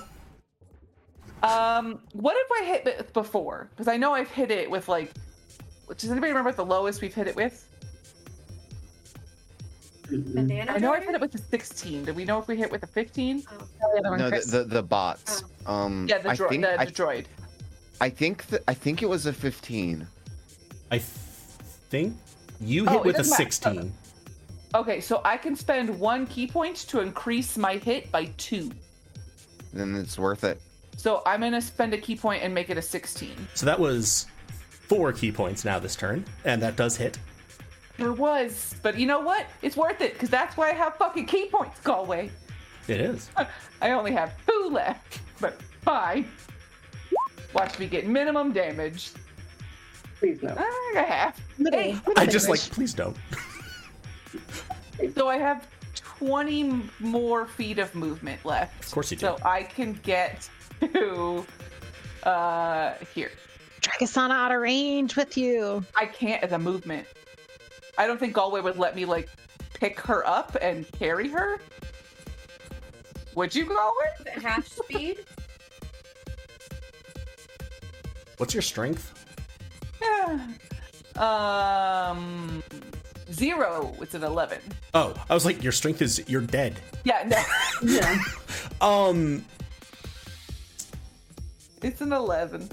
um, 1.42 2.00
what 2.12 2.36
if 2.38 2.50
I 2.52 2.66
hit 2.66 2.86
it 2.86 3.12
before? 3.12 3.68
Because 3.70 3.88
I 3.88 3.96
know 3.96 4.12
I've 4.12 4.30
hit 4.30 4.50
it 4.50 4.70
with 4.70 4.88
like. 4.88 5.12
Does 5.96 6.10
anybody 6.10 6.30
remember 6.30 6.48
what 6.48 6.56
the 6.56 6.64
lowest 6.64 7.02
we've 7.02 7.14
hit 7.14 7.26
it 7.26 7.34
with? 7.34 7.66
Banana 10.08 10.72
I 10.72 10.78
know 10.78 10.92
I've 10.92 11.04
hit 11.04 11.14
it 11.14 11.20
with 11.20 11.34
a 11.34 11.38
16. 11.38 12.04
Do 12.04 12.14
we 12.14 12.24
know 12.24 12.38
if 12.38 12.48
we 12.48 12.56
hit 12.56 12.70
with 12.70 12.82
a 12.82 12.86
15? 12.86 13.44
Oh. 13.48 14.00
No, 14.02 14.30
the, 14.30 14.40
the 14.46 14.64
the 14.64 14.82
bots. 14.82 15.44
Um, 15.66 16.06
Yeah, 16.08 16.18
the, 16.18 16.30
I 16.30 16.36
think 16.36 16.62
the, 16.62 16.80
I, 16.80 16.84
the 16.84 16.92
droid. 16.92 17.26
I 18.00 18.08
think 18.08 18.46
that 18.46 18.62
I 18.66 18.74
think 18.74 19.02
it 19.02 19.08
was 19.08 19.26
a 19.26 19.32
15. 19.32 20.06
I 20.90 20.96
th- 20.98 21.04
think 21.90 22.16
you 22.60 22.84
Oh, 22.86 22.90
hit 22.90 22.96
it 23.00 23.04
with 23.04 23.14
a 23.16 23.18
doesn't 23.18 23.30
matter. 23.32 23.42
16. 23.44 23.92
Okay, 24.74 25.00
so 25.00 25.20
I 25.24 25.36
can 25.36 25.56
spend 25.56 25.98
one 25.98 26.26
ki 26.26 26.46
point 26.46 26.76
to 26.88 27.00
increase 27.00 27.56
my 27.58 27.76
hit 27.76 28.10
by 28.12 28.26
two. 28.36 28.70
Then 29.72 29.94
it's 29.96 30.18
worth 30.18 30.44
it. 30.44 30.60
So 30.96 31.22
I'm 31.26 31.40
gonna 31.40 31.60
spend 31.60 31.92
a 31.94 31.98
ki 31.98 32.16
point 32.16 32.42
and 32.42 32.54
make 32.54 32.70
it 32.70 32.78
a 32.78 32.82
16. 32.82 33.30
So 33.54 33.66
that 33.66 33.78
was 33.78 34.26
four 34.88 35.12
ki 35.12 35.32
points 35.32 35.64
now 35.64 35.78
this 35.78 35.96
turn, 35.96 36.24
and 36.44 36.62
that 36.62 36.76
does 36.76 36.96
hit. 36.96 37.18
There 37.96 38.12
was, 38.12 38.74
but 38.82 38.98
you 38.98 39.06
know 39.06 39.20
what? 39.20 39.46
It's 39.60 39.76
worth 39.76 40.00
it 40.00 40.14
because 40.14 40.30
that's 40.30 40.56
why 40.56 40.70
I 40.70 40.72
have 40.72 40.96
fucking 40.96 41.26
ki 41.26 41.48
points. 41.52 41.80
Galway. 41.80 42.30
It 42.88 43.00
is. 43.00 43.30
I 43.82 43.90
only 43.90 44.12
have 44.12 44.32
two 44.46 44.70
left, 44.72 45.20
but 45.40 45.60
fine. 45.82 46.30
Watch 47.54 47.78
me 47.78 47.86
get 47.86 48.06
minimum 48.06 48.52
damage. 48.52 49.10
Please 50.18 50.42
no. 50.42 50.54
I 50.56 50.90
got 50.94 51.06
half. 51.06 51.40
Hey, 51.72 51.96
I 52.16 52.26
just 52.26 52.48
like, 52.48 52.60
please 52.60 52.92
don't. 52.92 53.16
So 55.14 55.28
I 55.28 55.38
have 55.38 55.66
20 55.94 56.82
more 57.00 57.46
feet 57.46 57.78
of 57.78 57.94
movement 57.94 58.44
left. 58.44 58.84
Of 58.84 58.90
course 58.92 59.10
you 59.10 59.16
do. 59.16 59.26
So 59.26 59.38
I 59.44 59.62
can 59.62 59.94
get 60.02 60.48
to 60.80 61.46
uh 62.24 62.94
here. 63.14 63.30
Drag 63.80 63.98
Asana 64.00 64.32
out 64.32 64.52
of 64.52 64.60
range 64.60 65.16
with 65.16 65.38
you. 65.38 65.82
I 65.96 66.04
can't 66.04 66.42
as 66.42 66.52
a 66.52 66.58
movement. 66.58 67.06
I 67.96 68.06
don't 68.06 68.20
think 68.20 68.34
Galway 68.34 68.60
would 68.60 68.76
let 68.76 68.94
me 68.94 69.06
like 69.06 69.30
pick 69.72 69.98
her 70.00 70.26
up 70.26 70.56
and 70.60 70.90
carry 70.92 71.28
her. 71.28 71.60
Would 73.34 73.54
you, 73.54 73.64
Galway? 73.64 74.06
Is 74.20 74.26
it 74.26 74.42
half 74.42 74.68
speed? 74.68 75.24
What's 78.40 78.54
your 78.54 78.62
strength? 78.62 79.12
Um, 81.16 82.62
zero. 83.30 83.94
It's 84.00 84.14
an 84.14 84.22
eleven. 84.22 84.60
Oh, 84.94 85.12
I 85.28 85.34
was 85.34 85.44
like, 85.44 85.62
your 85.62 85.72
strength 85.72 86.00
is 86.00 86.24
you're 86.28 86.40
dead. 86.40 86.80
Yeah, 87.04 87.24
no, 87.26 87.42
Yeah. 87.82 88.18
Um, 88.80 89.44
it's 91.82 92.00
an 92.00 92.14
eleven. 92.14 92.70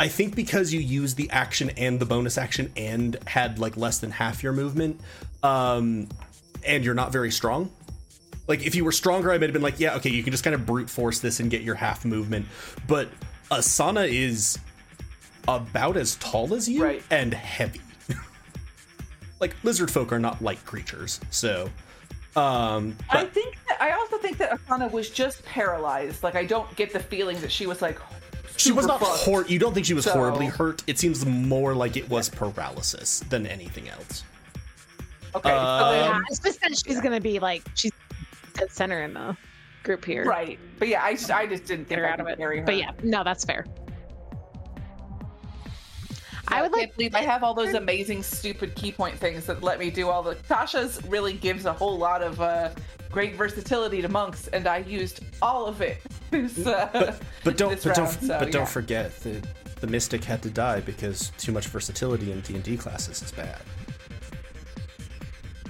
I 0.00 0.08
think 0.08 0.34
because 0.34 0.72
you 0.72 0.80
used 0.80 1.18
the 1.18 1.28
action 1.30 1.70
and 1.76 2.00
the 2.00 2.06
bonus 2.06 2.38
action 2.38 2.72
and 2.74 3.18
had 3.26 3.58
like 3.58 3.76
less 3.76 3.98
than 3.98 4.10
half 4.10 4.42
your 4.42 4.54
movement, 4.54 4.98
um, 5.42 6.08
and 6.64 6.82
you're 6.84 6.94
not 6.94 7.12
very 7.12 7.32
strong. 7.32 7.70
Like 8.48 8.64
if 8.64 8.74
you 8.74 8.84
were 8.86 8.92
stronger, 8.92 9.30
I 9.30 9.36
might 9.36 9.42
have 9.42 9.52
been 9.52 9.60
like, 9.60 9.78
yeah, 9.78 9.96
okay, 9.96 10.10
you 10.10 10.22
can 10.22 10.30
just 10.30 10.44
kind 10.44 10.54
of 10.54 10.64
brute 10.64 10.88
force 10.88 11.18
this 11.18 11.40
and 11.40 11.50
get 11.50 11.60
your 11.60 11.74
half 11.74 12.06
movement. 12.06 12.46
But 12.88 13.08
Asana 13.50 14.08
is 14.08 14.58
about 15.46 15.96
as 15.96 16.16
tall 16.16 16.54
as 16.54 16.68
you 16.68 16.82
Right. 16.82 17.02
and 17.10 17.32
heavy. 17.34 17.80
like 19.40 19.54
lizard 19.62 19.90
folk 19.90 20.12
are 20.12 20.18
not 20.18 20.42
light 20.42 20.64
creatures, 20.64 21.20
so 21.30 21.68
um 22.36 22.96
I 23.10 23.24
think 23.26 23.56
that, 23.68 23.80
I 23.80 23.92
also 23.92 24.18
think 24.18 24.38
that 24.38 24.50
Asana 24.50 24.90
was 24.90 25.10
just 25.10 25.44
paralyzed. 25.44 26.22
Like 26.22 26.34
I 26.34 26.44
don't 26.44 26.74
get 26.76 26.92
the 26.92 27.00
feeling 27.00 27.38
that 27.40 27.52
she 27.52 27.66
was 27.66 27.80
like 27.82 27.98
she 28.56 28.72
was 28.72 28.86
not 28.86 29.00
fucked. 29.00 29.20
hor- 29.24 29.44
you 29.46 29.58
don't 29.58 29.74
think 29.74 29.84
she 29.86 29.94
was 29.94 30.04
So- 30.04 30.12
horribly 30.12 30.46
hurt. 30.46 30.82
It 30.86 30.98
seems 30.98 31.26
more 31.26 31.74
like 31.74 31.96
it 31.96 32.08
was 32.08 32.28
paralysis 32.28 33.20
than 33.28 33.46
anything 33.46 33.88
else. 33.88 34.22
Okay, 35.34 35.48
so 35.50 35.56
Um, 35.56 35.92
then, 35.92 36.04
Yeah, 36.10 36.20
it's 36.30 36.38
just 36.38 36.60
that 36.60 36.78
she's 36.78 37.00
gonna 37.00 37.20
be 37.20 37.38
like 37.40 37.62
she's 37.74 37.92
at 38.60 38.70
center 38.72 39.02
in 39.02 39.14
the 39.14 39.36
group 39.84 40.04
here. 40.04 40.24
right. 40.24 40.58
But 40.78 40.88
yeah, 40.88 41.04
I 41.04 41.12
just 41.14 41.30
I 41.30 41.46
just 41.46 41.64
didn't 41.66 41.88
Get 41.88 41.96
think 41.96 42.00
her 42.00 42.08
I 42.08 42.12
out 42.12 42.20
of 42.20 42.26
could 42.26 42.32
it. 42.32 42.38
carry 42.38 42.58
her. 42.60 42.64
But 42.64 42.76
yeah, 42.76 42.90
no, 43.02 43.22
that's 43.22 43.44
fair. 43.44 43.64
I 46.48 46.58
I 46.58 46.62
would 46.62 46.72
can't 46.72 46.82
like 46.88 46.96
believe 46.96 47.14
I 47.14 47.22
have 47.22 47.42
all 47.42 47.54
those 47.54 47.74
amazing 47.84 48.22
stupid 48.22 48.74
ki 48.74 48.92
point 48.92 49.16
things 49.16 49.46
that 49.46 49.62
let 49.62 49.78
me 49.78 49.90
do 49.90 50.08
all 50.08 50.22
the 50.22 50.34
Tasha's 50.34 51.02
really 51.06 51.32
gives 51.34 51.64
a 51.64 51.72
whole 51.72 51.96
lot 51.96 52.22
of 52.22 52.40
uh 52.40 52.70
great 53.10 53.36
versatility 53.36 54.02
to 54.02 54.08
monks 54.08 54.48
and 54.48 54.66
I 54.66 54.78
used 54.78 55.20
all 55.40 55.66
of 55.66 55.80
it. 55.80 55.98
this, 56.30 56.66
uh, 56.66 56.88
But 56.92 57.22
but 57.44 57.56
don't 57.56 57.70
this 57.70 57.84
but 57.84 57.94
don't 57.94 58.08
so, 58.10 58.38
but 58.40 58.50
don't 58.50 58.68
forget 58.68 59.16
that 59.20 59.46
the 59.80 59.86
mystic 59.86 60.24
had 60.24 60.42
to 60.42 60.50
die 60.50 60.80
because 60.80 61.30
too 61.38 61.52
much 61.52 61.66
versatility 61.68 62.32
in 62.32 62.40
D 62.40 62.54
and 62.56 62.64
D 62.64 62.76
classes 62.76 63.22
is 63.22 63.30
bad. 63.32 63.60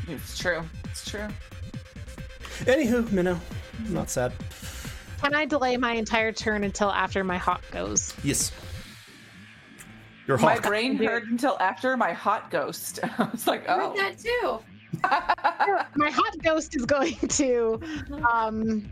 It's 0.08 0.38
true. 0.38 0.62
It's 0.84 1.08
true. 1.08 1.28
Anywho, 2.64 3.10
Minnow, 3.10 3.32
I'm 3.34 3.40
not 3.88 4.10
sad. 4.10 4.32
can 5.20 5.34
I 5.34 5.44
delay 5.44 5.76
my 5.76 5.92
entire 5.92 6.32
turn 6.32 6.64
until 6.64 6.90
after 6.90 7.24
my 7.24 7.36
hawk 7.36 7.62
goes? 7.70 8.14
Yes, 8.22 8.52
your 10.26 10.38
My 10.38 10.58
brain 10.58 10.96
heard 10.96 11.24
until 11.24 11.58
after 11.60 11.96
my 11.96 12.12
hot 12.12 12.50
ghost. 12.50 13.00
I 13.18 13.28
was 13.30 13.46
like, 13.46 13.68
I 13.68 13.74
oh. 13.74 13.88
heard 13.90 13.96
that 13.98 14.18
too. 14.18 14.58
my 15.96 16.10
hot 16.10 16.38
ghost 16.42 16.74
is 16.76 16.86
going 16.86 17.16
to 17.28 17.80
um 18.30 18.88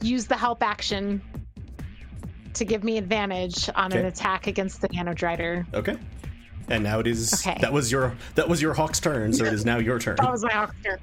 use 0.00 0.26
the 0.26 0.36
help 0.36 0.62
action 0.62 1.22
to 2.54 2.64
give 2.64 2.82
me 2.82 2.98
advantage 2.98 3.68
on 3.74 3.92
an 3.92 4.06
attack 4.06 4.46
against 4.46 4.80
the 4.80 4.88
Nanodrider. 4.88 5.72
Okay. 5.74 5.96
And 6.68 6.82
now 6.82 6.98
it 6.98 7.06
is. 7.06 7.32
Okay. 7.34 7.58
That 7.60 7.72
was 7.72 7.92
your 7.92 8.14
that 8.36 8.48
was 8.48 8.62
your 8.62 8.72
hawk's 8.74 8.98
turn, 9.00 9.32
so 9.32 9.44
it 9.44 9.52
is 9.52 9.64
now 9.64 9.78
your 9.78 9.98
turn. 9.98 10.16
That 10.16 10.30
was 10.30 10.42
my 10.42 10.52
hawk 10.52 10.74
turn. 10.82 10.98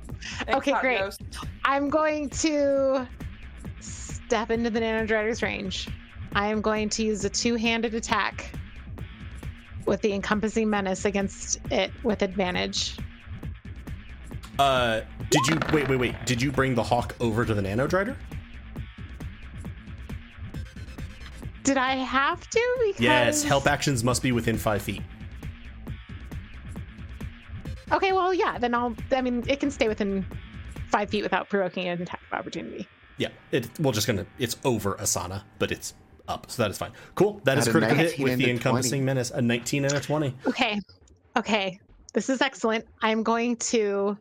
Okay, 0.50 0.74
great. 0.82 1.00
ghost. 1.00 1.22
I'm 1.66 1.90
going 1.90 2.30
to 2.30 3.08
step 3.80 4.50
into 4.50 4.70
the 4.70 4.80
Nanodrider's 4.80 5.44
range. 5.44 5.88
I 6.34 6.48
am 6.48 6.62
going 6.62 6.90
to 6.90 7.04
use 7.04 7.26
a 7.26 7.30
two-handed 7.30 7.94
attack 7.94 8.52
with 9.86 10.02
the 10.02 10.14
encompassing 10.14 10.70
menace 10.70 11.06
against 11.06 11.60
it 11.70 11.92
with 12.04 12.22
advantage. 12.22 12.98
Uh, 14.58 15.02
did 15.30 15.46
you 15.48 15.60
wait? 15.74 15.90
Wait, 15.90 15.98
wait. 16.00 16.26
Did 16.26 16.42
you 16.42 16.52
bring 16.52 16.74
the 16.76 16.84
hawk 16.84 17.16
over 17.20 17.46
to 17.46 17.54
the 17.54 17.62
nanodrider? 17.62 18.16
Did 21.64 21.78
I 21.78 21.96
have 21.96 22.50
to? 22.50 22.78
Because 22.88 23.02
Yes. 23.02 23.44
Help 23.44 23.68
actions 23.68 24.04
must 24.04 24.24
be 24.24 24.32
within 24.32 24.58
five 24.58 24.82
feet. 24.82 25.02
Okay, 27.92 28.12
well, 28.14 28.34
yeah. 28.34 28.58
Then 28.58 28.74
I'll. 28.74 28.96
I 29.12 29.22
mean, 29.22 29.44
it 29.48 29.60
can 29.60 29.72
stay 29.72 29.88
within 29.88 30.26
five 30.90 31.10
feet 31.10 31.24
without 31.24 31.50
provoking 31.50 31.88
an 31.88 32.02
attack 32.02 32.22
of 32.32 32.40
opportunity. 32.40 32.88
Yeah. 33.18 33.30
It. 33.52 33.70
We're 33.80 33.92
just 33.92 34.08
gonna. 34.08 34.26
It's 34.40 34.58
over 34.64 34.96
Asana, 34.96 35.44
but 35.60 35.72
it's 35.72 35.94
up, 36.28 36.50
so 36.50 36.64
that 36.64 36.72
is 36.72 36.78
fine. 36.78 36.92
Cool. 37.16 37.42
That 37.44 37.58
is 37.58 37.68
At 37.68 37.70
a 37.70 37.72
critical 37.72 37.98
hit 37.98 38.20
with 38.20 38.38
the 38.38 38.46
a 38.46 38.50
encompassing 38.50 39.02
20. 39.02 39.06
menace. 39.06 39.32
A 39.32 39.42
19 39.42 39.86
and 39.86 39.94
a 39.94 40.00
20. 40.00 40.36
Okay, 40.48 40.80
okay. 41.38 41.80
This 42.14 42.30
is 42.30 42.42
excellent. 42.42 42.86
I'm 43.02 43.24
going 43.24 43.56
to 43.58 44.18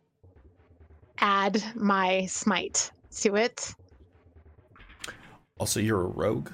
add 1.19 1.63
my 1.75 2.27
smite 2.27 2.91
to 3.21 3.37
it. 3.37 3.75
Also, 5.59 5.81
you're 5.81 6.01
a 6.01 6.07
rogue. 6.07 6.51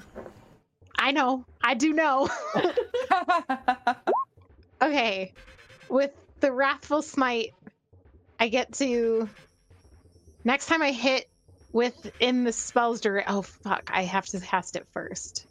I 0.99 1.11
know. 1.11 1.45
I 1.61 1.75
do 1.75 1.93
know. 1.93 2.27
okay. 4.81 5.33
With 5.89 6.11
the 6.39 6.51
Wrathful 6.51 7.01
Smite, 7.01 7.53
I 8.39 8.47
get 8.49 8.73
to. 8.73 9.29
Next 10.43 10.67
time 10.67 10.81
I 10.81 10.91
hit 10.91 11.29
within 11.73 12.43
the 12.43 12.53
spell's 12.53 13.01
duration. 13.01 13.29
Oh, 13.31 13.41
fuck. 13.41 13.89
I 13.93 14.03
have 14.03 14.25
to 14.27 14.39
cast 14.39 14.75
it 14.75 14.87
first. 14.93 15.45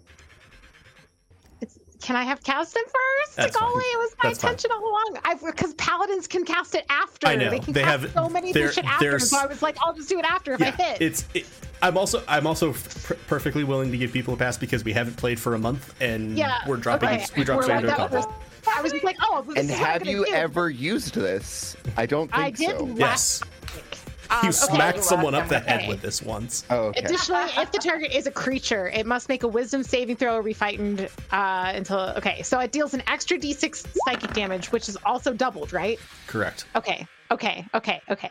It's, 1.60 1.78
can 2.00 2.16
I 2.16 2.24
have 2.24 2.42
cast 2.42 2.76
it 2.76 2.84
first? 2.84 3.36
That's 3.36 3.56
Golly, 3.56 3.72
fine. 3.72 3.82
it 3.82 3.98
was 3.98 4.14
my 4.22 4.28
That's 4.30 4.40
fine. 4.40 4.50
intention 4.52 4.70
all 4.72 4.88
along. 4.88 5.18
Because 5.44 5.74
paladins 5.74 6.26
can 6.26 6.44
cast 6.44 6.74
it 6.74 6.86
after. 6.88 7.26
I 7.26 7.36
know. 7.36 7.50
They 7.50 7.58
can 7.58 7.72
They 7.72 7.82
cast 7.82 8.02
have- 8.02 8.12
so 8.12 8.28
many 8.28 8.52
shit 8.52 8.84
after. 8.84 9.18
So 9.18 9.38
I 9.38 9.46
was 9.46 9.62
like, 9.62 9.76
I'll 9.82 9.94
just 9.94 10.08
do 10.08 10.18
it 10.18 10.24
after 10.24 10.54
if 10.54 10.62
I 10.62 10.70
hit. 10.70 11.02
It's. 11.02 11.26
It, 11.34 11.46
I'm 11.82 11.98
also. 11.98 12.22
I'm 12.26 12.46
also 12.46 12.72
pr- 12.72 13.14
perfectly 13.26 13.62
willing 13.62 13.90
to 13.90 13.98
give 13.98 14.12
people 14.12 14.32
a 14.32 14.36
pass 14.38 14.56
because 14.56 14.82
we 14.82 14.94
haven't 14.94 15.16
played 15.18 15.38
for 15.38 15.54
a 15.54 15.58
month 15.58 15.94
and 16.00 16.38
yeah. 16.38 16.60
we're 16.66 16.78
dropping. 16.78 17.10
okay. 17.10 17.26
We 17.36 17.44
dropped 17.44 17.64
straight 17.64 17.84
like, 17.84 18.24
into 18.66 18.74
a 18.74 18.74
that 18.74 18.74
was- 18.74 18.74
combo. 18.74 18.78
I 18.78 18.82
was 18.82 18.92
just 18.92 19.04
like, 19.04 19.16
oh, 19.22 19.42
this 19.46 19.56
And 19.58 19.70
is 19.70 19.76
have 19.78 20.06
you 20.06 20.24
do. 20.26 20.32
ever 20.32 20.70
used 20.70 21.14
this? 21.14 21.76
I 21.96 22.06
don't 22.06 22.30
think 22.30 22.42
I 22.42 22.50
did 22.50 22.78
so. 22.78 22.84
last 22.84 23.44
Yes. 23.44 23.74
week. 23.74 23.84
You 24.28 24.36
Um, 24.38 24.38
okay. 24.40 24.50
smacked 24.50 25.04
someone 25.04 25.34
up 25.36 25.48
the 25.48 25.58
Okay. 25.62 25.70
head 25.70 25.88
with 25.88 26.02
this 26.02 26.20
once. 26.20 26.64
Oh, 26.68 26.86
okay. 26.86 26.98
Additionally, 27.04 27.44
if 27.58 27.70
the 27.70 27.78
target 27.78 28.10
is 28.12 28.26
a 28.26 28.30
creature, 28.32 28.88
it 28.88 29.06
must 29.06 29.28
make 29.28 29.44
a 29.44 29.48
Wisdom 29.48 29.84
saving 29.84 30.16
throw 30.16 30.34
or 30.34 30.42
be 30.42 30.52
frightened 30.52 31.08
uh, 31.30 31.72
until. 31.74 32.00
Okay, 32.16 32.42
so 32.42 32.58
it 32.58 32.72
deals 32.72 32.92
an 32.92 33.04
extra 33.06 33.38
D6 33.38 33.86
psychic 34.04 34.32
damage, 34.32 34.72
which 34.72 34.88
is 34.88 34.98
also 35.06 35.32
doubled, 35.32 35.72
right? 35.72 36.00
Correct. 36.26 36.64
Okay, 36.74 37.06
okay, 37.30 37.64
okay, 37.72 38.00
okay. 38.10 38.30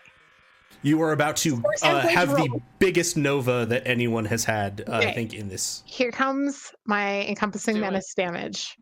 You 0.82 1.02
are 1.02 1.14
about 1.14 1.38
to 1.38 1.56
uh, 1.56 1.62
going 1.92 2.08
to 2.08 2.12
have 2.12 2.30
the 2.36 2.60
biggest 2.78 3.16
nova 3.16 3.66
that 3.68 3.88
anyone 3.88 4.26
has 4.26 4.44
had, 4.44 4.84
uh, 4.90 4.98
I 4.98 5.14
think, 5.14 5.34
in 5.34 5.48
this. 5.48 5.82
Here 5.86 6.12
comes 6.12 6.74
my 6.86 7.22
encompassing 7.22 7.76
Do 7.76 7.80
it. 7.80 7.86
menace 7.86 8.14
damage. 8.14 8.78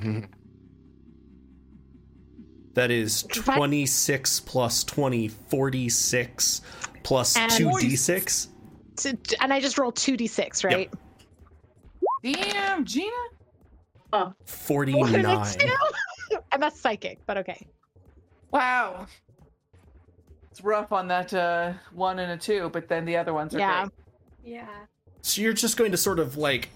That 2.74 2.90
is 2.90 3.24
What? 3.44 3.56
26 3.56 4.40
plus 4.40 4.84
20, 4.84 5.28
46 5.28 6.62
plus 7.02 7.36
And- 7.36 7.50
2d6. 7.50 8.48
To- 8.96 9.18
And 9.42 9.52
I 9.52 9.60
just 9.60 9.76
rolled 9.78 9.96
2d6, 9.96 10.64
right? 10.64 10.88
Damn, 12.22 12.84
Gina. 12.84 13.10
What 14.10 14.34
49. 14.46 15.14
it 15.14 15.58
do? 15.58 16.38
and 16.52 16.62
that's 16.62 16.78
psychic, 16.80 17.18
but 17.26 17.38
okay. 17.38 17.66
Wow. 18.52 19.06
It's 20.50 20.62
rough 20.62 20.92
on 20.92 21.08
that 21.08 21.32
uh, 21.34 21.72
one 21.92 22.18
and 22.18 22.32
a 22.32 22.36
two, 22.36 22.68
but 22.70 22.88
then 22.88 23.04
the 23.04 23.16
other 23.16 23.32
ones 23.32 23.54
are 23.54 23.58
Yeah. 23.58 23.82
great. 23.82 24.54
Yeah. 24.54 24.68
So 25.22 25.40
you're 25.42 25.52
just 25.52 25.76
going 25.76 25.90
to 25.92 25.96
sort 25.96 26.18
of 26.18 26.36
like 26.36 26.68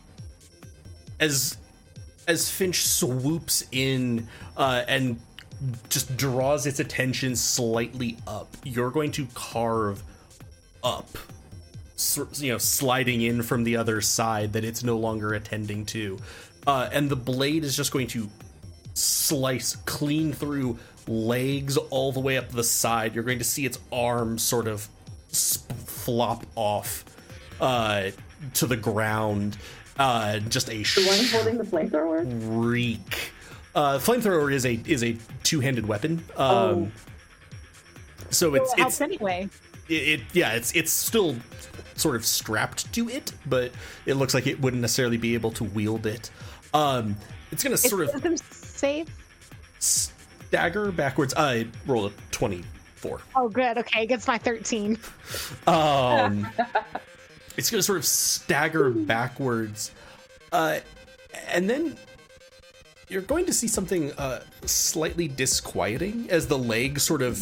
as 1.21 1.57
as 2.27 2.51
Finch 2.51 2.87
swoops 2.87 3.65
in 3.73 4.29
uh, 4.57 4.85
and 4.89 5.19
just 5.89 6.17
draws 6.17 6.67
its 6.67 6.81
attention 6.81 7.37
slightly 7.37 8.17
up, 8.27 8.57
you're 8.65 8.91
going 8.91 9.11
to 9.13 9.27
carve 9.35 10.03
up, 10.83 11.17
you 12.37 12.53
know, 12.53 12.59
sliding 12.59 13.23
in 13.23 13.43
from 13.43 13.65
the 13.65 13.77
other 13.77 14.01
side 14.01 14.53
that 14.53 14.65
it's 14.65 14.83
no 14.83 14.99
longer 14.99 15.35
attending 15.35 15.87
to, 15.87 16.19
uh, 16.67 16.89
and 16.93 17.09
the 17.09 17.17
blade 17.17 17.65
is 17.65 17.77
just 17.77 17.93
going 17.93 18.07
to 18.09 18.29
slice 18.95 19.77
clean 19.87 20.33
through 20.33 20.79
legs 21.07 21.77
all 21.77 22.13
the 22.13 22.21
way 22.21 22.37
up 22.37 22.49
the 22.51 22.65
side. 22.65 23.15
You're 23.15 23.25
going 23.25 23.39
to 23.39 23.45
see 23.45 23.67
its 23.67 23.79
arm 23.93 24.39
sort 24.39 24.67
of 24.67 24.89
sp- 25.31 25.73
flop 25.87 26.47
off 26.55 27.05
uh, 27.61 28.11
to 28.55 28.67
the 28.67 28.77
ground. 28.77 29.57
Uh, 29.99 30.39
just 30.41 30.69
a 30.71 30.83
The 30.83 31.05
one 31.07 31.25
holding 31.27 31.59
the 31.59 31.65
flamethrower? 31.65 32.25
shriek. 32.63 33.33
Uh, 33.75 33.99
flamethrower 33.99 34.53
is 34.53 34.65
a 34.67 34.81
is 34.87 35.03
a 35.05 35.17
two 35.43 35.61
handed 35.61 35.87
weapon. 35.87 36.23
Um, 36.37 36.93
So 38.31 38.55
it's 38.55 38.73
it 38.75 38.81
it's 38.87 39.01
anyway. 39.01 39.49
it, 39.89 39.93
it 39.95 40.21
yeah 40.33 40.53
it's 40.53 40.73
it's 40.75 40.93
still 40.93 41.37
sort 41.95 42.17
of 42.17 42.25
strapped 42.27 42.93
to 42.95 43.09
it, 43.09 43.33
but 43.47 43.71
it 44.07 44.15
looks 44.15 44.35
like 44.35 44.47
it 44.47 44.61
wouldn't 44.61 44.83
necessarily 44.83 45.17
be 45.17 45.35
able 45.35 45.51
to 45.53 45.65
wield 45.65 46.07
it. 46.07 46.31
Um, 46.73 47.17
it's 47.53 47.63
gonna 47.63 47.75
It's 47.75 47.89
sort 47.89 48.03
of 48.09 48.13
wisdom 48.15 48.37
save. 48.51 49.09
stagger 49.79 50.91
backwards. 50.91 51.35
I 51.37 51.67
roll 51.87 52.07
a 52.07 52.11
twenty 52.33 52.65
four. 52.97 53.21
Oh, 53.37 53.49
good. 53.49 53.77
Okay, 53.79 54.03
against 54.03 54.27
my 54.27 54.39
13. 54.39 54.99
Um, 55.67 56.47
it's 57.57 57.71
going 57.71 57.79
to 57.79 57.83
sort 57.83 57.99
of 57.99 58.05
stagger 58.05 58.91
backwards, 58.91 59.93
uh, 60.53 60.79
and 61.49 61.69
then 61.69 61.97
you're 63.09 63.23
going 63.23 63.47
to 63.47 63.53
see 63.53 63.69
something 63.69 64.13
uh, 64.13 64.43
slightly 64.65 65.29
disquieting 65.29 66.29
as 66.31 66.47
the 66.47 66.59
legs 66.59 67.03
sort 67.03 67.23
of, 67.23 67.41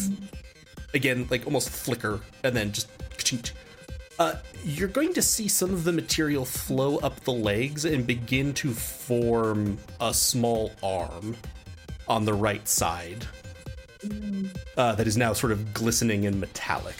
again, 0.93 1.27
like 1.29 1.45
almost 1.45 1.69
flicker 1.69 2.19
and 2.43 2.55
then 2.55 2.71
just. 2.71 2.89
Uh, 4.19 4.35
you're 4.63 4.87
going 4.87 5.13
to 5.13 5.21
see 5.21 5.47
some 5.47 5.73
of 5.73 5.83
the 5.83 5.91
material 5.91 6.45
flow 6.45 6.97
up 6.97 7.19
the 7.21 7.33
legs 7.33 7.85
and 7.85 8.05
begin 8.05 8.53
to 8.53 8.71
form 8.71 9.77
a 9.99 10.13
small 10.13 10.71
arm 10.83 11.35
on 12.07 12.23
the 12.23 12.33
right 12.33 12.67
side 12.67 13.25
uh, 14.77 14.93
that 14.95 15.07
is 15.07 15.17
now 15.17 15.33
sort 15.33 15.51
of 15.51 15.73
glistening 15.73 16.25
and 16.25 16.39
metallic. 16.39 16.95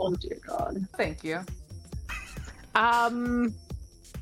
Oh 0.00 0.14
dear 0.14 0.38
God. 0.46 0.86
Thank 0.96 1.24
you. 1.24 1.40
Um, 2.74 3.54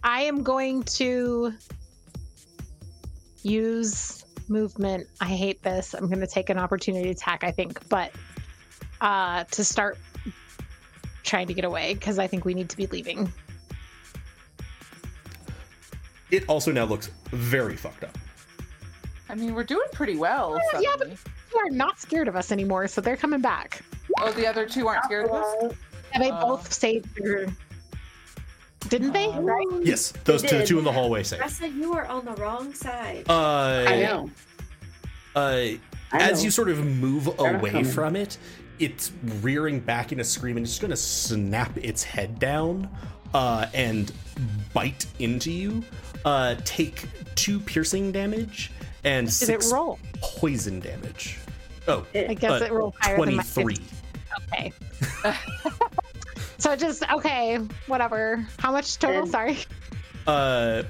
I 0.02 0.22
am 0.22 0.42
going 0.42 0.82
to 0.84 1.52
use 3.42 4.24
movement. 4.48 5.08
I 5.20 5.26
hate 5.26 5.62
this. 5.62 5.94
I'm 5.94 6.06
going 6.06 6.20
to 6.20 6.26
take 6.26 6.50
an 6.50 6.58
opportunity 6.58 7.10
attack, 7.10 7.44
I 7.44 7.50
think, 7.50 7.86
but 7.88 8.12
uh, 9.00 9.44
to 9.44 9.64
start 9.64 9.98
trying 11.22 11.46
to 11.48 11.54
get 11.54 11.64
away 11.64 11.94
because 11.94 12.18
I 12.18 12.26
think 12.26 12.44
we 12.44 12.54
need 12.54 12.68
to 12.70 12.76
be 12.76 12.86
leaving. 12.86 13.32
It 16.30 16.48
also 16.48 16.72
now 16.72 16.84
looks 16.84 17.10
very 17.30 17.76
fucked 17.76 18.04
up. 18.04 18.16
I 19.28 19.34
mean, 19.34 19.54
we're 19.54 19.64
doing 19.64 19.86
pretty 19.92 20.16
well. 20.16 20.58
Yeah, 20.72 20.80
yeah, 20.80 20.88
but- 20.92 20.98
suddenly. 20.98 21.18
You 21.52 21.60
are 21.60 21.70
not 21.70 22.00
scared 22.00 22.26
of 22.28 22.34
us 22.36 22.50
anymore, 22.52 22.88
so 22.88 23.00
they're 23.00 23.16
coming 23.16 23.40
back. 23.40 23.82
Oh, 24.20 24.32
the 24.32 24.46
other 24.46 24.66
two 24.66 24.88
aren't 24.88 25.04
scared 25.04 25.26
of 25.26 25.32
us? 25.32 25.74
And 26.14 26.22
they 26.22 26.30
Oh. 26.30 26.40
both 26.56 26.72
saved 26.72 27.08
their. 27.16 27.46
Didn't 28.88 29.12
they? 29.12 29.26
Oh. 29.26 29.40
Right? 29.42 29.66
Yes, 29.82 30.12
those 30.24 30.42
two, 30.42 30.48
the 30.48 30.58
did. 30.58 30.66
two 30.68 30.78
in 30.78 30.84
the 30.84 30.92
hallway 30.92 31.22
say. 31.22 31.38
Ressa, 31.38 31.74
you 31.74 31.92
are 31.94 32.06
on 32.06 32.24
the 32.24 32.32
wrong 32.34 32.72
side. 32.72 33.24
Uh, 33.28 33.84
I 33.86 34.00
know. 34.02 34.30
Uh, 35.34 35.38
I 35.40 35.78
as 36.12 36.38
know. 36.38 36.44
you 36.44 36.50
sort 36.50 36.68
of 36.68 36.84
move 36.84 37.28
They're 37.38 37.56
away 37.56 37.82
from 37.84 38.14
it, 38.16 38.38
it's 38.78 39.10
rearing 39.42 39.80
back 39.80 40.12
in 40.12 40.20
a 40.20 40.24
scream 40.24 40.56
and 40.56 40.64
it's 40.64 40.78
going 40.78 40.90
to 40.92 40.96
snap 40.96 41.76
its 41.78 42.04
head 42.04 42.38
down 42.38 42.88
uh, 43.34 43.66
and 43.74 44.12
bite 44.72 45.06
into 45.18 45.50
you. 45.50 45.82
Uh, 46.24 46.54
take 46.64 47.06
two 47.34 47.58
piercing 47.60 48.12
damage 48.12 48.70
and 49.04 49.26
Did 49.26 49.32
six 49.32 49.70
it 49.70 49.74
roll? 49.74 49.98
poison 50.20 50.78
damage. 50.80 51.38
Oh, 51.88 52.06
I 52.14 52.34
guess 52.34 52.62
uh, 52.62 52.64
it 52.64 52.72
rolled 52.72 52.94
higher 53.00 53.16
than 53.16 53.36
my 53.36 53.42
23. 53.42 53.76
Okay. 54.52 54.72
so 56.58 56.76
just 56.76 57.02
okay, 57.10 57.56
whatever. 57.86 58.46
How 58.58 58.72
much 58.72 58.98
total? 58.98 59.22
And- 59.22 59.30
Sorry. 59.30 59.58
Uh, 60.26 60.82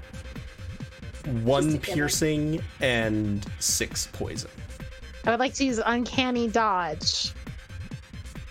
one 1.42 1.64
Just 1.64 1.70
to 1.74 1.78
get 1.78 1.88
it. 1.88 1.94
piercing 1.94 2.62
and 2.80 3.46
six 3.58 4.08
poison. 4.12 4.50
I 5.24 5.30
would 5.30 5.40
like 5.40 5.54
to 5.54 5.64
use 5.64 5.80
uncanny 5.84 6.48
dodge. 6.48 7.32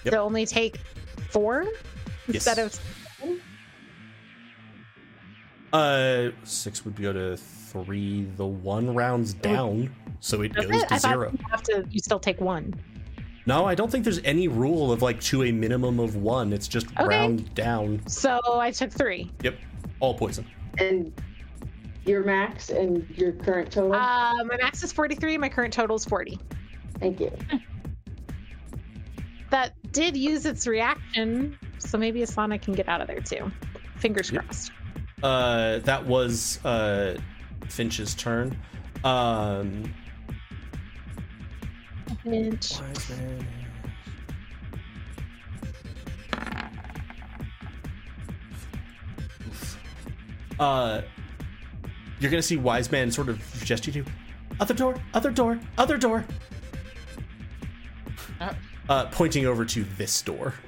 Yep. 0.03 0.13
To 0.13 0.19
only 0.19 0.45
take 0.45 0.77
four 1.29 1.65
instead 2.27 2.57
Yes. 2.57 2.79
of 3.23 3.39
Uh, 5.73 6.29
six 6.43 6.85
would 6.85 6.95
go 7.01 7.11
to 7.11 7.35
three. 7.37 8.23
The 8.37 8.45
one 8.45 8.93
rounds 8.93 9.33
down, 9.33 9.93
so 10.21 10.41
it 10.41 10.53
Does 10.53 10.67
goes 10.67 10.83
it? 10.83 10.87
to 10.87 10.93
I 10.93 10.97
thought 10.99 11.09
zero. 11.11 11.31
you 11.31 11.45
have 11.51 11.63
to. 11.63 11.85
You 11.89 11.99
still 11.99 12.19
take 12.19 12.39
one. 12.39 12.73
No, 13.47 13.65
I 13.65 13.75
don't 13.75 13.91
think 13.91 14.03
there's 14.03 14.21
any 14.23 14.47
rule 14.47 14.91
of 14.91 15.01
like 15.01 15.19
to 15.21 15.43
a 15.43 15.51
minimum 15.51 15.99
of 15.99 16.15
one. 16.15 16.51
It's 16.51 16.67
just 16.67 16.87
Okay. 16.97 17.05
round 17.05 17.53
down. 17.53 18.01
So 18.07 18.39
I 18.45 18.71
took 18.71 18.91
three. 18.91 19.31
Yep, 19.43 19.55
all 19.99 20.15
poison. 20.15 20.45
And 20.79 21.13
your 22.05 22.23
max 22.23 22.69
and 22.69 23.07
your 23.11 23.33
current 23.33 23.71
total? 23.71 23.93
Uh, 23.93 24.43
my 24.45 24.57
max 24.61 24.83
is 24.83 24.91
forty-three. 24.91 25.37
My 25.37 25.49
current 25.49 25.73
total 25.73 25.95
is 25.95 26.05
forty. 26.05 26.39
Thank 26.99 27.19
you. 27.19 27.31
That 29.51 29.73
did 29.93 30.17
use 30.17 30.45
its 30.45 30.65
reaction, 30.67 31.57
so 31.77 31.97
maybe 31.97 32.21
Asana 32.21 32.59
can 32.61 32.73
get 32.73 32.89
out 32.89 32.99
of 32.99 33.07
there 33.07 33.21
too. 33.21 33.51
Fingers 33.97 34.31
Yep. 34.31 34.43
crossed. 34.43 34.71
Uh, 35.23 35.79
that 35.79 36.05
was 36.05 36.63
uh 36.65 37.17
Finch's 37.69 38.15
turn. 38.15 38.57
Um, 39.03 39.93
Finch. 42.25 42.79
wise 42.81 43.09
man. 43.09 43.47
Uh, 50.59 51.01
you're 52.19 52.31
gonna 52.31 52.41
see 52.41 52.57
wise 52.57 52.91
man 52.91 53.11
sort 53.11 53.29
of 53.29 53.39
gesture 53.63 53.91
to 53.91 54.03
other 54.59 54.73
door, 54.73 54.95
other 55.13 55.29
door, 55.31 55.59
other 55.77 55.97
door. 55.97 56.25
Uh. 58.39 58.53
Uh, 58.89 59.05
pointing 59.07 59.45
over 59.45 59.65
to 59.65 59.83
this 59.97 60.21
door. 60.21 60.53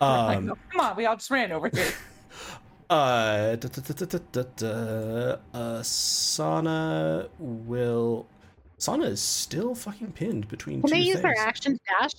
Like, 0.00 0.36
Um, 0.36 0.46
no, 0.46 0.56
come 0.70 0.80
on, 0.80 0.96
we 0.96 1.06
all 1.06 1.16
just 1.16 1.28
ran 1.28 1.50
over 1.50 1.68
here. 1.74 1.92
uh, 2.90 3.56
da, 3.56 3.68
da, 3.68 3.82
da, 3.82 4.04
da, 4.04 4.18
da, 4.30 4.42
da, 4.54 5.36
uh, 5.58 5.82
Sana 5.82 7.26
will. 7.40 8.28
Sana 8.78 9.04
is 9.06 9.20
still 9.20 9.74
fucking 9.74 10.12
pinned 10.12 10.48
between 10.48 10.80
Can 10.82 10.90
two 10.90 10.94
they 10.96 11.02
use 11.02 11.20
their 11.20 11.34
things. 11.34 11.44
action 11.46 11.72
to 11.74 11.80
dash? 12.00 12.12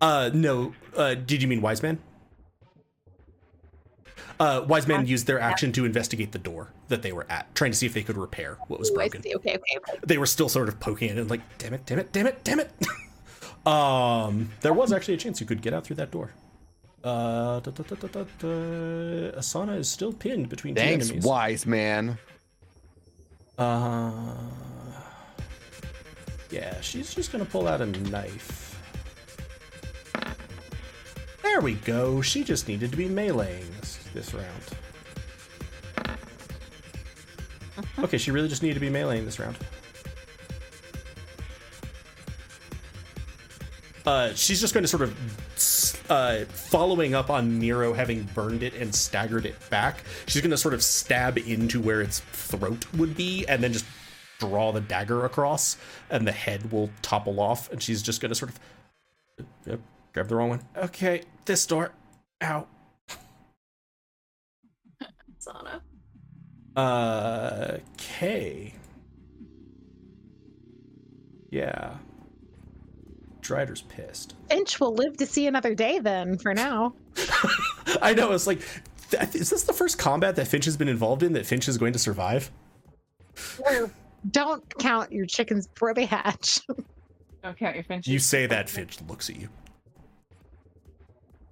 Uh, 0.00 0.30
no. 0.34 0.74
Uh, 0.96 1.14
did 1.14 1.42
you 1.42 1.48
mean 1.48 1.60
Wise 1.62 1.82
Man? 1.82 1.98
Uh, 4.38 4.64
Wise 4.66 4.86
Man 4.88 5.06
used 5.06 5.26
their 5.26 5.38
action 5.38 5.72
to 5.72 5.84
investigate 5.84 6.32
the 6.32 6.38
door 6.38 6.68
that 6.88 7.02
they 7.02 7.12
were 7.12 7.26
at, 7.30 7.54
trying 7.54 7.70
to 7.70 7.76
see 7.76 7.86
if 7.86 7.94
they 7.94 8.02
could 8.02 8.16
repair 8.16 8.58
what 8.66 8.80
was 8.80 8.90
Ooh, 8.90 8.94
I 8.94 9.08
broken. 9.08 9.22
see. 9.22 9.34
Okay, 9.36 9.50
okay, 9.54 9.78
okay. 9.78 9.98
They 10.04 10.18
were 10.18 10.26
still 10.26 10.48
sort 10.48 10.68
of 10.68 10.80
poking 10.80 11.10
it 11.10 11.18
and 11.18 11.30
like, 11.30 11.40
damn 11.58 11.74
it, 11.74 11.86
damn 11.86 11.98
it, 12.00 12.12
damn 12.12 12.26
it, 12.26 12.42
damn 12.42 12.60
it. 12.60 12.70
um, 13.66 14.50
there 14.60 14.72
was 14.72 14.92
actually 14.92 15.14
a 15.14 15.18
chance 15.18 15.40
you 15.40 15.46
could 15.46 15.62
get 15.62 15.72
out 15.72 15.84
through 15.84 15.96
that 15.96 16.10
door. 16.10 16.32
Uh, 17.04 17.60
da, 17.60 17.70
da, 17.70 17.82
da, 17.84 17.94
da, 17.96 18.08
da, 18.08 18.24
da. 18.38 18.48
Asana 19.38 19.76
is 19.78 19.88
still 19.88 20.12
pinned 20.12 20.48
between 20.48 20.74
Thanks, 20.74 21.06
two 21.06 21.12
enemies. 21.14 21.26
wise 21.26 21.66
man. 21.66 22.18
Uh, 23.58 24.34
yeah, 26.50 26.80
she's 26.80 27.14
just 27.14 27.32
gonna 27.32 27.44
pull 27.44 27.68
out 27.68 27.80
a 27.80 27.86
knife. 27.86 28.60
There 31.42 31.60
we 31.60 31.74
go. 31.74 32.22
She 32.22 32.44
just 32.44 32.66
needed 32.66 32.90
to 32.92 32.96
be 32.96 33.08
meleeing 33.08 33.68
this, 33.80 33.98
this 34.14 34.34
round. 34.34 34.46
Okay, 37.98 38.18
she 38.18 38.30
really 38.30 38.48
just 38.48 38.62
needed 38.62 38.74
to 38.74 38.80
be 38.80 38.88
meleeing 38.90 39.24
this 39.24 39.38
round. 39.38 39.56
Uh, 44.04 44.32
she's 44.34 44.60
just 44.60 44.74
going 44.74 44.82
to 44.82 44.88
sort 44.88 45.02
of, 45.02 45.16
uh, 46.08 46.44
following 46.46 47.14
up 47.14 47.30
on 47.30 47.58
Nero 47.58 47.92
having 47.92 48.24
burned 48.34 48.62
it 48.62 48.74
and 48.74 48.94
staggered 48.94 49.46
it 49.46 49.56
back. 49.70 50.04
She's 50.26 50.42
going 50.42 50.50
to 50.50 50.56
sort 50.56 50.74
of 50.74 50.82
stab 50.82 51.38
into 51.38 51.80
where 51.80 52.00
its 52.00 52.20
throat 52.20 52.86
would 52.94 53.16
be, 53.16 53.46
and 53.46 53.62
then 53.62 53.72
just 53.72 53.86
draw 54.38 54.72
the 54.72 54.80
dagger 54.80 55.24
across, 55.24 55.76
and 56.10 56.26
the 56.26 56.32
head 56.32 56.72
will 56.72 56.90
topple 57.00 57.40
off. 57.40 57.70
And 57.70 57.82
she's 57.82 58.02
just 58.02 58.20
going 58.20 58.30
to 58.30 58.34
sort 58.34 58.50
of, 58.50 59.46
yep, 59.66 59.80
grab 60.12 60.28
the 60.28 60.36
wrong 60.36 60.48
one. 60.48 60.62
Okay, 60.76 61.22
this 61.44 61.64
door. 61.66 61.92
Ow. 62.42 62.66
Sana. 65.38 65.82
Uh, 66.74 67.78
K. 67.96 68.74
Yeah. 71.50 71.96
Drider's 73.42 73.82
pissed. 73.82 74.34
Finch 74.48 74.80
will 74.80 74.94
live 74.94 75.16
to 75.18 75.26
see 75.26 75.46
another 75.46 75.74
day 75.74 75.98
then, 75.98 76.38
for 76.38 76.54
now. 76.54 76.94
I 78.00 78.14
know. 78.14 78.32
It's 78.32 78.46
like, 78.46 78.60
th- 79.10 79.34
is 79.34 79.50
this 79.50 79.64
the 79.64 79.72
first 79.72 79.98
combat 79.98 80.36
that 80.36 80.48
Finch 80.48 80.64
has 80.64 80.76
been 80.76 80.88
involved 80.88 81.22
in 81.22 81.34
that 81.34 81.44
Finch 81.44 81.68
is 81.68 81.76
going 81.76 81.92
to 81.92 81.98
survive? 81.98 82.50
Or 83.58 83.90
don't 84.30 84.62
count 84.78 85.12
your 85.12 85.26
chickens 85.26 85.66
before 85.66 85.92
they 85.94 86.06
hatch. 86.06 86.60
Don't 87.42 87.58
count 87.58 87.74
your 87.74 87.82
finches. 87.82 88.12
You 88.12 88.20
say 88.20 88.46
that, 88.46 88.70
Finch 88.70 89.00
looks 89.08 89.28
at 89.28 89.34
you. 89.34 89.48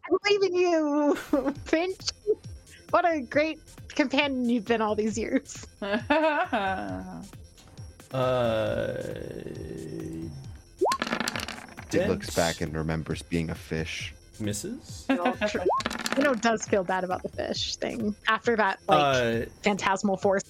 I 0.04 0.16
believe 0.22 0.42
in 0.44 0.54
you, 0.54 1.16
Finch. 1.64 2.10
What 2.90 3.04
a 3.04 3.20
great 3.20 3.58
companion 3.88 4.48
you've 4.48 4.66
been 4.66 4.80
all 4.80 4.94
these 4.94 5.18
years. 5.18 5.66
Uh. 5.82 7.22
It 11.94 12.08
looks 12.08 12.34
back 12.34 12.60
and 12.60 12.74
remembers 12.74 13.22
being 13.22 13.50
a 13.50 13.54
fish. 13.54 14.14
Misses. 14.38 15.06
You 16.16 16.24
know, 16.24 16.34
does 16.34 16.66
feel 16.66 16.82
bad 16.82 17.04
about 17.04 17.22
the 17.22 17.28
fish 17.28 17.76
thing 17.76 18.16
after 18.26 18.56
that, 18.56 18.80
like 18.88 18.98
Uh, 19.44 19.46
phantasmal 19.62 20.16
force. 20.16 20.42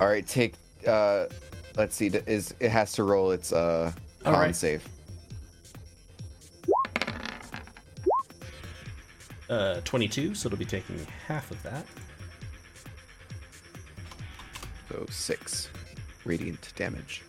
All 0.00 0.08
right, 0.08 0.26
take. 0.26 0.54
uh 0.88 1.26
Let's 1.76 1.94
see. 1.94 2.06
Is 2.06 2.54
it 2.60 2.70
has 2.70 2.92
to 2.92 3.04
roll 3.04 3.30
its 3.32 3.52
uh 3.52 3.92
All 4.24 4.32
con 4.32 4.40
right. 4.42 4.56
save? 4.56 4.82
uh, 9.50 9.80
22, 9.84 10.34
so 10.34 10.46
it'll 10.48 10.58
be 10.58 10.64
taking 10.64 10.98
half 11.26 11.50
of 11.50 11.62
that. 11.62 11.84
So 14.88 15.04
six 15.10 15.68
radiant 16.24 16.72
damage. 16.74 17.22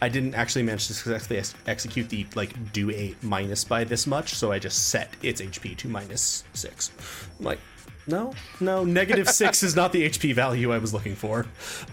I 0.00 0.08
didn't 0.08 0.34
actually 0.34 0.62
manage 0.62 0.86
to 0.86 0.94
successfully 0.94 1.38
ex- 1.40 1.54
execute 1.66 2.08
the 2.08 2.26
like 2.34 2.72
do 2.72 2.90
a 2.90 3.14
minus 3.22 3.64
by 3.64 3.84
this 3.84 4.06
much, 4.06 4.34
so 4.34 4.52
I 4.52 4.58
just 4.58 4.88
set 4.88 5.10
its 5.22 5.40
HP 5.40 5.76
to 5.78 5.88
minus 5.88 6.44
six. 6.54 6.90
I'm 7.38 7.44
like, 7.44 7.58
no, 8.06 8.32
no, 8.60 8.84
negative 8.84 9.28
six 9.28 9.62
is 9.62 9.74
not 9.76 9.92
the 9.92 10.08
HP 10.08 10.34
value 10.34 10.72
I 10.72 10.78
was 10.78 10.94
looking 10.94 11.14
for. 11.14 11.46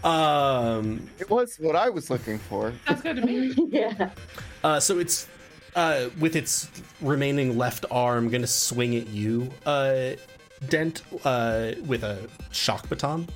Um, 0.04 1.10
It 1.20 1.30
was 1.30 1.58
what 1.58 1.76
I 1.76 1.90
was 1.90 2.10
looking 2.10 2.38
for. 2.40 2.74
Sounds 2.88 3.02
good 3.02 3.16
to 3.18 3.22
me. 3.26 3.54
yeah. 3.70 4.12
uh, 4.64 4.80
so 4.80 5.00
it's 5.00 5.28
uh, 5.76 6.10
with 6.20 6.36
its 6.36 6.70
remaining 7.02 7.58
left 7.58 7.86
arm 7.92 8.30
gonna 8.30 8.48
swing 8.48 8.96
at 8.96 9.08
you, 9.08 9.50
uh, 9.66 10.12
Dent, 10.70 11.02
uh, 11.26 11.72
with 11.86 12.04
a 12.04 12.30
shock 12.52 12.88
baton. 12.88 13.28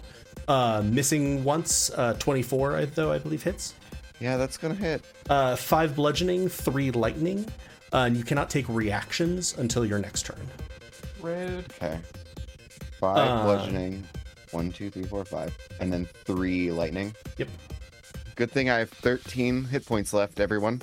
Uh, 0.48 0.82
missing 0.84 1.44
once, 1.44 1.92
uh, 1.96 2.14
24 2.14 2.86
though 2.88 3.12
I 3.12 3.18
believe 3.20 3.44
hits. 3.44 3.74
Yeah, 4.20 4.38
that's 4.38 4.58
gonna 4.58 4.76
hit. 4.76 5.02
Uh, 5.30 5.56
five 5.56 5.96
bludgeoning, 5.96 6.50
three 6.50 6.92
lightning, 6.92 7.46
uh, 7.94 8.00
and 8.00 8.18
you 8.18 8.24
cannot 8.24 8.50
take 8.50 8.68
reactions 8.68 9.58
until 9.58 9.86
your 9.86 10.00
next 10.00 10.26
turn. 10.26 10.46
Rude. 11.22 11.66
Okay. 11.82 12.00
Five 13.00 13.18
Uh, 13.18 13.44
bludgeoning. 13.44 14.04
One, 14.52 14.72
two, 14.72 14.90
three, 14.90 15.04
four, 15.06 15.24
five. 15.26 15.56
And 15.80 15.92
then 15.94 16.08
three 16.26 16.72
lightning. 16.72 17.14
Yep. 17.38 17.50
Good 18.36 18.52
thing 18.52 18.70
I 18.70 18.80
have 18.80 18.90
13 18.90 19.66
hit 19.66 19.86
points 19.86 20.12
left, 20.14 20.40
everyone. 20.40 20.82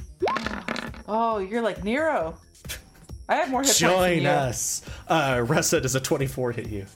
Oh, 1.09 1.39
you're 1.39 1.63
like 1.63 1.83
Nero. 1.85 2.37
I 3.29 3.37
have 3.37 3.51
more 3.51 3.63
hit 3.63 3.67
points 3.69 3.81
than 3.81 3.91
Join 3.91 4.27
us. 4.27 4.83
Uh, 5.09 5.37
Ressa, 5.39 5.83
does 5.83 5.95
a 5.95 6.01
24 6.01 6.53
hit 6.53 6.69
you? 6.69 6.87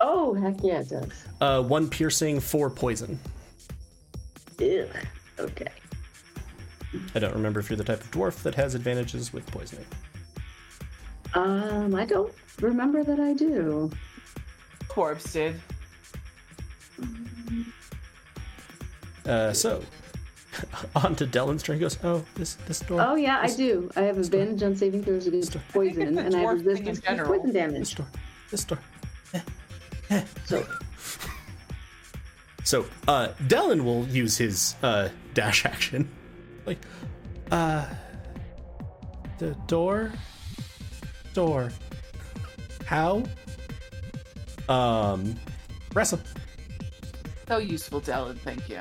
Oh, 0.00 0.34
heck 0.34 0.62
yeah, 0.62 0.80
it 0.80 0.88
does. 0.88 1.08
Uh, 1.40 1.62
one 1.62 1.88
piercing, 1.88 2.38
four 2.40 2.70
poison. 2.70 3.18
Ugh. 4.60 4.86
Okay. 5.42 5.68
I 7.14 7.18
don't 7.18 7.34
remember 7.34 7.60
if 7.60 7.70
you're 7.70 7.76
the 7.76 7.84
type 7.84 8.00
of 8.00 8.10
dwarf 8.10 8.42
that 8.42 8.54
has 8.54 8.74
advantages 8.74 9.32
with 9.32 9.46
poisoning. 9.50 9.86
Um, 11.34 11.94
I 11.94 12.04
don't 12.04 12.32
remember 12.60 13.02
that 13.02 13.18
I 13.18 13.32
do. 13.32 13.90
Corpse 14.88 15.32
did. 15.32 15.60
Uh, 19.24 19.52
so, 19.52 19.82
on 20.96 21.16
to 21.16 21.26
Dellen's 21.26 21.62
turn. 21.62 21.76
He 21.76 21.80
goes, 21.80 21.98
oh, 22.04 22.24
this 22.34 22.54
this 22.66 22.80
door. 22.80 23.00
Oh 23.00 23.14
yeah, 23.14 23.40
I 23.40 23.46
do. 23.46 23.90
I 23.96 24.02
have 24.02 24.18
advantage 24.18 24.62
on 24.62 24.76
saving 24.76 25.04
throws 25.04 25.26
against 25.26 25.52
Store. 25.52 25.62
poison, 25.72 26.18
and 26.18 26.34
I 26.34 26.40
have 26.40 26.58
dwarf 26.58 26.62
thing 26.62 26.76
in 26.78 26.86
resistance 26.86 27.00
to 27.00 27.06
general. 27.06 27.28
poison 27.28 27.52
This 27.80 27.94
door. 27.94 28.06
This 28.50 28.64
door. 28.64 28.78
So 30.44 30.66
So, 32.64 32.86
uh, 33.08 33.28
Dellen 33.48 33.84
will 33.84 34.06
use 34.06 34.38
his 34.38 34.76
uh, 34.82 35.08
dash 35.34 35.64
action. 35.64 36.08
Like, 36.64 36.78
uh, 37.50 37.86
the 39.38 39.54
door, 39.66 40.12
door. 41.34 41.70
How? 42.86 43.24
Um, 44.68 45.34
wrestle. 45.92 46.20
So 47.48 47.58
useful, 47.58 48.00
Dellen. 48.00 48.38
Thank 48.38 48.68
you. 48.68 48.80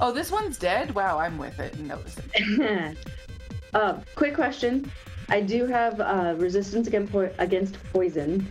Oh, 0.00 0.12
this 0.12 0.30
one's 0.30 0.56
dead? 0.56 0.94
Wow, 0.94 1.18
I'm 1.18 1.36
with 1.36 1.58
it 1.58 1.74
and 1.74 1.88
noticing. 1.88 2.96
uh, 3.74 4.00
quick 4.14 4.34
question. 4.34 4.90
I 5.28 5.40
do 5.40 5.66
have 5.66 6.00
uh, 6.00 6.34
resistance 6.38 6.86
against, 6.86 7.12
po- 7.12 7.32
against 7.38 7.74
poison. 7.92 8.48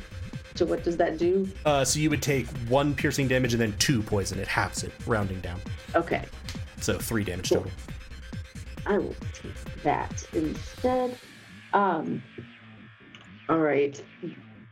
So 0.56 0.66
what 0.66 0.84
does 0.84 0.98
that 0.98 1.18
do? 1.18 1.48
Uh, 1.66 1.86
so 1.86 2.00
you 2.00 2.10
would 2.10 2.22
take 2.22 2.48
one 2.68 2.94
piercing 2.94 3.28
damage 3.28 3.54
and 3.54 3.62
then 3.62 3.74
two 3.78 4.02
poison. 4.02 4.40
It 4.40 4.48
halves 4.48 4.84
it, 4.84 4.92
rounding 5.06 5.40
down. 5.42 5.60
Okay, 5.96 6.26
So 6.82 6.98
three 6.98 7.24
damage 7.24 7.50
Cool. 7.50 7.60
total. 7.60 7.72
I 8.86 8.98
will 8.98 9.16
take 9.34 9.84
that 9.84 10.26
instead. 10.34 11.16
Um. 11.74 12.22
All 13.48 13.60
right, 13.60 14.02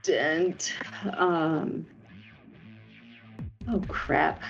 dent. 0.03 0.73
Um. 1.15 1.85
Oh 3.69 3.81
crap. 3.87 4.41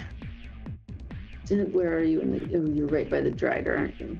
Dent, 1.46 1.74
where 1.74 1.94
are 1.98 2.04
you? 2.04 2.22
In 2.22 2.32
the? 2.32 2.58
Oh, 2.58 2.66
you're 2.74 2.88
right 2.88 3.10
by 3.10 3.22
the 3.22 3.32
dragger, 3.32 3.78
aren't 3.78 4.00
you? 4.00 4.18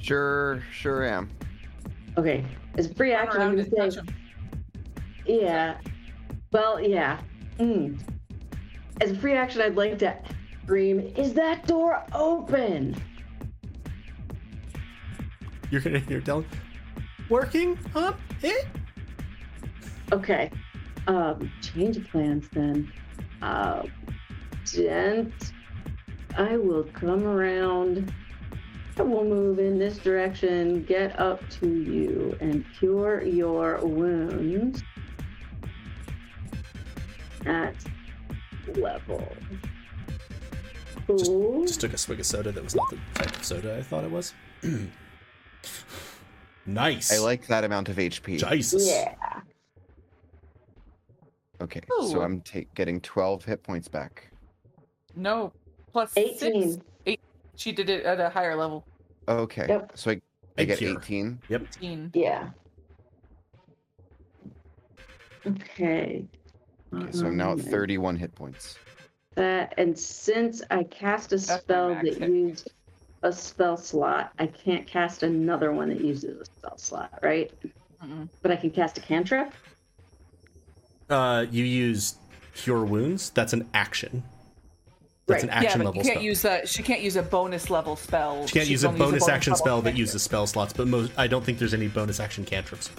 Sure, 0.00 0.62
sure 0.72 1.04
am. 1.04 1.30
Okay. 2.16 2.44
As 2.76 2.86
a 2.90 2.94
free 2.94 3.12
action, 3.12 3.40
I'm 3.40 3.50
gonna 3.56 3.62
and 3.62 3.76
touch 3.76 3.94
say. 3.94 4.00
'em. 4.00 4.06
Yeah. 5.26 5.78
Well, 6.54 6.80
yeah. 6.80 7.18
Mm. 7.58 7.98
As 9.00 9.10
a 9.10 9.16
free 9.16 9.32
action, 9.32 9.60
I'd 9.60 9.74
like 9.74 9.98
to 9.98 10.16
scream, 10.62 11.00
"Is 11.16 11.34
that 11.34 11.66
door 11.66 12.00
open?" 12.12 12.94
You're 15.72 15.80
gonna 15.80 15.98
hear 15.98 16.20
Dellen 16.20 16.44
working 17.28 17.76
on 17.96 18.14
it. 18.40 18.68
Okay. 20.12 20.48
Um, 21.08 21.50
change 21.60 21.96
of 21.96 22.06
plans 22.06 22.48
then. 22.52 22.92
Uh, 23.42 23.82
Dent, 24.72 25.52
I 26.38 26.56
will 26.56 26.84
come 26.84 27.24
around. 27.24 28.12
I 28.96 29.02
will 29.02 29.24
move 29.24 29.58
in 29.58 29.76
this 29.76 29.98
direction, 29.98 30.84
get 30.84 31.18
up 31.18 31.40
to 31.58 31.68
you, 31.68 32.36
and 32.40 32.64
cure 32.78 33.24
your 33.24 33.78
wounds 33.84 34.84
at 37.46 37.74
level. 38.76 39.26
Cool. 41.06 41.66
Just 41.66 41.80
took 41.80 41.92
a 41.92 41.98
swig 41.98 42.20
of 42.20 42.26
soda 42.26 42.50
that 42.52 42.64
was 42.64 42.74
not 42.74 42.88
the 42.90 42.98
type 43.14 43.36
of 43.36 43.44
soda 43.44 43.76
I 43.76 43.82
thought 43.82 44.04
it 44.04 44.10
was. 44.10 44.32
nice. 46.66 47.12
I 47.12 47.18
like 47.22 47.46
that 47.48 47.64
amount 47.64 47.88
of 47.88 47.96
HP. 47.96 48.38
Jesus. 48.48 48.86
yeah. 48.88 49.14
Okay, 51.60 51.80
Ooh. 52.00 52.08
so 52.08 52.22
I'm 52.22 52.40
ta- 52.40 52.60
getting 52.74 53.00
12 53.00 53.44
hit 53.44 53.62
points 53.62 53.86
back. 53.88 54.30
No. 55.14 55.52
Plus 55.92 56.12
18. 56.16 56.72
Six. 56.72 56.84
Eight. 57.06 57.20
She 57.56 57.70
did 57.72 57.88
it 57.88 58.04
at 58.04 58.18
a 58.20 58.28
higher 58.28 58.56
level. 58.56 58.84
Okay, 59.28 59.66
Yep. 59.68 59.92
so 59.94 60.10
I, 60.10 60.20
I 60.58 60.64
get 60.64 60.78
cure. 60.78 60.98
18. 60.98 61.38
18. 61.50 62.10
Yeah. 62.14 62.50
Okay. 65.46 66.24
Okay, 67.02 67.12
so 67.12 67.26
I'm 67.26 67.36
now 67.36 67.52
at 67.52 67.58
Um, 67.60 67.64
31 67.64 68.16
hit 68.16 68.34
points. 68.34 68.76
That 69.34 69.74
and 69.78 69.98
since 69.98 70.62
I 70.70 70.84
cast 70.84 71.32
a 71.32 71.36
my 71.36 71.42
spell 71.42 71.88
that 71.94 72.20
used 72.20 72.70
a 73.22 73.32
spell 73.32 73.76
slot, 73.76 74.32
I 74.38 74.46
can't 74.46 74.86
cast 74.86 75.22
another 75.22 75.72
one 75.72 75.88
that 75.88 76.00
uses 76.00 76.40
a 76.40 76.44
spell 76.44 76.78
slot, 76.78 77.18
right? 77.22 77.50
Mm-mm. 78.02 78.28
But 78.42 78.50
I 78.52 78.56
can 78.56 78.70
cast 78.70 78.98
a 78.98 79.00
cantrip. 79.00 79.52
Uh, 81.10 81.46
you 81.50 81.64
use 81.64 82.16
cure 82.54 82.84
wounds. 82.84 83.30
That's 83.30 83.52
an 83.52 83.68
action. 83.74 84.22
That's 85.26 85.42
Right. 85.42 85.50
an 85.50 85.50
action 85.50 85.64
yeah, 85.70 85.76
but 85.78 85.84
level 85.86 85.98
you 85.98 86.04
can't 86.04 86.14
spell. 86.16 86.22
use 86.22 86.44
a. 86.44 86.66
She 86.66 86.82
can't 86.82 87.00
use 87.00 87.16
a 87.16 87.22
bonus 87.22 87.70
level 87.70 87.96
spell. 87.96 88.46
She 88.46 88.52
can't 88.52 88.66
She 88.66 88.72
use 88.72 88.82
can 88.84 88.94
a 88.94 88.98
bonus 88.98 89.26
action 89.28 89.52
level 89.52 89.64
spell 89.64 89.82
that 89.82 89.96
uses 89.96 90.22
spell 90.22 90.46
slots, 90.46 90.72
but 90.74 90.86
most 90.86 91.12
I 91.16 91.26
don't 91.26 91.42
think 91.44 91.58
there's 91.58 91.74
any 91.74 91.88
bonus 91.88 92.20
action 92.20 92.44
cantrips. 92.44 92.90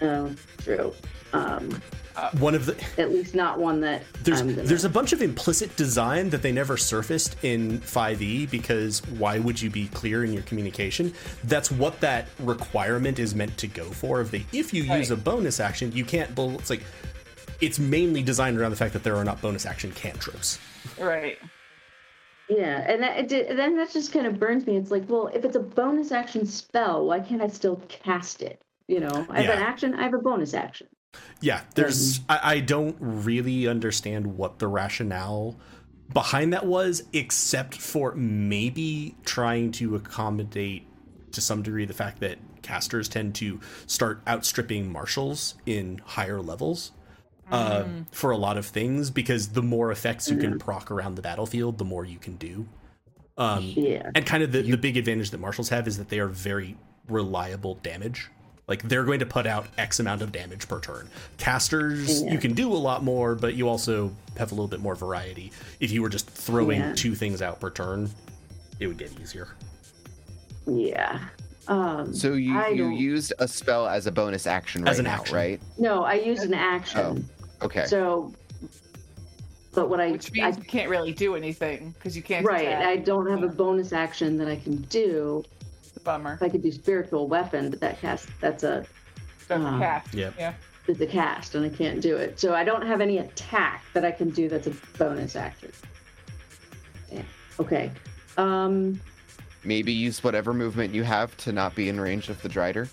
Oh, 0.00 0.30
true. 0.58 0.92
Um, 1.32 1.80
Uh, 2.18 2.30
one 2.38 2.52
of 2.52 2.66
the 2.66 2.76
at 3.00 3.12
least 3.12 3.32
not 3.32 3.60
one 3.60 3.80
that 3.80 4.02
there's 4.24 4.40
I'm 4.40 4.48
gonna... 4.48 4.66
there's 4.66 4.84
a 4.84 4.88
bunch 4.88 5.12
of 5.12 5.22
implicit 5.22 5.76
design 5.76 6.30
that 6.30 6.42
they 6.42 6.50
never 6.50 6.76
surfaced 6.76 7.36
in 7.44 7.78
5e 7.78 8.50
because 8.50 9.06
why 9.06 9.38
would 9.38 9.62
you 9.62 9.70
be 9.70 9.86
clear 9.88 10.24
in 10.24 10.32
your 10.32 10.42
communication? 10.42 11.14
That's 11.44 11.70
what 11.70 12.00
that 12.00 12.26
requirement 12.40 13.20
is 13.20 13.36
meant 13.36 13.56
to 13.58 13.68
go 13.68 13.84
for. 13.84 14.20
If 14.20 14.32
they 14.32 14.44
if 14.52 14.74
you 14.74 14.82
use 14.82 15.12
a 15.12 15.16
bonus 15.16 15.60
action, 15.60 15.92
you 15.92 16.04
can't. 16.04 16.34
bel- 16.34 16.58
It's 16.58 16.70
like 16.70 16.82
it's 17.60 17.78
mainly 17.78 18.22
designed 18.22 18.58
around 18.58 18.72
the 18.72 18.76
fact 18.76 18.94
that 18.94 19.04
there 19.04 19.16
are 19.16 19.24
not 19.24 19.40
bonus 19.40 19.64
action 19.64 19.92
cantrips. 19.92 20.58
Right. 20.98 21.38
Yeah, 22.48 22.84
and 22.90 23.02
that, 23.02 23.30
it, 23.30 23.56
then 23.56 23.76
that 23.76 23.92
just 23.92 24.12
kind 24.12 24.26
of 24.26 24.40
burns 24.40 24.66
me. 24.66 24.76
It's 24.76 24.90
like, 24.90 25.04
well, 25.08 25.28
if 25.28 25.44
it's 25.44 25.56
a 25.56 25.60
bonus 25.60 26.10
action 26.10 26.46
spell, 26.46 27.06
why 27.06 27.20
can't 27.20 27.42
I 27.42 27.46
still 27.48 27.76
cast 27.88 28.42
it? 28.42 28.62
You 28.88 29.00
know, 29.00 29.26
I 29.28 29.42
have 29.42 29.56
an 29.56 29.62
action, 29.62 29.94
I 29.94 30.02
have 30.02 30.14
a 30.14 30.18
bonus 30.18 30.54
action. 30.54 30.88
Yeah, 31.40 31.60
there's. 31.74 32.20
I, 32.28 32.40
I 32.42 32.60
don't 32.60 32.96
really 32.98 33.68
understand 33.68 34.36
what 34.36 34.58
the 34.58 34.66
rationale 34.66 35.56
behind 36.12 36.52
that 36.52 36.66
was, 36.66 37.02
except 37.12 37.76
for 37.76 38.14
maybe 38.14 39.14
trying 39.24 39.72
to 39.72 39.94
accommodate 39.94 40.86
to 41.32 41.40
some 41.40 41.62
degree 41.62 41.84
the 41.84 41.94
fact 41.94 42.20
that 42.20 42.38
casters 42.62 43.08
tend 43.08 43.34
to 43.36 43.60
start 43.86 44.20
outstripping 44.26 44.90
martials 44.90 45.54
in 45.66 46.00
higher 46.04 46.40
levels 46.40 46.92
uh, 47.52 47.84
for 48.10 48.30
a 48.30 48.36
lot 48.36 48.56
of 48.56 48.66
things 48.66 49.10
because 49.10 49.48
the 49.48 49.62
more 49.62 49.92
effects 49.92 50.30
you 50.30 50.36
can 50.36 50.58
proc 50.58 50.90
around 50.90 51.14
the 51.14 51.22
battlefield, 51.22 51.78
the 51.78 51.84
more 51.84 52.04
you 52.04 52.18
can 52.18 52.36
do. 52.36 52.66
Um, 53.36 53.72
Yeah. 53.76 54.10
and 54.14 54.26
kind 54.26 54.42
of 54.42 54.50
the, 54.50 54.62
the 54.62 54.76
big 54.76 54.96
advantage 54.96 55.30
that 55.30 55.38
martials 55.38 55.68
have 55.68 55.86
is 55.86 55.98
that 55.98 56.08
they 56.08 56.18
are 56.18 56.26
very 56.26 56.76
reliable 57.08 57.76
damage. 57.76 58.30
Like 58.68 58.82
they're 58.82 59.04
going 59.04 59.20
to 59.20 59.26
put 59.26 59.46
out 59.46 59.66
X 59.78 59.98
amount 59.98 60.20
of 60.22 60.30
damage 60.30 60.68
per 60.68 60.78
turn. 60.78 61.08
Casters, 61.38 62.22
Yeah. 62.22 62.32
you 62.32 62.38
can 62.38 62.52
do 62.52 62.70
a 62.70 62.76
lot 62.76 63.02
more, 63.02 63.34
but 63.34 63.54
you 63.54 63.66
also 63.68 64.12
have 64.36 64.52
a 64.52 64.54
little 64.54 64.68
bit 64.68 64.80
more 64.80 64.94
variety. 64.94 65.50
If 65.80 65.90
you 65.90 66.02
were 66.02 66.10
just 66.10 66.28
throwing 66.28 66.80
Yeah. 66.80 66.92
two 66.94 67.14
things 67.14 67.40
out 67.40 67.60
per 67.60 67.70
turn, 67.70 68.10
it 68.78 68.86
would 68.86 68.98
get 68.98 69.18
easier. 69.20 69.48
Yeah. 70.66 71.18
Um, 71.66 72.14
So 72.14 72.34
you, 72.34 72.58
I 72.58 72.68
you 72.68 72.84
don't- 72.84 72.92
used 72.96 73.32
a 73.38 73.48
spell 73.48 73.86
as 73.88 74.06
a 74.06 74.12
bonus 74.12 74.46
action 74.46 74.82
right 74.82 74.90
As 74.90 74.98
an 74.98 75.06
now, 75.06 75.14
action. 75.14 75.36
right? 75.36 75.60
no, 75.78 76.04
I 76.04 76.14
used 76.14 76.42
an 76.42 76.54
action. 76.54 77.26
Okay. 77.62 77.86
So, 77.86 78.32
but 79.74 79.88
what 79.88 80.00
I, 80.00 80.10
Which 80.12 80.30
I 80.38 80.44
means 80.46 80.58
you 80.58 80.62
can't 80.64 80.88
really 80.90 81.12
do 81.12 81.36
anything 81.36 81.94
because 81.98 82.16
you 82.16 82.22
can't. 82.22 82.44
right, 82.46 82.68
attack. 82.68 82.86
I 82.86 82.96
don't 82.96 83.28
have 83.30 83.42
a 83.42 83.48
bonus 83.48 83.92
action 83.92 84.36
that 84.38 84.48
I 84.48 84.56
can 84.56 84.76
do. 84.82 85.42
It's 85.98 86.04
a 86.04 86.04
bummer. 86.04 86.34
If 86.34 86.42
I 86.44 86.48
could 86.48 86.62
do 86.62 86.70
spiritual 86.70 87.26
weapon, 87.26 87.70
but 87.70 87.80
that 87.80 88.00
cast 88.00 88.28
that's 88.40 88.62
a 88.62 88.86
That's 89.48 89.64
um, 89.64 89.80
cast. 89.80 90.14
Yep. 90.14 90.34
Yeah. 90.38 90.54
it's 90.86 91.00
a 91.00 91.06
cast, 91.06 91.56
and 91.56 91.66
I 91.66 91.70
can't 91.70 92.00
do 92.00 92.16
it. 92.16 92.38
So 92.38 92.54
I 92.54 92.62
don't 92.62 92.86
have 92.86 93.00
any 93.00 93.18
attack 93.18 93.82
that 93.94 94.04
I 94.04 94.12
can 94.12 94.30
do 94.30 94.48
that's 94.48 94.68
a 94.68 94.72
bonus 94.96 95.34
action. 95.34 95.72
Yeah. 97.10 97.22
Okay. 97.58 97.90
Um. 98.36 99.00
Maybe 99.64 99.92
use 99.92 100.22
whatever 100.22 100.54
movement 100.54 100.94
you 100.94 101.02
have 101.02 101.36
to 101.38 101.52
not 101.52 101.74
be 101.74 101.88
in 101.88 102.00
range 102.00 102.28
of 102.28 102.40
the 102.42 102.48
Drider. 102.48 102.88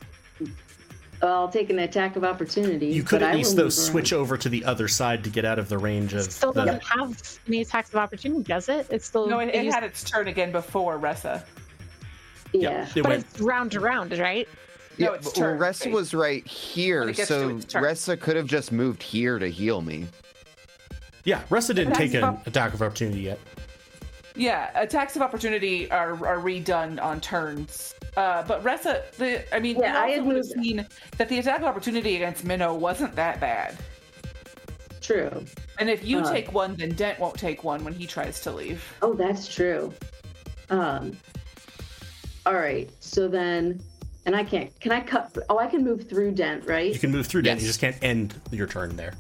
I'll 1.21 1.47
take 1.47 1.69
an 1.69 1.79
attack 1.79 2.15
of 2.15 2.23
opportunity. 2.23 2.87
You 2.87 3.03
could 3.03 3.21
at 3.23 3.35
least 3.35 3.55
though 3.55 3.69
switch 3.69 4.11
around. 4.11 4.21
over 4.21 4.37
to 4.37 4.49
the 4.49 4.65
other 4.65 4.87
side 4.87 5.23
to 5.25 5.29
get 5.29 5.45
out 5.45 5.59
of 5.59 5.69
the 5.69 5.77
range 5.77 6.13
It 6.13 6.17
of 6.25 6.31
still 6.31 6.51
the. 6.51 6.65
doesn't 6.65 6.83
have 6.83 7.39
any 7.47 7.61
attacks 7.61 7.89
of 7.89 7.95
opportunity, 7.97 8.43
does 8.43 8.67
it? 8.67 8.87
It's 8.89 9.05
still 9.05 9.27
No, 9.27 9.39
it, 9.39 9.49
it 9.49 9.63
used- 9.63 9.75
had 9.75 9.83
its 9.83 10.03
turn 10.03 10.27
again 10.27 10.51
before 10.51 10.97
Ressa. 10.99 11.43
Yeah. 12.61 12.87
It 12.95 13.03
but 13.03 13.07
went, 13.09 13.25
it's 13.25 13.39
round 13.41 13.71
to 13.71 13.79
round, 13.79 14.17
right? 14.17 14.47
No, 14.97 15.09
yeah, 15.11 15.15
it's 15.17 15.31
but- 15.33 15.37
well, 15.41 15.55
Ressa 15.57 15.83
based. 15.85 15.91
was 15.95 16.13
right 16.13 16.45
here, 16.47 17.03
it 17.09 17.15
gets 17.17 17.27
to 17.27 17.33
so 17.33 17.49
its. 17.57 17.73
Ressa 17.73 18.19
could 18.19 18.35
have 18.35 18.47
just 18.47 18.71
moved 18.71 19.03
here 19.03 19.37
to 19.39 19.47
heal 19.49 19.81
me. 19.81 20.05
yeah, 21.25 21.41
Ressa 21.49 21.67
didn't 21.75 21.87
Attacks 21.93 21.97
take 21.99 22.13
an 22.15 22.23
of- 22.23 22.47
attack 22.47 22.73
of 22.73 22.81
opportunity 22.81 23.21
yet. 23.21 23.39
Yeah, 24.37 24.69
attacks 24.75 25.15
of 25.15 25.21
opportunity 25.21 25.89
are, 25.91 26.11
are 26.25 26.37
redone 26.39 27.01
on 27.01 27.21
turns. 27.21 27.95
Uh, 28.17 28.43
but 28.43 28.63
Ressa, 28.63 29.09
the 29.17 29.43
I 29.55 29.59
mean, 29.59 29.77
Yeah, 29.79 29.97
I 30.01 30.09
had 30.11 30.25
would 30.25 30.35
have 30.37 30.45
moved- 30.45 30.61
seen 30.63 30.85
that 31.17 31.29
the 31.29 31.39
attack 31.39 31.59
of 31.59 31.65
opportunity 31.65 32.15
against 32.15 32.43
Minnow 32.45 32.73
wasn't 32.73 33.15
that 33.15 33.39
bad. 33.39 33.77
True. 35.01 35.43
And 35.79 35.89
if 35.89 36.03
you 36.05 36.19
Uh. 36.19 36.31
take 36.31 36.53
one, 36.53 36.75
then 36.75 36.91
Dent 36.95 37.19
won't 37.19 37.37
take 37.37 37.63
one 37.63 37.83
when 37.83 37.93
he 37.93 38.05
tries 38.07 38.39
to 38.41 38.51
leave. 38.51 38.83
Oh, 39.01 39.13
that's 39.13 39.53
true. 39.53 39.93
Um. 40.69 41.17
All 42.45 42.53
right. 42.55 42.89
So 42.99 43.27
then, 43.27 43.81
and 44.25 44.35
I 44.35 44.43
can't. 44.43 44.77
Can 44.79 44.91
I 44.91 45.01
cut? 45.01 45.37
Oh, 45.49 45.57
I 45.59 45.67
can 45.67 45.83
move 45.83 46.07
through 46.07 46.31
Dent, 46.33 46.65
right? 46.65 46.91
You 46.93 46.99
can 46.99 47.11
move 47.11 47.27
through 47.27 47.43
that. 47.43 47.59
You 47.59 47.65
just 47.67 47.79
can't 47.79 47.97
end 48.03 48.35
your 48.51 48.67
turn 48.67 48.95
there. 48.95 49.13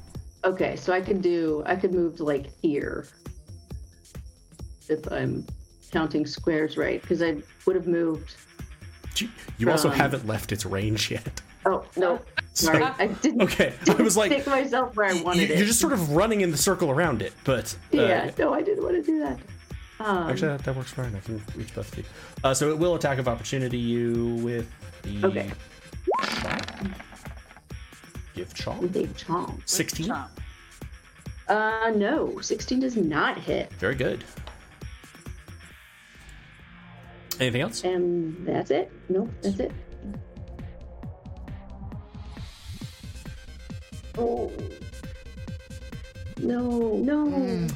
Okay, 0.43 0.75
so 0.75 0.93
I 0.93 1.01
could 1.01 1.21
do. 1.21 1.63
I 1.65 1.75
could 1.75 1.93
move 1.93 2.17
to 2.17 2.23
like 2.23 2.47
here. 2.61 3.07
If 4.87 5.11
I'm 5.11 5.45
counting 5.91 6.25
squares 6.25 6.77
right, 6.77 7.01
because 7.01 7.21
I 7.23 7.37
would 7.65 7.75
have 7.75 7.87
moved. 7.87 8.35
You- 9.17 9.29
You 9.57 9.71
also 9.71 9.89
haven't 9.89 10.27
left 10.27 10.51
its 10.51 10.65
range 10.65 11.09
yet. 11.09 11.41
Oh 11.65 11.83
no, 11.95 12.19
sorry, 12.53 12.83
I 12.83 13.07
didn't. 13.07 13.41
Okay, 13.41 13.73
I 13.89 13.93
was 14.03 14.15
like, 14.15 14.31
stick 14.31 14.45
myself 14.45 14.95
where 14.95 15.07
I 15.07 15.19
wanted 15.23 15.49
it. 15.49 15.57
You're 15.57 15.65
just 15.65 15.79
sort 15.79 15.93
of 15.93 16.11
running 16.11 16.41
in 16.41 16.51
the 16.51 16.57
circle 16.57 16.91
around 16.91 17.23
it, 17.23 17.33
but 17.43 17.73
uh, 17.93 17.97
yeah, 17.97 18.29
no, 18.37 18.53
I 18.53 18.61
didn't 18.61 18.83
want 18.83 18.95
to 18.97 19.01
do 19.01 19.19
that. 19.21 19.39
Um, 19.99 20.29
Actually, 20.29 20.49
that, 20.49 20.63
that 20.65 20.75
works 20.75 20.91
fine. 20.91 21.15
I 21.15 21.19
can 21.19 21.41
reach 21.55 21.73
both 21.73 21.91
of 21.91 21.97
you. 21.97 22.03
Uh, 22.43 22.53
so 22.53 22.69
it 22.69 22.77
will 22.77 22.95
attack 22.95 23.17
of 23.17 23.27
opportunity 23.27 23.77
you 23.77 24.35
with 24.43 24.69
the 25.03 25.25
Okay. 25.25 25.51
give 28.35 28.53
chomp. 28.53 28.91
big 28.91 29.13
chomp. 29.15 29.61
Sixteen. 29.65 30.07
Chomp. 30.07 30.27
Uh, 31.47 31.93
no, 31.95 32.39
sixteen 32.41 32.79
does 32.79 32.97
not 32.97 33.37
hit, 33.37 33.71
Very 33.73 33.95
good. 33.95 34.23
Anything 37.39 37.61
else? 37.61 37.83
and 37.83 38.45
that's 38.47 38.71
it. 38.71 38.91
Nope, 39.09 39.29
that's 39.41 39.59
it. 39.59 39.71
Oh. 44.17 44.51
No, 46.37 46.97
no. 46.97 47.67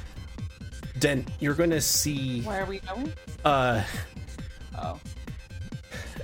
Den, 0.99 1.25
you're 1.39 1.53
going 1.53 1.69
to 1.69 1.81
see 1.81 2.41
Where 2.41 2.61
are 2.63 2.65
we 2.65 2.79
going? 2.79 3.13
uh, 3.45 3.83
Oh. 4.77 4.99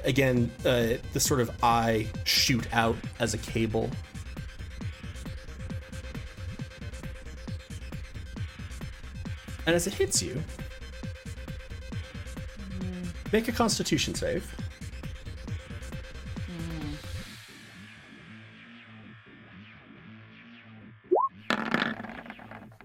again 0.04 0.50
uh, 0.66 0.94
the 1.14 1.20
sort 1.20 1.42
of 1.42 1.52
eye 1.64 2.08
shoot 2.24 2.68
out 2.74 2.96
as 3.20 3.34
a 3.34 3.38
cable. 3.38 3.90
And 9.66 9.76
as 9.76 9.88
it 9.88 9.94
hits 9.94 10.22
you, 10.22 10.42
make 13.32 13.48
a 13.48 13.52
Constitution 13.52 14.14
save. 14.14 14.46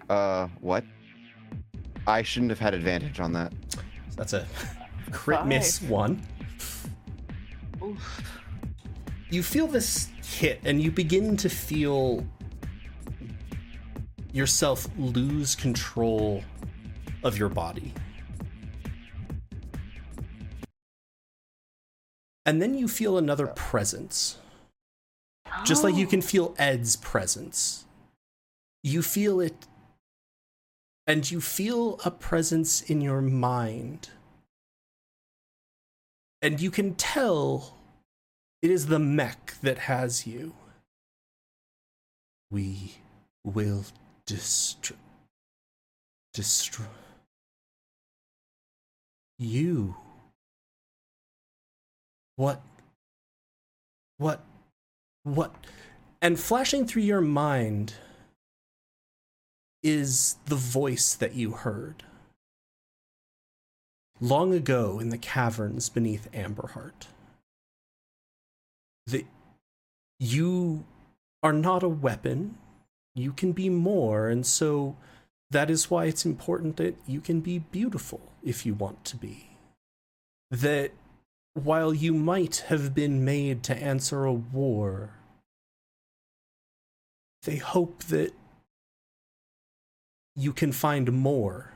Uh, 0.09 0.49
what? 0.61 0.85
I 2.07 2.23
shouldn't 2.23 2.51
have 2.51 2.59
had 2.59 2.75
advantage 2.75 3.21
on 3.21 3.33
that. 3.35 3.53
That's 4.17 4.33
a 4.33 4.47
crit 5.13 5.47
miss 5.47 5.81
one. 5.83 6.23
Oof. 7.83 8.23
you 9.31 9.43
feel 9.43 9.67
this 9.67 10.09
hit 10.23 10.61
and 10.65 10.83
you 10.83 10.91
begin 10.91 11.37
to 11.39 11.49
feel 11.49 12.27
yourself 14.33 14.87
lose 14.99 15.55
control 15.55 16.45
of 17.25 17.39
your 17.39 17.49
body. 17.49 17.93
And 22.47 22.61
then 22.61 22.75
you 22.75 22.89
feel 22.89 23.19
another 23.19 23.49
presence. 23.49 24.39
Just 25.65 25.85
like 25.85 25.95
you 25.95 26.07
can 26.07 26.23
feel 26.23 26.55
Ed's 26.59 26.97
presence. 26.97 27.85
You 28.83 29.03
feel 29.03 29.41
it, 29.41 29.55
and 31.11 31.29
you 31.29 31.41
feel 31.41 31.99
a 32.05 32.11
presence 32.13 32.83
in 32.83 33.01
your 33.01 33.21
mind. 33.21 34.11
And 36.41 36.61
you 36.61 36.71
can 36.71 36.95
tell 36.95 37.77
it 38.63 38.71
is 38.71 38.87
the 38.87 39.01
mech 39.01 39.57
that 39.61 39.79
has 39.79 40.25
you. 40.25 40.55
We 42.49 42.95
will 43.43 43.87
destroy. 44.25 44.97
Destroy. 46.33 46.87
You. 49.37 49.97
What? 52.37 52.63
What? 54.19 54.45
What? 55.25 55.53
And 56.23 56.39
flashing 56.39 56.87
through 56.87 57.03
your 57.03 57.21
mind 57.21 57.95
is 59.83 60.37
the 60.47 60.57
voice 60.57 61.15
that 61.15 61.35
you 61.35 61.53
heard. 61.53 62.05
Long 64.21 64.53
ago 64.53 64.99
in 64.99 65.09
the 65.09 65.19
caverns 65.19 65.89
beneath 65.89 66.31
Amberheart. 66.33 67.07
The, 69.07 69.25
you 70.19 70.85
are 71.43 71.55
not 71.55 71.83
a 71.83 71.89
weapon. 71.89 72.59
You 73.15 73.33
can 73.33 73.53
be 73.53 73.71
more, 73.71 74.29
and 74.29 74.47
so 74.47 74.97
that 75.51 75.71
is 75.71 75.91
why 75.91 76.05
it's 76.05 76.27
important 76.27 76.77
that 76.77 76.97
you 77.07 77.21
can 77.21 77.41
be 77.41 77.59
beautiful 77.59 78.21
if 78.43 78.65
you 78.65 78.75
want 78.75 79.05
to 79.07 79.17
be. 79.17 79.57
That 80.51 80.93
while 81.55 81.93
you 81.95 82.13
might 82.13 82.65
have 82.69 82.95
been 82.95 83.25
made 83.25 83.63
to 83.65 83.77
answer 83.77 84.25
a 84.25 84.33
war, 84.33 85.15
they 87.43 87.57
hope 87.57 88.05
that 88.05 88.33
you 90.41 90.53
can 90.53 90.73
find 90.73 91.13
more 91.13 91.73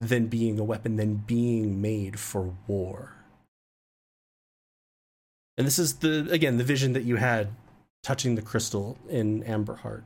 than 0.00 0.26
being 0.26 0.58
a 0.58 0.64
weapon, 0.64 0.96
than 0.96 1.16
being 1.16 1.80
made 1.80 2.18
for 2.18 2.54
war. 2.66 3.12
And 5.56 5.66
this 5.66 5.78
is 5.78 5.96
the 5.96 6.28
again 6.30 6.58
the 6.58 6.64
vision 6.64 6.92
that 6.92 7.04
you 7.04 7.16
had 7.16 7.48
touching 8.02 8.34
the 8.34 8.42
crystal 8.42 8.98
in 9.08 9.42
Amberheart. 9.42 10.02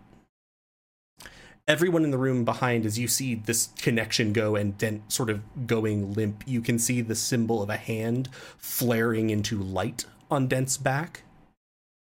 Everyone 1.69 2.03
in 2.03 2.11
the 2.11 2.19
room 2.19 2.45
behind, 2.45 2.87
as 2.87 2.99
you 2.99 3.07
see 3.07 3.35
this 3.35 3.69
connection 3.77 4.33
go 4.33 4.57
and 4.57 4.77
Dent 4.79 5.13
sort 5.13 5.31
of 5.31 5.67
going 5.67 6.15
limp, 6.15 6.43
you 6.47 6.63
can 6.63 6.79
see 6.79 7.01
the 7.01 7.15
symbol 7.15 7.63
of 7.63 7.71
a 7.71 7.77
hand 7.77 8.29
flaring 8.59 9.31
into 9.31 9.59
light 9.59 10.07
on 10.31 10.49
Dent's 10.49 10.77
back. 10.77 11.23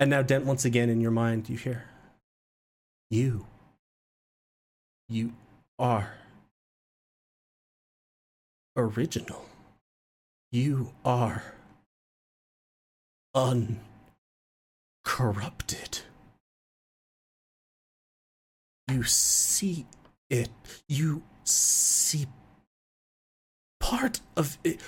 And 0.00 0.10
now, 0.10 0.22
Dent, 0.22 0.44
once 0.44 0.64
again 0.64 0.90
in 0.90 1.00
your 1.00 1.12
mind, 1.12 1.48
you 1.48 1.56
hear, 1.56 1.84
You. 3.08 3.46
You 5.08 5.34
are 5.78 6.14
original. 8.76 9.46
You 10.50 10.92
are 11.04 11.44
uncorrupted. 13.34 16.00
You 18.90 19.02
see 19.02 19.86
it. 20.30 20.48
You 20.88 21.22
see 21.44 22.26
part 23.80 24.20
of 24.36 24.58
it. 24.64 24.80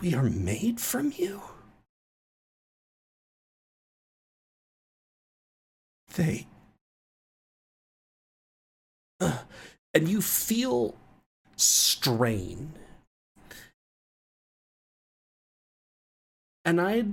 We 0.00 0.14
are 0.14 0.30
made 0.30 0.80
from 0.80 1.12
you. 1.16 1.42
They. 6.14 6.46
And 9.92 10.08
you 10.08 10.22
feel 10.22 10.94
strain. 11.56 12.72
And 16.64 16.80
I'd 16.80 17.12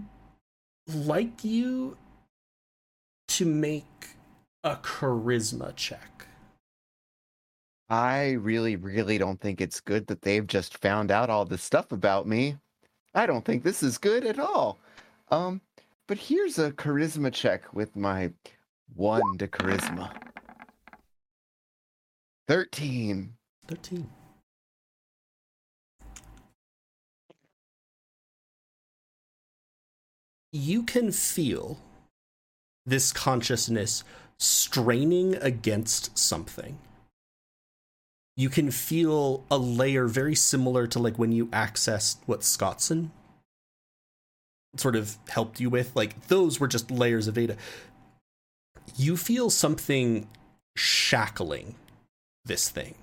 like 0.88 1.44
you 1.44 1.98
to 3.30 3.46
make 3.46 4.10
a 4.64 4.76
charisma 4.76 5.76
check. 5.76 6.28
I 7.90 8.32
really, 8.32 8.76
really 8.76 9.18
don't 9.18 9.40
think 9.40 9.62
it's 9.62 9.80
good 9.80 10.08
that 10.08 10.22
they've 10.22 10.46
just 10.46 10.78
found 10.78 11.10
out 11.10 11.30
all 11.30 11.46
this 11.46 11.64
stuff 11.64 11.92
about 11.92 12.28
me. 12.28 12.58
I 13.16 13.26
don't 13.26 13.46
think 13.46 13.64
this 13.64 13.82
is 13.82 13.98
good 13.98 14.26
at 14.26 14.40
all. 14.40 14.80
Um, 15.32 15.62
but 16.08 16.18
here's 16.18 16.60
a 16.60 16.72
charisma 16.72 17.34
check 17.34 17.74
with 17.74 17.96
my 17.96 18.32
one 18.96 19.38
to 19.38 19.48
charisma. 19.48 20.12
13. 22.48 23.34
13. 23.68 24.10
You 30.54 30.84
can 30.84 31.12
feel 31.12 31.78
this 32.86 33.12
consciousness 33.12 34.06
straining 34.40 35.36
against 35.36 36.18
something. 36.18 36.80
You 38.38 38.50
can 38.50 38.72
feel 38.72 39.44
a 39.52 39.58
layer 39.58 40.08
very 40.08 40.36
similar 40.36 40.88
to 40.88 41.00
like 41.00 41.20
when 41.20 41.34
you 41.34 41.48
accessed 41.48 42.18
what 42.28 42.42
Scottson 42.42 43.10
sort 44.78 44.96
of 44.96 45.18
helped 45.28 45.60
you 45.60 45.70
with. 45.70 45.96
Like 45.96 46.28
those 46.28 46.60
were 46.60 46.68
just 46.68 46.92
layers 46.92 47.28
of 47.28 47.34
data. 47.34 47.58
You 48.96 49.18
feel 49.18 49.50
something 49.50 50.30
shackling 50.78 51.76
this 52.48 52.70
thing. 52.70 52.96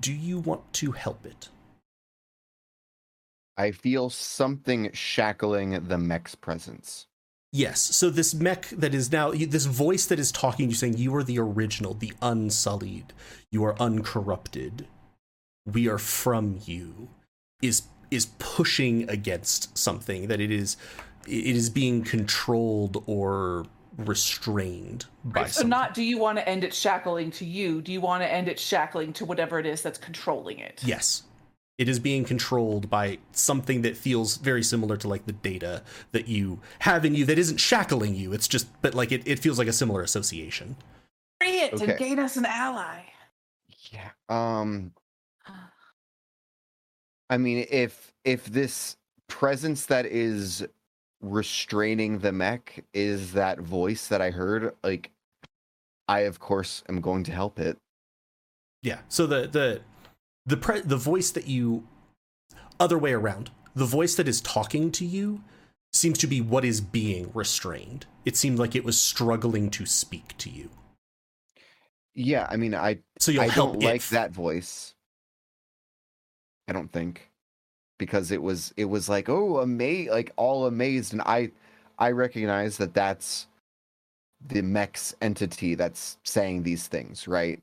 Do 0.00 0.12
you 0.12 0.38
want 0.38 0.72
to 0.74 0.92
help 0.92 1.26
it? 1.26 1.48
I 3.56 3.70
feel 3.70 4.08
something 4.10 4.90
shackling 4.92 5.88
the 5.88 5.98
mech's 5.98 6.34
presence. 6.34 7.06
Yes. 7.52 7.80
So 7.80 8.08
this 8.08 8.32
mech 8.32 8.70
that 8.70 8.94
is 8.94 9.12
now 9.12 9.32
this 9.32 9.66
voice 9.66 10.06
that 10.06 10.18
is 10.18 10.32
talking 10.32 10.66
to 10.66 10.70
you 10.70 10.74
saying 10.74 10.96
you 10.96 11.14
are 11.14 11.22
the 11.22 11.38
original, 11.38 11.92
the 11.92 12.14
unsullied, 12.22 13.12
you 13.50 13.62
are 13.64 13.76
uncorrupted. 13.78 14.86
We 15.66 15.86
are 15.86 15.98
from 15.98 16.60
you 16.64 17.10
is 17.60 17.82
is 18.10 18.26
pushing 18.38 19.08
against 19.08 19.76
something 19.76 20.28
that 20.28 20.40
it 20.40 20.50
is 20.50 20.78
it 21.26 21.56
is 21.56 21.68
being 21.68 22.02
controlled 22.02 23.02
or 23.06 23.66
restrained 23.98 25.06
by 25.24 25.42
Right, 25.42 25.50
so 25.50 25.60
something. 25.60 25.68
not 25.70 25.94
do 25.94 26.02
you 26.02 26.18
want 26.18 26.38
to 26.38 26.48
end 26.48 26.64
it 26.64 26.72
shackling 26.74 27.30
to 27.32 27.44
you? 27.44 27.82
Do 27.82 27.92
you 27.92 28.00
want 28.00 28.22
to 28.22 28.32
end 28.32 28.48
it 28.48 28.58
shackling 28.58 29.12
to 29.14 29.24
whatever 29.24 29.58
it 29.58 29.66
is 29.66 29.82
that's 29.82 29.98
controlling 29.98 30.58
it? 30.58 30.80
Yes. 30.84 31.22
It 31.78 31.88
is 31.88 31.98
being 31.98 32.24
controlled 32.24 32.88
by 32.90 33.18
something 33.32 33.82
that 33.82 33.96
feels 33.96 34.36
very 34.36 34.62
similar 34.62 34.96
to 34.98 35.08
like 35.08 35.26
the 35.26 35.32
data 35.32 35.82
that 36.12 36.28
you 36.28 36.60
have 36.80 37.04
in 37.04 37.14
you 37.14 37.24
that 37.26 37.38
isn't 37.38 37.56
shackling 37.58 38.14
you. 38.14 38.32
It's 38.32 38.46
just, 38.46 38.68
but 38.82 38.94
like 38.94 39.10
it, 39.10 39.22
it 39.26 39.38
feels 39.38 39.58
like 39.58 39.68
a 39.68 39.72
similar 39.72 40.02
association. 40.02 40.76
Free 41.40 41.60
it 41.60 41.74
Okay. 41.74 41.90
and 41.90 41.98
gain 41.98 42.18
us 42.18 42.36
an 42.36 42.44
ally. 42.46 43.04
Yeah. 43.90 44.10
Um 44.28 44.92
I 47.30 47.38
mean 47.38 47.66
if 47.70 48.12
if 48.24 48.44
this 48.46 48.96
presence 49.28 49.86
that 49.86 50.06
is 50.06 50.64
restraining 51.22 52.18
the 52.18 52.32
mech 52.32 52.84
is 52.92 53.32
that 53.32 53.60
voice 53.60 54.08
that 54.08 54.20
I 54.20 54.30
heard, 54.30 54.74
like 54.82 55.10
I 56.08 56.20
of 56.20 56.40
course 56.40 56.82
am 56.88 57.00
going 57.00 57.24
to 57.24 57.32
help 57.32 57.58
it. 57.58 57.78
Yeah. 58.82 58.98
So 59.08 59.26
the 59.26 59.46
the 59.46 59.80
the 60.44 60.56
pre- 60.56 60.80
the 60.80 60.96
voice 60.96 61.30
that 61.30 61.46
you 61.46 61.86
other 62.78 62.98
way 62.98 63.12
around. 63.12 63.50
The 63.74 63.86
voice 63.86 64.16
that 64.16 64.28
is 64.28 64.40
talking 64.40 64.90
to 64.92 65.06
you 65.06 65.42
seems 65.92 66.18
to 66.18 66.26
be 66.26 66.40
what 66.40 66.64
is 66.64 66.80
being 66.80 67.30
restrained. 67.32 68.06
It 68.24 68.36
seemed 68.36 68.58
like 68.58 68.74
it 68.74 68.84
was 68.84 69.00
struggling 69.00 69.70
to 69.70 69.86
speak 69.86 70.36
to 70.38 70.50
you. 70.50 70.70
Yeah, 72.14 72.46
I 72.50 72.56
mean 72.56 72.74
I 72.74 72.98
So 73.18 73.32
you'll 73.32 73.42
I 73.42 73.48
help 73.48 73.72
don't 73.72 73.82
like 73.82 74.02
f- 74.02 74.10
that 74.10 74.32
voice. 74.32 74.94
I 76.68 76.72
don't 76.72 76.92
think 76.92 77.30
because 78.02 78.32
it 78.32 78.42
was 78.42 78.74
it 78.76 78.86
was 78.86 79.08
like 79.08 79.28
oh 79.28 79.58
amazed 79.60 80.10
like 80.10 80.32
all 80.36 80.66
amazed 80.66 81.12
and 81.12 81.22
I 81.22 81.52
I 82.00 82.10
recognize 82.10 82.78
that 82.78 82.94
that's 82.94 83.46
the 84.44 84.60
mech's 84.62 85.14
entity 85.22 85.76
that's 85.76 86.18
saying 86.24 86.64
these 86.64 86.88
things, 86.88 87.28
right? 87.28 87.62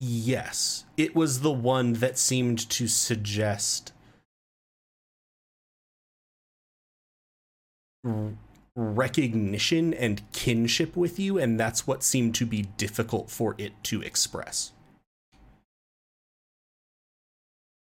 Yes, 0.00 0.86
it 0.96 1.14
was 1.14 1.40
the 1.40 1.52
one 1.52 1.94
that 1.94 2.18
seemed 2.18 2.68
to 2.70 2.88
suggest 2.88 3.92
recognition 8.76 9.94
and 9.94 10.22
kinship 10.32 10.96
with 10.96 11.18
you, 11.18 11.38
and 11.38 11.58
that's 11.60 11.86
what 11.86 12.02
seemed 12.02 12.34
to 12.36 12.46
be 12.46 12.62
difficult 12.76 13.30
for 13.30 13.54
it 13.58 13.72
to 13.84 14.02
express. 14.02 14.72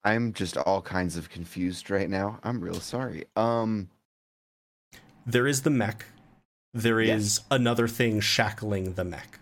I'm 0.04 0.34
just 0.34 0.58
all 0.58 0.82
kinds 0.82 1.16
of 1.16 1.30
confused 1.30 1.90
right 1.92 2.10
now. 2.10 2.40
I'm 2.44 2.62
real 2.62 2.80
sorry. 2.80 3.26
Um 3.36 3.90
There 5.26 5.46
is 5.48 5.62
the 5.62 5.70
mech, 5.70 6.06
there 6.74 7.00
is 7.00 7.38
Yes. 7.40 7.46
another 7.52 7.88
thing 7.88 8.20
shackling 8.20 8.94
the 8.96 9.04
mech. 9.04 9.40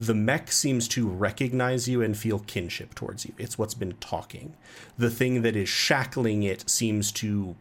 The 0.00 0.14
mech 0.14 0.50
seems 0.50 0.88
to 0.88 1.06
recognize 1.08 1.86
you 1.88 2.02
and 2.02 2.16
feel 2.16 2.40
kinship 2.40 2.94
towards 2.94 3.24
you. 3.26 3.34
It's 3.38 3.56
what's 3.58 3.74
been 3.74 3.92
talking. 4.00 4.56
The 4.98 5.10
thing 5.10 5.42
that 5.42 5.54
is 5.54 5.68
shackling 5.68 6.42
it 6.42 6.68
seems 6.68 7.12
to, 7.12 7.54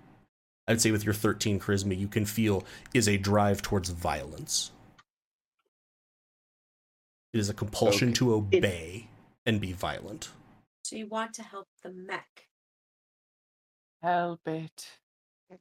I'd 0.68 0.82
say, 0.82 0.90
with 0.92 1.04
your 1.04 1.14
13 1.14 1.60
charisma, 1.60 1.96
you 1.98 2.08
can 2.08 2.26
feel 2.26 2.64
is 2.96 3.08
a 3.08 3.18
drive 3.18 3.62
towards 3.62 3.90
violence. 3.90 4.72
It 7.34 7.40
is 7.40 7.50
a 7.50 7.54
compulsion 7.54 8.10
Okay. 8.10 8.16
to 8.16 8.34
obey 8.34 9.08
and 9.46 9.62
be 9.62 9.72
violent. 9.74 10.30
So 10.92 10.98
you 10.98 11.08
want 11.08 11.36
to 11.36 11.44
help 11.44 11.70
the 11.84 11.94
mech. 11.94 12.48
Help 14.04 14.46
it. 14.46 14.90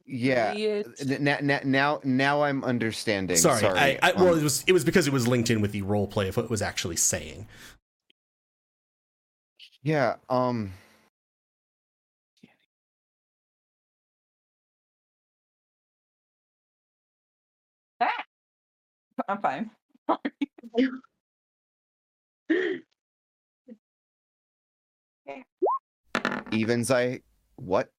yeah. 0.05 0.83
Now, 1.07 1.37
now, 1.41 1.59
now, 1.63 2.01
now 2.03 2.43
I'm 2.43 2.65
understanding. 2.65 3.37
Sorry, 3.37 3.61
Sorry. 3.61 3.79
I, 3.79 3.97
I, 4.03 4.11
well, 4.11 4.33
Um, 4.33 4.39
it 4.39 4.43
was 4.43 4.65
it 4.67 4.73
was 4.73 4.83
because 4.83 5.07
it 5.07 5.13
was 5.13 5.29
linked 5.29 5.49
in 5.49 5.61
with 5.61 5.71
the 5.71 5.83
role 5.83 6.05
play 6.05 6.27
of 6.27 6.35
what 6.35 6.43
it 6.43 6.51
was 6.51 6.61
actually 6.61 6.97
saying. 6.97 7.47
yeah. 9.81 10.17
Um. 10.29 10.73
Ah! 18.01 18.25
I'm 19.29 19.41
fine. 19.41 19.71
Evens. 26.51 26.91
I 26.91 27.21
what? 27.55 27.91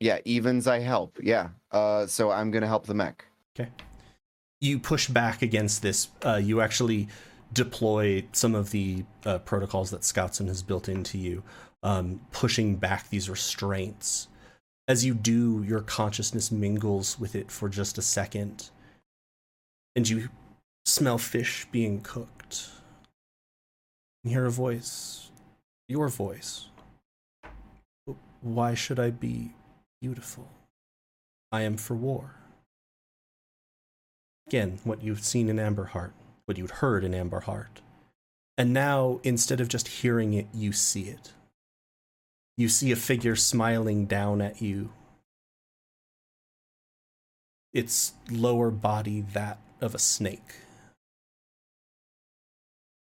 Yeah. 0.00 0.18
Evens. 0.24 0.66
I 0.66 0.80
help. 0.80 1.18
Yeah. 1.22 1.48
Uh. 1.70 2.06
So 2.06 2.30
I'm 2.30 2.50
gonna 2.50 2.66
help 2.66 2.86
the 2.86 2.94
mech. 2.94 3.24
Okay. 3.58 3.70
You 4.60 4.78
push 4.78 5.08
back 5.08 5.42
against 5.42 5.82
this. 5.82 6.08
Uh, 6.24 6.40
you 6.42 6.60
actually 6.60 7.08
deploy 7.52 8.24
some 8.32 8.54
of 8.54 8.70
the 8.70 9.04
uh, 9.24 9.38
protocols 9.38 9.90
that 9.90 10.02
Scoutson 10.02 10.48
has 10.48 10.62
built 10.62 10.88
into 10.88 11.16
you, 11.16 11.42
um, 11.82 12.20
pushing 12.32 12.76
back 12.76 13.08
these 13.08 13.30
restraints. 13.30 14.28
As 14.86 15.04
you 15.04 15.14
do, 15.14 15.64
your 15.66 15.80
consciousness 15.80 16.50
mingles 16.50 17.18
with 17.18 17.34
it 17.34 17.50
for 17.50 17.68
just 17.68 17.98
a 17.98 18.02
second, 18.02 18.70
and 19.94 20.08
you 20.08 20.28
smell 20.86 21.18
fish 21.18 21.66
being 21.70 22.00
cooked. 22.00 22.68
You 24.24 24.30
hear 24.30 24.46
a 24.46 24.50
voice, 24.50 25.27
your 25.88 26.08
voice. 26.08 26.68
Why 28.40 28.74
should 28.74 29.00
I 29.00 29.10
be 29.10 29.52
beautiful? 30.00 30.48
I 31.50 31.62
am 31.62 31.76
for 31.76 31.94
war. 31.94 32.34
Again, 34.46 34.78
what 34.84 35.02
you've 35.02 35.24
seen 35.24 35.48
in 35.48 35.58
Amber 35.58 35.86
Heart, 35.86 36.12
what 36.44 36.58
you'd 36.58 36.70
heard 36.70 37.04
in 37.04 37.14
Amber 37.14 37.40
Heart. 37.40 37.80
And 38.56 38.72
now, 38.72 39.20
instead 39.22 39.60
of 39.60 39.68
just 39.68 39.88
hearing 39.88 40.34
it, 40.34 40.46
you 40.52 40.72
see 40.72 41.02
it. 41.02 41.32
You 42.56 42.68
see 42.68 42.92
a 42.92 42.96
figure 42.96 43.36
smiling 43.36 44.06
down 44.06 44.40
at 44.40 44.60
you. 44.60 44.90
Its 47.72 48.14
lower 48.30 48.70
body 48.70 49.24
that 49.32 49.58
of 49.80 49.94
a 49.94 49.98
snake. 49.98 50.56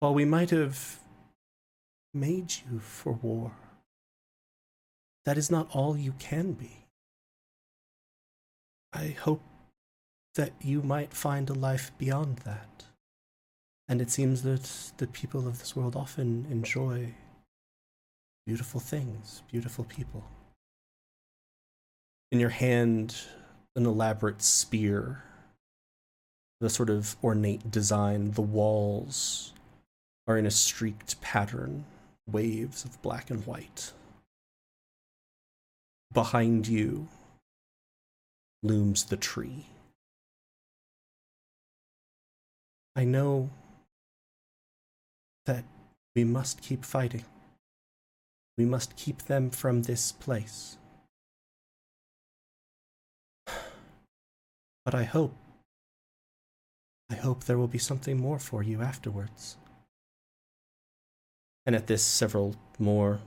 While 0.01 0.15
we 0.15 0.25
might 0.25 0.51
have 0.51 0.99
made 2.15 2.53
you 2.71 2.79
for 2.79 3.13
war, 3.13 3.53
that 5.25 5.39
is 5.39 5.51
not 5.51 5.69
all 5.73 5.97
you 5.97 6.13
can 6.19 6.53
be. 6.53 6.87
I 8.93 9.09
hope 9.09 9.43
that 10.35 10.53
you 10.61 10.83
might 10.83 11.15
find 11.15 11.49
a 11.49 11.55
life 11.55 11.93
beyond 11.99 12.39
that. 12.39 12.85
And 13.89 14.01
it 14.01 14.11
seems 14.11 14.43
that 14.43 14.93
the 14.99 15.07
people 15.07 15.47
of 15.47 15.59
this 15.59 15.77
world 15.77 15.97
often 15.97 16.47
enjoy 16.51 17.15
beautiful 18.47 18.81
things, 18.81 19.43
beautiful 19.51 19.85
people. 19.85 20.25
In 22.31 22.41
your 22.41 22.51
hand, 22.51 23.17
an 23.77 23.87
elaborate 23.87 24.43
spear, 24.43 25.23
the 26.61 26.71
sort 26.71 26.91
of 26.91 27.17
ornate 27.23 27.71
design, 27.71 28.33
the 28.33 28.43
walls 28.43 29.53
are 30.27 30.39
in 30.39 30.47
a 30.47 30.51
streaked 30.51 31.21
pattern, 31.21 31.85
waves 32.31 32.85
of 32.85 33.01
black 33.03 33.31
and 33.31 33.47
white. 33.47 33.93
Behind 36.13 36.67
you 36.69 37.09
looms 38.63 39.05
the 39.05 39.17
tree. 39.17 39.67
I 42.95 43.05
know 43.05 43.51
that 45.47 45.65
we 46.15 46.25
must 46.25 46.61
keep 46.61 46.85
fighting. 46.85 47.25
We 48.59 48.67
must 48.67 48.97
keep 48.97 49.23
them 49.23 49.51
from 49.51 49.83
this 49.83 50.13
place. 50.13 50.77
But 54.85 54.95
I 54.95 55.05
hope, 55.05 55.35
I 57.09 57.15
hope 57.15 57.45
there 57.45 57.57
will 57.57 57.69
be 57.69 57.79
something 57.79 58.21
more 58.21 58.39
for 58.39 58.63
you 58.63 58.83
afterwards. 58.83 59.57
And 61.65 61.77
at 61.77 61.87
this, 61.87 62.03
several 62.03 62.57
more 62.79 63.21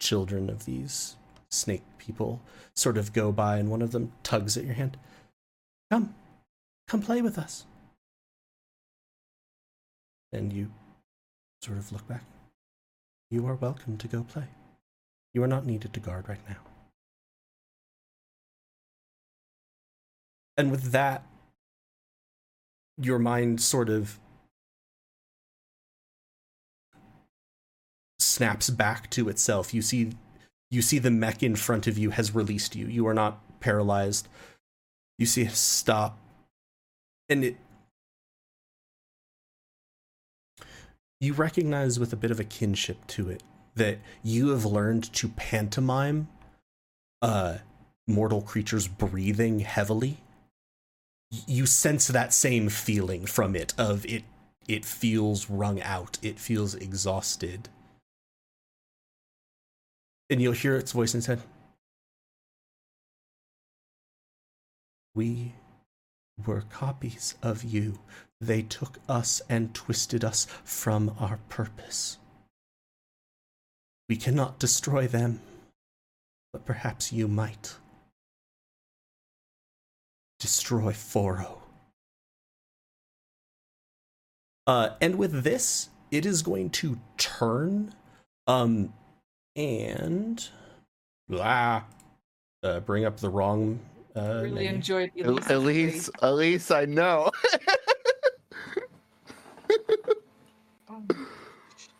children 0.00 0.48
of 0.48 0.64
these 0.64 1.16
snake 1.50 1.82
people 1.98 2.40
sort 2.74 2.96
of 2.96 3.12
go 3.12 3.32
by, 3.32 3.58
and 3.58 3.70
one 3.70 3.82
of 3.82 3.92
them 3.92 4.12
tugs 4.22 4.56
at 4.56 4.64
your 4.64 4.74
hand. 4.74 4.96
Come, 5.90 6.14
come 6.86 7.02
play 7.02 7.20
with 7.20 7.38
us. 7.38 7.66
And 10.32 10.52
you 10.52 10.70
sort 11.62 11.78
of 11.78 11.90
look 11.92 12.06
back. 12.06 12.24
You 13.30 13.46
are 13.46 13.54
welcome 13.54 13.98
to 13.98 14.08
go 14.08 14.22
play. 14.22 14.44
You 15.34 15.42
are 15.42 15.48
not 15.48 15.66
needed 15.66 15.92
to 15.94 16.00
guard 16.00 16.28
right 16.28 16.48
now. 16.48 16.56
And 20.56 20.70
with 20.70 20.92
that, 20.92 21.24
your 22.96 23.18
mind 23.18 23.60
sort 23.60 23.88
of 23.88 24.18
snaps 28.20 28.70
back 28.70 29.10
to 29.10 29.28
itself. 29.28 29.74
You 29.74 29.82
see 29.82 30.12
you 30.70 30.82
see 30.82 30.98
the 30.98 31.10
mech 31.10 31.42
in 31.42 31.56
front 31.56 31.86
of 31.86 31.98
you 31.98 32.10
has 32.10 32.34
released 32.34 32.76
you. 32.76 32.86
You 32.86 33.06
are 33.08 33.14
not 33.14 33.40
paralyzed. 33.60 34.28
You 35.18 35.26
see 35.26 35.46
stop. 35.46 36.18
And 37.28 37.44
it 37.44 37.56
you 41.20 41.34
recognize 41.34 42.00
with 42.00 42.12
a 42.12 42.16
bit 42.16 42.30
of 42.30 42.40
a 42.40 42.44
kinship 42.44 43.06
to 43.06 43.28
it 43.28 43.42
that 43.74 43.98
you 44.22 44.48
have 44.48 44.64
learned 44.64 45.12
to 45.12 45.28
pantomime 45.28 46.28
uh 47.22 47.58
mortal 48.06 48.40
creatures 48.40 48.88
breathing 48.88 49.60
heavily 49.60 50.18
you 51.46 51.66
sense 51.66 52.08
that 52.08 52.34
same 52.34 52.68
feeling 52.68 53.26
from 53.26 53.54
it 53.54 53.72
of 53.78 54.04
it 54.06 54.24
it 54.66 54.84
feels 54.84 55.48
wrung 55.48 55.80
out 55.82 56.18
it 56.22 56.38
feels 56.38 56.74
exhausted 56.74 57.68
and 60.30 60.40
you'll 60.40 60.52
hear 60.52 60.76
its 60.76 60.92
voice 60.92 61.14
instead 61.14 61.42
we 65.14 65.52
were 66.46 66.62
copies 66.70 67.34
of 67.42 67.62
you 67.64 67.98
they 68.40 68.62
took 68.62 68.98
us 69.08 69.42
and 69.48 69.74
twisted 69.74 70.24
us 70.24 70.46
from 70.64 71.14
our 71.18 71.38
purpose. 71.48 72.16
We 74.08 74.16
cannot 74.16 74.58
destroy 74.58 75.06
them, 75.06 75.40
but 76.52 76.64
perhaps 76.64 77.12
you 77.12 77.28
might. 77.28 77.74
Destroy 80.38 80.92
Foro. 80.92 81.62
Uh, 84.66 84.90
and 85.00 85.16
with 85.16 85.42
this, 85.42 85.90
it 86.10 86.24
is 86.24 86.42
going 86.42 86.70
to 86.70 86.98
turn, 87.18 87.92
um, 88.46 88.94
and 89.60 90.48
ah, 91.34 91.84
uh, 92.62 92.80
bring 92.80 93.04
up 93.04 93.18
the 93.18 93.28
wrong. 93.28 93.78
Uh, 94.16 94.40
really 94.42 94.50
menu. 94.50 94.70
enjoyed 94.70 95.10
At 95.20 95.50
at 95.50 95.60
least, 95.60 96.10
at 96.22 96.34
least 96.34 96.72
I 96.72 96.84
know. 96.84 97.30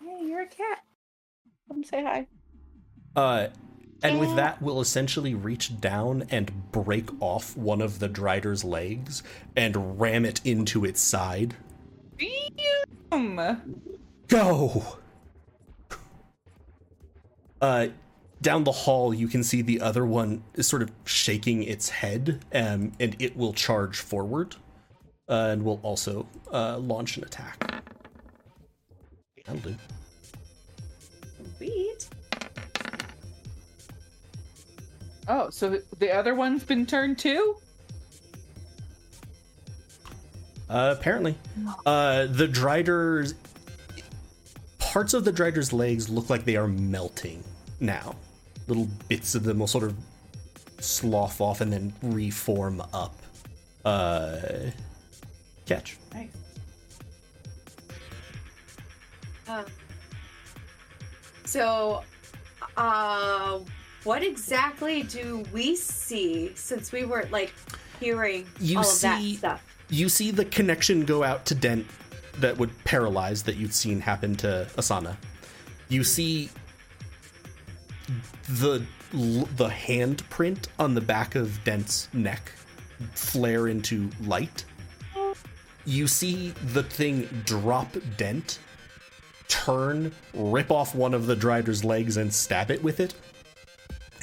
Hey, 0.03 0.27
you're 0.27 0.43
a 0.43 0.47
cat. 0.47 0.85
Come 1.69 1.85
say 1.85 2.03
hi. 2.03 2.27
Uh, 3.15 3.49
and 4.03 4.19
with 4.19 4.35
that, 4.37 4.61
we'll 4.61 4.81
essentially 4.81 5.35
reach 5.35 5.81
down 5.81 6.25
and 6.31 6.73
break 6.73 7.11
off 7.21 7.57
one 7.57 7.81
of 7.81 7.99
the 7.99 8.09
Drider's 8.09 8.65
legs 8.65 9.23
and 9.57 10.01
ram 10.01 10.25
it 10.25 10.41
into 10.45 10.85
its 10.85 11.01
side. 11.01 11.55
Damn. 13.11 13.61
Go! 14.29 15.00
Uh, 17.61 17.89
down 18.43 18.65
the 18.65 18.73
hall, 18.73 19.13
you 19.13 19.29
can 19.29 19.45
see 19.45 19.61
the 19.63 19.81
other 19.81 20.07
one 20.07 20.43
is 20.55 20.67
sort 20.67 20.83
of 20.83 20.91
shaking 21.05 21.63
its 21.63 21.91
head, 21.91 22.43
um, 22.55 22.93
and 22.99 23.15
it 23.19 23.37
will 23.37 23.53
charge 23.53 23.99
forward, 23.99 24.57
uh, 25.29 25.49
and 25.53 25.63
will 25.63 25.79
also 25.83 26.27
uh, 26.53 26.79
launch 26.79 27.19
an 27.19 27.25
attack. 27.25 27.83
That'll 29.47 29.61
do. 29.61 29.77
Sweet. 31.59 32.09
Oh, 35.29 35.51
so 35.51 35.71
the- 35.71 35.85
the 35.99 36.11
other 36.11 36.35
one's 36.35 36.65
been 36.65 36.87
turned 36.87 37.19
too? 37.19 37.57
Uh, 40.71 40.95
apparently, 40.99 41.37
uh, 41.85 42.27
the 42.27 42.47
Drider's 42.49 43.35
parts 44.79 45.15
of 45.15 45.25
the 45.25 45.33
Drider's 45.33 45.73
legs 45.73 46.09
look 46.09 46.31
like 46.31 46.45
they 46.45 46.57
are 46.57 46.69
melting 46.69 47.43
now. 47.81 48.15
Little 48.69 48.89
bits 49.09 49.35
of 49.35 49.43
them 49.45 49.59
will 49.59 49.67
sort 49.67 49.85
of 49.85 49.95
slough 50.79 51.41
off 51.41 51.61
and 51.61 51.73
then 51.73 51.93
reform 52.03 52.83
up. 52.93 53.15
Uh, 53.85 54.37
catch. 55.67 55.97
Nice. 56.15 56.29
Uh, 59.49 59.65
so, 61.45 62.03
uh, 62.77 63.59
what 64.05 64.23
exactly 64.23 65.03
do 65.03 65.45
we 65.53 65.75
see 65.75 66.53
since 66.55 66.93
we 66.93 67.05
weren't 67.05 67.31
like 67.33 67.53
hearing 67.99 68.47
You 68.61 68.79
all 68.79 68.85
see- 68.85 69.07
of 69.35 69.41
that 69.41 69.59
stuff? 69.59 69.67
You 69.89 70.09
see 70.09 70.31
the 70.31 70.45
connection 70.45 71.05
go 71.05 71.25
out 71.25 71.45
to 71.47 71.55
Dent 71.57 71.85
that 72.39 72.57
would 72.59 72.71
paralyze 72.85 73.43
that 73.43 73.57
you'd 73.57 73.75
seen 73.75 74.01
happen 74.01 74.37
to 74.37 74.69
Asana. 74.77 75.17
You 75.89 76.05
see 76.05 76.49
the 78.59 78.85
the 79.13 79.69
handprint 79.69 80.67
on 80.79 80.95
the 80.95 81.01
back 81.01 81.35
of 81.35 81.63
Dent's 81.65 82.09
neck 82.13 82.53
flare 83.15 83.69
into 83.69 84.11
light. 84.23 84.65
You 85.85 86.07
see 86.07 86.51
the 86.73 86.83
thing 86.83 87.29
drop 87.45 87.89
Dent, 88.17 88.59
turn, 89.49 90.13
rip 90.35 90.71
off 90.71 90.95
one 90.95 91.15
of 91.15 91.27
the 91.27 91.35
Drider's 91.35 91.85
legs 91.85 92.17
and 92.17 92.33
stab 92.33 92.71
it 92.71 92.83
with 92.83 93.01
it. 93.01 93.15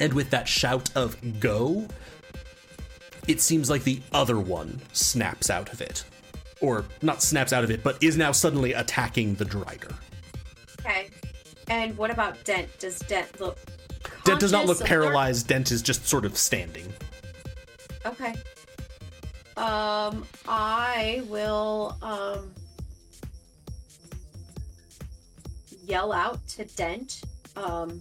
And 0.00 0.12
with 0.14 0.30
that 0.30 0.48
shout 0.48 0.90
of 0.96 1.16
go, 1.40 1.86
it 3.26 3.40
seems 3.40 3.68
like 3.68 3.84
the 3.84 4.00
other 4.12 4.38
one 4.38 4.80
snaps 4.92 5.50
out 5.50 5.72
of 5.72 5.80
it. 5.80 6.04
Or 6.60 6.84
not 7.02 7.22
snaps 7.22 7.52
out 7.52 7.64
of 7.64 7.70
it, 7.70 7.82
but 7.82 8.02
is 8.02 8.16
now 8.16 8.32
suddenly 8.32 8.72
attacking 8.72 9.34
the 9.34 9.44
Drider. 9.44 9.94
Okay. 10.80 11.10
And 11.68 11.96
what 11.98 12.10
about 12.10 12.42
Dent? 12.44 12.78
Does 12.78 13.00
Dent 13.00 13.40
look? 13.40 13.58
Dent 14.24 14.40
does 14.40 14.52
not 14.52 14.66
look 14.66 14.80
paralyzed, 14.80 15.48
Dent 15.48 15.70
is 15.70 15.82
just 15.82 16.06
sort 16.06 16.24
of 16.24 16.36
standing. 16.36 16.92
Okay. 18.06 18.34
Um, 19.56 20.24
I 20.46 21.22
will. 21.28 21.96
Um. 22.02 22.52
yell 25.88 26.12
out 26.12 26.46
to 26.48 26.64
Dent, 26.76 27.22
um, 27.56 28.00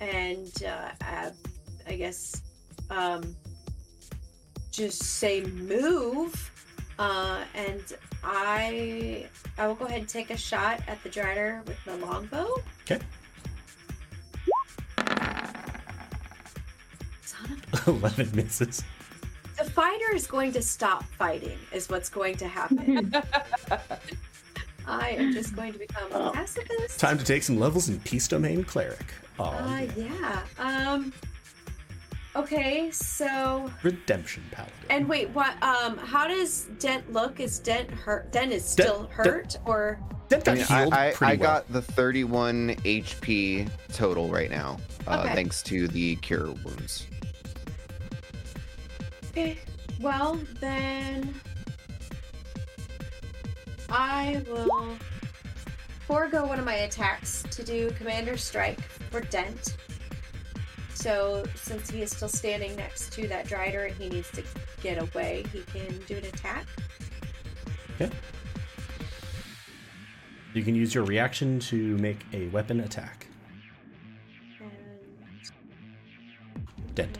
and 0.00 0.52
uh, 0.66 0.88
I, 1.00 1.30
I 1.86 1.94
guess 1.94 2.42
um, 2.90 3.36
just 4.72 5.00
say 5.02 5.42
move, 5.42 6.34
uh, 6.98 7.44
and 7.54 7.80
I 8.24 9.26
I 9.56 9.68
will 9.68 9.76
go 9.76 9.84
ahead 9.86 10.00
and 10.00 10.08
take 10.08 10.30
a 10.30 10.36
shot 10.36 10.80
at 10.88 11.02
the 11.04 11.08
Drider 11.08 11.64
with 11.66 11.82
the 11.84 11.96
longbow. 12.04 12.56
Okay. 12.82 13.00
11 17.86 18.30
misses. 18.34 18.82
the 19.58 19.64
fighter 19.64 20.14
is 20.14 20.26
going 20.26 20.52
to 20.52 20.62
stop 20.62 21.04
fighting 21.18 21.58
is 21.72 21.88
what's 21.88 22.08
going 22.08 22.36
to 22.36 22.46
happen 22.48 23.12
i 24.86 25.10
am 25.10 25.32
just 25.32 25.54
going 25.54 25.72
to 25.72 25.78
become 25.78 26.10
a 26.12 26.32
pacifist 26.32 26.98
Time 26.98 27.18
to 27.18 27.24
take 27.24 27.42
some 27.42 27.58
levels 27.58 27.88
in 27.88 28.00
Peace 28.00 28.26
Domain 28.28 28.64
Cleric. 28.64 29.12
Oh, 29.38 29.44
uh, 29.44 29.86
yeah. 29.96 30.04
yeah 30.06 30.42
um 30.58 31.12
okay 32.36 32.90
so 32.90 33.70
Redemption 33.82 34.42
Paladin. 34.52 34.74
and 34.88 35.08
wait 35.08 35.28
what 35.30 35.60
um 35.62 35.96
how 35.98 36.26
does 36.28 36.66
dent 36.78 37.12
look 37.12 37.40
is 37.40 37.58
dent 37.58 37.90
hurt 37.90 38.30
dent 38.32 38.52
is 38.52 38.64
still 38.64 39.00
Dent- 39.02 39.12
hurt 39.12 39.56
or 39.66 40.00
That 40.28 40.46
I, 40.48 40.54
got 40.54 40.56
mean, 40.58 40.66
healed 40.66 40.94
I, 40.94 41.08
I, 41.08 41.12
pretty 41.12 41.32
I 41.32 41.36
well. 41.36 41.48
got 41.60 41.72
the 41.72 41.82
31 41.82 42.76
HP 42.84 43.68
total 43.92 44.28
right 44.28 44.48
now, 44.50 44.78
uh, 45.08 45.22
Okay. 45.24 45.34
thanks 45.34 45.60
to 45.64 45.88
the 45.88 46.14
cure 46.16 46.52
wounds. 46.64 47.08
Okay 49.30 49.58
well 50.00 50.38
then 50.60 51.34
i 53.90 54.42
will 54.48 54.96
forego 56.06 56.44
one 56.44 56.58
of 56.58 56.64
my 56.64 56.74
attacks 56.74 57.44
to 57.50 57.62
do 57.62 57.90
commander 57.92 58.36
strike 58.36 58.80
for 59.10 59.20
dent 59.20 59.76
so 60.94 61.44
since 61.54 61.90
he 61.90 62.02
is 62.02 62.10
still 62.10 62.28
standing 62.28 62.74
next 62.76 63.12
to 63.12 63.26
that 63.26 63.46
drider 63.46 63.86
and 63.86 63.94
he 63.96 64.08
needs 64.08 64.30
to 64.30 64.42
get 64.82 65.00
away 65.00 65.44
he 65.52 65.62
can 65.62 65.98
do 66.06 66.16
an 66.16 66.24
attack 66.24 66.66
Okay. 68.00 68.10
You 70.54 70.62
can 70.62 70.74
use 70.74 70.94
your 70.94 71.04
reaction 71.04 71.60
to 71.60 71.98
make 71.98 72.24
a 72.32 72.48
weapon 72.48 72.80
attack. 72.80 73.26
and 74.58 74.70
Dent. 76.94 77.18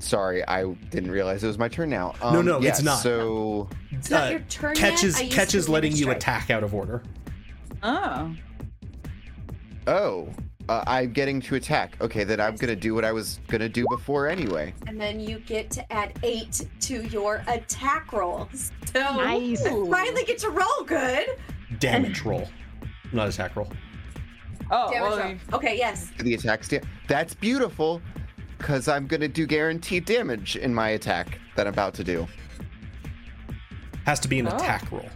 Sorry, 0.00 0.42
I 0.48 0.64
didn't 0.90 1.10
realize 1.10 1.44
it 1.44 1.46
was 1.46 1.58
my 1.58 1.68
turn 1.68 1.90
now. 1.90 2.14
No, 2.22 2.26
Um, 2.40 2.46
no, 2.46 2.56
it's 2.62 2.80
yeah, 2.80 2.84
not. 2.84 2.98
So, 3.02 3.68
it's 3.90 4.10
not 4.10 4.26
Uh, 4.28 4.30
your 4.30 4.40
turn 4.40 4.74
catches 4.74 5.20
yet. 5.20 5.30
Catches 5.30 5.68
letting 5.68 5.94
you 5.94 6.10
attack 6.10 6.50
out 6.50 6.64
of 6.64 6.74
order. 6.74 7.02
Oh. 7.82 8.34
oh, 9.86 10.28
uh, 10.68 10.84
I'm 10.86 11.12
getting 11.12 11.40
to 11.42 11.54
attack. 11.56 11.96
Okay, 12.00 12.24
then 12.24 12.40
I'm 12.40 12.56
gonna 12.56 12.76
do 12.76 12.94
what 12.94 13.04
I 13.04 13.12
was 13.12 13.40
gonna 13.48 13.68
do 13.68 13.84
before 13.90 14.26
anyway. 14.28 14.72
and 14.86 15.00
then 15.00 15.20
you 15.20 15.38
get 15.40 15.70
to 15.72 15.92
add 15.92 16.12
eight 16.22 16.66
to 16.80 17.02
your 17.08 17.42
attack 17.48 18.12
rolls 18.12 18.70
so 18.92 19.00
Nice. 19.00 19.64
I 19.66 19.70
finally 19.90 20.24
get 20.24 20.38
to 20.38 20.50
roll 20.50 20.84
good 20.86 21.26
Damage 21.78 22.22
roll, 22.24 22.48
not 23.12 23.28
attack 23.28 23.54
roll. 23.56 23.68
Oh, 24.70 24.90
Damage 24.92 25.10
well, 25.10 25.18
roll. 25.18 25.34
okay 25.54 25.76
yes 25.76 26.10
the 26.18 26.34
attack 26.34 26.64
stand. 26.64 26.84
That's 27.08 27.34
beautiful, 27.34 28.00
because 28.60 28.88
I'm 28.88 29.06
gonna 29.06 29.26
do 29.28 29.46
guaranteed 29.46 30.04
damage 30.04 30.56
in 30.56 30.74
my 30.74 30.90
attack 30.90 31.38
that 31.56 31.66
I'm 31.66 31.72
about 31.72 31.94
to 31.94 32.04
do. 32.04 32.28
Has 34.04 34.20
to 34.20 34.28
be 34.28 34.38
an 34.38 34.48
Oh. 34.48 34.56
attack 34.56 34.90
roll, 34.92 35.08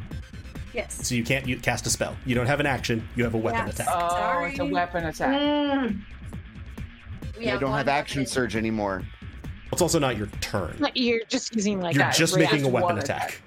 yes 0.73 1.07
so 1.07 1.15
you 1.15 1.23
can't 1.25 1.47
you 1.47 1.59
cast 1.59 1.87
a 1.87 1.91
spell. 1.91 2.16
You 2.25 2.35
don't 2.35 2.47
have 2.47 2.61
an 2.61 2.66
action. 2.66 3.07
You 3.16 3.25
have 3.25 3.35
a 3.35 3.39
weapon 3.39 3.66
Yes. 3.66 3.75
attack. 3.81 3.89
Oh, 3.91 4.45
it's 4.45 4.59
a 4.59 4.65
weapon 4.65 5.05
attack. 5.05 5.41
Mm. 5.41 6.01
We 7.39 7.51
I 7.51 7.59
don't 7.59 7.73
have 7.73 7.89
action 7.89 8.21
weapon. 8.23 8.33
surge 8.33 8.57
anymore. 8.57 9.03
It's 9.73 9.83
also 9.83 9.99
not 9.99 10.16
your 10.16 10.29
turn. 10.41 10.87
You're 10.95 11.21
just 11.29 11.55
using 11.55 11.81
like 11.81 11.95
You're 11.95 12.05
Yeah, 12.05 12.12
just 12.12 12.37
making 12.39 12.65
a 12.65 12.69
weapon 12.69 12.91
one 12.97 12.99
attack. 12.99 13.41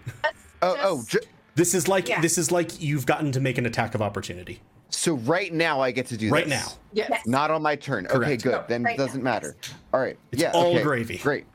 Oh, 0.61 0.75
oh, 0.81 1.03
ju- 1.07 1.19
This 1.55 1.73
is 1.73 1.87
like 1.87 2.07
Yeah. 2.07 2.21
this 2.21 2.37
is 2.37 2.51
like 2.51 2.79
you've 2.81 3.05
gotten 3.07 3.31
to 3.31 3.39
make 3.39 3.57
an 3.57 3.65
attack 3.65 3.95
of 3.95 4.01
opportunity 4.01 4.61
so 4.89 5.15
right 5.15 5.53
now 5.53 5.79
I 5.81 5.91
get 5.91 6.07
to 6.07 6.17
do 6.17 6.27
this. 6.27 6.31
right 6.31 6.45
this. 6.47 6.53
now. 6.53 6.71
Yes. 6.93 7.25
Not 7.27 7.51
on 7.51 7.61
my 7.61 7.75
turn. 7.75 8.07
Okay, 8.07 8.37
good. 8.37 8.51
No, 8.51 8.65
then 8.67 8.83
right 8.83 8.95
it 8.95 8.97
doesn't 8.97 9.23
now, 9.23 9.31
matter. 9.31 9.55
All 9.93 9.99
right. 9.99 10.17
It's 10.31 10.41
yeah. 10.41 10.51
all 10.51 10.67
okay, 10.73 10.83
gravy. 10.83 11.17
Great. 11.17 11.45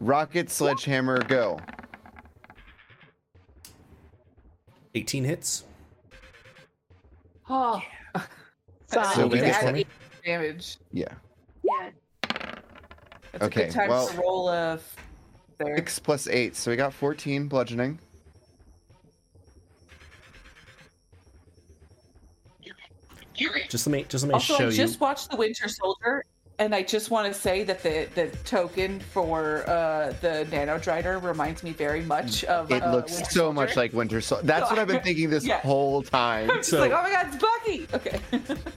Rocket 0.00 0.50
sledgehammer, 0.50 1.22
go. 1.24 1.58
18 4.94 5.24
hits. 5.24 5.64
Oh. 7.48 7.82
Solid. 8.86 9.14
So 9.14 9.26
we 9.26 9.38
to 9.40 9.44
get 9.46 9.54
add 9.56 9.66
for 9.66 9.72
me? 9.72 9.80
eight 9.80 9.88
damage. 10.24 10.78
Yeah. 10.92 11.06
yeah 11.62 11.90
That's 13.32 13.44
Okay, 13.44 13.62
a 13.64 13.66
good 13.66 13.72
time 13.74 13.88
well- 13.88 14.08
to 14.08 14.16
roll 14.18 14.48
a 14.48 14.74
f- 14.74 14.96
there. 15.58 15.76
Six 15.76 15.98
plus 15.98 16.28
eight, 16.28 16.56
so 16.56 16.70
we 16.70 16.76
got 16.76 16.92
fourteen 16.92 17.46
bludgeoning. 17.48 17.98
Just 23.68 23.86
let 23.86 23.92
me 23.92 24.06
just 24.08 24.24
let 24.24 24.28
me 24.28 24.34
Also, 24.34 24.56
show 24.56 24.66
I 24.68 24.70
just 24.70 24.94
you. 24.94 24.98
watched 25.00 25.30
The 25.30 25.36
Winter 25.36 25.68
Soldier, 25.68 26.24
and 26.58 26.74
I 26.74 26.82
just 26.82 27.10
want 27.10 27.32
to 27.32 27.38
say 27.38 27.64
that 27.64 27.82
the 27.82 28.08
the 28.14 28.28
token 28.44 29.00
for 29.00 29.68
uh, 29.68 30.12
the 30.20 30.46
Nano 30.52 30.78
Drider 30.78 31.20
reminds 31.22 31.62
me 31.62 31.72
very 31.72 32.02
much 32.02 32.44
of. 32.44 32.70
It 32.70 32.82
uh, 32.82 32.92
looks 32.92 33.12
Winter 33.16 33.30
so 33.30 33.52
much 33.52 33.76
like 33.76 33.92
Winter 33.92 34.20
Soldier. 34.20 34.46
That's 34.46 34.70
what 34.70 34.78
I've 34.78 34.86
been 34.88 35.00
thinking 35.04 35.30
this 35.30 35.44
Yeah. 35.44 35.60
whole 35.60 36.02
time. 36.02 36.50
I'm 36.50 36.56
just 36.58 36.70
So- 36.70 36.78
like, 36.80 36.92
oh 36.92 37.02
my 37.02 37.10
god, 37.10 37.26
it's 37.32 37.36
Bucky. 37.36 37.86
Okay. 37.94 38.56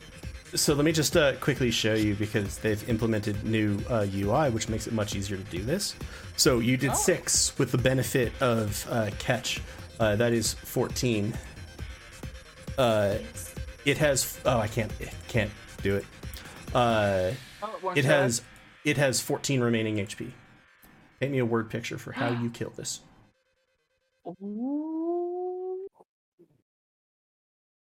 So 0.55 0.73
let 0.73 0.85
me 0.85 0.93
just 0.93 1.17
uh, 1.17 1.33
quickly 1.35 1.69
show 1.71 1.93
you 1.93 2.15
because 2.15 2.57
they've 2.59 2.87
implemented 2.89 3.43
new 3.43 3.77
uh, 3.89 4.07
UI, 4.15 4.49
which 4.49 4.69
makes 4.69 4.87
it 4.87 4.93
much 4.93 5.13
easier 5.13 5.35
to 5.35 5.43
do 5.43 5.61
this. 5.61 5.93
So 6.37 6.59
you 6.59 6.77
did 6.77 6.91
Oh. 6.91 6.95
six 6.95 7.55
with 7.59 7.73
the 7.73 7.77
benefit 7.77 8.31
of 8.41 8.87
uh, 8.89 9.09
catch. 9.19 9.61
Uh, 9.99 10.15
that 10.15 10.31
is 10.31 10.53
14. 10.53 11.33
Uh, 12.77 13.15
it 13.87 13.97
has. 13.97 14.37
Oh, 14.45 14.59
I 14.59 14.67
can't. 14.67 14.91
It 14.99 15.09
can't 15.27 15.51
do 15.81 15.95
it. 15.95 16.05
Uh, 16.75 17.31
Oh, 17.63 17.75
one 17.81 17.97
it 17.97 18.03
shot. 18.03 18.11
has. 18.11 18.41
It 18.85 18.97
has 18.97 19.19
14 19.19 19.61
remaining 19.61 19.97
HP. 19.97 20.31
Paint 21.19 21.31
me 21.31 21.39
a 21.39 21.45
word 21.45 21.69
picture 21.71 21.97
for 21.97 22.11
how 22.11 22.29
you 22.29 22.49
kill 22.51 22.69
this. 22.75 22.99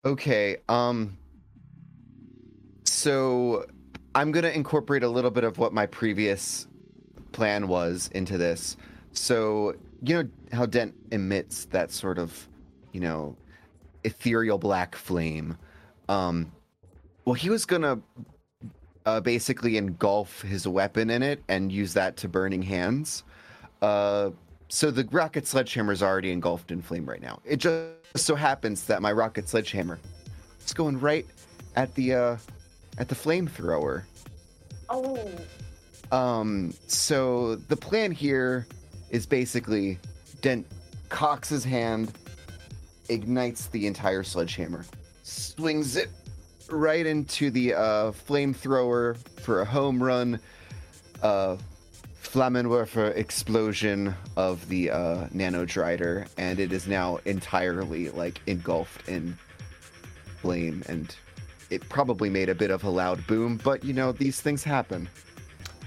Okay. 0.05 0.57
Um. 0.67 1.17
So 2.85 3.65
I'm 4.15 4.31
gonna 4.31 4.49
incorporate 4.49 5.03
a 5.03 5.09
little 5.09 5.31
bit 5.31 5.43
of 5.43 5.57
what 5.57 5.73
my 5.73 5.85
previous 5.85 6.67
plan 7.31 7.67
was 7.67 8.09
into 8.13 8.37
this. 8.37 8.77
So 9.11 9.75
you 10.01 10.15
know 10.23 10.29
how 10.51 10.65
Dent 10.65 10.95
emits 11.11 11.65
that 11.65 11.91
sort 11.91 12.17
of, 12.17 12.47
you 12.93 12.99
know, 13.01 13.35
ethereal 14.03 14.57
black 14.57 14.95
flame. 14.95 15.57
Um. 16.09 16.51
Well, 17.23 17.35
he 17.35 17.49
was 17.49 17.65
gonna 17.65 18.01
uh, 19.05 19.21
basically 19.21 19.77
engulf 19.77 20.41
his 20.41 20.67
weapon 20.67 21.09
in 21.09 21.23
it 21.23 21.41
and 21.47 21.71
use 21.71 21.93
that 21.93 22.17
to 22.17 22.27
burning 22.27 22.61
hands. 22.61 23.23
Uh. 23.81 24.31
So 24.71 24.91
the 24.91 25.07
rocket 25.11 25.47
sledgehammer 25.47 25.91
is 25.91 26.03
already 26.03 26.31
engulfed 26.31 26.69
in 26.69 26.81
flame 26.81 27.07
right 27.07 27.21
now. 27.21 27.39
It 27.43 27.57
just 27.57 27.87
so 28.15 28.35
happens 28.35 28.83
that 28.85 29.01
my 29.01 29.11
rocket 29.11 29.49
sledgehammer 29.49 29.97
is 30.63 30.73
going 30.73 30.99
right 30.99 31.25
at 31.75 31.95
the 31.95 32.13
uh, 32.13 32.37
at 32.99 33.07
the 33.07 33.15
flamethrower. 33.15 34.03
oh 34.89 35.31
Um, 36.11 36.73
so 36.87 37.55
the 37.55 37.75
plan 37.75 38.11
here 38.11 38.67
is 39.09 39.25
basically 39.25 39.97
Dent 40.41 40.67
cocks 41.09 41.49
his 41.49 41.63
hand, 41.63 42.13
ignites 43.09 43.67
the 43.67 43.87
entire 43.87 44.23
sledgehammer, 44.23 44.85
swings 45.29 45.95
it 45.95 46.09
right 46.69 47.05
into 47.05 47.51
the 47.51 47.73
uh, 47.73 48.11
flamethrower 48.11 49.17
for 49.41 49.61
a 49.61 49.65
home 49.65 50.01
run. 50.01 50.39
Uh, 51.21 51.57
Flammenwerfer 52.21 53.15
explosion 53.15 54.13
of 54.37 54.67
the 54.69 54.91
uh, 54.91 55.27
nano 55.31 55.65
drider, 55.65 56.27
and 56.37 56.59
it 56.59 56.71
is 56.71 56.85
now 56.85 57.17
entirely 57.25 58.09
like 58.09 58.39
engulfed 58.45 59.07
in 59.09 59.35
flame, 60.41 60.83
and 60.87 61.15
it 61.71 61.87
probably 61.89 62.29
made 62.29 62.49
a 62.49 62.53
bit 62.53 62.69
of 62.69 62.83
a 62.83 62.89
loud 62.89 63.25
boom. 63.25 63.59
But 63.63 63.83
you 63.83 63.93
know, 63.93 64.11
these 64.11 64.41
things 64.41 64.63
happen. 64.63 65.09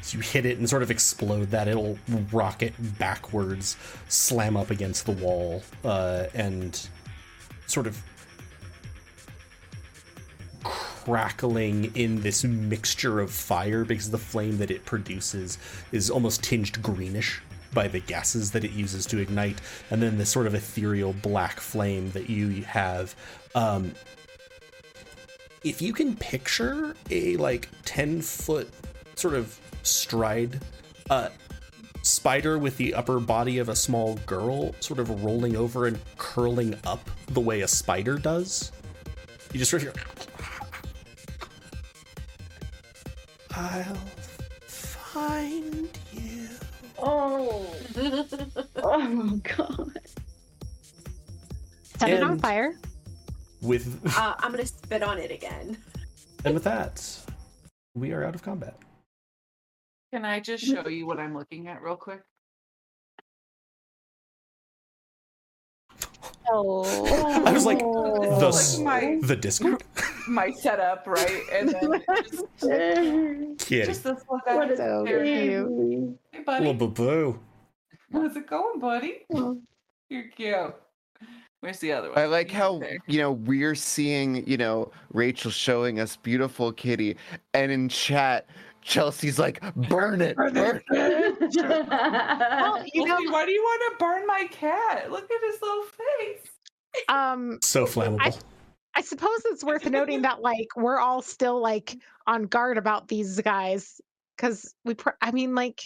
So 0.01 0.17
you 0.17 0.23
hit 0.23 0.45
it 0.45 0.59
and 0.59 0.69
sort 0.69 0.83
of 0.83 0.91
explode 0.91 1.51
that. 1.53 1.69
It'll 1.69 1.97
rocket 2.33 2.75
backwards, 2.99 3.77
slam 4.09 4.57
up 4.57 4.71
against 4.71 5.07
the 5.07 5.13
wall, 5.13 5.63
uh, 5.85 6.27
and 6.35 6.89
sort 7.69 7.87
of 7.87 8.03
crackling 11.05 11.91
in 11.97 12.21
this 12.21 12.45
mixture 12.45 13.21
of 13.21 13.31
fire 13.31 13.85
because 13.85 14.11
the 14.11 14.19
flame 14.19 14.59
that 14.59 14.71
it 14.71 14.85
produces 14.85 15.59
is 15.91 16.11
almost 16.11 16.43
tinged 16.43 16.81
greenish. 16.83 17.41
by 17.75 17.89
the 17.89 18.01
gases 18.01 18.51
that 18.51 18.65
it 18.65 18.73
uses 18.73 19.07
to 19.07 19.17
ignite, 19.17 19.59
and 19.91 20.03
then 20.03 20.19
this 20.19 20.29
sort 20.29 20.47
of 20.47 20.55
ethereal 20.55 21.15
black 21.15 21.59
flame 21.59 22.11
that 22.11 22.29
you 22.29 22.63
have. 22.65 23.15
Um, 23.55 23.93
if 25.65 25.81
you 25.81 25.95
can 25.95 26.15
picture 26.15 26.95
a 27.11 27.37
like 27.39 27.71
10 27.87 28.21
foot 28.21 28.69
sort 29.15 29.33
of 29.33 29.59
stride 29.83 30.61
uh, 31.09 31.31
spider 32.03 32.59
with 32.59 32.77
the 32.77 32.93
upper 32.93 33.19
body 33.21 33.57
of 33.57 33.71
a 33.71 33.77
small 33.77 34.17
girl 34.27 34.75
sort 34.81 35.01
of 35.01 35.25
rolling 35.25 35.57
over 35.57 35.87
and 35.87 35.99
curling 36.19 36.75
up 36.85 37.11
the 37.29 37.41
way 37.41 37.63
a 37.63 37.69
spider 37.69 38.19
does, 38.19 38.71
you 39.53 39.59
just 39.59 39.71
sort 39.71 39.85
of 39.85 40.22
I'll 43.55 43.95
find 44.67 45.89
you. 46.13 46.49
Oh. 46.99 47.67
oh 48.77 49.41
god. 49.57 49.99
Set 51.99 52.11
it 52.11 52.23
on 52.23 52.33
And- 52.33 52.41
fire. 52.41 52.75
With 53.61 54.01
uh, 54.19 54.35
I'm 54.39 54.51
gonna 54.51 54.67
spit 54.67 55.05
on 55.05 55.19
it 55.19 55.31
again. 55.31 55.77
and 56.45 56.55
with 56.55 56.65
that, 56.65 57.07
we 57.95 58.11
are 58.13 58.25
out 58.25 58.35
of 58.35 58.43
combat. 58.43 58.77
Can 60.13 60.25
I 60.25 60.41
just 60.41 60.65
show 60.65 60.89
you 60.89 61.07
what 61.07 61.21
I'm 61.21 61.33
looking 61.37 61.69
at 61.69 61.81
real 61.81 61.95
quick? 61.97 62.23
Oh. 66.51 67.45
I 67.47 67.53
was 67.53 67.65
like, 67.65 67.79
the 67.79 68.37
This 68.41 68.79
like 68.79 68.85
my 68.85 69.19
the 69.23 69.37
Discord. 69.37 69.83
My 70.29 70.51
setup, 70.51 71.07
right? 71.07 71.43
And 71.53 71.69
then 71.71 72.03
just, 72.25 72.45
Kitty, 73.67 73.87
just 73.87 74.05
this 74.05 74.21
little 74.31 74.41
guy. 74.47 74.55
What 74.57 74.71
is 74.71 74.79
So 74.79 75.05
cute. 75.05 76.19
Hey, 76.33 76.39
little 76.59 76.73
buddy. 76.73 76.73
boo 76.75 76.89
boo. 76.89 77.41
How's 78.13 78.37
it 78.37 78.47
going, 78.47 78.79
buddy? 78.81 79.25
You're 80.09 80.29
cute. 80.37 80.75
Where's 81.61 81.79
the 81.79 81.93
other 81.93 82.09
one? 82.11 82.19
I 82.19 82.27
like 82.27 82.51
how 82.51 82.79
there. 82.81 82.99
you 83.07 83.21
know 83.21 83.33
we're 83.33 83.75
seeing 83.77 84.47
you 84.49 84.57
know 84.57 84.91
Rachel 85.13 85.51
showing 85.51 86.01
us 86.01 86.17
beautiful 86.17 86.73
kitty, 86.73 87.17
and 87.55 87.71
in 87.71 87.89
chat 87.89 88.47
Chelsea's 88.83 89.39
like, 89.39 89.61
"Burn 89.89 90.21
it, 90.21 90.37
burn 90.37 90.57
it." 90.57 90.83
Well, 91.89 92.85
you 92.93 93.05
know, 93.07 93.17
why 93.31 93.47
do 93.47 93.53
you 93.53 93.63
want 93.63 93.93
to 93.93 94.05
burn 94.05 94.27
my 94.27 94.47
cat? 94.51 95.11
Look 95.11 95.31
at 95.31 95.41
his 95.53 95.63
little 95.63 95.85
face. 95.85 96.51
um, 97.09 97.59
So 97.63 97.87
flammable. 97.87 98.19
I 98.21 98.33
suppose 99.01 99.41
it's 99.47 99.65
worth 99.65 99.89
noting 99.89 100.23
that 100.23 100.43
like 100.43 100.69
we're 100.77 100.99
all 100.99 101.23
still 101.23 101.61
like 101.61 101.97
on 102.27 102.45
guard 102.45 102.79
about 102.79 103.09
these 103.09 103.41
guys 103.41 104.01
because 104.37 104.75
we. 104.85 104.95
Pr- 104.95 105.11
I 105.21 105.31
mean, 105.31 105.55
like, 105.55 105.83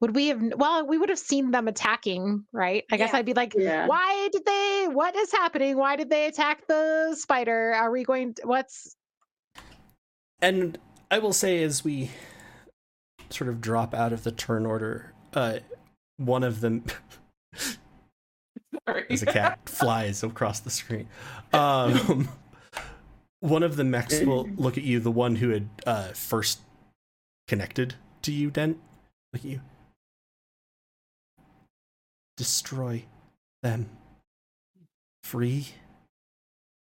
would 0.00 0.14
we 0.14 0.28
have? 0.28 0.42
Well, 0.56 0.86
we 0.86 0.98
would 0.98 1.10
have 1.10 1.18
seen 1.18 1.50
them 1.50 1.68
attacking, 1.68 2.44
right? 2.52 2.84
I 2.90 2.96
guess 2.96 3.12
I'd 3.12 3.26
be 3.26 3.34
like, 3.34 3.54
yeah. 3.56 3.86
why 3.86 4.28
did 4.32 4.44
they? 4.44 4.88
What 4.90 5.14
is 5.16 5.30
happening? 5.32 5.76
Why 5.76 5.96
did 5.96 6.08
they 6.08 6.26
attack 6.26 6.66
the 6.66 7.14
spider? 7.16 7.74
Are 7.74 7.90
we 7.90 8.04
going? 8.04 8.34
To, 8.34 8.42
what's? 8.46 8.96
And 10.40 10.78
I 11.10 11.18
will 11.18 11.34
say, 11.34 11.62
as 11.62 11.84
we 11.84 12.10
sort 13.28 13.50
of 13.50 13.60
drop 13.60 13.94
out 13.94 14.12
of 14.12 14.24
the 14.24 14.32
turn 14.32 14.64
order, 14.64 15.12
uh, 15.34 15.58
one 16.16 16.44
of 16.44 16.60
them, 16.60 16.84
Sorry. 18.88 19.06
as 19.10 19.22
a 19.22 19.26
cat 19.26 19.58
flies 19.66 20.22
across 20.22 20.60
the 20.60 20.70
screen, 20.70 21.08
um, 21.52 22.28
one 23.40 23.62
of 23.62 23.76
the 23.76 23.84
mechs 23.84 24.20
will 24.20 24.48
look 24.56 24.76
at 24.76 24.84
you, 24.84 25.00
the 25.00 25.10
one 25.10 25.36
who 25.36 25.50
had 25.50 25.68
uh, 25.86 26.08
first 26.08 26.60
connected 27.48 27.94
to 28.22 28.32
you, 28.32 28.50
Dent. 28.50 28.78
Look 29.32 29.44
at 29.44 29.50
you. 29.50 29.60
Destroy 32.36 33.04
them. 33.62 33.90
Free 35.22 35.68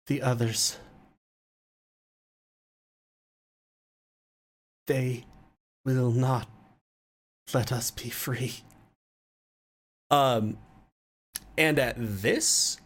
the 0.07 0.23
others. 0.23 0.79
They 4.87 5.25
will 5.85 6.11
not 6.11 6.49
let 7.53 7.73
us 7.73 7.91
be 7.91 8.11
free. 8.11 8.57
Um, 10.11 10.59
and 11.57 11.79
at 11.79 11.95
this, 11.99 12.79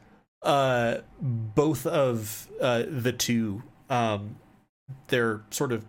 uh, 0.42 0.98
both 1.20 1.86
of 1.86 2.48
uh, 2.60 2.84
the 2.88 3.12
two, 3.12 3.62
um, 3.90 4.36
their 5.08 5.42
sort 5.50 5.72
of 5.72 5.84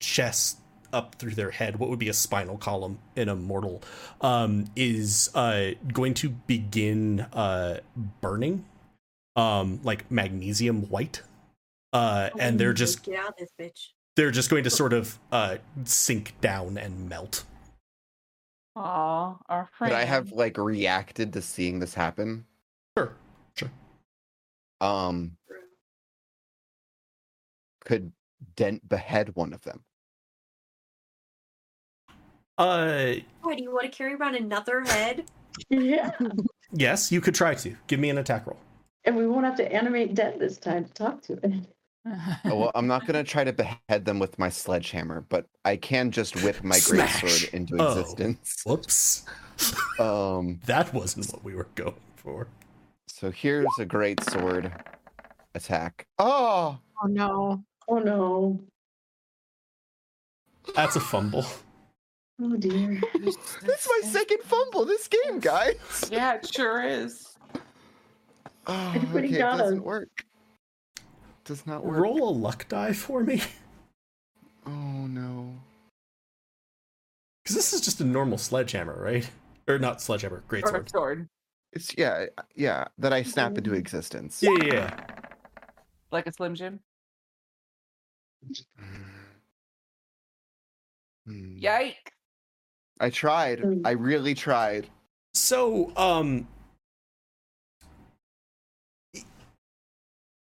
chest 0.00 0.58
up 0.92 1.16
through 1.16 1.34
their 1.34 1.50
head, 1.50 1.78
what 1.78 1.90
would 1.90 1.98
be 1.98 2.08
a 2.08 2.14
spinal 2.14 2.56
column 2.56 2.98
in 3.16 3.28
a 3.28 3.36
mortal, 3.36 3.82
um, 4.20 4.66
is 4.76 5.30
uh, 5.34 5.70
going 5.92 6.14
to 6.14 6.30
begin 6.30 7.20
uh, 7.32 7.80
burning, 8.20 8.64
um, 9.34 9.80
like 9.82 10.10
magnesium 10.10 10.88
white. 10.88 11.22
Uh, 11.92 12.30
and 12.38 12.58
they're 12.58 12.72
just 12.72 13.04
get 13.04 13.18
out 13.18 13.28
of 13.28 13.34
this 13.38 13.50
bitch. 13.58 13.88
they're 14.16 14.30
just 14.30 14.50
going 14.50 14.64
to 14.64 14.70
sort 14.70 14.92
of 14.92 15.18
uh, 15.32 15.56
sink 15.84 16.38
down 16.40 16.76
and 16.76 17.08
melt. 17.08 17.44
Aw, 18.76 19.36
our 19.48 19.68
friend. 19.72 19.92
Could 19.92 19.98
I 19.98 20.04
have 20.04 20.32
like 20.32 20.58
reacted 20.58 21.32
to 21.32 21.42
seeing 21.42 21.78
this 21.78 21.94
happen? 21.94 22.44
Sure, 22.96 23.12
sure. 23.56 23.70
Um, 24.82 25.36
could 27.84 28.12
Dent 28.54 28.86
behead 28.86 29.34
one 29.34 29.54
of 29.54 29.62
them? 29.62 29.82
Uh, 32.58 33.14
Why 33.42 33.54
do 33.54 33.62
you 33.62 33.72
want 33.72 33.90
to 33.90 33.96
carry 33.96 34.14
around 34.14 34.34
another 34.36 34.82
head? 34.82 35.24
Yeah. 35.70 36.10
yes, 36.70 37.10
you 37.10 37.22
could 37.22 37.34
try 37.34 37.54
to 37.54 37.74
give 37.86 37.98
me 37.98 38.10
an 38.10 38.18
attack 38.18 38.46
roll. 38.46 38.58
And 39.06 39.16
we 39.16 39.26
won't 39.26 39.46
have 39.46 39.56
to 39.56 39.72
animate 39.72 40.14
Dent 40.14 40.38
this 40.38 40.58
time 40.58 40.84
to 40.84 40.92
talk 40.92 41.22
to 41.22 41.38
it. 41.42 41.75
Oh, 42.44 42.56
well, 42.56 42.70
I'm 42.74 42.86
not 42.86 43.06
gonna 43.06 43.24
try 43.34 43.42
to 43.44 43.52
behead 43.52 44.04
them 44.04 44.18
with 44.18 44.38
my 44.38 44.48
sledgehammer, 44.48 45.22
but 45.28 45.46
I 45.64 45.76
can 45.76 46.10
just 46.10 46.36
whip 46.42 46.62
my 46.62 46.76
Smash. 46.78 47.22
greatsword 47.22 47.54
into 47.54 47.76
Oh. 47.80 47.98
existence. 48.00 48.62
Whoops, 48.64 49.24
Um, 49.98 50.60
that 50.66 50.92
wasn't 50.94 51.26
what 51.32 51.42
we 51.44 51.54
were 51.54 51.68
going 51.74 51.94
for. 52.16 52.46
so 53.08 53.30
here's 53.30 53.66
a 53.80 53.86
greatsword 53.86 54.72
attack. 55.54 56.06
Oh, 56.18 56.78
Oh 57.02 57.06
no! 57.08 57.64
Oh 57.88 57.98
no. 57.98 58.60
That's 60.74 60.96
a 60.96 61.00
fumble. 61.00 61.44
Oh 62.40 62.56
dear. 62.56 63.00
this 63.20 63.34
is 63.36 63.88
my 63.88 64.08
second 64.08 64.42
fumble 64.42 64.84
this 64.84 65.08
game, 65.08 65.40
guys. 65.40 65.76
Yeah, 66.10 66.34
it 66.34 66.52
sure 66.52 66.82
is. 66.86 67.36
Oh, 68.66 68.92
Everybody 68.94 69.28
okay, 69.28 69.36
it 69.36 69.38
got 69.38 69.58
doesn't 69.58 69.78
him. 69.78 69.84
work. 69.84 70.08
Does 71.46 71.66
not 71.66 71.84
work. 71.84 71.96
Roll 71.98 72.28
a 72.28 72.30
luck 72.30 72.68
die 72.68 72.92
for 72.92 73.22
me, 73.22 73.40
Oh 74.66 74.70
no. 75.06 75.54
because 77.42 77.54
this 77.56 77.72
is 77.72 77.80
just 77.80 78.00
a 78.00 78.04
normal 78.04 78.36
sledgehammer, 78.36 79.00
right? 79.00 79.28
Or 79.68 79.78
not 79.78 80.02
sledgehammer, 80.02 80.42
great 80.48 80.64
Or 80.64 80.68
a 80.68 80.70
sword. 80.72 80.90
sword. 80.90 81.28
It's 81.72 81.96
yeah, 81.96 82.26
yeah, 82.54 82.86
that 82.98 83.12
I 83.12 83.22
snap 83.22 83.56
into 83.56 83.74
existence. 83.74 84.42
Yeah, 84.42 84.50
yeah, 84.60 84.74
yeah. 84.74 85.00
Like 86.10 86.26
a 86.26 86.32
Slim 86.32 86.54
Jim. 86.54 86.80
Hmm. 91.26 91.56
Yike. 91.56 92.12
I 93.00 93.10
tried. 93.10 93.58
Mm. 93.58 93.82
I 93.84 93.90
really 93.90 94.34
tried. 94.34 94.88
So, 95.34 95.92
um, 95.96 96.46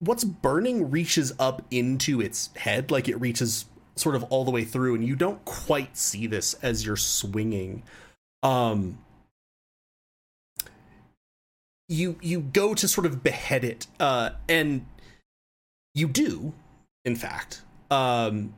what's 0.01 0.25
burning 0.25 0.91
reaches 0.91 1.33
up 1.39 1.63
into 1.71 2.21
its 2.21 2.51
head, 2.57 2.91
like 2.91 3.09
it 3.09 3.21
reaches 3.21 3.67
sort 3.97 4.15
of 4.15 4.25
all 4.25 4.45
the 4.45 4.51
way 4.51 4.65
through, 4.65 4.95
and 4.95 5.07
you 5.07 5.17
don't 5.17 5.45
quite 5.45 5.97
see 5.97 6.27
this 6.27 6.55
as 6.63 6.85
you're 6.85 6.97
swinging. 6.97 7.83
Um, 8.43 8.99
you 11.89 12.19
you 12.21 12.41
go 12.41 12.75
to 12.75 12.89
sort 12.89 13.07
of 13.07 13.23
behead 13.23 13.65
it, 13.65 13.87
uh, 14.01 14.31
and 14.49 14.87
you 15.95 16.09
do, 16.09 16.53
in 17.05 17.17
fact. 17.17 17.63
Um, 17.91 18.55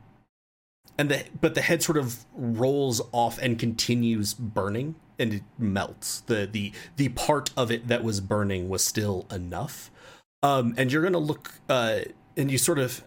and 0.97 1.09
the 1.09 1.23
but 1.39 1.55
the 1.55 1.61
head 1.61 1.81
sort 1.81 1.97
of 1.97 2.25
rolls 2.33 3.01
off 3.11 3.39
and 3.39 3.57
continues 3.57 4.33
burning 4.33 4.95
and 5.17 5.35
it 5.35 5.43
melts 5.57 6.21
the 6.21 6.47
the 6.51 6.73
the 6.97 7.09
part 7.09 7.51
of 7.55 7.71
it 7.71 7.87
that 7.87 8.03
was 8.03 8.19
burning 8.19 8.69
was 8.69 8.83
still 8.83 9.25
enough 9.31 9.91
um 10.43 10.73
and 10.77 10.91
you're 10.91 11.03
gonna 11.03 11.17
look 11.17 11.53
uh 11.69 11.99
and 12.37 12.51
you 12.51 12.57
sort 12.57 12.79
of 12.79 13.03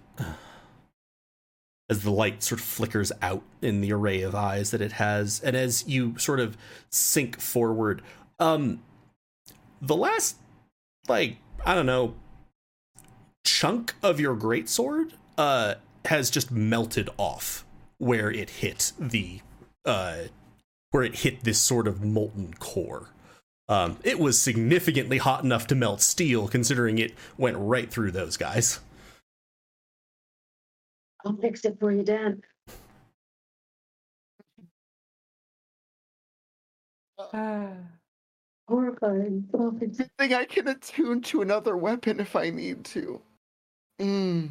as 1.89 2.03
the 2.03 2.11
light 2.11 2.43
sort 2.43 2.61
of 2.61 2.65
flickers 2.65 3.13
out 3.21 3.43
in 3.61 3.81
the 3.81 3.93
array 3.93 4.23
of 4.23 4.35
eyes 4.35 4.71
that 4.71 4.81
it 4.81 4.93
has 4.93 5.41
and 5.41 5.57
as 5.57 5.87
you 5.87 6.17
sort 6.19 6.41
of 6.41 6.57
sink 6.91 7.41
forward 7.41 8.03
um 8.39 8.83
the 9.81 9.97
last 9.97 10.37
like 11.09 11.37
i 11.65 11.75
don't 11.75 11.87
know 11.87 12.15
chunk 13.45 13.95
of 14.03 14.21
your 14.21 14.37
greatsword 14.37 15.13
uh 15.39 15.75
has 16.05 16.31
just 16.31 16.51
melted 16.51 17.09
off 17.17 17.65
where 17.99 18.31
it 18.31 18.51
hit 18.51 18.93
the 18.99 19.41
uh 19.85 20.23
where 20.93 21.03
it 21.03 21.17
hit 21.17 21.43
this 21.43 21.59
sort 21.59 21.89
of 21.89 22.05
molten 22.05 22.55
core. 22.55 23.09
Um, 23.73 23.97
it 24.05 24.19
was 24.19 24.39
significantly 24.39 25.17
hot 25.17 25.45
enough 25.45 25.67
to 25.69 25.75
melt 25.75 26.03
steel, 26.03 26.47
considering 26.47 26.99
it 26.99 27.15
went 27.39 27.57
right 27.59 27.91
through 27.91 28.11
those 28.11 28.37
guys. 28.37 28.81
I'll 31.25 31.37
fix 31.37 31.65
it 31.65 31.79
for 31.81 31.91
you, 31.91 32.03
Dan. 32.03 32.43
Ah. 37.33 37.69
Horrifying. 38.69 39.49
I'll 39.55 39.73
fix 39.73 39.99
it. 39.99 40.03
Good 40.03 40.11
thing 40.19 40.35
I 40.35 40.45
can 40.45 40.69
attune 40.69 41.23
to 41.23 41.41
another 41.41 41.75
weapon 41.75 42.21
if 42.21 42.37
I 42.37 42.51
need 42.51 42.85
to. 42.87 43.23
Mm. 43.99 44.51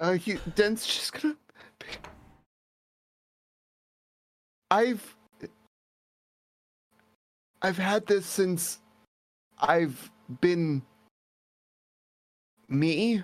Uh, 0.00 0.12
he, 0.14 0.38
Dent's 0.56 0.84
just 0.84 1.12
gonna. 1.12 1.36
I've. 4.68 5.14
I've 7.62 7.78
had 7.78 8.06
this 8.06 8.26
since 8.26 8.78
I've 9.58 10.10
been 10.40 10.82
me. 12.68 13.22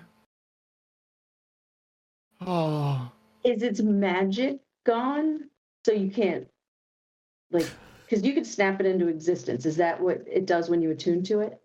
Oh, 2.41 3.11
Is 3.43 3.63
its 3.63 3.81
magic 3.81 4.59
gone? 4.85 5.49
So 5.85 5.93
you 5.93 6.09
can't, 6.09 6.47
like, 7.51 7.69
because 8.03 8.25
you 8.25 8.33
could 8.33 8.45
snap 8.45 8.79
it 8.79 8.85
into 8.85 9.07
existence. 9.07 9.65
Is 9.65 9.77
that 9.77 10.01
what 10.01 10.23
it 10.27 10.45
does 10.45 10.69
when 10.69 10.81
you 10.81 10.91
attune 10.91 11.23
to 11.25 11.39
it? 11.41 11.61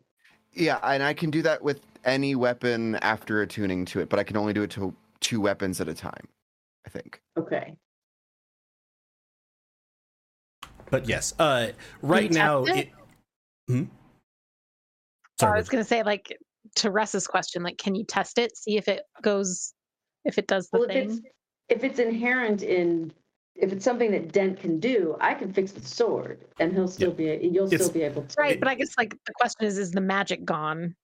yeah, 0.53 0.79
and 0.83 1.03
I 1.03 1.15
can 1.15 1.31
do 1.31 1.43
that 1.43 1.63
with 1.63 1.81
any 2.05 2.35
weapon 2.35 2.97
after 2.97 3.43
attuning 3.43 3.85
to 3.87 4.01
it, 4.01 4.09
but 4.09 4.19
I 4.19 4.25
can 4.25 4.37
only 4.37 4.53
do 4.53 4.63
it 4.63 4.71
to 4.73 4.95
two 5.21 5.41
weapons 5.41 5.81
at 5.81 5.89
a 5.89 5.95
time. 5.95 6.29
I 6.87 6.91
think. 6.91 7.21
Okay. 7.39 7.77
But 10.91 11.09
yes, 11.09 11.35
uh, 11.39 11.69
right 12.03 12.31
now 12.31 12.65
it? 12.65 12.77
it. 12.77 12.91
Hmm? 13.69 13.85
So 15.39 15.47
I 15.47 15.57
was 15.57 15.69
gonna 15.69 15.85
say, 15.85 16.03
like, 16.03 16.37
to 16.77 16.91
Russ's 16.91 17.27
question, 17.27 17.63
like, 17.63 17.79
can 17.79 17.95
you 17.95 18.05
test 18.05 18.39
it, 18.39 18.57
see 18.57 18.77
if 18.77 18.89
it 18.89 19.03
goes, 19.23 19.73
if 20.25 20.37
it 20.39 20.47
does 20.47 20.69
the 20.71 20.79
Well, 20.81 20.89
if 20.89 20.95
thing? 20.95 21.11
it's 21.11 21.21
if 21.69 21.85
it's 21.85 21.99
inherent 22.01 22.63
in 22.63 23.13
if 23.57 23.73
it's 23.73 23.85
something 23.85 24.11
that 24.13 24.33
Dent 24.33 24.59
can 24.59 24.81
do, 24.81 25.17
I 25.21 25.35
can 25.35 25.53
fix 25.53 25.73
the 25.73 25.85
sword, 25.87 26.45
and 26.59 26.73
he'll 26.73 26.89
still 26.89 27.13
be 27.13 27.25
you'll 27.43 27.67
It's- 27.67 27.81
still 27.81 27.93
be 27.93 28.03
able 28.03 28.23
to. 28.25 28.35
Right, 28.39 28.59
but 28.59 28.69
I 28.69 28.75
guess 28.75 28.97
like 28.99 29.11
the 29.27 29.33
question 29.35 29.67
is, 29.67 29.79
is 29.79 29.93
the 29.93 30.01
magic 30.01 30.45
gone? 30.45 30.95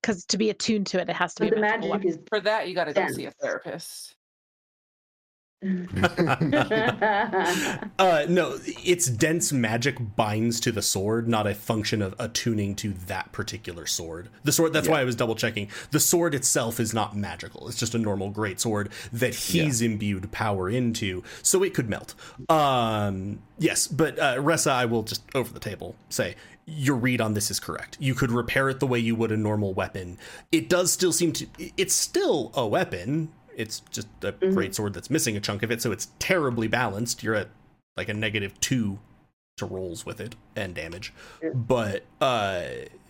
Because 0.00 0.24
to 0.26 0.38
be 0.38 0.48
attuned 0.50 0.86
to 0.88 1.00
it, 1.00 1.08
it 1.10 1.16
has 1.16 1.34
to 1.34 1.42
But 1.42 1.50
be 1.50 1.54
the 1.56 1.60
magic 1.60 1.90
weapon. 1.90 2.08
is. 2.08 2.18
For 2.28 2.40
that, 2.40 2.68
you 2.68 2.74
got 2.74 2.84
to 2.84 2.92
go 2.94 3.06
see 3.08 3.26
a 3.26 3.30
therapist. 3.32 4.14
uh, 5.62 5.68
no, 8.30 8.58
its 8.82 9.06
Dent's 9.06 9.52
magic 9.52 9.98
binds 10.16 10.58
to 10.60 10.72
the 10.72 10.80
sword, 10.80 11.28
not 11.28 11.46
a 11.46 11.54
function 11.54 12.00
of 12.00 12.14
attuning 12.18 12.74
to 12.76 12.94
that 13.06 13.30
particular 13.32 13.86
sword. 13.86 14.30
The 14.42 14.52
sword. 14.52 14.72
That's 14.72 14.88
why 14.88 15.02
I 15.02 15.04
was 15.04 15.16
double 15.16 15.34
checking. 15.34 15.68
The 15.90 16.00
sword 16.00 16.34
itself 16.34 16.80
is 16.80 16.94
not 16.94 17.14
magical. 17.14 17.68
It's 17.68 17.78
just 17.78 17.94
a 17.94 17.98
normal 17.98 18.30
great 18.30 18.58
sword 18.58 18.88
that 19.12 19.34
he's 19.34 19.82
imbued 19.82 20.32
power 20.32 20.70
into, 20.70 21.22
so 21.42 21.62
it 21.62 21.74
could 21.74 21.90
melt. 21.90 22.14
Um, 22.48 23.42
yes, 23.58 23.86
but 23.86 24.18
uh, 24.18 24.36
Ressa, 24.36 24.70
I 24.70 24.86
will 24.86 25.02
just 25.02 25.22
over 25.34 25.52
the 25.52 25.60
table 25.60 25.94
say 26.08 26.36
your 26.66 26.96
read 26.96 27.20
on 27.20 27.34
this 27.34 27.50
is 27.50 27.60
correct. 27.60 27.96
You 28.00 28.14
could 28.14 28.30
repair 28.30 28.68
it 28.68 28.80
the 28.80 28.86
way 28.86 28.98
you 28.98 29.14
would 29.16 29.32
a 29.32 29.36
normal 29.36 29.74
weapon. 29.74 30.18
It 30.52 30.68
does 30.68 30.92
still 30.92 31.12
seem 31.12 31.32
to. 31.34 31.46
It's 31.76 31.94
still 31.94 32.52
a 32.54 32.66
weapon. 32.66 33.32
It's 33.56 33.80
just 33.90 34.08
a 34.22 34.32
great 34.32 34.74
sword 34.74 34.94
that's 34.94 35.10
missing 35.10 35.36
a 35.36 35.40
chunk 35.40 35.62
of 35.62 35.70
it, 35.70 35.82
so 35.82 35.92
it's 35.92 36.08
terribly 36.18 36.68
balanced. 36.68 37.22
You're 37.22 37.34
at 37.34 37.48
like 37.96 38.08
a 38.08 38.14
negative 38.14 38.58
two 38.60 38.98
to 39.58 39.66
rolls 39.66 40.06
with 40.06 40.20
it 40.20 40.36
and 40.56 40.74
damage, 40.74 41.12
Yeah. 41.42 41.50
but 41.50 42.04
uh, 42.20 42.62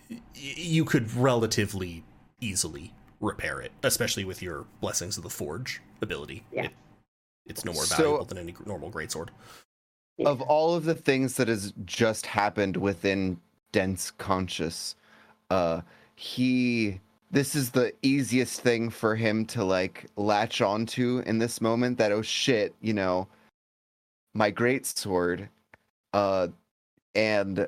y- 0.09 0.19
you 0.33 0.83
could 0.83 1.13
relatively 1.15 2.03
easily 2.41 2.93
repair 3.21 3.61
it, 3.61 3.71
especially 3.83 4.25
with 4.25 4.41
your 4.41 4.65
blessings 4.81 5.15
of 5.17 5.23
the 5.23 5.29
forge 5.29 5.81
ability. 6.01 6.43
Yeah. 6.51 6.65
It- 6.65 6.73
it's 7.45 7.63
no 7.65 7.71
more 7.73 7.85
So- 7.85 7.95
valuable 7.95 8.25
than 8.25 8.37
any 8.39 8.55
normal 8.65 8.91
greatsword. 8.91 9.29
of 10.25 10.41
all 10.41 10.75
of 10.75 10.83
the 10.85 10.93
things 10.95 11.35
that 11.37 11.47
has 11.47 11.73
just 11.85 12.25
happened 12.27 12.77
within 12.77 13.39
Dent's 13.71 14.11
conscious 14.11 14.95
uh 15.49 15.81
he 16.15 16.99
this 17.31 17.55
is 17.55 17.69
the 17.71 17.93
easiest 18.01 18.61
thing 18.61 18.89
for 18.89 19.15
him 19.15 19.45
to 19.45 19.63
like 19.63 20.05
latch 20.17 20.61
onto 20.61 21.19
in 21.25 21.39
this 21.39 21.61
moment 21.61 21.97
that 21.97 22.11
oh 22.11 22.21
shit 22.21 22.75
you 22.81 22.93
know 22.93 23.27
my 24.33 24.49
great 24.49 24.85
sword 24.85 25.47
uh 26.13 26.47
and 27.15 27.67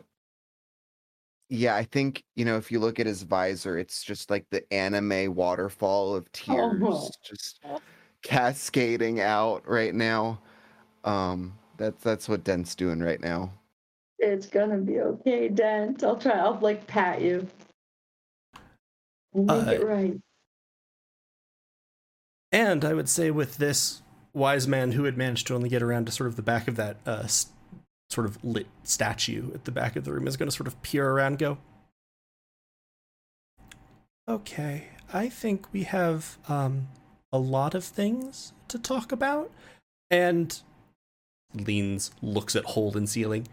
yeah 1.49 1.75
i 1.75 1.83
think 1.83 2.23
you 2.35 2.45
know 2.45 2.57
if 2.57 2.71
you 2.71 2.79
look 2.79 2.99
at 2.99 3.05
his 3.05 3.23
visor 3.23 3.77
it's 3.77 4.03
just 4.03 4.29
like 4.29 4.45
the 4.49 4.61
anime 4.73 5.33
waterfall 5.33 6.15
of 6.15 6.29
tears 6.31 6.81
Oh. 6.83 7.09
just 7.23 7.61
cascading 8.21 9.19
out 9.21 9.67
right 9.67 9.93
now 9.95 10.39
um 11.03 11.53
that's 11.77 12.01
that's 12.03 12.29
what 12.29 12.43
dent's 12.43 12.75
doing 12.75 12.99
right 12.99 13.21
now 13.21 13.51
It's 14.19 14.45
gonna 14.47 14.77
be 14.77 15.01
okay, 15.01 15.49
Dent. 15.49 16.01
I'll 16.03 16.15
try. 16.15 16.31
I'll 16.31 16.57
like 16.61 16.87
pat 16.87 17.19
you. 17.21 17.45
We'll 19.33 19.45
make 19.63 19.67
Uh, 19.67 19.71
it 19.81 19.85
right. 19.85 20.21
And 22.51 22.85
I 22.85 22.93
would 22.93 23.09
say 23.09 23.31
with 23.31 23.57
this 23.57 24.01
wise 24.33 24.67
man 24.67 24.91
who 24.93 25.03
had 25.05 25.17
managed 25.17 25.47
to 25.47 25.55
only 25.55 25.69
get 25.69 25.81
around 25.83 26.05
to 26.05 26.11
sort 26.11 26.27
of 26.27 26.35
the 26.35 26.41
back 26.43 26.67
of 26.67 26.75
that 26.75 26.97
uh, 27.05 27.21
s- 27.23 27.47
sort 28.09 28.27
of 28.27 28.43
lit 28.43 28.67
statue 28.83 29.51
at 29.53 29.65
the 29.65 29.71
back 29.71 29.95
of 29.95 30.03
the 30.05 30.13
room 30.13 30.27
is 30.27 30.37
going 30.37 30.49
to 30.49 30.55
sort 30.55 30.67
of 30.67 30.79
peer 30.83 31.09
around 31.09 31.33
and 31.33 31.39
go, 31.39 31.57
Okay, 34.27 34.85
I 35.11 35.29
think 35.29 35.71
we 35.73 35.83
have 35.83 36.37
um, 36.47 36.87
a 37.31 37.37
lot 37.39 37.75
of 37.75 37.83
things 37.83 38.53
to 38.69 38.79
talk 38.79 39.11
about. 39.11 39.51
And 40.09 40.59
leans, 41.53 42.11
looks 42.21 42.55
at 42.55 42.65
hole 42.65 42.95
in 42.95 43.07
ceiling. 43.07 43.47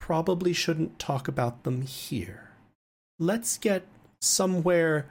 Probably 0.00 0.52
shouldn't 0.52 0.98
talk 0.98 1.28
about 1.28 1.62
them 1.64 1.82
here. 1.82 2.50
Let's 3.18 3.56
get 3.58 3.84
somewhere 4.24 5.06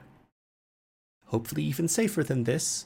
hopefully 1.26 1.62
even 1.64 1.88
safer 1.88 2.22
than 2.22 2.44
this, 2.44 2.84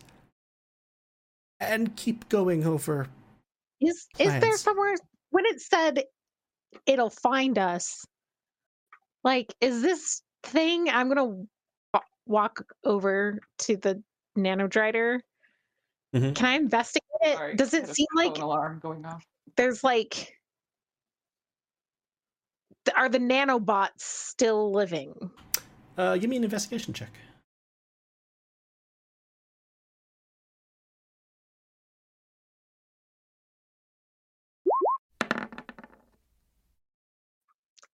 and 1.60 1.96
keep 1.96 2.28
going 2.28 2.64
over. 2.64 3.08
Is 3.80 4.06
is 4.18 4.40
there 4.40 4.56
somewhere 4.56 4.94
when 5.30 5.44
it 5.46 5.60
said 5.60 6.04
it'll 6.86 7.10
find 7.10 7.58
us? 7.58 8.04
Like, 9.24 9.52
is 9.60 9.82
this 9.82 10.22
thing? 10.44 10.88
I'm 10.88 11.08
gonna 11.08 11.44
wa- 11.94 12.00
walk 12.26 12.64
over 12.84 13.38
to 13.60 13.76
the 13.76 14.02
nanodrider. 14.36 15.20
Mhm. 16.14 16.34
Can 16.34 16.46
I 16.46 16.54
investigate 16.54 17.02
it? 17.22 17.36
Sorry, 17.36 17.56
Does 17.56 17.74
it 17.74 17.88
seem 17.88 18.06
like 18.14 18.38
alarm 18.38 18.78
going 18.80 19.04
off? 19.04 19.24
there's 19.56 19.82
like 19.82 20.34
are 22.96 23.08
the 23.08 23.18
nanobots 23.18 24.00
still 24.00 24.72
living? 24.72 25.12
Uh, 25.98 26.16
give 26.16 26.30
me 26.30 26.36
an 26.36 26.44
investigation 26.44 26.94
check. 26.94 27.10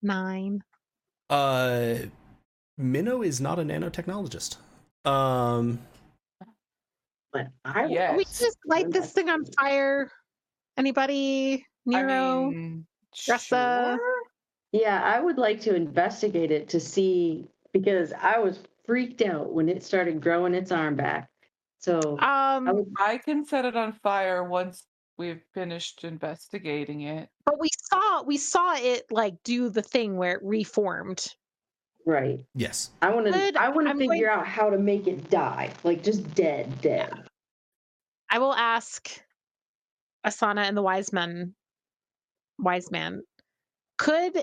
Nine. 0.02 0.62
Uh, 1.30 1.94
Minnow 2.76 3.22
is 3.22 3.40
not 3.40 3.58
a 3.58 3.62
nanotechnologist. 3.62 4.58
Um, 5.06 5.80
But 7.32 7.46
I 7.64 7.86
Yeah. 7.86 8.14
We 8.14 8.24
just 8.24 8.58
light 8.66 8.90
this 8.90 9.12
thing 9.12 9.30
on 9.30 9.46
fire? 9.58 10.10
Anybody? 10.76 11.64
Nero? 11.86 12.12
I 12.12 12.50
mean, 12.50 12.86
Dressa? 13.16 13.96
sure. 13.96 14.22
Yeah, 14.72 15.02
I 15.02 15.20
would 15.20 15.38
like 15.38 15.62
to 15.62 15.74
investigate 15.74 16.50
it 16.50 16.68
to 16.68 16.80
see 16.80 17.48
because 17.74 18.14
I 18.18 18.38
was 18.38 18.60
freaked 18.86 19.20
out 19.20 19.52
when 19.52 19.68
it 19.68 19.82
started 19.82 20.22
growing 20.22 20.54
its 20.54 20.72
arm 20.72 20.94
back. 20.94 21.28
So 21.78 21.98
um, 22.20 22.68
I 22.68 22.72
would, 22.72 22.92
I 22.98 23.18
can 23.18 23.44
set 23.44 23.66
it 23.66 23.76
on 23.76 23.92
fire 23.92 24.42
once 24.44 24.84
we've 25.18 25.42
finished 25.52 26.04
investigating 26.04 27.02
it. 27.02 27.28
but 27.44 27.60
we 27.60 27.68
saw 27.90 28.22
we 28.22 28.38
saw 28.38 28.74
it 28.76 29.04
like 29.10 29.34
do 29.44 29.68
the 29.68 29.82
thing 29.82 30.16
where 30.16 30.36
it 30.36 30.42
reformed. 30.42 31.26
right. 32.06 32.40
yes. 32.54 32.90
I 33.02 33.12
want 33.12 33.26
to. 33.26 33.60
I 33.60 33.68
want 33.68 33.88
to 33.88 33.94
figure 33.94 34.06
going- 34.06 34.24
out 34.24 34.46
how 34.46 34.70
to 34.70 34.78
make 34.78 35.06
it 35.06 35.28
die, 35.28 35.72
like 35.82 36.02
just 36.02 36.34
dead, 36.34 36.80
dead. 36.80 37.12
I 38.30 38.38
will 38.38 38.54
ask 38.54 39.10
Asana 40.26 40.62
and 40.62 40.76
the 40.76 40.82
wise 40.82 41.12
men, 41.12 41.54
wise 42.58 42.90
man, 42.90 43.22
could 43.98 44.42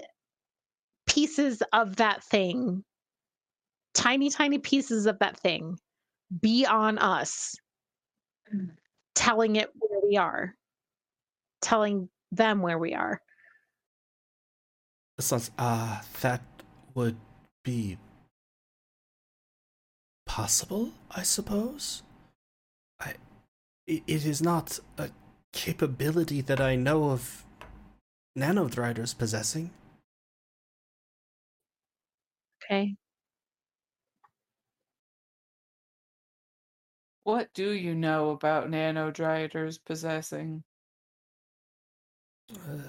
pieces 1.07 1.63
of 1.73 1.95
that 1.97 2.23
thing, 2.23 2.83
tiny, 3.93 4.29
tiny 4.29 4.59
pieces 4.59 5.05
of 5.05 5.19
that 5.19 5.39
thing, 5.39 5.77
be 6.41 6.65
on 6.65 6.97
us, 6.97 7.55
telling 9.15 9.55
it 9.55 9.69
where 9.79 9.99
we 10.03 10.17
are, 10.17 10.55
telling 11.61 12.09
them 12.31 12.61
where 12.61 12.77
we 12.77 12.93
are. 12.93 13.21
Sounds 15.19 15.51
ah, 15.59 16.03
that 16.21 16.41
would 16.95 17.15
be 17.63 17.97
possible, 20.25 20.93
I 21.11 21.23
suppose. 21.23 22.03
I 22.99 23.15
i- 23.89 24.03
it 24.07 24.25
is 24.25 24.41
not 24.41 24.79
a 24.97 25.11
capability 25.53 26.41
that 26.41 26.61
I 26.61 26.75
know 26.75 27.11
of 27.11 27.45
nanodriders 28.37 29.17
possessing. 29.17 29.71
Okay. 32.63 32.95
What 37.23 37.53
do 37.53 37.71
you 37.71 37.93
know 37.93 38.31
about 38.31 38.69
nanodriders 38.69 39.79
possessing? 39.83 40.63
Uh, 42.51 42.81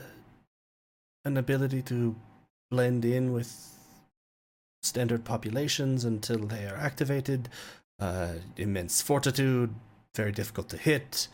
an 1.25 1.37
ability 1.37 1.83
to 1.83 2.17
blend 2.71 3.05
in 3.05 3.33
with 3.33 3.79
standard 4.83 5.25
populations 5.25 6.05
until 6.05 6.39
they 6.39 6.67
are 6.67 6.77
activated, 6.77 7.49
uh, 8.01 8.35
immense 8.57 9.03
fortitude, 9.03 9.75
very 10.15 10.33
difficult 10.33 10.69
to 10.71 10.77
hit, 10.77 11.29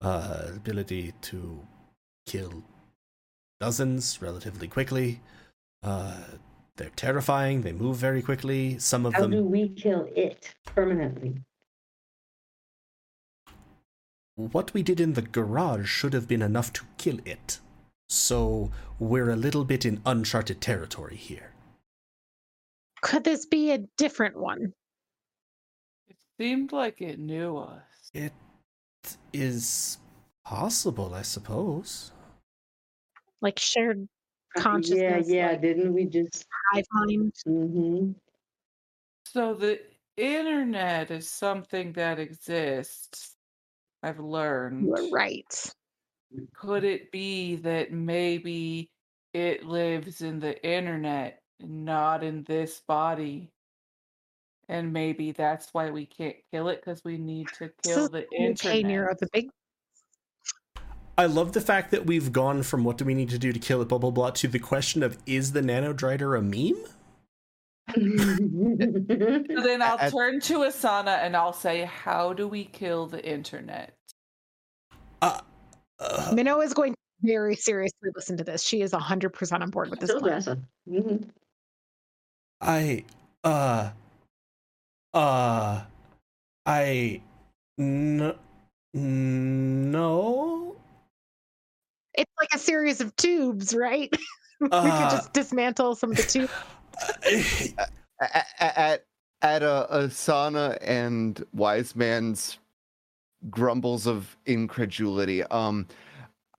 uh, 0.00 0.44
ability 0.54 1.12
to 1.22 1.60
kill 2.26 2.62
dozens 3.60 4.22
relatively 4.22 4.68
quickly. 4.68 5.20
Uh, 5.82 6.20
they're 6.76 6.90
terrifying. 6.96 7.62
They 7.62 7.72
move 7.72 7.96
very 7.96 8.22
quickly. 8.22 8.78
Some 8.78 9.06
of 9.06 9.14
How 9.14 9.22
them. 9.22 9.32
How 9.32 9.38
do 9.38 9.44
we 9.44 9.68
kill 9.68 10.08
it 10.14 10.54
permanently? 10.64 11.42
What 14.36 14.74
we 14.74 14.82
did 14.82 15.00
in 15.00 15.12
the 15.14 15.22
garage 15.22 15.86
should 15.88 16.12
have 16.12 16.26
been 16.28 16.42
enough 16.42 16.72
to 16.74 16.84
kill 16.98 17.18
it. 17.24 17.60
So 18.08 18.70
we're 18.98 19.30
a 19.30 19.36
little 19.36 19.64
bit 19.64 19.84
in 19.84 20.00
uncharted 20.04 20.60
territory 20.60 21.16
here. 21.16 21.52
Could 23.02 23.24
this 23.24 23.46
be 23.46 23.70
a 23.72 23.78
different 23.96 24.36
one? 24.36 24.72
It 26.08 26.16
seemed 26.38 26.72
like 26.72 27.00
it 27.00 27.18
knew 27.18 27.56
us. 27.58 27.82
It 28.12 28.32
is 29.32 29.98
possible, 30.44 31.14
I 31.14 31.22
suppose. 31.22 32.12
Like 33.40 33.58
shared 33.58 34.08
Uh, 34.56 34.78
Yeah, 34.84 35.20
yeah. 35.26 35.48
like- 35.48 35.60
Didn't 35.62 35.92
we 35.92 36.04
just? 36.06 36.46
hive 36.72 36.84
mind? 36.92 37.32
hmm 37.44 38.12
So 39.26 39.54
the 39.54 39.80
internet 40.16 41.10
is 41.10 41.28
something 41.28 41.92
that 41.94 42.18
exists. 42.20 43.33
I've 44.04 44.20
learned. 44.20 44.82
You 44.82 44.94
are 44.94 45.10
right. 45.10 45.74
Could 46.54 46.84
it 46.84 47.10
be 47.10 47.56
that 47.56 47.90
maybe 47.90 48.90
it 49.32 49.64
lives 49.64 50.20
in 50.20 50.40
the 50.40 50.62
internet, 50.62 51.40
not 51.60 52.22
in 52.22 52.42
this 52.44 52.82
body? 52.86 53.50
And 54.68 54.92
maybe 54.92 55.32
that's 55.32 55.70
why 55.72 55.88
we 55.90 56.04
can't 56.04 56.36
kill 56.52 56.68
it 56.68 56.82
because 56.84 57.02
we 57.02 57.16
need 57.16 57.48
to 57.58 57.70
kill 57.82 57.96
So, 57.96 58.08
the 58.08 58.26
Okay, 58.26 58.44
internet. 58.44 58.84
Nero, 58.84 59.14
the 59.18 59.28
big 59.32 59.48
I 61.16 61.26
love 61.26 61.52
the 61.52 61.60
fact 61.60 61.90
that 61.92 62.04
we've 62.04 62.30
gone 62.32 62.62
from 62.62 62.84
what 62.84 62.98
do 62.98 63.04
we 63.04 63.14
need 63.14 63.30
to 63.30 63.38
do 63.38 63.52
to 63.52 63.58
kill 63.58 63.80
it, 63.80 63.88
blah 63.88 63.98
blah 63.98 64.10
blah, 64.10 64.30
to 64.32 64.48
the 64.48 64.58
question 64.58 65.02
of 65.02 65.16
is 65.26 65.52
the 65.52 65.60
nanodrider 65.62 66.38
a 66.38 66.42
meme? 66.42 66.84
So 67.92 69.60
then 69.62 69.82
I'll 69.82 69.98
At- 69.98 70.12
turn 70.12 70.40
to 70.40 70.58
Asana 70.60 71.18
and 71.22 71.36
I'll 71.36 71.52
say, 71.52 71.84
How 71.84 72.32
do 72.32 72.48
we 72.48 72.64
kill 72.64 73.06
the 73.06 73.24
internet? 73.24 73.96
Uh, 75.22 75.40
uh, 76.00 76.32
Minnow 76.34 76.60
is 76.60 76.74
going 76.74 76.92
to 76.92 76.98
very 77.22 77.56
seriously 77.56 78.10
listen 78.14 78.36
to 78.38 78.44
this. 78.44 78.62
She 78.62 78.80
is 78.82 78.92
100% 78.92 79.60
on 79.62 79.70
board 79.70 79.90
with 79.90 80.00
this 80.00 80.12
plan. 80.12 80.40
Ressa. 80.40 80.62
hmm 80.88 81.16
I 82.60 83.04
uh 83.42 83.90
uh 85.12 85.82
I 86.66 87.20
n- 87.78 88.34
no 88.94 90.76
It's 92.14 92.32
like 92.38 92.48
a 92.54 92.58
series 92.58 93.00
of 93.00 93.14
tubes, 93.16 93.74
right? 93.74 94.08
we 94.60 94.68
could 94.68 94.72
Uh, 94.72 95.10
just 95.10 95.32
dismantle 95.32 95.94
some 95.96 96.10
of 96.10 96.16
the 96.16 96.22
tubes. 96.22 96.52
At 96.94 97.90
at, 98.60 99.04
at 99.42 99.62
a 99.62 99.86
Asana 99.90 100.78
and 100.80 101.44
Wise 101.52 101.94
Man's 101.94 102.58
grumbles 103.50 104.06
of 104.06 104.36
incredulity, 104.46 105.42
um, 105.44 105.86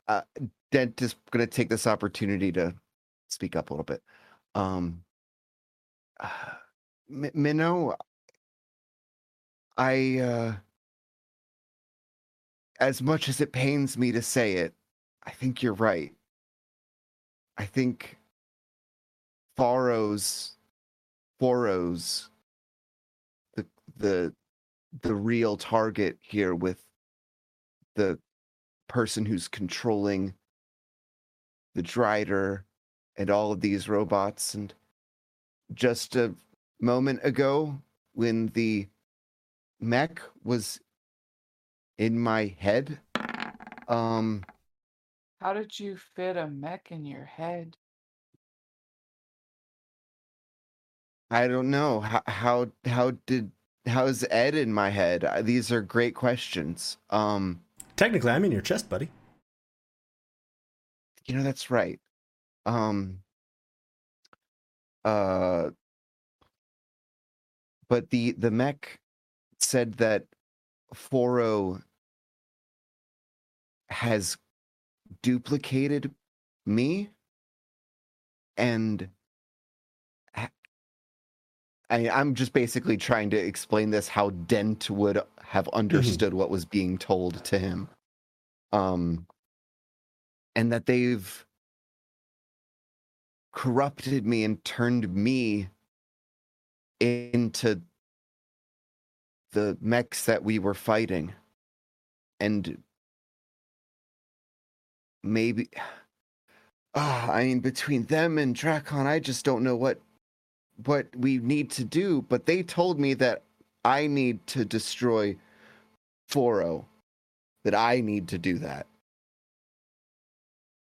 uh, 0.08 0.22
Dent 0.72 1.02
is 1.02 1.16
going 1.32 1.46
to 1.46 1.52
take 1.52 1.70
this 1.70 1.88
opportunity 1.88 2.52
to 2.52 2.74
speak 3.30 3.56
up 3.56 3.70
a 3.70 3.74
little 3.74 3.84
bit. 3.84 4.04
Um, 4.54 5.04
uh, 6.20 6.30
Minnow, 7.08 7.96
I, 9.78 10.20
uh, 10.20 10.54
as 12.80 13.02
much 13.02 13.30
as 13.30 13.42
it 13.42 13.52
pains 13.52 13.98
me 13.98 14.12
to 14.12 14.22
say 14.22 14.54
it, 14.54 14.74
I 15.24 15.32
think 15.32 15.62
you're 15.62 15.74
right. 15.74 16.14
I 17.58 17.66
think 17.66 18.18
Faro's 19.58 20.56
Foros 21.42 22.30
the 23.56 23.66
the 23.98 24.34
the 25.02 25.16
real 25.16 25.58
target 25.58 26.18
here 26.22 26.56
with 26.56 26.82
the 27.96 28.18
person 28.88 29.26
who's 29.26 29.48
controlling 29.48 30.34
the 31.74 31.84
Drider 31.84 32.64
and 33.18 33.30
all 33.30 33.52
of 33.52 33.62
these 33.62 33.90
robots 33.90 34.54
and 34.54 34.74
just 35.74 36.16
a 36.16 36.34
moment 36.80 37.20
ago 37.24 37.82
when 38.14 38.48
the 38.48 38.88
mech 39.80 40.22
was 40.44 40.80
in 41.98 42.20
my 42.20 42.56
head 42.60 43.00
um 43.88 44.44
How 45.42 45.54
did 45.54 45.78
you 45.80 45.98
fit 45.98 46.38
a 46.38 46.48
mech 46.48 46.92
in 46.92 47.06
your 47.06 47.26
head? 47.26 47.78
I 51.32 51.48
don't 51.48 51.72
know 51.72 52.02
how 52.02 52.22
how 52.28 52.68
how 52.86 53.12
did 53.26 53.52
how's 53.86 54.24
Ed 54.30 54.56
in 54.56 54.72
my 54.74 54.90
head? 54.90 55.26
These 55.44 55.72
are 55.72 55.82
great 55.82 56.16
questions. 56.16 56.98
Um, 57.10 57.62
technically 57.96 58.32
I'm 58.32 58.46
in 58.46 58.52
your 58.52 58.62
chest, 58.62 58.90
buddy. 58.90 59.10
you 61.26 61.36
know 61.36 61.44
that's 61.44 61.72
right. 61.72 62.00
Um, 62.66 63.20
uh, 65.04 65.70
but 67.90 68.10
the 68.10 68.32
the 68.34 68.52
mech 68.52 69.00
said 69.60 69.94
that 69.96 70.26
Foro 70.94 71.82
has 73.90 74.38
duplicated 75.22 76.12
me 76.66 77.10
and 78.58 79.10
I, 81.90 82.10
I'm 82.10 82.34
just 82.34 82.54
basically 82.54 82.98
trying 82.98 83.30
to 83.32 83.38
explain 83.38 83.92
this 83.92 84.08
how 84.08 84.32
Dent 84.32 84.90
would 84.90 85.22
have 85.44 85.68
understood 85.70 86.34
what 86.34 86.50
was 86.50 86.66
being 86.66 86.98
told 86.98 87.44
to 87.46 87.60
him. 87.60 87.88
Um, 88.72 89.28
and 90.56 90.72
that 90.72 90.86
they've 90.86 91.46
corrupted 93.54 94.26
me 94.26 94.44
and 94.44 94.64
turned 94.64 95.14
me 95.14 95.70
into 97.00 97.82
the 99.52 99.78
mechs 99.80 100.26
that 100.26 100.44
we 100.44 100.60
were 100.60 100.74
fighting. 100.74 101.34
And 102.40 102.82
maybe 105.24 105.70
Ah, 106.98 107.30
I 107.30 107.44
mean 107.44 107.60
between 107.60 108.06
them 108.06 108.38
and 108.38 108.56
Dracon, 108.56 109.06
I 109.06 109.20
just 109.20 109.44
don't 109.44 109.64
know 109.64 109.76
what 109.76 110.00
what 110.84 111.08
we 111.16 111.38
need 111.38 111.72
to 111.72 111.84
do, 111.84 112.24
but 112.24 112.46
they 112.46 112.64
told 112.64 113.00
me 113.00 113.14
that 113.16 113.44
I 113.84 114.08
need 114.08 114.46
to 114.48 114.66
destroy 114.66 115.38
Foro. 116.28 116.86
That 117.64 117.76
I 117.76 118.02
need 118.02 118.28
to 118.28 118.38
do 118.38 118.60
that. 118.60 118.86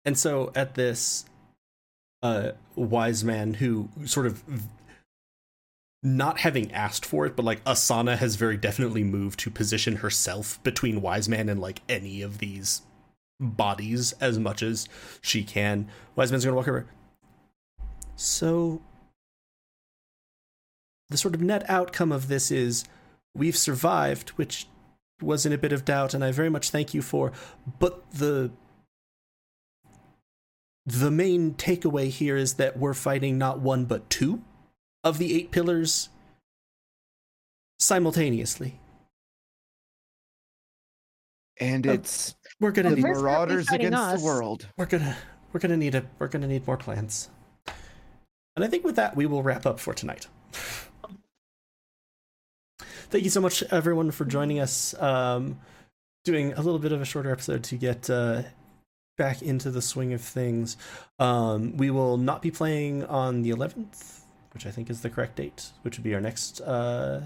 And 0.04 0.18
so 0.18 0.52
at 0.54 0.74
this 0.74 1.24
uh 2.22 2.52
wise 2.76 3.24
man 3.24 3.54
who 3.54 3.88
sort 4.04 4.26
of 4.26 4.42
not 6.02 6.40
having 6.40 6.72
asked 6.72 7.04
for 7.04 7.26
it, 7.26 7.36
but 7.36 7.44
like 7.44 7.62
Asana 7.64 8.16
has 8.16 8.36
very 8.36 8.56
definitely 8.56 9.04
moved 9.04 9.38
to 9.40 9.50
position 9.50 9.96
herself 9.96 10.62
between 10.62 11.02
wise 11.02 11.28
man 11.28 11.48
and 11.48 11.60
like 11.60 11.82
any 11.88 12.22
of 12.22 12.38
these 12.38 12.82
bodies 13.38 14.12
as 14.20 14.38
much 14.38 14.62
as 14.62 14.88
she 15.20 15.42
can. 15.42 15.88
Wise 16.16 16.30
man's 16.30 16.44
gonna 16.44 16.56
walk 16.56 16.68
over. 16.68 16.86
So 18.16 18.80
the 21.10 21.16
sort 21.16 21.34
of 21.34 21.40
net 21.42 21.68
outcome 21.68 22.12
of 22.12 22.28
this 22.28 22.50
is 22.50 22.84
we've 23.34 23.56
survived, 23.56 24.30
which 24.30 24.66
was 25.20 25.44
in 25.44 25.52
a 25.52 25.58
bit 25.58 25.72
of 25.72 25.84
doubt, 25.84 26.14
and 26.14 26.24
I 26.24 26.32
very 26.32 26.48
much 26.48 26.70
thank 26.70 26.94
you 26.94 27.02
for. 27.02 27.32
But 27.78 28.10
the 28.12 28.50
the 30.86 31.10
main 31.10 31.54
takeaway 31.54 32.08
here 32.08 32.36
is 32.36 32.54
that 32.54 32.78
we're 32.78 32.94
fighting 32.94 33.36
not 33.38 33.60
one 33.60 33.84
but 33.84 34.08
two 34.08 34.42
of 35.04 35.18
the 35.18 35.34
eight 35.36 35.50
pillars 35.50 36.08
simultaneously. 37.78 38.80
And 41.58 41.86
Oh, 41.86 41.92
it's 41.92 42.34
We're 42.58 42.70
gonna 42.70 42.90
the 42.90 42.96
need 42.96 43.02
Marauders 43.02 43.22
marauders 43.22 43.68
against 43.70 43.98
us? 43.98 44.20
the 44.20 44.24
world. 44.24 44.66
we're 44.78 44.86
gonna 44.86 45.16
we're 45.52 45.60
gonna 45.60 45.76
need 45.76 45.94
a 45.94 46.04
we're 46.18 46.28
gonna 46.28 46.46
need 46.48 46.66
more 46.66 46.76
plans. 46.78 47.28
And 48.56 48.64
I 48.64 48.68
think 48.68 48.84
with 48.84 48.96
that 48.96 49.14
we 49.16 49.26
will 49.26 49.42
wrap 49.42 49.66
up 49.66 49.78
for 49.80 49.92
tonight. 49.94 50.26
Thank 53.10 53.24
you 53.24 53.30
so 53.30 53.40
much 53.40 53.64
everyone 53.72 54.12
for 54.12 54.24
joining 54.24 54.60
us. 54.60 54.94
Um, 55.02 55.58
doing 56.24 56.52
a 56.52 56.62
little 56.62 56.78
bit 56.78 56.92
of 56.92 57.00
a 57.00 57.04
shorter 57.04 57.32
episode 57.32 57.64
to 57.64 57.74
get 57.74 58.08
uh, 58.08 58.42
back 59.18 59.42
into 59.42 59.72
the 59.72 59.82
swing 59.82 60.12
of 60.12 60.20
things. 60.20 60.76
Um, 61.18 61.76
we 61.76 61.90
will 61.90 62.18
not 62.18 62.40
be 62.40 62.52
playing 62.52 63.04
on 63.06 63.42
the 63.42 63.50
11th, 63.50 64.20
which 64.54 64.64
I 64.64 64.70
think 64.70 64.90
is 64.90 65.00
the 65.00 65.10
correct 65.10 65.34
date, 65.34 65.70
which 65.82 65.98
would 65.98 66.04
be 66.04 66.14
our 66.14 66.20
next 66.20 66.60
uh, 66.60 67.22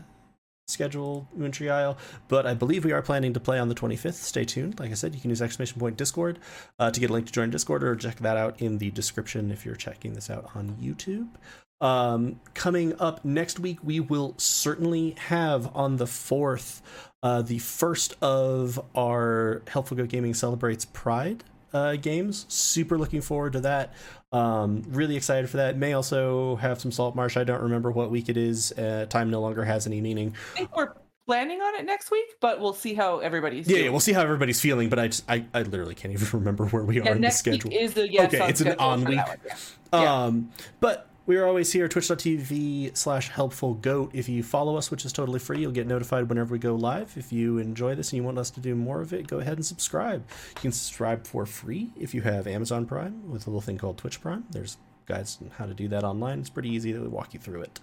scheduled 0.69 1.27
Moontree 1.39 1.97
But 2.29 2.47
I 2.47 2.55
believe 2.55 2.87
we 2.87 2.93
are 2.93 3.03
planning 3.03 3.35
to 3.35 3.41
play 3.41 3.59
on 3.59 3.69
the 3.69 3.75
25th. 3.75 4.15
Stay 4.15 4.47
tuned. 4.47 4.81
Like 4.81 4.91
I 4.91 4.95
said, 4.95 5.15
you 5.15 5.21
can 5.21 5.29
use 5.29 5.43
exclamation 5.43 5.79
point 5.79 5.99
Discord 5.99 6.39
uh, 6.79 6.93
to 6.93 6.99
get 6.99 7.11
a 7.11 7.13
link 7.13 7.27
to 7.27 7.33
join 7.33 7.51
Discord 7.51 7.85
or 7.85 7.95
check 7.95 8.21
that 8.21 8.39
out 8.39 8.63
in 8.63 8.79
the 8.79 8.91
description 8.91 9.51
if 9.51 9.67
you're 9.67 9.75
checking 9.75 10.15
this 10.15 10.31
out 10.31 10.51
on 10.55 10.79
YouTube. 10.81 11.29
Um, 11.81 12.41
coming 12.55 12.95
up 13.01 13.25
next 13.25 13.59
week, 13.59 13.79
we 13.83 14.01
will 14.01 14.35
certainly 14.39 15.17
have 15.19 15.75
on 15.77 15.97
the 15.97 16.05
4th 16.07 16.81
uh, 17.23 17.43
the 17.43 17.59
first 17.59 18.15
of 18.23 18.83
our 18.95 19.63
Helpful 19.69 19.97
Goat 19.97 20.09
Gaming 20.09 20.35
Celebrates 20.35 20.85
Pride 20.87 21.43
uh, 21.73 21.97
games. 21.97 22.47
Super 22.49 22.97
looking 22.99 23.21
forward 23.21 23.53
to 23.55 23.61
that. 23.61 23.93
Um, 24.33 24.83
really 24.89 25.17
excited 25.17 25.49
for 25.51 25.59
that. 25.59 25.77
May 25.77 25.93
also 25.93 26.57
have 26.57 26.81
some 26.81 26.91
Salt 26.93 27.15
Marsh. 27.17 27.37
I 27.37 27.45
don't 27.45 27.63
remember 27.63 27.91
what 27.91 28.11
week 28.11 28.29
it 28.29 28.37
is. 28.37 28.73
Uh, 28.73 29.07
time 29.09 29.31
no 29.31 29.41
longer 29.41 29.65
has 29.65 29.87
any 29.87 30.01
meaning. 30.01 30.35
I 30.55 30.59
think 30.59 30.77
we're 30.77 30.93
planning 31.27 31.61
on 31.61 31.75
it 31.77 31.85
next 31.87 32.11
week, 32.11 32.27
but 32.41 32.61
we'll 32.61 32.75
see 32.75 32.95
how 32.95 33.19
everybody's 33.21 33.67
Yeah, 33.67 33.75
doing. 33.75 33.85
yeah, 33.87 33.91
we'll 33.91 34.01
see 34.01 34.13
how 34.13 34.21
everybody's 34.23 34.61
feeling, 34.61 34.89
but 34.89 34.99
I 34.99 35.09
just 35.09 35.25
I, 35.29 35.45
I 35.55 35.63
literally 35.63 35.95
can't 35.95 36.13
even 36.13 36.29
remember 36.39 36.67
where 36.67 36.83
we 36.85 37.01
are 37.01 37.05
Yeah, 37.05 37.13
in 37.13 37.21
the 37.21 37.31
schedule. 37.31 37.71
week 37.71 37.81
is 37.81 37.95
the 37.95 38.11
yes 38.11 38.33
Okay, 38.35 38.49
it's 38.49 38.61
an 38.61 38.75
on 38.79 39.05
week. 39.05 39.19
one. 39.19 39.39
Yeah. 39.93 40.25
Um, 40.25 40.51
but 40.81 41.09
we 41.27 41.37
are 41.37 41.47
always 41.47 41.73
here, 41.73 41.89
twitch.tv 41.89 42.97
slash 42.97 43.31
helpful 43.31 43.75
goat. 43.75 44.11
If 44.13 44.29
you 44.29 44.43
follow 44.43 44.77
us, 44.77 44.91
which 44.91 45.07
is 45.07 45.13
totally 45.13 45.39
free, 45.39 45.61
you'll 45.61 45.73
get 45.73 45.87
notified 45.87 46.29
whenever 46.29 46.53
we 46.53 46.59
go 46.59 46.75
live. 46.75 47.15
If 47.17 47.33
you 47.33 47.59
enjoy 47.59 47.95
this 47.95 48.13
and 48.13 48.19
you 48.19 48.23
want 48.23 48.39
us 48.39 48.51
to 48.51 48.61
do 48.61 48.75
more 48.75 49.01
of 49.01 49.13
it, 49.13 49.27
go 49.27 49.39
ahead 49.39 49.57
and 49.57 49.65
subscribe. 49.65 50.23
You 50.57 50.61
can 50.61 50.73
subscribe 50.73 51.27
for 51.27 51.47
free 51.47 51.91
if 51.99 52.15
you 52.15 52.21
have 52.23 52.47
Amazon 52.47 52.85
Prime 52.85 53.31
with 53.31 53.47
a 53.47 53.51
little 53.51 53.63
thing 53.63 53.79
called 53.79 53.97
Twitch 53.97 54.21
Prime. 54.21 54.45
There's 54.51 54.77
guides 55.07 55.39
on 55.41 55.51
how 55.57 55.65
to 55.65 55.75
do 55.75 55.89
that 55.89 56.05
online. 56.05 56.41
It's 56.41 56.51
pretty 56.51 56.71
easy 56.71 56.93
to 56.93 57.09
walk 57.09 57.33
you 57.33 57.41
through 57.41 57.63
it. 57.63 57.81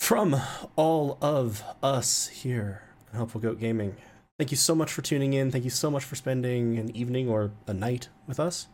From 0.00 0.40
all 0.76 1.18
of 1.20 1.62
us 1.82 2.28
here 2.28 2.82
Helpful 3.12 3.40
Goat 3.40 3.60
Gaming, 3.60 3.96
thank 4.38 4.50
you 4.50 4.56
so 4.56 4.74
much 4.74 4.92
for 4.92 5.02
tuning 5.02 5.32
in. 5.32 5.50
Thank 5.50 5.64
you 5.64 5.70
so 5.70 5.90
much 5.90 6.04
for 6.04 6.16
spending 6.16 6.78
an 6.78 6.94
evening 6.96 7.28
or 7.28 7.50
a 7.66 7.74
night 7.74 8.08
with 8.26 8.40
us. 8.40 8.68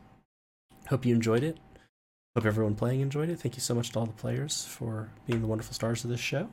Hope 0.89 1.05
you 1.05 1.14
enjoyed 1.14 1.43
it. 1.43 1.59
Hope 2.34 2.46
everyone 2.46 2.74
playing 2.74 3.02
enjoyed 3.02 3.28
it. 3.28 3.39
Thank 3.39 3.57
you 3.57 3.60
so 3.60 3.74
much 3.74 3.90
to 3.90 3.98
all 3.98 4.07
the 4.07 4.12
players 4.12 4.65
for 4.65 5.10
being 5.26 5.42
the 5.42 5.47
wonderful 5.47 5.74
stars 5.74 6.02
of 6.02 6.08
this 6.08 6.18
show. 6.18 6.48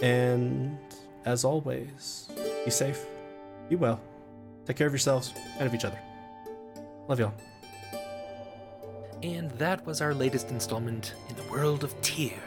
And 0.00 0.78
as 1.24 1.44
always, 1.44 2.28
be 2.64 2.70
safe, 2.70 3.04
be 3.68 3.74
well, 3.74 4.00
take 4.66 4.76
care 4.76 4.86
of 4.86 4.92
yourselves 4.92 5.34
and 5.58 5.66
of 5.66 5.74
each 5.74 5.84
other. 5.84 5.98
Love 7.08 7.18
y'all. 7.18 7.34
And 9.24 9.50
that 9.52 9.84
was 9.84 10.00
our 10.00 10.14
latest 10.14 10.50
installment 10.50 11.14
in 11.28 11.34
the 11.34 11.50
world 11.50 11.82
of 11.82 12.00
Tyr. 12.00 12.38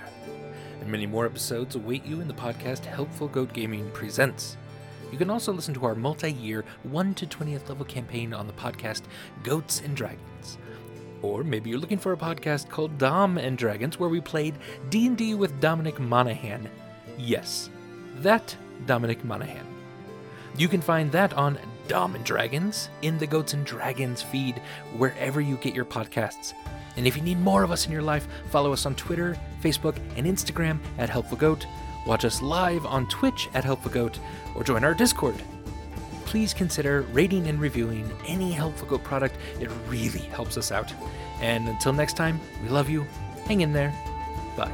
And 0.80 0.89
many 0.89 1.05
more 1.05 1.25
episodes 1.25 1.75
await 1.75 2.05
you 2.05 2.22
in 2.22 2.30
the 2.30 2.33
podcast 2.33 2.85
Helpful 2.85 3.27
Goat 3.27 3.51
Gaming 3.51 3.91
Presents. 3.91 4.55
You 5.11 5.17
can 5.17 5.30
also 5.30 5.51
listen 5.51 5.73
to 5.73 5.85
our 5.85 5.95
multi 5.95 6.31
year 6.31 6.63
1 6.83 7.13
to 7.15 7.27
20th 7.27 7.67
level 7.67 7.85
campaign 7.85 8.33
on 8.33 8.47
the 8.47 8.53
podcast 8.53 9.01
Goats 9.43 9.81
and 9.81 9.97
Dragons. 9.97 10.57
Or 11.21 11.43
maybe 11.43 11.69
you're 11.69 11.79
looking 11.79 11.97
for 11.97 12.13
a 12.13 12.17
podcast 12.17 12.69
called 12.69 12.97
Dom 12.97 13.37
and 13.37 13.57
Dragons 13.57 13.99
where 13.99 14.09
we 14.09 14.21
played 14.21 14.55
D&D 14.89 15.35
with 15.35 15.59
Dominic 15.59 15.99
Monaghan. 15.99 16.69
Yes, 17.17 17.69
that 18.17 18.55
Dominic 18.85 19.23
Monaghan. 19.23 19.65
You 20.57 20.67
can 20.67 20.81
find 20.81 21.11
that 21.11 21.33
on 21.33 21.57
Dom 21.87 22.15
and 22.15 22.25
Dragons 22.25 22.89
in 23.01 23.17
the 23.17 23.27
Goats 23.27 23.53
and 23.53 23.65
Dragons 23.65 24.21
feed 24.21 24.61
wherever 24.97 25.41
you 25.41 25.57
get 25.57 25.75
your 25.75 25.85
podcasts. 25.85 26.53
And 26.97 27.05
if 27.05 27.15
you 27.15 27.21
need 27.21 27.39
more 27.39 27.63
of 27.63 27.71
us 27.71 27.85
in 27.85 27.91
your 27.91 28.01
life, 28.01 28.27
follow 28.49 28.73
us 28.73 28.85
on 28.85 28.95
Twitter, 28.95 29.37
Facebook, 29.61 29.97
and 30.15 30.25
Instagram 30.25 30.79
at 30.97 31.09
Helpful 31.09 31.37
Goat. 31.37 31.65
Watch 32.05 32.25
us 32.25 32.41
live 32.41 32.85
on 32.85 33.07
Twitch 33.07 33.49
at 33.53 33.63
Helpful 33.63 33.91
Goat, 33.91 34.19
or 34.55 34.63
join 34.63 34.83
our 34.83 34.93
Discord. 34.93 35.35
Please 36.27 36.53
consider 36.53 37.03
rating 37.14 37.47
and 37.47 37.57
reviewing 37.59 38.11
any 38.27 38.51
Helpful 38.51 38.85
Goat 38.88 39.03
product. 39.03 39.38
It 39.61 39.69
really 39.88 40.19
helps 40.19 40.57
us 40.57 40.73
out. 40.73 40.93
And 41.39 41.69
until 41.69 41.93
next 41.93 42.17
time, 42.17 42.41
we 42.61 42.67
love 42.67 42.89
you. 42.89 43.07
Hang 43.45 43.61
in 43.61 43.72
there. 43.72 43.95
Bye. 44.57 44.73